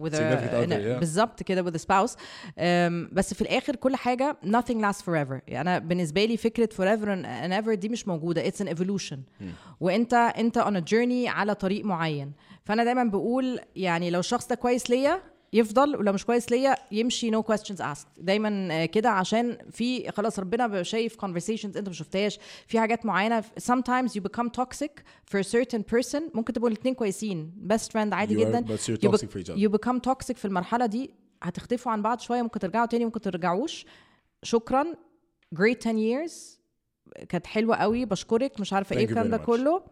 with 0.04 0.14
a 0.14 0.18
Significant 0.18 0.54
other, 0.54 0.64
in 0.64 0.72
a- 0.72 0.80
yeah. 0.96 1.00
بالظبط 1.00 1.44
كده 1.44 1.64
with 1.64 1.76
a 1.76 1.80
spouse 1.80 2.12
um, 2.14 3.14
بس 3.14 3.34
في 3.34 3.42
الاخر 3.42 3.76
كل 3.76 3.96
حاجه 3.96 4.38
nothing 4.46 4.82
lasts 4.86 5.02
forever 5.02 5.40
يعني 5.48 5.62
انا 5.62 5.80
بالنسبه 5.80 6.26
لي 6.26 6.38
فكره 6.38 6.70
forever 6.76 7.06
and, 7.06 7.26
and 7.26 7.64
ever 7.66 7.80
دي 7.85 7.93
مش 7.93 8.09
موجودة. 8.09 8.51
It's 8.51 8.65
an 8.65 8.69
evolution. 8.69 9.19
وانت 9.81 10.15
انت 10.15 10.59
a 10.59 10.91
journey 10.91 11.29
على 11.29 11.55
طريق 11.55 11.85
معين. 11.85 12.33
فأنا 12.65 12.85
دايما 12.85 13.05
بقول 13.05 13.61
يعني 13.77 14.11
لو 14.11 14.21
الشخص 14.21 14.47
ده 14.47 14.55
كويس 14.55 14.91
ليا 14.91 15.23
يفضل 15.53 15.97
ولو 15.97 16.13
مش 16.13 16.25
كويس 16.25 16.51
ليا 16.51 16.77
يمشي 16.93 17.31
no 17.31 17.43
questions 17.43 17.79
asked. 17.79 18.07
دايما 18.19 18.87
كده 18.87 19.11
عشان 19.11 19.59
في 19.71 20.11
خلاص 20.11 20.39
ربنا 20.39 20.83
شايف 20.83 21.17
conversations 21.25 21.77
انت 21.77 21.89
ما 21.89 21.93
شفتهاش. 21.93 22.39
في 22.67 22.81
حاجات 22.81 23.07
معينة 23.07 23.41
sometimes 23.43 24.11
you 24.11 24.21
become 24.21 24.49
toxic 24.61 24.91
for 25.31 25.41
a 25.41 25.49
certain 25.49 25.83
person. 25.95 26.23
ممكن 26.35 26.53
تبقوا 26.53 26.69
الاثنين 26.69 26.95
كويسين. 26.95 27.69
Best 27.73 27.89
friend 27.93 28.13
عادي 28.13 28.37
You 28.37 28.39
جدا. 28.39 28.65
You 28.67 29.11
you 29.57 29.71
become 29.71 29.99
toxic 30.11 30.37
في 30.37 30.45
المرحلة 30.45 30.87
دي. 30.87 31.11
هتختفوا 31.43 31.93
عن 31.93 32.03
بعض 32.03 32.21
شوية 32.21 32.43
ممكن 32.43 32.61
ترجعوا 32.61 32.87
تاني 32.87 33.05
ممكن 33.05 33.21
ترجعوش. 33.21 33.87
شكرا. 34.43 34.85
Great 35.55 35.79
10 35.81 35.97
years. 35.97 36.64
كانت 37.29 37.47
حلوة 37.47 37.77
قوي 37.77 38.05
بشكرك 38.05 38.61
مش 38.61 38.73
عارفة 38.73 38.97
إيه 38.97 39.05
الكلام 39.05 39.31
ده. 39.31 39.37
كله. 39.37 39.83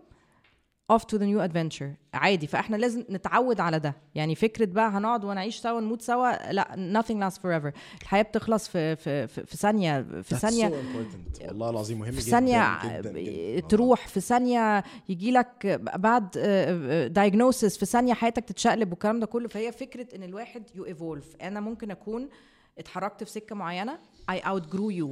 Off 0.92 1.04
to 1.04 1.18
the 1.18 1.22
new 1.22 1.50
adventure. 1.50 1.96
عادي 2.14 2.46
فإحنا 2.46 2.76
لازم 2.76 3.04
نتعود 3.10 3.60
على 3.60 3.78
ده. 3.78 3.96
يعني 4.14 4.34
فكرة 4.34 4.64
بقى 4.66 4.88
هنقعد 4.90 5.24
ونعيش 5.24 5.56
سوا 5.56 5.80
نموت 5.80 6.02
سوا 6.02 6.52
لا 6.52 7.02
nothing 7.02 7.16
lasts 7.30 7.36
forever. 7.38 7.78
الحياة 8.02 8.22
بتخلص 8.22 8.68
في 8.68 8.96
في 8.96 9.26
في, 9.26 9.46
في 9.46 9.56
ثانية 9.56 10.02
في 10.22 10.34
That's 10.34 10.38
ثانية 10.38 10.68
so 10.68 10.72
important. 10.72 11.48
والله 11.48 11.70
العظيم 11.70 11.98
مهم 11.98 12.12
في 12.12 12.20
جدا 12.20 12.40
جدا 12.40 13.20
جدا. 13.20 13.68
تروح 13.68 14.08
في 14.08 14.20
ثانية 14.20 14.84
يجي 15.08 15.30
لك 15.30 15.80
بعد 15.94 16.28
diagnosis 17.18 17.78
في 17.78 17.86
ثانية 17.86 18.14
حياتك 18.14 18.44
تتشقلب 18.44 18.90
والكلام 18.90 19.20
ده 19.20 19.26
كله. 19.26 19.48
فهي 19.48 19.72
فكرة 19.72 20.16
إن 20.16 20.22
الواحد 20.22 20.62
يو 20.74 20.84
ايفولف 20.86 21.36
أنا 21.42 21.60
ممكن 21.60 21.90
أكون 21.90 22.28
اتحركت 22.78 23.24
في 23.24 23.30
سكة 23.30 23.54
معينة 23.54 23.98
I 24.30 24.34
outgrew 24.34 25.00
you. 25.00 25.08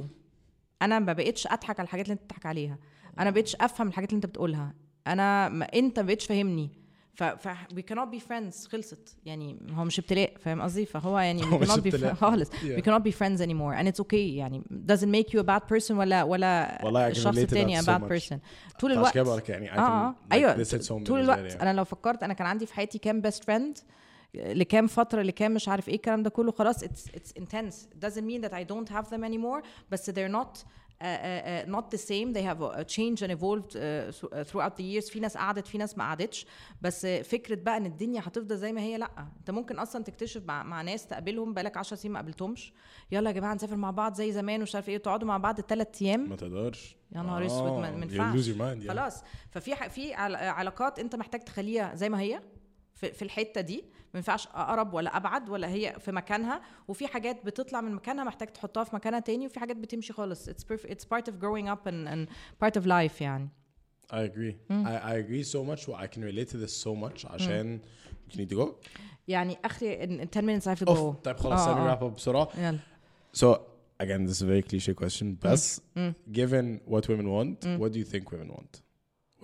أنا 0.81 0.99
ما 0.99 1.13
بقتش 1.13 1.47
أضحك 1.47 1.79
على 1.79 1.85
الحاجات 1.85 2.05
اللي 2.05 2.13
أنت 2.13 2.23
بتضحك 2.23 2.45
عليها. 2.45 2.77
أنا 3.19 3.29
ما 3.29 3.35
بقتش 3.35 3.55
أفهم 3.55 3.87
الحاجات 3.87 4.09
اللي 4.09 4.15
أنت 4.17 4.25
بتقولها. 4.25 4.73
أنا 5.07 5.49
ما 5.49 5.65
أنت 5.65 5.99
ما 5.99 6.05
بقتش 6.05 6.25
فاهمني. 6.25 6.81
ف, 7.13 7.23
ف 7.23 7.47
we 7.47 7.81
cannot 7.91 8.15
be 8.15 8.19
friends. 8.19 8.69
خلصت. 8.69 9.17
يعني 9.25 9.59
هو 9.71 9.83
مش 9.83 9.99
ابتلاء 9.99 10.33
فاهم 10.39 10.61
قصدي؟ 10.61 10.85
فهو 10.85 11.19
يعني 11.19 11.43
be 11.51 11.71
ابتلاء. 11.71 12.13
friends 12.13 12.17
خالص. 12.17 12.49
Yeah. 12.49 12.53
we 12.53 12.81
cannot 12.81 13.03
be 13.03 13.11
friends 13.11 13.41
anymore. 13.41 13.75
And 13.79 13.87
it's 13.87 13.99
okay. 14.05 14.13
يعني 14.13 14.63
doesn't 14.91 15.11
make 15.15 15.33
you 15.33 15.39
a 15.39 15.43
bad 15.43 15.75
person 15.75 15.91
ولا 15.91 16.23
ولا 16.23 16.81
والله 16.83 17.07
الشخص 17.07 17.37
التاني 17.37 17.81
a 17.81 17.83
so 17.83 17.85
bad 17.85 18.01
person. 18.01 18.35
طول 18.79 18.97
عشان 18.97 19.21
الوقت 19.21 19.47
كده 19.47 19.57
يعني 19.57 19.79
آه 19.79 20.11
like 20.11 20.33
أيوه. 20.33 20.63
طول 21.05 21.19
الوقت. 21.19 21.55
أنا 21.55 21.73
لو 21.73 21.83
فكرت 21.83 22.23
أنا 22.23 22.33
كان 22.33 22.47
عندي 22.47 22.65
في 22.65 22.73
حياتي 22.73 22.97
كام 22.97 23.21
best 23.21 23.39
friend 23.43 23.81
لكام 24.33 24.87
فترة 24.87 25.21
لكام 25.21 25.53
مش 25.53 25.67
عارف 25.69 25.89
إيه 25.89 25.95
الكلام 25.95 26.23
ده 26.23 26.29
كله 26.29 26.51
خلاص 26.51 26.83
it's 26.83 27.07
it's 27.15 27.41
intense. 27.41 27.75
It 27.95 28.05
doesn't 28.05 28.25
mean 28.25 28.41
that 28.47 28.53
I 28.53 28.63
don't 28.63 28.89
have 28.95 29.09
them 29.09 29.23
anymore 29.23 29.63
بس 29.91 30.09
they're 30.09 30.31
not 30.31 30.57
uh, 30.57 31.03
uh, 31.03 31.07
uh, 31.07 31.75
not 31.75 31.85
the 31.95 32.01
same. 32.09 32.27
They 32.37 32.43
have 32.51 32.61
uh, 32.61 32.83
changed 32.95 33.21
and 33.25 33.31
evolved 33.37 33.71
uh, 33.75 33.81
thro- 34.17 34.43
throughout 34.49 34.75
the 34.77 34.83
years. 34.83 35.11
في 35.11 35.19
ناس 35.19 35.37
قعدت 35.37 35.67
في 35.67 35.77
ناس 35.77 35.97
ما 35.97 36.03
قعدتش. 36.03 36.45
بس 36.81 37.05
uh, 37.05 37.09
فكرة 37.09 37.55
بقى 37.55 37.77
إن 37.77 37.85
الدنيا 37.85 38.21
هتفضل 38.25 38.57
زي 38.57 38.73
ما 38.73 38.81
هي 38.81 38.97
لأ. 38.97 39.09
أنت 39.39 39.51
ممكن 39.51 39.79
أصلا 39.79 40.03
تكتشف 40.03 40.41
مع, 40.45 40.63
مع 40.63 40.81
ناس 40.81 41.07
تقابلهم 41.07 41.53
بقالك 41.53 41.77
10 41.77 41.95
سنين 41.97 42.13
ما 42.13 42.19
قابلتهمش. 42.19 42.73
يلا 43.11 43.29
يا 43.29 43.35
جماعة 43.35 43.53
نسافر 43.53 43.75
مع 43.75 43.91
بعض 43.91 44.13
زي 44.13 44.31
زمان 44.31 44.59
ومش 44.59 44.75
عارف 44.75 44.89
إيه 44.89 44.97
تقعدوا 44.97 45.27
مع 45.27 45.37
بعض 45.37 45.61
ثلاث 45.61 46.01
أيام. 46.01 46.29
ما 46.29 46.35
تقدرش. 46.35 46.95
يا 47.15 47.21
نهار 47.21 47.45
أسود 47.45 47.71
ما 47.71 47.91
you 47.91 48.03
ينفعش. 48.03 48.33
خلاص. 48.89 49.23
ففي 49.51 49.89
في 49.89 50.13
عل- 50.13 50.35
علاقات 50.35 50.99
أنت 50.99 51.15
محتاج 51.15 51.41
تخليها 51.41 51.95
زي 51.95 52.09
ما 52.09 52.19
هي 52.21 52.41
في, 52.95 53.11
في 53.11 53.21
الحتة 53.21 53.61
دي. 53.61 53.85
ما 54.13 54.17
ينفعش 54.17 54.47
اقرب 54.47 54.93
ولا 54.93 55.17
ابعد 55.17 55.49
ولا 55.49 55.69
هي 55.69 55.95
في 55.99 56.11
مكانها 56.11 56.61
وفي 56.87 57.07
حاجات 57.07 57.45
بتطلع 57.45 57.81
من 57.81 57.91
مكانها 57.91 58.23
محتاج 58.23 58.47
تحطها 58.47 58.83
في 58.83 58.95
مكانها 58.95 59.19
تاني 59.19 59.45
وفي 59.45 59.59
حاجات 59.59 59.75
بتمشي 59.77 60.13
خالص 60.13 60.49
it's 60.49 60.63
perf- 60.63 60.89
it's 60.89 61.03
part 61.05 61.31
of 61.31 61.33
growing 61.41 61.67
up 61.67 61.87
and, 61.87 62.07
and 62.07 62.27
part 62.65 62.81
of 62.81 62.85
life 62.85 63.21
يعني 63.21 63.49
I 64.13 64.15
agree 64.29 64.55
I, 64.69 64.95
I 65.11 65.13
agree 65.23 65.43
so 65.43 65.59
much 65.71 65.89
I 65.89 66.07
can 66.07 66.21
relate 66.23 66.49
to 66.53 66.57
this 66.65 66.73
so 66.85 66.95
much 67.05 67.25
عشان 67.25 67.79
you 68.31 68.35
need 68.37 68.49
to 68.49 68.55
go 68.65 68.69
يعني 69.27 69.57
اخري 69.65 69.97
in, 70.07 70.21
in 70.21 70.27
10 70.39 70.41
minutes 70.45 70.65
I 70.67 70.75
have 70.75 70.85
to 70.85 70.93
go 70.93 70.99
طيب 71.23 71.37
خلاص 71.37 71.59
آه، 71.67 71.73
let 71.73 71.77
me 71.77 71.79
آه. 71.79 71.95
wrap 71.95 72.01
up 72.11 72.15
بسرعة 72.15 72.49
يلا 72.57 72.79
So 73.37 73.59
again, 74.03 74.25
this 74.25 74.35
is 74.37 74.41
a 74.41 74.45
very 74.45 74.63
cliche 74.71 74.93
question. 75.03 75.25
بس 75.45 75.81
given 76.31 76.79
what 76.87 77.07
women 77.07 77.27
want, 77.29 77.65
what 77.81 77.91
do 77.93 77.99
you 77.99 78.05
think 78.13 78.31
women 78.31 78.49
want? 78.57 78.81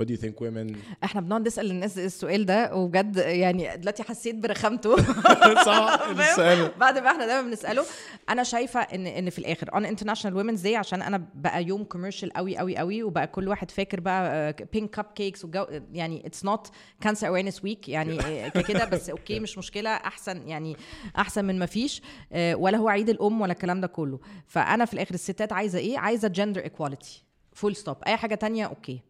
What 0.02 0.06
do 0.06 0.12
you 0.12 0.18
think 0.18 0.40
women 0.42 0.76
إحنا 1.04 1.22
بنقعد 1.22 1.48
نسأل 1.48 1.72
الناس 1.72 1.98
السؤال 1.98 2.46
ده 2.46 2.76
وبجد 2.76 3.18
يعني 3.18 3.78
دلوقتي 3.78 4.04
حسيت 4.04 4.36
برخامته. 4.36 4.96
صح 5.66 6.00
السؤال. 6.30 6.72
بعد 6.80 6.98
ما 6.98 7.12
إحنا 7.12 7.26
دايما 7.26 7.42
بنسأله 7.42 7.86
أنا 8.30 8.44
شايفة 8.44 8.80
إن 8.80 9.08
إن 9.08 9.30
في 9.30 9.40
الآخر 9.40 9.68
on 9.70 9.84
international 9.98 10.34
women's 10.44 10.64
day 10.64 10.74
عشان 10.74 11.02
أنا 11.02 11.28
بقى 11.36 11.64
يوم 11.64 11.84
commercial 11.84 12.34
قوي 12.34 12.58
قوي 12.58 12.78
قوي 12.78 13.04
وبقى 13.04 13.28
كل 13.28 13.48
واحد 13.48 13.72
فاكر 13.72 14.00
بقى 14.00 14.56
pink 14.74 14.90
cupcakes 14.90 15.46
يعني 15.94 16.28
it's 16.28 16.46
not 16.46 16.68
cancer 17.02 17.28
awareness 17.28 17.64
week 17.64 17.90
يعني 17.90 18.18
كده 18.68 18.86
بس 18.86 19.10
okay 19.10 19.40
مش 19.40 19.58
مشكلة 19.58 19.90
أحسن 19.90 20.48
يعني 20.48 20.78
أحسن 21.18 21.46
من 21.46 21.60
ما 21.60 21.66
فيش 21.66 22.02
آه، 22.32 22.56
ولا 22.56 22.78
هو 22.78 22.90
عيد 22.90 23.10
الأم 23.10 23.42
ولا 23.42 23.52
الكلام 23.54 23.82
ده 23.82 23.88
كله. 23.88 24.20
فأنا 24.48 24.86
في 24.86 24.94
الآخر 24.94 25.14
الستات 25.14 25.54
عايزة 25.54 25.80
إيه؟ 25.80 25.98
عايزة 25.98 26.28
gender 26.28 26.62
equality 26.64 27.24
full 27.54 27.76
stop 27.76 27.98
أي 28.08 28.18
حاجة 28.18 28.36
تانية 28.36 28.66
okay 28.66 29.02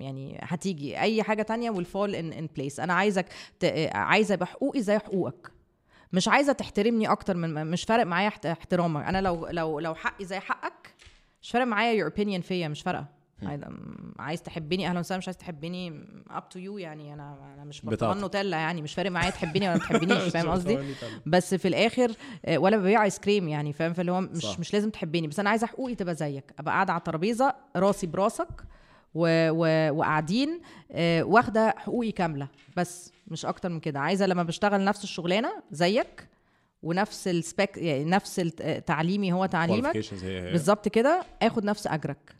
يعني 0.00 0.38
هتيجي 0.42 1.00
أي 1.00 1.22
حاجة 1.22 1.42
تانية 1.42 1.70
fall 1.70 2.10
in 2.10 2.34
in 2.34 2.46
place. 2.60 2.80
أنا 2.80 2.92
عايزك 2.94 3.26
ت... 3.60 3.64
عايزة 3.94 4.34
يبقى 4.34 4.46
حقوقي 4.46 4.82
زي 4.82 4.98
حقوقك. 4.98 5.52
مش 6.12 6.28
عايزة 6.28 6.52
تحترمني 6.52 7.08
أكتر 7.12 7.36
من 7.36 7.66
مش 7.66 7.84
فارق 7.84 8.04
معايا 8.06 8.28
احت- 8.28 8.46
احترامك. 8.46 9.04
أنا 9.04 9.20
لو 9.20 9.46
لو 9.46 9.80
لو 9.80 9.94
حقي 9.94 10.24
زي 10.24 10.38
حقك 10.40 10.94
مش 11.42 11.50
فارق 11.50 11.66
معايا 11.66 12.04
your 12.08 12.12
opinion 12.12 12.40
فيا 12.40 12.68
مش 12.68 12.82
فارقة. 12.82 13.06
عايز- 14.18 14.42
تحبني 14.42 14.88
أهلا 14.88 15.00
وسهلا 15.00 15.18
مش 15.18 15.28
عايز 15.28 15.36
تحبني 15.36 16.04
up 16.30 16.42
to 16.54 16.56
you 16.56 16.78
يعني. 16.78 17.14
أنا 17.14 17.54
أنا 17.54 17.64
مش 17.64 17.82
برطمان. 17.82 18.18
نوتيلا 18.20 18.56
يعني. 18.56 18.82
مش 18.82 18.94
فارق 18.94 19.10
معايا 19.10 19.30
تحبني 19.30 19.68
ولا 19.68 19.76
ما 19.78 19.82
تحبنيش 19.84 20.22
فاهم 20.34 20.48
قصدي؟ 20.48 20.78
بس 21.26 21.54
في 21.54 21.68
الآخر 21.68 22.12
آه، 22.44 22.58
ولا 22.58 22.76
ببيع 22.76 23.04
ايس 23.04 23.18
كريم 23.18 23.48
يعني 23.48 23.72
فاهم؟ 23.72 23.92
فاللي 23.92 24.12
هو 24.12 24.20
مش 24.20 24.42
صح. 24.42 24.58
مش 24.60 24.72
لازم 24.74 24.90
تحبني. 24.90 25.26
بس 25.28 25.40
أنا 25.40 25.50
عايزة 25.50 25.66
حقوقي 25.66 25.94
تبقى 25.94 26.14
زيك. 26.14 26.52
أبقى 26.58 26.74
قاعدة 26.74 26.92
على 26.92 26.98
الترابيزة 26.98 27.54
راسي 27.76 28.06
براسك. 28.06 28.48
وقاعدين 29.16 30.60
آه، 30.92 31.22
واخدة 31.22 31.74
حقوقي 31.78 32.12
كاملة. 32.12 32.48
بس 32.76 33.12
مش 33.28 33.46
أكتر 33.46 33.68
من 33.68 33.80
كده. 33.80 34.00
عايزة 34.00 34.26
لما 34.26 34.42
بشتغل 34.42 34.84
نفس 34.84 35.04
الشغلانة 35.04 35.62
زيك 35.70 36.28
ونفس 36.82 37.28
ال 37.28 37.38
spec 37.38 37.76
يعني 37.76 38.04
نفس 38.04 38.40
الت- 38.40 38.84
تعليمي 38.86 39.32
هو 39.32 39.46
تعليمك 39.46 39.94
بالظبط 40.52 40.88
كده 40.88 41.22
آخد 41.42 41.64
نفس 41.64 41.86
أجرك. 41.86 42.36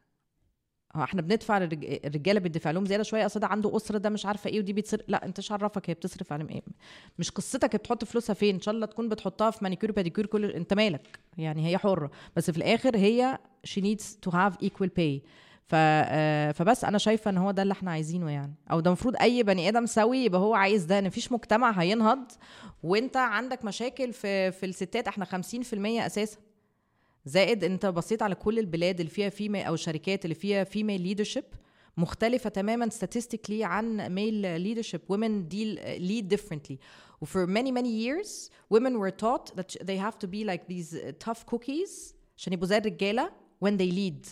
هو 0.96 1.02
إحنا 1.02 1.22
بندفع 1.22 1.56
الرجالة 1.56 2.40
بيدفع 2.40 2.70
لهم 2.70 2.86
زيادة 2.86 3.02
شوية. 3.02 3.26
أصل 3.26 3.40
ده 3.40 3.46
عنده 3.46 3.76
أسرة 3.76 3.98
ده 3.98 4.10
مش 4.10 4.26
عارفة 4.26 4.50
إيه 4.50 4.58
ودي 4.58 4.72
بتصرف 4.72 5.00
لا 5.08 5.24
أنت 5.24 5.38
إيش 5.38 5.52
عرفك 5.52 5.90
هي 5.90 5.94
بتصرف 5.94 6.32
على 6.32 6.48
إيه. 6.50 6.62
مش 7.18 7.30
قصتك 7.30 7.74
هي 7.74 7.78
بتحط 7.78 8.04
فلوسها 8.04 8.34
فين. 8.34 8.54
إن 8.54 8.60
شاء 8.60 8.74
الله 8.74 8.86
تكون 8.86 9.08
بتحطها 9.08 9.50
في 9.50 9.58
مانيكير 9.64 9.90
وباديكير 9.90 10.26
كل 10.26 10.44
أنت 10.44 10.74
مالك. 10.74 11.18
يعني 11.38 11.66
هي 11.66 11.78
حرة. 11.78 12.10
بس 12.36 12.50
في 12.50 12.58
الآخر 12.58 12.96
هي 12.96 13.38
she 13.68 13.80
needs 13.80 14.04
to 14.28 14.32
have 14.32 14.66
equal 14.66 14.88
pay. 14.98 15.00
آه، 15.00 15.20
فبس 15.68 16.84
أنا 16.84 16.98
شايفة 16.98 17.30
إن 17.30 17.36
هو 17.38 17.50
ده 17.50 17.62
اللي 17.62 17.72
إحنا 17.72 17.90
عايزينه 17.90 18.30
يعني. 18.30 18.54
أو 18.70 18.80
ده 18.80 18.90
المفروض 18.90 19.16
أي 19.20 19.42
بني 19.42 19.68
آدم 19.68 19.86
سوي 19.86 20.18
يبقى 20.18 20.40
هو 20.40 20.54
عايز 20.54 20.84
ده 20.84 20.98
إن 20.98 21.06
مفيش 21.06 21.32
مجتمع 21.32 21.70
هينهض 21.70 22.32
وإنت 22.82 23.16
عندك 23.16 23.64
مشاكل 23.64 24.12
في 24.12 24.52
في 24.52 24.66
الستات. 24.66 25.08
إحنا 25.08 25.24
50% 25.24 25.28
أساسا. 26.06 26.38
زائد 27.24 27.64
إنت 27.64 27.86
بصيت 27.86 28.22
على 28.22 28.34
كل 28.34 28.58
البلاد 28.58 29.00
اللي 29.00 29.10
فيها 29.10 29.28
female 29.28 29.64
أو 29.64 29.74
الشركات 29.74 30.24
اللي 30.24 30.34
فيها 30.34 30.64
female 30.64 31.00
leadership 31.00 31.44
مختلفة 31.96 32.50
تماما 32.50 32.88
statistically 32.90 33.62
عن 33.62 34.00
male 34.08 34.62
leadership. 34.64 35.00
Women 35.12 35.48
deal 35.54 35.78
lead 36.08 36.28
differently. 36.36 36.76
For 37.24 37.46
many 37.46 37.70
many 37.72 37.88
years 38.04 38.50
women 38.74 38.98
were 38.98 39.10
taught 39.24 39.56
that 39.56 39.70
they 39.86 39.96
have 39.96 40.18
to 40.18 40.26
be 40.26 40.44
like 40.44 40.62
these 40.68 40.96
tough 41.24 41.46
cookies. 41.46 42.14
عشان 42.36 42.52
يبقوا 42.52 42.66
زي 42.68 42.76
الرجالة 42.76 43.30
when 43.64 43.72
they 43.78 43.90
lead. 43.92 44.26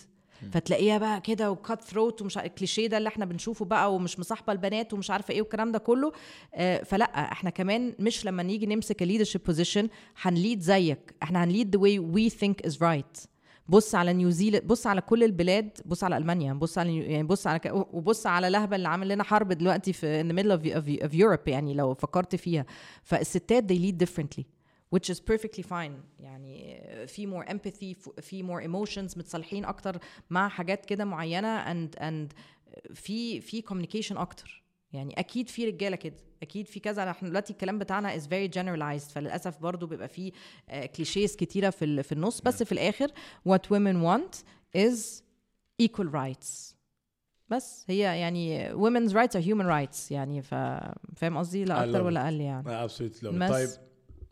فتلاقيها 0.52 0.98
بقى 0.98 1.20
كده 1.20 1.50
و 1.50 1.82
cutthroat 1.82 2.22
ومش 2.22 2.38
الكليشيه 2.38 2.86
ده 2.86 2.98
اللي 2.98 3.08
إحنا 3.08 3.24
بنشوفه 3.24 3.64
بقى 3.64 3.94
ومش 3.94 4.18
مصاحبه 4.18 4.52
البنات 4.52 4.92
ومش 4.94 5.10
عارفه 5.10 5.34
إيه 5.34 5.40
والكلام 5.42 5.72
ده 5.72 5.78
كله 5.78 6.12
آه، 6.54 6.82
فلأ 6.82 7.04
إحنا 7.32 7.50
كمان 7.50 7.94
مش 7.98 8.26
لما 8.26 8.42
نيجي 8.42 8.66
نمسك 8.66 9.02
ال 9.02 9.06
leadership 9.06 9.40
position 9.44 9.88
هن 10.22 10.35
lead 10.35 10.60
زيك. 10.60 11.14
إحنا 11.22 11.44
هن 11.44 11.55
lead 11.55 11.76
the 11.76 11.80
way 11.80 12.00
we 12.16 12.34
think 12.40 12.70
is 12.70 12.74
right. 12.74 13.26
بص 13.68 13.94
على 13.94 14.12
نيوزيلاند 14.12 14.66
بص 14.66 14.86
على 14.86 15.00
كل 15.00 15.24
البلاد 15.24 15.70
بص 15.86 16.04
على 16.04 16.16
ألمانيا 16.16 16.52
بص 16.52 16.78
على 16.78 16.98
يعني 16.98 17.22
بص 17.22 17.46
على. 17.46 17.60
وبص 17.72 18.26
على 18.26 18.50
الأهبل 18.50 18.74
اللي 18.76 18.88
عامل 18.88 19.08
لنا 19.08 19.24
حرب 19.24 19.52
دلوقتي 19.52 19.92
في 19.92 20.22
of, 20.22 20.76
of, 20.76 21.04
of 21.10 21.14
Europe 21.14 21.48
يعني 21.48 21.74
لو 21.74 21.94
فكرت 21.94 22.36
فيها. 22.36 22.66
فالستات 23.02 23.72
they 23.72 23.76
lead 23.76 24.06
differently. 24.06 24.42
Which 24.94 25.10
is 25.14 25.18
perfectly 25.32 25.62
fine. 25.62 25.92
يعني 26.20 26.80
في 27.06 27.26
more 27.30 27.44
empathy 27.48 28.20
في 28.20 28.42
more 28.42 28.64
emotions 28.66 29.18
متصالحين 29.18 29.64
أكتر 29.64 29.98
مع 30.30 30.48
حاجات 30.48 30.86
كده 30.86 31.04
معينة 31.04 31.64
and 31.64 31.88
and 31.98 32.34
في 32.94 33.40
في 33.40 33.62
communication 33.62 34.16
أكتر. 34.16 34.64
يعني 34.92 35.14
أكيد 35.18 35.48
في 35.48 35.66
رجالة 35.66 35.96
كده. 35.96 36.16
أكيد 36.42 36.66
في 36.68 36.80
كذا. 36.80 37.10
إحنا 37.10 37.28
دلوقتي 37.28 37.52
الكلام 37.52 37.78
بتاعنا 37.78 38.18
is 38.18 38.22
very 38.22 38.50
generalized. 38.54 39.10
فللأسف 39.10 39.58
برضو 39.58 39.86
بيبقى 39.86 40.08
فيه 40.08 40.32
كليشيز 40.96 41.36
كتيرة 41.36 41.70
في 41.70 42.02
في 42.02 42.12
النص. 42.12 42.40
بس 42.40 42.62
في 42.62 42.72
الآخر 42.72 43.08
what 43.48 43.62
women 43.62 43.96
want 44.06 44.36
is 44.78 45.22
equal 45.82 46.08
rights. 46.12 46.74
بس. 47.48 47.84
هي 47.88 47.98
يعني 47.98 48.72
women's 48.74 49.10
rights 49.12 49.32
are 49.40 49.44
human 49.44 49.66
rights. 49.66 50.10
يعني 50.12 50.42
ف- 50.42 50.54
فاهم 51.16 51.36
قصدي؟ 51.38 51.64
لا 51.64 51.84
أكتر 51.84 52.02
ولا 52.02 52.24
أقل 52.24 52.40
يعني. 52.40 52.88
Absolutely 52.88 53.48
طيب. 53.50 53.68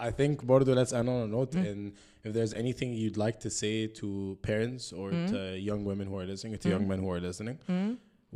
I 0.01 0.09
think 0.11 0.45
برضه 0.45 0.75
let's 0.83 0.89
end 0.89 1.07
on 1.07 1.27
a 1.27 1.27
note 1.37 1.55
and 1.55 1.91
if 2.27 2.33
there's 2.33 2.53
anything 2.53 2.89
you'd 3.01 3.17
like 3.25 3.37
to 3.45 3.49
say 3.49 3.87
to 3.99 4.07
parents 4.49 4.83
or 4.99 5.07
to 5.31 5.37
young 5.69 5.81
women 5.89 6.05
who 6.09 6.15
are 6.21 6.27
listening 6.33 6.53
or 6.55 6.59
to 6.63 6.69
young 6.75 6.85
men 6.91 6.99
who 7.03 7.09
are 7.15 7.21
listening 7.29 7.57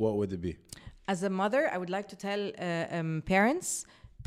what 0.01 0.13
would 0.19 0.32
it 0.38 0.41
be 0.47 0.53
as 1.13 1.19
a 1.29 1.32
mother 1.43 1.61
I 1.73 1.77
would 1.82 1.93
like 1.97 2.07
to 2.13 2.17
tell 2.27 2.41
uh, 2.49 2.97
um, 2.97 3.21
parents 3.34 3.67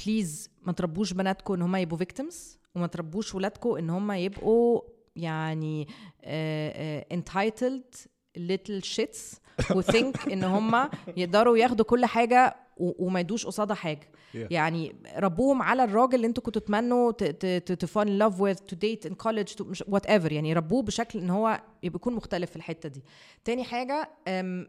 please 0.02 0.48
ما 0.62 0.72
تربوش 0.72 1.12
بناتكم 1.12 1.54
ان 1.54 1.62
هم 1.62 1.76
يبقوا 1.76 1.98
victims 1.98 2.34
وما 2.74 2.86
تربوش 2.86 3.34
ولادكم 3.34 3.76
ان 3.76 3.90
هم 3.90 4.12
يبقوا 4.12 4.80
يعني 5.16 5.86
uh, 5.86 6.26
uh, 6.26 7.16
entitled 7.16 8.06
little 8.38 8.80
shits 8.94 9.38
who 9.68 9.82
think 9.82 10.32
ان 10.32 10.44
هم 10.44 10.88
يقدروا 11.16 11.58
ياخدوا 11.58 11.84
كل 11.84 12.04
حاجه 12.04 12.56
و- 12.67 12.67
وما 12.79 13.19
يدوش 13.19 13.45
قصادها 13.45 13.75
حاجة. 13.75 13.99
Yeah. 14.33 14.37
يعني 14.51 14.95
ربوهم 15.17 15.61
على 15.61 15.83
الراجل 15.83 16.15
اللي 16.15 16.27
أنتوا 16.27 16.43
كنتوا 16.43 16.61
تتمنوا 16.61 17.11
to 17.59 17.71
fall 17.71 17.95
in 17.95 18.07
love 18.07 18.41
with 18.41 18.53
to 18.53 18.75
date 18.75 19.05
in 19.05 19.13
college 19.13 19.53
whatever 19.87 20.31
يعني 20.31 20.53
ربوه 20.53 20.83
بشكل 20.83 21.19
إن 21.19 21.29
هو 21.29 21.61
يكون 21.83 22.13
مختلف 22.13 22.49
في 22.49 22.55
الحتة 22.55 22.89
دي. 22.89 23.03
تاني 23.45 23.63
حاجة 23.63 24.09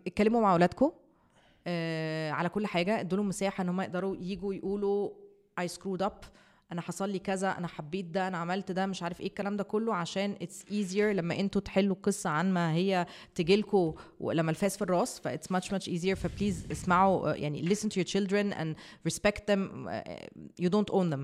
اتكلموا 0.07 0.41
مع 0.41 0.53
اولادكم 0.53 0.91
آه، 1.67 2.31
على 2.31 2.49
كل 2.49 2.67
حاجة. 2.67 3.01
ادوا 3.01 3.19
لهم 3.19 3.29
مساحة 3.29 3.63
إن 3.63 3.69
هم 3.69 3.81
يقدروا 3.81 4.17
يجوا 4.17 4.55
يقولوا 4.55 5.11
I 5.59 5.69
screwed 5.69 6.03
up 6.03 6.19
أنا 6.73 6.81
حصل 6.81 7.11
لي 7.11 7.19
كذا 7.19 7.59
أنا 7.59 7.67
حبيت 7.67 8.05
ده 8.05 8.29
أنا 8.29 8.39
عملت 8.39 8.73
ده 8.73 8.87
مش 8.87 9.03
عارف 9.03 9.21
إيه 9.21 9.27
الكلام 9.27 9.57
ده 9.57 9.65
كله 9.65 9.95
عشان 9.95 10.37
it's 10.43 10.65
easier 10.71 11.13
لما 11.13 11.41
أنتوا 11.41 11.61
تحلوا 11.61 11.97
القصة 11.97 12.31
عن 12.31 12.53
ما 12.53 12.73
هي 12.73 13.07
تجيلكوا 13.35 13.93
لما 14.21 14.51
الفاس 14.51 14.77
في 14.77 14.83
الراس 14.83 15.21
ف 15.21 15.27
it's 15.27 15.53
much 15.53 15.73
much 15.73 15.89
easier 15.89 16.17
ف 16.17 16.24
please 16.24 16.67
اسمعوا 16.73 17.31
آه، 17.31 17.35
يعني 17.35 17.69
listen 17.69 17.89
to 17.89 18.03
your 18.03 18.07
children 18.07 18.55
and 18.55 18.75
respect 19.13 19.41
them 19.51 19.89
آه، 19.89 20.29
you 20.63 20.69
don't 20.69 20.95
own 20.95 21.15
them. 21.15 21.21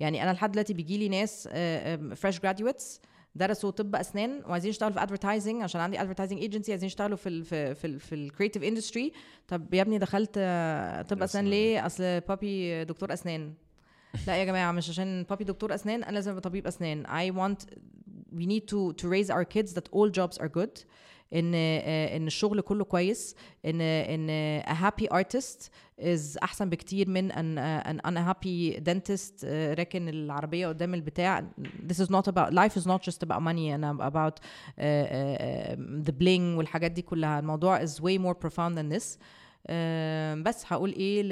يعني 0.00 0.22
أنا 0.22 0.32
لحد 0.32 0.52
دلوقتي 0.52 0.74
بيجي 0.74 0.98
لي 0.98 1.08
ناس 1.08 1.48
fresh 2.16 2.40
graduates 2.40 3.00
درسوا 3.34 3.70
طب 3.70 3.96
أسنان 3.96 4.42
وعايزين 4.46 4.70
يشتغلوا 4.70 4.94
في 4.94 5.02
advertising 5.02 5.62
عشان 5.62 5.80
عندي 5.80 6.00
advertising 6.00 6.40
agency 6.40 6.72
عايزين 6.72 6.86
يشتغلوا 6.86 7.16
في 7.16 7.28
ال 7.28 7.44
في 7.44 7.54
ال 7.56 7.74
في, 7.74 7.86
ال 7.86 8.00
في 8.00 8.14
ال 8.14 8.19
creative 8.19 8.62
industry 8.62 9.12
طب 9.48 9.74
يا 9.74 9.82
ابني 9.82 9.98
دخلت 9.98 10.34
آه، 10.36 11.02
طب 11.02 11.22
أسنان 11.22 11.44
ليه؟ 11.46 11.86
أصل 11.86 12.20
بابي 12.20 12.84
دكتور 12.84 13.12
أسنان. 13.12 13.52
لا 14.26 14.36
يا 14.36 14.44
جماعة 14.44 14.72
مش 14.72 14.88
عشان 14.90 15.22
بابي 15.30 15.44
دكتور 15.44 15.74
اسنان 15.74 16.02
أنا 16.02 16.12
لازم 16.14 16.30
ابقى 16.30 16.40
طبيب 16.42 16.66
اسنان 16.66 17.06
I 17.06 17.32
want 17.34 17.64
we 18.38 18.46
need 18.46 18.64
to 18.72 18.92
to 19.02 19.08
raise 19.08 19.30
our 19.30 19.44
kids 19.44 19.72
that 19.74 19.86
all 19.92 20.10
jobs 20.10 20.38
are 20.42 20.48
good 20.48 20.84
ان 21.34 21.52
آه، 21.54 22.16
ان 22.16 22.26
الشغل 22.26 22.60
كله 22.60 22.84
كويس 22.84 23.36
ان 23.64 23.80
ان 23.80 24.62
a 24.62 24.74
happy 24.74 25.06
artist 25.18 25.68
is 26.00 26.42
احسن 26.42 26.70
بكتير 26.70 27.08
من 27.08 27.32
an 27.32 27.34
uh, 27.34 27.88
an 27.90 28.10
unhappy 28.10 28.80
dentist 28.80 29.42
uh, 29.42 29.44
راكن 29.78 30.08
العربيه 30.08 30.68
قدام 30.68 30.94
البتاع 30.94 31.44
this 31.92 31.96
is 31.96 32.08
not 32.08 32.32
about 32.32 32.52
life 32.52 32.80
is 32.80 32.86
not 32.86 33.02
just 33.10 33.22
about 33.22 33.40
money 33.42 33.70
and 33.76 33.84
about 34.00 34.34
uh, 34.38 34.80
uh, 34.80 35.76
the 36.08 36.12
bling 36.12 36.56
والحاجات 36.56 36.90
دي 36.90 37.02
كلها 37.02 37.38
الموضوع 37.38 37.84
is 37.86 37.90
way 37.90 38.18
more 38.18 38.34
profound 38.46 38.78
than 38.78 38.96
this 38.98 39.18
بس 40.42 40.64
هقول 40.66 40.92
إيه 40.92 41.22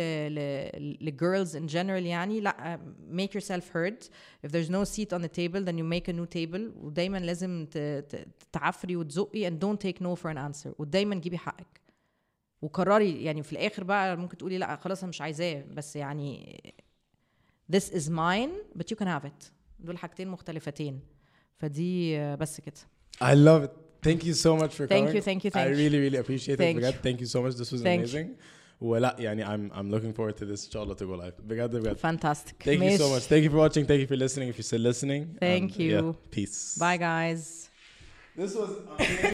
لجيرلز 1.01 1.57
in 1.57 1.71
general 1.71 2.05
يعني. 2.07 2.41
لأ 2.41 2.81
make 3.11 3.39
yourself 3.39 3.65
heard. 3.73 4.09
If 4.47 4.51
there's 4.51 4.71
no 4.71 4.85
seat 4.85 5.13
on 5.13 5.23
the 5.23 5.29
table 5.29 5.65
then 5.65 5.79
you 5.79 5.85
make 5.85 6.09
a 6.09 6.13
new 6.13 6.27
table. 6.27 6.61
ودايما 6.77 7.19
لازم 7.19 7.67
تعفري 8.53 8.97
وتزقي 8.97 9.51
and 9.51 9.55
don't 9.55 9.81
take 9.81 10.01
no 10.01 10.17
for 10.17 10.31
an 10.31 10.39
answer. 10.39 10.71
ودايما 10.79 11.15
جيبي 11.15 11.39
حقك. 11.39 11.81
وقرري 12.63 13.25
يعني 13.25 13.43
في 13.43 13.53
الآخر 13.53 13.85
بقى 13.85 14.17
ممكن 14.17 14.37
تقولي 14.37 14.59
لأ 14.59 14.77
خلاص 14.77 15.03
أنا 15.03 15.09
مش 15.09 15.21
عايزاه. 15.21 15.65
بس 15.73 15.97
يعني 15.97 16.57
this 17.73 17.85
is 17.93 18.09
mine 18.09 18.79
but 18.79 18.85
you 18.91 18.97
can 18.97 19.07
have 19.07 19.25
it. 19.25 19.51
دول 19.79 19.99
حاجتين 19.99 20.29
مختلفتين. 20.29 21.01
فدي 21.59 22.19
بس 22.37 22.61
كده. 22.61 22.75
I 23.25 23.35
love 23.35 23.69
it. 23.69 23.86
thank 24.06 24.24
you 24.26 24.34
so 24.34 24.52
much 24.62 24.74
for 24.76 24.86
Thank 24.88 25.06
coming 25.08 25.16
you, 25.16 25.22
thank 25.22 25.44
you, 25.46 25.52
I 25.54 25.58
thank 25.58 25.70
you. 25.72 25.76
really 25.84 26.00
really 26.06 26.18
appreciate 26.18 26.58
Thank 26.58 26.78
it 26.78 26.82
بجد 26.82 26.96
thank 27.08 27.20
you 27.22 27.28
so 27.36 27.40
much 27.44 27.54
this 27.62 27.72
was 27.72 27.82
Thank 27.82 28.02
you. 28.02 28.08
amazing 28.08 28.28
ولا 28.82 29.16
يعني 29.20 29.46
I'm 29.46 29.72
I'm 29.74 29.90
looking 29.92 30.14
forward 30.14 30.38
to 30.38 30.46
this 30.46 30.66
ان 30.66 30.72
شاء 30.72 30.84
الله 30.84 30.96
to 30.96 31.00
go 31.06 31.16
live 31.24 31.42
بجد 31.42 31.76
بجد 31.76 31.98
fantastic 31.98 32.64
Thank 32.64 32.82
you 32.84 32.98
so 32.98 33.10
much. 33.10 33.24
Thank 33.34 33.44
you 33.44 33.50
for 33.50 33.58
watching. 33.66 33.86
Thank 33.86 34.02
you 34.04 34.08
for 34.08 34.18
listening. 34.26 34.48
If 34.50 34.56
you're 34.58 34.72
still 34.74 34.86
listening. 34.92 35.22
Thank 35.40 35.72
And, 35.72 35.80
you. 35.84 35.96
Yeah, 35.96 36.32
peace. 36.36 36.78
Bye 36.80 36.98
guys. 36.98 37.70
This 38.38 38.56
was. 38.56 39.32